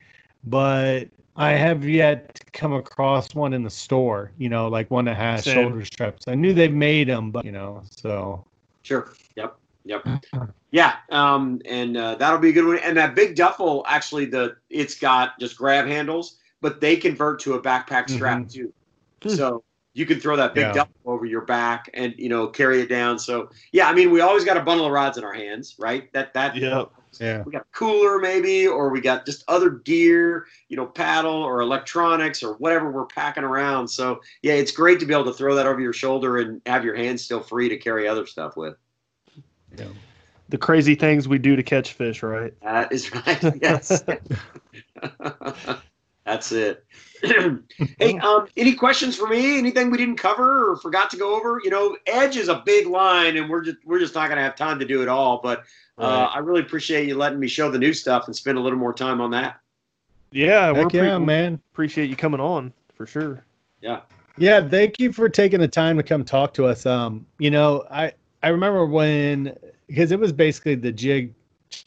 but 0.44 1.08
I 1.36 1.52
have 1.52 1.88
yet 1.88 2.34
to 2.34 2.44
come 2.52 2.72
across 2.74 3.34
one 3.34 3.52
in 3.54 3.62
the 3.62 3.70
store. 3.70 4.32
You 4.36 4.48
know, 4.48 4.68
like 4.68 4.90
one 4.90 5.04
that 5.06 5.16
has 5.16 5.44
Same. 5.44 5.54
shoulder 5.54 5.84
straps. 5.84 6.28
I 6.28 6.34
knew 6.34 6.52
they 6.52 6.68
made 6.68 7.08
them, 7.08 7.30
but 7.30 7.44
you 7.44 7.52
know, 7.52 7.82
so 7.90 8.44
Sure. 8.82 9.12
Yep. 9.36 9.56
Yep. 9.84 10.24
Yeah. 10.70 10.96
Um, 11.10 11.60
and 11.66 11.96
uh, 11.96 12.14
that'll 12.16 12.38
be 12.38 12.50
a 12.50 12.52
good 12.52 12.66
one. 12.66 12.78
And 12.78 12.96
that 12.96 13.14
big 13.14 13.36
duffel, 13.36 13.84
actually, 13.88 14.26
the 14.26 14.56
it's 14.70 14.98
got 14.98 15.38
just 15.38 15.56
grab 15.56 15.86
handles, 15.86 16.36
but 16.60 16.80
they 16.80 16.96
convert 16.96 17.40
to 17.40 17.54
a 17.54 17.62
backpack 17.62 18.08
strap 18.10 18.48
too. 18.48 18.72
So 19.26 19.62
you 19.94 20.06
can 20.06 20.18
throw 20.20 20.36
that 20.36 20.54
big 20.54 20.66
Yeah. 20.66 20.72
duffel 20.72 20.92
over 21.06 21.24
your 21.24 21.42
back 21.42 21.90
and 21.94 22.14
you 22.16 22.28
know 22.28 22.46
carry 22.48 22.80
it 22.80 22.88
down. 22.88 23.18
So 23.18 23.50
yeah, 23.72 23.88
I 23.88 23.94
mean, 23.94 24.10
we 24.10 24.20
always 24.20 24.44
got 24.44 24.56
a 24.56 24.62
bundle 24.62 24.86
of 24.86 24.92
rods 24.92 25.18
in 25.18 25.24
our 25.24 25.32
hands, 25.32 25.76
right? 25.78 26.12
That 26.12 26.34
that 26.34 26.56
Yep. 26.56 26.90
Yeah. 27.20 27.42
we 27.42 27.52
got 27.52 27.62
a 27.62 27.66
cooler 27.72 28.18
maybe, 28.18 28.66
or 28.66 28.90
we 28.90 29.00
got 29.00 29.26
just 29.26 29.44
other 29.48 29.70
gear, 29.70 30.46
you 30.68 30.76
know, 30.76 30.86
paddle 30.86 31.42
or 31.42 31.60
electronics 31.60 32.42
or 32.42 32.54
whatever 32.54 32.90
we're 32.90 33.06
packing 33.06 33.44
around. 33.44 33.88
So 33.88 34.20
yeah, 34.42 34.54
it's 34.54 34.72
great 34.72 35.00
to 35.00 35.06
be 35.06 35.14
able 35.14 35.24
to 35.24 35.34
throw 35.34 35.54
that 35.54 35.66
over 35.66 35.80
your 35.80 35.92
shoulder 35.92 36.38
and 36.38 36.60
have 36.66 36.84
your 36.84 36.94
hands 36.94 37.22
still 37.22 37.40
free 37.40 37.68
to 37.68 37.76
carry 37.76 38.08
other 38.08 38.26
stuff 38.26 38.56
with. 38.56 38.76
Yeah. 39.76 39.86
The 40.48 40.58
crazy 40.58 40.94
things 40.94 41.28
we 41.28 41.38
do 41.38 41.56
to 41.56 41.62
catch 41.62 41.94
fish, 41.94 42.22
right? 42.22 42.52
That 42.62 42.92
is 42.92 43.12
right. 43.12 43.42
Yes. 43.62 44.02
That's 46.24 46.52
it. 46.52 46.84
hey, 47.98 48.18
um, 48.18 48.46
any 48.56 48.74
questions 48.74 49.16
for 49.16 49.26
me? 49.26 49.58
Anything 49.58 49.90
we 49.90 49.98
didn't 49.98 50.16
cover 50.16 50.70
or 50.70 50.76
forgot 50.76 51.10
to 51.10 51.16
go 51.16 51.34
over? 51.36 51.60
You 51.64 51.70
know, 51.70 51.96
Edge 52.06 52.36
is 52.36 52.48
a 52.48 52.62
big 52.64 52.86
line, 52.86 53.36
and 53.36 53.50
we're 53.50 53.62
just 53.62 53.78
we're 53.84 53.98
just 53.98 54.14
not 54.14 54.28
going 54.28 54.36
to 54.36 54.42
have 54.42 54.54
time 54.54 54.78
to 54.78 54.84
do 54.84 55.02
it 55.02 55.08
all. 55.08 55.40
But 55.42 55.60
uh, 55.98 56.02
Right. 56.02 56.30
I 56.34 56.38
really 56.38 56.60
appreciate 56.60 57.08
you 57.08 57.16
letting 57.16 57.40
me 57.40 57.48
show 57.48 57.70
the 57.70 57.78
new 57.78 57.92
stuff 57.92 58.26
and 58.26 58.36
spend 58.36 58.56
a 58.56 58.60
little 58.60 58.78
more 58.78 58.92
time 58.92 59.20
on 59.20 59.30
that. 59.32 59.56
Yeah, 60.30 60.70
we're 60.70 60.88
yeah, 60.92 61.16
pre- 61.16 61.24
man. 61.24 61.60
appreciate 61.72 62.08
you 62.08 62.16
coming 62.16 62.40
on 62.40 62.72
for 62.94 63.06
sure. 63.06 63.44
Yeah. 63.80 64.00
Yeah, 64.38 64.66
thank 64.66 64.98
you 64.98 65.12
for 65.12 65.28
taking 65.28 65.60
the 65.60 65.68
time 65.68 65.96
to 65.98 66.02
come 66.02 66.24
talk 66.24 66.54
to 66.54 66.64
us. 66.66 66.86
Um, 66.86 67.26
you 67.38 67.50
know, 67.50 67.84
I 67.90 68.12
I 68.42 68.48
remember 68.48 68.86
when 68.86 69.56
because 69.88 70.12
it 70.12 70.18
was 70.18 70.32
basically 70.32 70.74
the 70.76 70.92
jig 70.92 71.34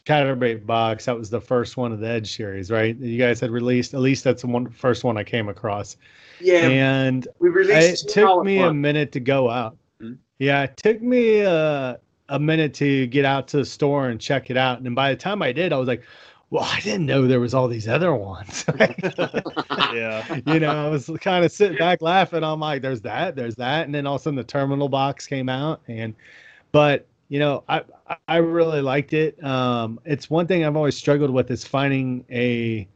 chatterbait 0.06 0.66
box. 0.66 1.04
That 1.06 1.18
was 1.18 1.30
the 1.30 1.40
first 1.40 1.76
one 1.76 1.92
of 1.92 2.00
the 2.00 2.08
Edge 2.08 2.36
series, 2.36 2.70
right? 2.70 2.96
You 2.96 3.18
guys 3.18 3.40
had 3.40 3.50
released. 3.50 3.94
At 3.94 4.00
least 4.00 4.24
that's 4.24 4.42
the 4.42 4.48
one 4.48 4.68
first 4.70 5.04
one 5.04 5.16
I 5.16 5.24
came 5.24 5.48
across. 5.48 5.96
Yeah, 6.40 6.68
and 6.68 7.26
we 7.38 7.48
it 7.48 7.52
released 7.52 8.10
two 8.10 8.26
all 8.26 8.38
took 8.38 8.42
at 8.42 8.46
me 8.46 8.58
a 8.58 8.72
minute 8.72 9.12
to 9.12 9.20
go 9.20 9.48
out. 9.50 9.76
Mhm. 10.00 10.18
Yeah, 10.38 10.64
it 10.64 10.76
took 10.76 11.00
me 11.00 11.42
uh, 11.42 11.96
a 12.28 12.38
minute 12.38 12.74
to 12.74 13.06
get 13.06 13.24
out 13.24 13.48
to 13.48 13.58
the 13.58 13.64
store 13.64 14.08
and 14.08 14.20
check 14.20 14.50
it 14.50 14.56
out. 14.56 14.80
And 14.80 14.94
by 14.94 15.10
the 15.10 15.16
time 15.16 15.42
I 15.42 15.52
did, 15.52 15.72
I 15.72 15.78
was 15.78 15.88
like, 15.88 16.02
"Well, 16.50 16.64
I 16.64 16.80
didn't 16.80 17.06
know 17.06 17.26
there 17.26 17.40
was 17.40 17.54
all 17.54 17.68
these 17.68 17.88
other 17.88 18.14
ones." 18.14 18.64
Yeah. 19.94 20.40
you 20.46 20.60
know, 20.60 20.86
I 20.86 20.88
was 20.88 21.10
kind 21.20 21.44
of 21.44 21.52
sitting 21.52 21.78
back 21.78 22.02
laughing. 22.02 22.44
I'm 22.44 22.60
like, 22.60 22.82
there's 22.82 23.00
that, 23.02 23.36
there's 23.36 23.56
that. 23.56 23.86
And 23.86 23.94
then 23.94 24.06
all 24.06 24.16
of 24.16 24.20
a 24.20 24.24
sudden 24.24 24.36
the 24.36 24.44
terminal 24.44 24.88
box 24.88 25.26
came 25.26 25.48
out. 25.48 25.80
And, 25.88 26.14
but, 26.72 27.06
you 27.28 27.38
know, 27.38 27.64
I, 27.68 27.82
I- 28.28 28.36
really 28.38 28.80
liked 28.82 29.12
it. 29.12 29.42
Um, 29.44 29.98
it's 30.04 30.30
one 30.30 30.46
thing 30.46 30.64
I've 30.64 30.76
always 30.76 30.96
struggled 30.96 31.30
with 31.30 31.50
is 31.50 31.64
finding 31.64 32.24
a, 32.30 32.86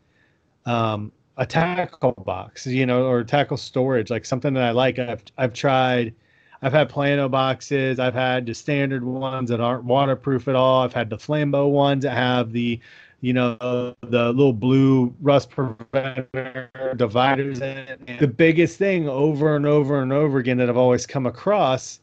um, 0.67 1.13
a 1.37 1.47
tackle 1.47 2.13
box, 2.25 2.67
you 2.67 2.87
know, 2.87 3.07
or 3.07 3.25
tackle 3.25 3.57
storage, 3.57 4.11
like 4.11 4.25
something 4.25 4.55
that 4.55 4.63
I 4.63 4.71
like. 4.73 4.99
I've, 4.99 5.25
I've 5.39 5.55
tried, 5.55 6.15
I've 6.63 6.73
had 6.73 6.89
Plano 6.89 7.29
boxes. 7.29 7.99
I've 7.99 8.15
had 8.15 8.47
the 8.47 8.55
standard 8.55 9.03
ones 9.05 9.49
that 9.51 9.61
aren't 9.61 9.85
waterproof 9.85 10.49
at 10.49 10.55
all. 10.55 10.83
I've 10.83 10.93
had 10.93 11.11
the 11.11 11.17
Flambeau 11.17 11.71
ones 11.71 12.05
that 12.05 12.13
have 12.17 12.53
the, 12.53 12.79
you 13.23 13.33
know, 13.33 13.57
the 13.61 13.97
little 14.33 14.53
blue 14.53 15.15
rust 15.21 15.51
preventer 15.51 16.71
dividers 16.97 17.61
in 17.61 17.79
it. 17.79 18.19
The 18.19 18.29
biggest 18.29 18.79
thing 18.79 19.09
over 19.09 19.57
and 19.57 19.67
over 19.67 20.03
and 20.03 20.13
over 20.13 20.39
again 20.39 20.59
that 20.59 20.69
I've 20.69 20.77
always 20.77 21.07
come 21.07 21.27
across 21.27 22.01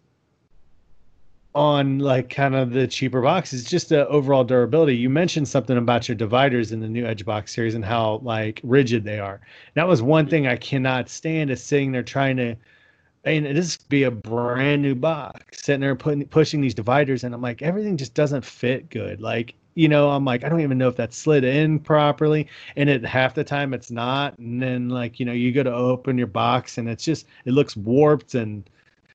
on 1.58 2.00
like 2.00 2.30
kind 2.30 2.56
of 2.56 2.72
the 2.72 2.88
cheaper 2.88 3.22
boxes, 3.22 3.64
just 3.66 3.90
the 3.90 4.08
overall 4.10 4.44
durability. 4.44 4.96
You 4.96 5.10
mentioned 5.10 5.48
something 5.48 5.78
about 5.78 6.08
your 6.08 6.16
dividers 6.16 6.72
in 6.72 6.80
the 6.80 6.88
new 6.88 7.06
Edge 7.06 7.26
box 7.26 7.54
series 7.54 7.76
and 7.76 7.84
how 7.84 8.20
like 8.24 8.62
rigid 8.64 9.04
they 9.04 9.20
are. 9.20 9.42
That 9.74 9.88
was 9.88 10.02
one 10.02 10.28
thing 10.28 10.48
I 10.48 10.56
cannot 10.58 11.10
stand 11.10 11.50
is 11.52 11.64
sitting 11.64 11.92
there 11.92 12.04
trying 12.04 12.38
to 12.38 12.56
and 13.26 13.46
this 13.46 13.78
could 13.78 13.90
be 13.90 14.04
a 14.04 14.12
brand 14.12 14.82
new 14.82 14.96
box 14.96 15.64
sitting 15.64 15.82
there 15.82 15.96
putting 15.96 16.26
pushing 16.28 16.62
these 16.62 16.74
dividers 16.74 17.24
and 17.24 17.34
i'm 17.34 17.42
like 17.42 17.62
everything 17.62 17.98
just 17.98 18.14
doesn't 18.14 18.46
fit 18.46 18.90
good 18.90 19.22
like 19.22 19.56
you 19.76 19.90
know 19.90 20.10
i'm 20.10 20.24
like 20.24 20.44
i 20.44 20.50
don't 20.50 20.62
even 20.62 20.78
know 20.78 20.88
if 20.88 20.96
that 20.96 21.14
slid 21.14 21.44
in 21.44 21.80
properly 21.80 22.48
and 22.78 22.90
it 22.90 23.04
half 23.06 23.34
the 23.34 23.44
time 23.44 23.74
it's 23.74 23.92
not 23.92 24.38
and 24.38 24.62
then 24.62 24.90
like 24.90 25.20
you 25.20 25.26
know 25.26 25.34
you 25.34 25.52
go 25.52 25.64
to 25.64 25.74
open 25.74 26.18
your 26.18 26.28
box 26.28 26.78
and 26.78 26.88
it's 26.88 27.04
just 27.04 27.28
it 27.46 27.52
looks 27.52 27.76
warped 27.76 28.36
and 28.36 28.70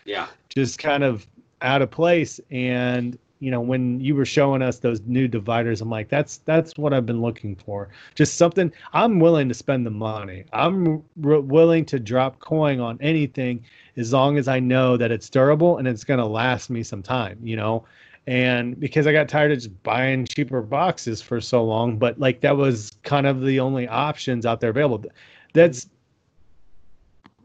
Yeah. 0.04 0.26
just 0.50 0.78
kind 0.78 1.04
of 1.04 1.26
out 1.62 1.82
of 1.82 1.90
place. 1.90 2.40
And 2.50 3.18
you 3.42 3.50
know 3.50 3.60
when 3.60 3.98
you 3.98 4.14
were 4.14 4.24
showing 4.24 4.62
us 4.62 4.78
those 4.78 5.00
new 5.00 5.26
dividers 5.26 5.80
i'm 5.80 5.90
like 5.90 6.08
that's 6.08 6.36
that's 6.44 6.78
what 6.78 6.94
i've 6.94 7.04
been 7.04 7.20
looking 7.20 7.56
for. 7.56 7.88
Just 8.14 8.36
something 8.36 8.72
i'm 8.92 9.18
willing 9.18 9.48
to 9.48 9.54
spend 9.54 9.84
the 9.84 9.90
money. 9.90 10.44
I'm 10.52 11.02
willing 11.16 11.84
to 11.86 11.98
drop 11.98 12.38
coin 12.38 12.78
on 12.78 12.98
anything 13.00 13.64
as 13.96 14.12
long 14.12 14.38
as 14.38 14.46
i 14.46 14.60
know 14.60 14.96
that 14.96 15.10
it's 15.10 15.28
durable 15.28 15.78
and 15.78 15.88
it's 15.88 16.04
going 16.04 16.20
to 16.20 16.26
last 16.26 16.70
me 16.70 16.84
some 16.84 17.02
time 17.02 17.38
you 17.42 17.56
know? 17.56 17.84
And 18.28 18.78
because 18.78 19.08
i 19.08 19.12
got 19.12 19.28
tired 19.28 19.50
of 19.50 19.58
just 19.58 19.82
buying 19.82 20.24
cheaper 20.24 20.62
boxes 20.62 21.20
for 21.20 21.40
so 21.40 21.64
long 21.64 21.98
but 21.98 22.20
like 22.20 22.42
that 22.42 22.56
was 22.56 22.92
kind 23.02 23.26
of 23.26 23.42
the 23.42 23.58
only 23.58 23.88
options 23.88 24.46
out 24.46 24.60
there 24.60 24.70
available. 24.70 25.10
That's 25.52 25.88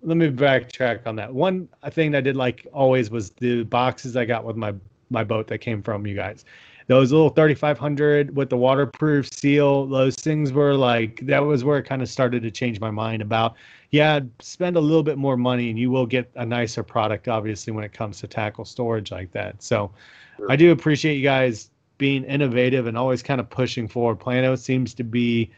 let 0.07 0.15
me 0.15 0.29
backtrack 0.29 1.05
on 1.05 1.17
that. 1.17 1.33
One 1.33 1.67
thing 1.91 2.15
I 2.15 2.21
did 2.21 2.37
like 2.37 2.65
always 2.71 3.11
was 3.11 3.31
the 3.31 3.63
boxes 3.63 4.15
I 4.15 4.23
got 4.23 4.45
with 4.45 4.55
my 4.55 4.73
my 5.09 5.23
boat 5.23 5.47
that 5.47 5.57
came 5.59 5.83
from 5.83 6.07
you 6.07 6.15
guys. 6.15 6.45
Those 6.87 7.11
little 7.11 7.29
3500 7.29 8.33
with 8.33 8.49
the 8.49 8.55
waterproof 8.55 9.31
seal, 9.33 9.85
those 9.85 10.15
things 10.15 10.53
were 10.53 10.73
like 10.73 11.19
that 11.25 11.39
was 11.39 11.65
where 11.65 11.77
it 11.77 11.83
kind 11.83 12.01
of 12.01 12.07
started 12.07 12.41
to 12.43 12.51
change 12.51 12.79
my 12.79 12.89
mind 12.89 13.21
about 13.21 13.55
yeah, 13.91 14.21
spend 14.39 14.77
a 14.77 14.79
little 14.79 15.03
bit 15.03 15.17
more 15.17 15.35
money 15.35 15.69
and 15.69 15.77
you 15.77 15.91
will 15.91 16.05
get 16.05 16.31
a 16.35 16.45
nicer 16.45 16.83
product 16.83 17.27
obviously 17.27 17.73
when 17.73 17.83
it 17.83 17.91
comes 17.91 18.21
to 18.21 18.27
tackle 18.27 18.63
storage 18.63 19.11
like 19.11 19.33
that. 19.33 19.61
So 19.61 19.91
I 20.47 20.55
do 20.55 20.71
appreciate 20.71 21.15
you 21.15 21.23
guys 21.23 21.69
being 21.97 22.23
innovative 22.23 22.87
and 22.87 22.97
always 22.97 23.21
kind 23.21 23.41
of 23.41 23.49
pushing 23.49 23.89
forward. 23.89 24.21
Plano 24.21 24.55
seems 24.55 24.93
to 24.93 25.03
be 25.03 25.51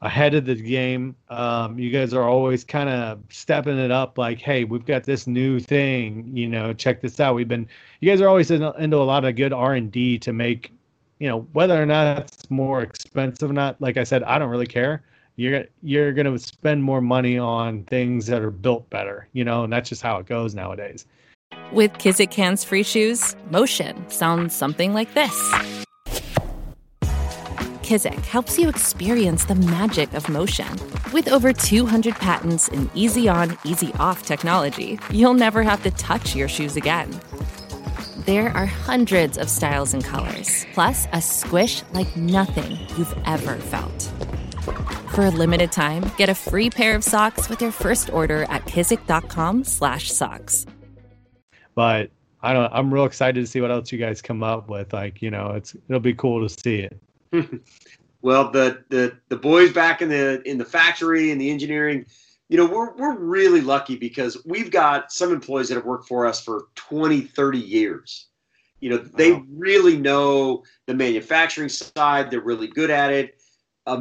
ahead 0.00 0.34
of 0.34 0.44
the 0.44 0.54
game. 0.54 1.16
Um, 1.28 1.78
you 1.78 1.90
guys 1.90 2.14
are 2.14 2.22
always 2.22 2.64
kind 2.64 2.88
of 2.88 3.20
stepping 3.30 3.78
it 3.78 3.90
up 3.90 4.16
like, 4.16 4.38
hey, 4.38 4.64
we've 4.64 4.86
got 4.86 5.04
this 5.04 5.26
new 5.26 5.58
thing, 5.58 6.30
you 6.32 6.48
know, 6.48 6.72
check 6.72 7.00
this 7.00 7.18
out. 7.18 7.34
We've 7.34 7.48
been, 7.48 7.66
you 8.00 8.10
guys 8.10 8.20
are 8.20 8.28
always 8.28 8.50
in, 8.50 8.62
into 8.78 8.96
a 8.96 9.02
lot 9.02 9.24
of 9.24 9.34
good 9.36 9.52
R&D 9.52 10.18
to 10.20 10.32
make, 10.32 10.72
you 11.18 11.28
know, 11.28 11.40
whether 11.52 11.80
or 11.80 11.86
not 11.86 12.18
it's 12.18 12.48
more 12.50 12.82
expensive 12.82 13.50
or 13.50 13.54
not, 13.54 13.80
like 13.80 13.96
I 13.96 14.04
said, 14.04 14.22
I 14.22 14.38
don't 14.38 14.50
really 14.50 14.66
care. 14.66 15.02
You're, 15.36 15.64
you're 15.82 16.12
to 16.12 16.38
spend 16.38 16.82
more 16.82 17.00
money 17.00 17.38
on 17.38 17.84
things 17.84 18.26
that 18.26 18.42
are 18.42 18.50
built 18.50 18.88
better, 18.90 19.28
you 19.32 19.44
know, 19.44 19.64
and 19.64 19.72
that's 19.72 19.88
just 19.88 20.02
how 20.02 20.18
it 20.18 20.26
goes 20.26 20.54
nowadays. 20.54 21.06
With 21.72 21.92
Kizik 21.94 22.34
Hands 22.34 22.62
Free 22.62 22.82
Shoes, 22.82 23.36
motion 23.50 24.08
sounds 24.10 24.54
something 24.54 24.94
like 24.94 25.12
this. 25.14 25.77
Kizik 27.88 28.20
helps 28.26 28.58
you 28.58 28.68
experience 28.68 29.46
the 29.46 29.54
magic 29.54 30.12
of 30.12 30.28
motion. 30.28 30.68
With 31.10 31.32
over 31.32 31.54
200 31.54 32.14
patents 32.16 32.68
and 32.68 32.90
easy 32.94 33.30
on, 33.30 33.56
easy 33.64 33.94
off 33.94 34.24
technology, 34.24 35.00
you'll 35.10 35.32
never 35.32 35.62
have 35.62 35.82
to 35.84 35.90
touch 35.92 36.36
your 36.36 36.48
shoes 36.48 36.76
again. 36.76 37.10
There 38.26 38.50
are 38.50 38.66
hundreds 38.66 39.38
of 39.38 39.48
styles 39.48 39.94
and 39.94 40.04
colors, 40.04 40.66
plus 40.74 41.08
a 41.14 41.22
squish 41.22 41.82
like 41.94 42.14
nothing 42.14 42.72
you've 42.98 43.16
ever 43.24 43.56
felt. 43.56 44.02
For 45.14 45.24
a 45.24 45.30
limited 45.30 45.72
time, 45.72 46.10
get 46.18 46.28
a 46.28 46.34
free 46.34 46.68
pair 46.68 46.94
of 46.94 47.02
socks 47.02 47.48
with 47.48 47.62
your 47.62 47.72
first 47.72 48.12
order 48.12 48.42
at 48.50 48.66
kizik.com/socks. 48.66 50.66
but 51.74 52.10
I 52.42 52.52
don't. 52.52 52.70
I'm 52.70 52.92
real 52.92 53.06
excited 53.06 53.40
to 53.40 53.46
see 53.46 53.62
what 53.62 53.70
else 53.70 53.90
you 53.90 53.98
guys 53.98 54.20
come 54.20 54.42
up 54.42 54.68
with. 54.68 54.92
Like, 54.92 55.22
you 55.22 55.30
know, 55.30 55.52
it's 55.52 55.74
it'll 55.88 56.00
be 56.00 56.12
cool 56.12 56.46
to 56.46 56.50
see 56.50 56.80
it. 56.80 56.94
Well, 58.22 58.50
the 58.50 58.84
the 58.88 59.16
the 59.28 59.36
boys 59.36 59.72
back 59.72 60.02
in 60.02 60.08
the 60.08 60.42
in 60.48 60.58
the 60.58 60.64
factory 60.64 61.30
and 61.30 61.40
the 61.40 61.50
engineering, 61.50 62.06
you 62.48 62.56
know, 62.56 62.66
we're 62.66 62.94
we're 62.94 63.16
really 63.16 63.60
lucky 63.60 63.96
because 63.96 64.42
we've 64.44 64.70
got 64.70 65.12
some 65.12 65.32
employees 65.32 65.68
that 65.68 65.76
have 65.76 65.84
worked 65.84 66.08
for 66.08 66.26
us 66.26 66.42
for 66.42 66.68
20, 66.74 67.20
30 67.22 67.58
years. 67.58 68.26
You 68.80 68.90
know, 68.90 68.98
they 68.98 69.32
wow. 69.32 69.44
really 69.50 69.96
know 69.96 70.62
the 70.86 70.94
manufacturing 70.94 71.68
side. 71.68 72.30
They're 72.30 72.40
really 72.40 72.68
good 72.68 72.90
at 72.90 73.12
it. 73.12 73.34
A, 73.86 73.94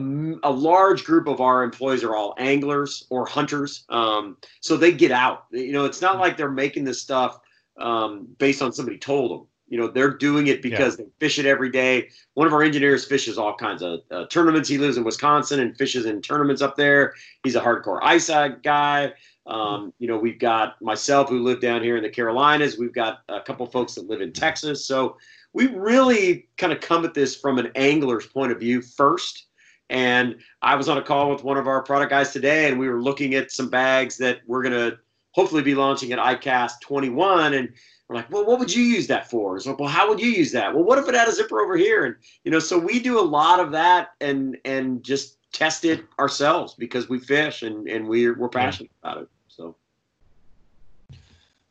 a, 0.44 0.52
large 0.52 1.06
group 1.06 1.28
of 1.28 1.40
our 1.40 1.64
employees 1.64 2.04
are 2.04 2.14
all 2.14 2.36
anglers 2.38 3.08
or 3.10 3.26
hunters, 3.26 3.86
um, 3.88 4.36
so 4.60 4.76
they 4.76 4.92
get 4.92 5.12
out. 5.12 5.46
You 5.52 5.72
know, 5.72 5.86
it's 5.86 6.02
not 6.02 6.16
hmm. 6.16 6.22
like 6.22 6.36
they're 6.38 6.52
making 6.52 6.84
this 6.84 7.02
stuff 7.02 7.40
um, 7.80 8.28
based 8.38 8.62
on 8.62 8.74
somebody 8.74 8.98
told 8.98 9.32
them. 9.32 9.48
You 9.68 9.78
know, 9.78 9.88
they're 9.88 10.14
doing 10.14 10.48
it 10.48 10.62
because 10.62 10.98
yeah. 10.98 11.06
they 11.06 11.12
fish 11.20 11.40
it 11.40 11.46
every 11.46 11.70
day. 11.70 12.10
One 12.36 12.48
of 12.48 12.54
our 12.54 12.64
engineers 12.64 13.06
fishes 13.06 13.38
all 13.38 13.56
kinds 13.56 13.82
of 13.82 14.00
uh, 14.12 14.26
tournaments. 14.28 14.70
He 14.70 14.78
lives 14.78 14.98
in 14.98 15.04
Wisconsin 15.04 15.60
and 15.60 15.76
fishes 15.78 16.06
in 16.06 16.22
tournaments 16.22 16.62
up 16.62 16.76
there. 16.76 17.14
He's 17.44 17.56
a 17.56 17.62
hardcore 17.62 18.00
ice 18.02 18.30
guy. 18.64 19.14
Um, 19.46 19.94
you 19.98 20.08
know, 20.08 20.18
we've 20.18 20.40
got 20.40 20.82
myself 20.82 21.30
who 21.30 21.40
live 21.40 21.62
down 21.62 21.82
here 21.82 21.98
in 21.98 22.04
the 22.04 22.10
Carolinas. 22.10 22.78
We've 22.78 22.94
got 22.94 23.20
a 23.30 23.40
couple 23.42 23.66
folks 23.66 23.96
that 23.96 24.10
live 24.10 24.22
in 24.22 24.34
Texas. 24.34 24.86
So 24.86 25.18
we 25.54 25.68
really 25.68 26.48
kind 26.58 26.74
of 26.74 26.82
come 26.82 27.06
at 27.06 27.14
this 27.14 27.36
from 27.36 27.58
an 27.58 27.72
angler's 27.76 28.28
point 28.28 28.52
of 28.52 28.60
view 28.60 28.82
first. 28.82 29.46
And 29.90 30.36
I 30.62 30.76
was 30.76 30.90
on 30.90 30.98
a 30.98 31.02
call 31.02 31.32
with 31.32 31.44
one 31.44 31.58
of 31.58 31.68
our 31.68 31.82
product 31.82 32.10
guys 32.10 32.34
today, 32.34 32.70
and 32.70 32.78
we 32.78 32.90
were 32.90 33.02
looking 33.02 33.36
at 33.36 33.52
some 33.52 33.70
bags 33.70 34.18
that 34.18 34.40
we're 34.46 34.62
going 34.62 34.74
to 34.74 34.98
hopefully 35.32 35.62
be 35.62 35.76
launching 35.76 36.12
at 36.12 36.20
ICAST 36.20 36.82
21. 36.82 37.54
And 37.54 37.70
we're 38.08 38.16
like, 38.16 38.32
well, 38.32 38.46
what 38.46 38.60
would 38.60 38.74
you 38.74 38.84
use 38.84 39.08
that 39.08 39.30
for? 39.30 39.58
It's 39.58 39.66
like, 39.66 39.80
well, 39.80 39.90
how 39.90 40.08
would 40.08 40.20
you 40.20 40.30
use 40.30 40.52
that? 40.54 40.74
Well, 40.74 40.84
what 40.84 40.98
if 40.98 41.08
it 41.10 41.16
had 41.16 41.28
a 41.28 41.32
zipper 41.32 41.60
over 41.60 41.76
here? 41.76 42.06
And 42.06 42.16
you 42.44 42.52
know, 42.52 42.60
so 42.60 42.78
we 42.78 43.00
do 43.00 43.20
a 43.20 43.22
lot 43.22 43.60
of 43.60 43.72
that 43.72 44.12
and 44.22 44.58
and 44.66 45.04
just 45.04 45.38
test 45.52 45.86
it 45.86 46.06
ourselves 46.20 46.74
because 46.74 47.10
we 47.10 47.20
fish 47.20 47.64
and 47.64 47.88
and 47.88 48.08
we're 48.08 48.38
we're 48.38 48.50
passionate 48.50 48.92
yeah. 49.04 49.12
about 49.12 49.24
it. 49.24 49.30
So 49.48 49.76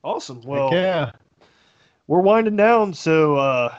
awesome. 0.05 0.43
Well, 0.43 0.71
yeah, 0.73 1.13
we're 2.07 2.21
winding 2.21 2.57
down. 2.57 2.93
So 2.93 3.37
uh, 3.37 3.75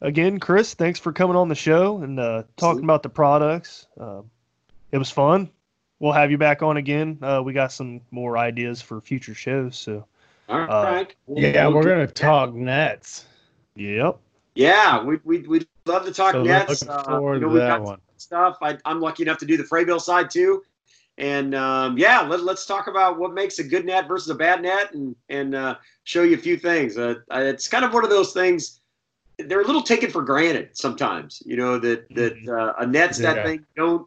again, 0.00 0.40
Chris, 0.40 0.74
thanks 0.74 0.98
for 0.98 1.12
coming 1.12 1.36
on 1.36 1.48
the 1.48 1.54
show 1.54 2.02
and 2.02 2.18
uh, 2.18 2.44
talking 2.56 2.84
about 2.84 3.02
the 3.02 3.10
products. 3.10 3.88
Uh, 4.00 4.22
it 4.90 4.98
was 4.98 5.10
fun 5.10 5.50
we'll 6.04 6.12
have 6.12 6.30
you 6.30 6.36
back 6.38 6.62
on 6.62 6.76
again. 6.76 7.18
Uh, 7.22 7.40
we 7.42 7.52
got 7.54 7.72
some 7.72 8.00
more 8.10 8.36
ideas 8.36 8.82
for 8.82 9.00
future 9.00 9.34
shows. 9.34 9.76
So, 9.76 10.06
all 10.48 10.66
right. 10.66 11.14
Uh, 11.28 11.34
yeah, 11.36 11.68
we're 11.68 11.82
gonna 11.82 12.06
talk 12.06 12.54
nets. 12.54 13.26
Yep. 13.76 14.18
Yeah, 14.54 15.02
we 15.02 15.18
we 15.24 15.38
we'd 15.40 15.66
love 15.86 16.04
to 16.04 16.12
talk 16.12 16.32
so 16.32 16.42
nets. 16.42 16.86
Uh, 16.86 17.04
you 17.34 17.40
know, 17.40 17.48
we 17.48 17.58
got 17.58 17.82
one. 17.82 18.00
stuff. 18.16 18.58
I, 18.62 18.78
am 18.84 19.00
lucky 19.00 19.22
enough 19.22 19.38
to 19.38 19.46
do 19.46 19.56
the 19.56 19.64
Frabill 19.64 20.00
side 20.00 20.30
too. 20.30 20.62
And 21.16 21.54
um, 21.54 21.96
yeah, 21.96 22.22
let, 22.22 22.42
let's 22.42 22.66
talk 22.66 22.88
about 22.88 23.18
what 23.18 23.32
makes 23.34 23.58
a 23.58 23.64
good 23.64 23.84
net 23.84 24.08
versus 24.08 24.30
a 24.30 24.34
bad 24.34 24.62
net, 24.62 24.94
and 24.94 25.14
and 25.28 25.54
uh, 25.54 25.76
show 26.04 26.22
you 26.22 26.34
a 26.34 26.40
few 26.40 26.56
things. 26.56 26.98
Uh, 26.98 27.16
it's 27.30 27.68
kind 27.68 27.84
of 27.84 27.94
one 27.94 28.04
of 28.04 28.10
those 28.10 28.32
things. 28.32 28.80
They're 29.38 29.62
a 29.62 29.66
little 29.66 29.82
taken 29.82 30.10
for 30.10 30.22
granted 30.22 30.70
sometimes. 30.76 31.42
You 31.46 31.56
know 31.56 31.78
that 31.78 32.08
that 32.14 32.36
mm-hmm. 32.36 32.50
uh, 32.50 32.84
a 32.84 32.86
net's 32.86 33.20
yeah. 33.20 33.34
that 33.34 33.46
thing. 33.46 33.66
don't 33.76 34.06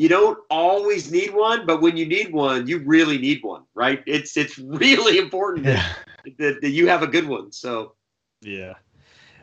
you 0.00 0.08
don't 0.08 0.38
always 0.48 1.12
need 1.12 1.34
one, 1.34 1.66
but 1.66 1.82
when 1.82 1.94
you 1.94 2.06
need 2.06 2.32
one, 2.32 2.66
you 2.66 2.78
really 2.78 3.18
need 3.18 3.42
one, 3.42 3.64
right? 3.74 4.02
It's 4.06 4.34
it's 4.34 4.58
really 4.58 5.18
important 5.18 5.66
yeah. 5.66 5.92
that, 6.38 6.62
that, 6.62 6.70
you 6.70 6.88
have 6.88 7.02
a 7.02 7.06
good 7.06 7.28
one. 7.28 7.52
So 7.52 7.96
yeah. 8.40 8.72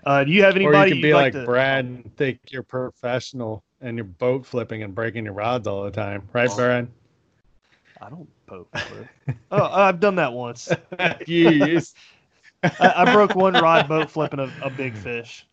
Uh, 0.04 0.24
do 0.24 0.32
you 0.32 0.42
have 0.42 0.56
anybody? 0.56 0.78
Or 0.78 0.88
you 0.88 0.96
could 0.96 1.02
be 1.04 1.14
like, 1.14 1.36
like 1.36 1.44
to... 1.44 1.46
Brad 1.46 1.86
and 1.86 2.18
think 2.18 2.40
you're 2.50 2.64
professional 2.64 3.64
and 3.82 3.98
you're 3.98 4.06
boat 4.06 4.48
flipping 4.48 4.82
and 4.82 4.96
breaking 4.96 5.26
your 5.26 5.36
rods 5.36 5.68
all 5.68 5.84
the 5.84 5.92
time, 5.92 6.28
right, 6.34 6.50
oh. 6.52 6.56
Brad? 6.56 6.88
I 8.02 8.10
don't 8.10 8.28
boat 8.48 8.68
flip. 8.74 9.38
oh, 9.52 9.64
I've 9.64 10.00
done 10.00 10.16
that 10.16 10.34
once. 10.34 10.70
I, 11.00 11.94
I, 12.64 13.14
broke 13.14 13.36
one 13.36 13.54
rod 13.54 13.88
boat 13.88 14.10
flipping 14.10 14.40
a, 14.40 14.52
a 14.64 14.72
big 14.72 14.96
fish 14.96 15.46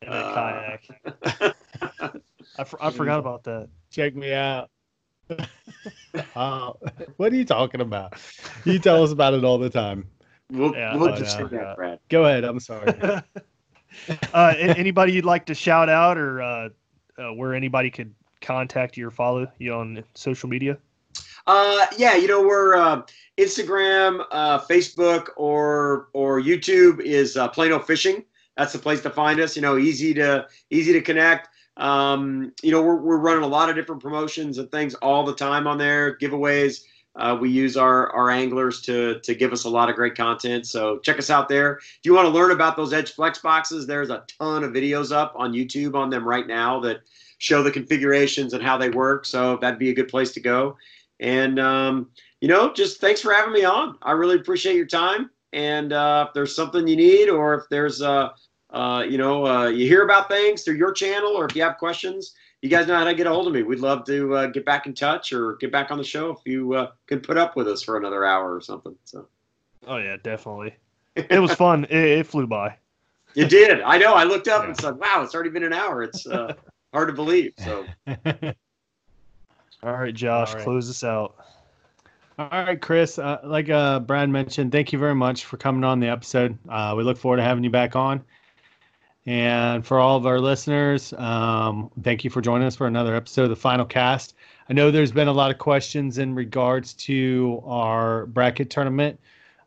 in 0.00 0.08
a 0.08 0.12
uh. 0.12 0.34
kayak. 0.34 1.54
I, 2.56 2.64
I 2.80 2.90
forgot 2.92 3.18
about 3.18 3.42
that. 3.44 3.68
Check 3.94 4.16
me 4.16 4.32
out. 4.32 4.70
uh, 6.34 6.72
what 7.16 7.32
are 7.32 7.36
you 7.36 7.44
talking 7.44 7.80
about? 7.80 8.14
You 8.64 8.80
tell 8.80 9.04
us 9.04 9.12
about 9.12 9.34
it 9.34 9.44
all 9.44 9.56
the 9.56 9.70
time. 9.70 10.08
We'll, 10.50 10.74
yeah, 10.74 10.96
we'll 10.96 11.14
just 11.14 11.38
no, 11.38 11.46
that, 11.46 11.76
Brad. 11.76 12.00
Go 12.08 12.24
ahead. 12.24 12.42
I'm 12.42 12.58
sorry. 12.58 12.92
uh, 14.34 14.54
anybody 14.58 15.12
you'd 15.12 15.24
like 15.24 15.46
to 15.46 15.54
shout 15.54 15.88
out 15.88 16.18
or 16.18 16.42
uh, 16.42 16.68
uh, 17.18 17.34
where 17.34 17.54
anybody 17.54 17.88
could 17.88 18.12
contact 18.40 18.96
you 18.96 19.06
or 19.06 19.12
follow 19.12 19.46
you 19.58 19.72
on 19.72 20.02
social 20.16 20.48
media? 20.48 20.76
Uh, 21.46 21.86
yeah, 21.96 22.16
you 22.16 22.26
know, 22.26 22.42
we're 22.42 22.74
uh, 22.74 23.02
Instagram, 23.38 24.24
uh, 24.32 24.58
Facebook, 24.58 25.28
or 25.36 26.08
or 26.14 26.40
YouTube 26.40 27.00
is 27.00 27.36
uh, 27.36 27.46
Plano 27.46 27.78
Fishing. 27.78 28.24
That's 28.56 28.72
the 28.72 28.78
place 28.80 29.02
to 29.02 29.10
find 29.10 29.38
us. 29.38 29.54
You 29.54 29.62
know, 29.62 29.78
easy 29.78 30.12
to 30.14 30.48
easy 30.70 30.92
to 30.92 31.00
connect. 31.00 31.50
Um, 31.76 32.52
you 32.62 32.70
know, 32.70 32.82
we're, 32.82 32.96
we're 32.96 33.18
running 33.18 33.42
a 33.42 33.48
lot 33.48 33.68
of 33.68 33.76
different 33.76 34.02
promotions 34.02 34.58
and 34.58 34.70
things 34.70 34.94
all 34.96 35.24
the 35.24 35.34
time 35.34 35.66
on 35.66 35.78
there, 35.78 36.16
giveaways. 36.18 36.82
Uh, 37.16 37.36
we 37.40 37.48
use 37.48 37.76
our, 37.76 38.10
our 38.10 38.30
anglers 38.30 38.80
to, 38.82 39.20
to 39.20 39.34
give 39.34 39.52
us 39.52 39.64
a 39.64 39.68
lot 39.68 39.88
of 39.88 39.94
great 39.94 40.16
content. 40.16 40.66
So 40.66 40.98
check 40.98 41.18
us 41.18 41.30
out 41.30 41.48
there. 41.48 41.76
If 41.76 42.00
you 42.02 42.12
want 42.12 42.26
to 42.26 42.34
learn 42.34 42.50
about 42.50 42.76
those 42.76 42.92
Edge 42.92 43.12
Flex 43.12 43.38
boxes, 43.38 43.86
there's 43.86 44.10
a 44.10 44.24
ton 44.38 44.64
of 44.64 44.72
videos 44.72 45.14
up 45.14 45.32
on 45.36 45.52
YouTube 45.52 45.94
on 45.94 46.10
them 46.10 46.26
right 46.26 46.46
now 46.46 46.80
that 46.80 47.02
show 47.38 47.62
the 47.62 47.70
configurations 47.70 48.52
and 48.52 48.62
how 48.62 48.76
they 48.76 48.90
work. 48.90 49.26
So 49.26 49.58
that'd 49.58 49.78
be 49.78 49.90
a 49.90 49.94
good 49.94 50.08
place 50.08 50.32
to 50.32 50.40
go. 50.40 50.76
And, 51.20 51.60
um, 51.60 52.10
you 52.40 52.48
know, 52.48 52.72
just 52.72 53.00
thanks 53.00 53.20
for 53.20 53.32
having 53.32 53.52
me 53.52 53.64
on. 53.64 53.96
I 54.02 54.12
really 54.12 54.36
appreciate 54.36 54.74
your 54.76 54.86
time. 54.86 55.30
And 55.52 55.92
uh, 55.92 56.26
if 56.28 56.34
there's 56.34 56.54
something 56.54 56.88
you 56.88 56.96
need 56.96 57.28
or 57.28 57.54
if 57.54 57.68
there's 57.70 58.02
uh, 58.02 58.30
uh, 58.74 59.04
you 59.08 59.18
know, 59.18 59.46
uh, 59.46 59.66
you 59.68 59.86
hear 59.86 60.02
about 60.02 60.28
things 60.28 60.64
through 60.64 60.74
your 60.74 60.92
channel, 60.92 61.30
or 61.30 61.46
if 61.46 61.54
you 61.54 61.62
have 61.62 61.78
questions, 61.78 62.34
you 62.60 62.68
guys 62.68 62.88
know 62.88 62.96
how 62.96 63.04
to 63.04 63.14
get 63.14 63.28
a 63.28 63.30
hold 63.30 63.46
of 63.46 63.52
me. 63.52 63.62
We'd 63.62 63.78
love 63.78 64.04
to 64.06 64.34
uh, 64.34 64.46
get 64.48 64.64
back 64.64 64.86
in 64.86 64.94
touch 64.94 65.32
or 65.32 65.54
get 65.56 65.70
back 65.70 65.92
on 65.92 65.98
the 65.98 66.04
show 66.04 66.30
if 66.30 66.38
you 66.44 66.74
uh, 66.74 66.90
can 67.06 67.20
put 67.20 67.36
up 67.36 67.56
with 67.56 67.68
us 67.68 67.82
for 67.82 67.96
another 67.96 68.24
hour 68.24 68.52
or 68.52 68.60
something. 68.60 68.96
So. 69.04 69.28
Oh 69.86 69.98
yeah, 69.98 70.16
definitely. 70.22 70.74
It 71.14 71.40
was 71.40 71.54
fun. 71.54 71.84
it, 71.90 72.18
it, 72.18 72.26
flew 72.26 72.48
by. 72.48 72.76
It 73.36 73.48
did. 73.48 73.80
I 73.82 73.96
know. 73.96 74.14
I 74.14 74.24
looked 74.24 74.48
up 74.48 74.62
yeah. 74.62 74.68
and 74.68 74.80
said, 74.80 74.96
"Wow, 74.96 75.22
it's 75.22 75.34
already 75.34 75.50
been 75.50 75.64
an 75.64 75.72
hour." 75.72 76.02
It's 76.02 76.26
uh, 76.26 76.54
hard 76.92 77.08
to 77.08 77.14
believe. 77.14 77.52
So. 77.58 77.86
All 79.84 79.92
right, 79.92 80.14
Josh, 80.14 80.48
All 80.48 80.54
right. 80.56 80.64
close 80.64 80.90
us 80.90 81.04
out. 81.04 81.36
All 82.38 82.48
right, 82.50 82.80
Chris. 82.80 83.18
Uh, 83.20 83.38
like 83.44 83.70
uh, 83.70 84.00
Brad 84.00 84.30
mentioned, 84.30 84.72
thank 84.72 84.92
you 84.92 84.98
very 84.98 85.14
much 85.14 85.44
for 85.44 85.58
coming 85.58 85.84
on 85.84 86.00
the 86.00 86.08
episode. 86.08 86.58
Uh, 86.68 86.94
we 86.96 87.04
look 87.04 87.18
forward 87.18 87.36
to 87.36 87.42
having 87.44 87.62
you 87.62 87.70
back 87.70 87.94
on. 87.94 88.24
And 89.26 89.86
for 89.86 89.98
all 89.98 90.18
of 90.18 90.26
our 90.26 90.38
listeners, 90.38 91.14
um, 91.14 91.90
thank 92.02 92.24
you 92.24 92.30
for 92.30 92.42
joining 92.42 92.66
us 92.66 92.76
for 92.76 92.86
another 92.86 93.14
episode 93.14 93.44
of 93.44 93.50
the 93.50 93.56
Final 93.56 93.86
Cast. 93.86 94.34
I 94.68 94.74
know 94.74 94.90
there's 94.90 95.12
been 95.12 95.28
a 95.28 95.32
lot 95.32 95.50
of 95.50 95.56
questions 95.58 96.18
in 96.18 96.34
regards 96.34 96.92
to 96.94 97.62
our 97.64 98.26
bracket 98.26 98.68
tournament. 98.68 99.18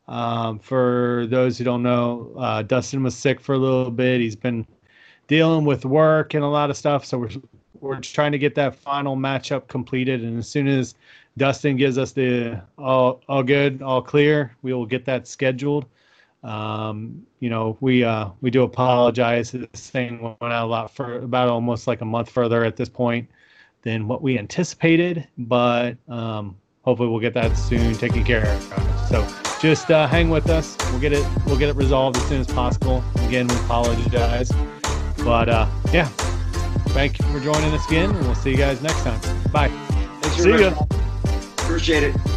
Um, 0.07 0.59
for 0.59 1.25
those 1.29 1.57
who 1.57 1.63
don't 1.63 1.81
know, 1.81 2.33
uh, 2.37 2.61
Dustin 2.61 3.01
was 3.01 3.15
sick 3.15 3.39
for 3.39 3.55
a 3.55 3.57
little 3.57 3.89
bit. 3.89 4.21
He's 4.21 4.35
been 4.35 4.65
dealing 5.27 5.65
with 5.65 5.85
work 5.85 6.35
and 6.35 6.43
a 6.43 6.47
lot 6.47 6.69
of 6.69 6.77
stuff. 6.77 7.03
So 7.03 7.17
we're, 7.17 7.29
we're 7.79 7.99
trying 7.99 8.31
to 8.33 8.37
get 8.37 8.53
that 8.55 8.75
final 8.75 9.17
matchup 9.17 9.67
completed. 9.67 10.23
And 10.23 10.37
as 10.37 10.47
soon 10.47 10.67
as 10.67 10.93
Dustin 11.35 11.77
gives 11.77 11.97
us 11.97 12.11
the 12.11 12.61
all, 12.77 13.21
all 13.27 13.43
good, 13.43 13.81
all 13.81 14.03
clear, 14.03 14.55
we 14.61 14.71
will 14.71 14.85
get 14.85 15.03
that 15.05 15.27
scheduled. 15.27 15.85
Um, 16.47 17.27
you 17.41 17.49
know, 17.49 17.77
we 17.81 18.03
uh, 18.03 18.29
we 18.41 18.49
do 18.49 18.63
apologize. 18.63 19.51
This 19.51 19.89
thing 19.89 20.21
went 20.21 20.53
out 20.53 20.65
a 20.65 20.69
lot 20.69 20.95
for 20.95 21.19
about 21.19 21.49
almost 21.49 21.87
like 21.87 21.99
a 22.01 22.05
month 22.05 22.29
further 22.29 22.63
at 22.63 22.77
this 22.77 22.87
point 22.87 23.29
than 23.81 24.07
what 24.07 24.21
we 24.21 24.39
anticipated, 24.39 25.27
but 25.37 25.97
um, 26.07 26.55
hopefully 26.83 27.09
we'll 27.09 27.19
get 27.19 27.33
that 27.33 27.57
soon 27.57 27.93
taken 27.95 28.23
care 28.23 28.47
of. 28.47 28.63
So 29.09 29.27
just 29.59 29.91
uh, 29.91 30.07
hang 30.07 30.29
with 30.29 30.49
us. 30.49 30.77
We'll 30.91 31.01
get 31.01 31.11
it 31.11 31.27
we'll 31.45 31.57
get 31.57 31.67
it 31.67 31.75
resolved 31.75 32.15
as 32.15 32.25
soon 32.27 32.39
as 32.39 32.47
possible. 32.47 33.03
Again, 33.27 33.47
we 33.47 33.55
apologize, 33.55 34.49
but 35.17 35.49
uh, 35.49 35.67
yeah, 35.91 36.07
thank 36.89 37.19
you 37.19 37.25
for 37.25 37.41
joining 37.41 37.73
us 37.73 37.85
again, 37.87 38.15
and 38.15 38.25
we'll 38.25 38.35
see 38.35 38.51
you 38.51 38.57
guys 38.57 38.81
next 38.81 39.01
time. 39.01 39.19
Bye. 39.51 39.67
Thanks 40.21 40.43
see 40.43 40.59
ya. 40.61 40.73
Appreciate 41.57 42.03
it. 42.03 42.36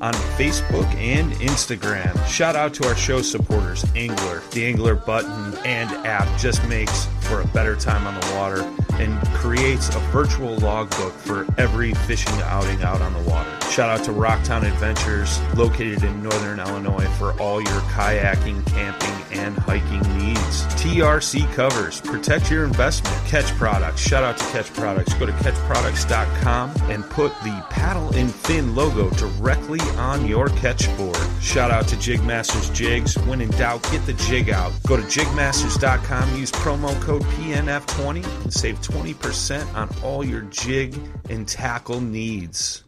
on 0.00 0.14
Facebook 0.36 0.86
and 0.94 1.32
Instagram. 1.34 2.16
Shout 2.26 2.56
out 2.56 2.72
to 2.74 2.86
our 2.86 2.96
show 2.96 3.20
supporters, 3.20 3.84
ANGLR. 3.94 4.50
The 4.50 4.72
ANGLR 4.72 5.04
button 5.04 5.54
and 5.64 5.90
app 6.06 6.38
just 6.38 6.66
makes 6.68 7.06
for 7.20 7.40
a 7.42 7.46
better 7.48 7.76
time 7.76 8.06
on 8.06 8.20
the 8.20 8.34
water 8.34 8.62
and 9.00 9.20
creates 9.34 9.88
a 9.94 9.98
virtual 10.10 10.56
logbook 10.56 11.12
for 11.12 11.46
every 11.58 11.94
fishing 11.94 12.34
outing 12.42 12.82
out 12.82 13.00
on 13.00 13.12
the 13.12 13.30
water. 13.30 13.50
Shout 13.70 13.88
out 13.88 14.04
to 14.06 14.10
Rocktown 14.10 14.64
Adventures, 14.64 15.40
located 15.54 16.02
in 16.02 16.22
northern 16.22 16.58
Illinois, 16.58 17.06
for 17.18 17.40
all 17.40 17.62
your 17.62 17.80
kayaking, 17.92 18.66
camping, 18.66 19.38
and 19.38 19.56
hiking 19.56 20.02
needs. 20.18 20.64
TRC 20.74 21.50
covers, 21.54 22.00
protect 22.00 22.50
your 22.50 22.64
investment. 22.64 23.16
Ketch 23.26 23.46
Products, 23.52 24.00
shout 24.00 24.24
out 24.24 24.36
to 24.36 24.44
Ketch 24.46 24.72
Products. 24.74 25.14
Go 25.14 25.26
to 25.26 25.32
ketchproducts.com 25.32 26.72
and 26.90 27.08
put 27.10 27.32
the 27.42 27.64
paddle 27.70 28.12
and 28.16 28.34
fin 28.34 28.74
logo 28.74 29.08
directly 29.10 29.78
on 29.96 30.26
your 30.26 30.48
Ketch 30.48 30.94
board. 30.96 31.16
Shout 31.40 31.70
out 31.70 31.88
to 31.88 31.96
Jigmasters 31.96 32.74
Jigs. 32.74 33.16
When 33.26 33.40
in 33.40 33.50
doubt, 33.50 33.82
get 33.90 34.04
the 34.06 34.14
jig 34.14 34.50
out. 34.50 34.72
Go 34.86 34.96
to 34.96 35.02
jigmasters.com, 35.02 36.36
use 36.36 36.52
promo 36.52 37.00
code 37.00 37.22
PNF20 37.22 38.42
and 38.42 38.52
save 38.52 38.80
20% 38.80 39.74
on 39.74 39.88
all 40.02 40.24
your 40.24 40.42
jig 40.42 40.98
and 41.28 41.46
tackle 41.46 42.00
needs. 42.00 42.84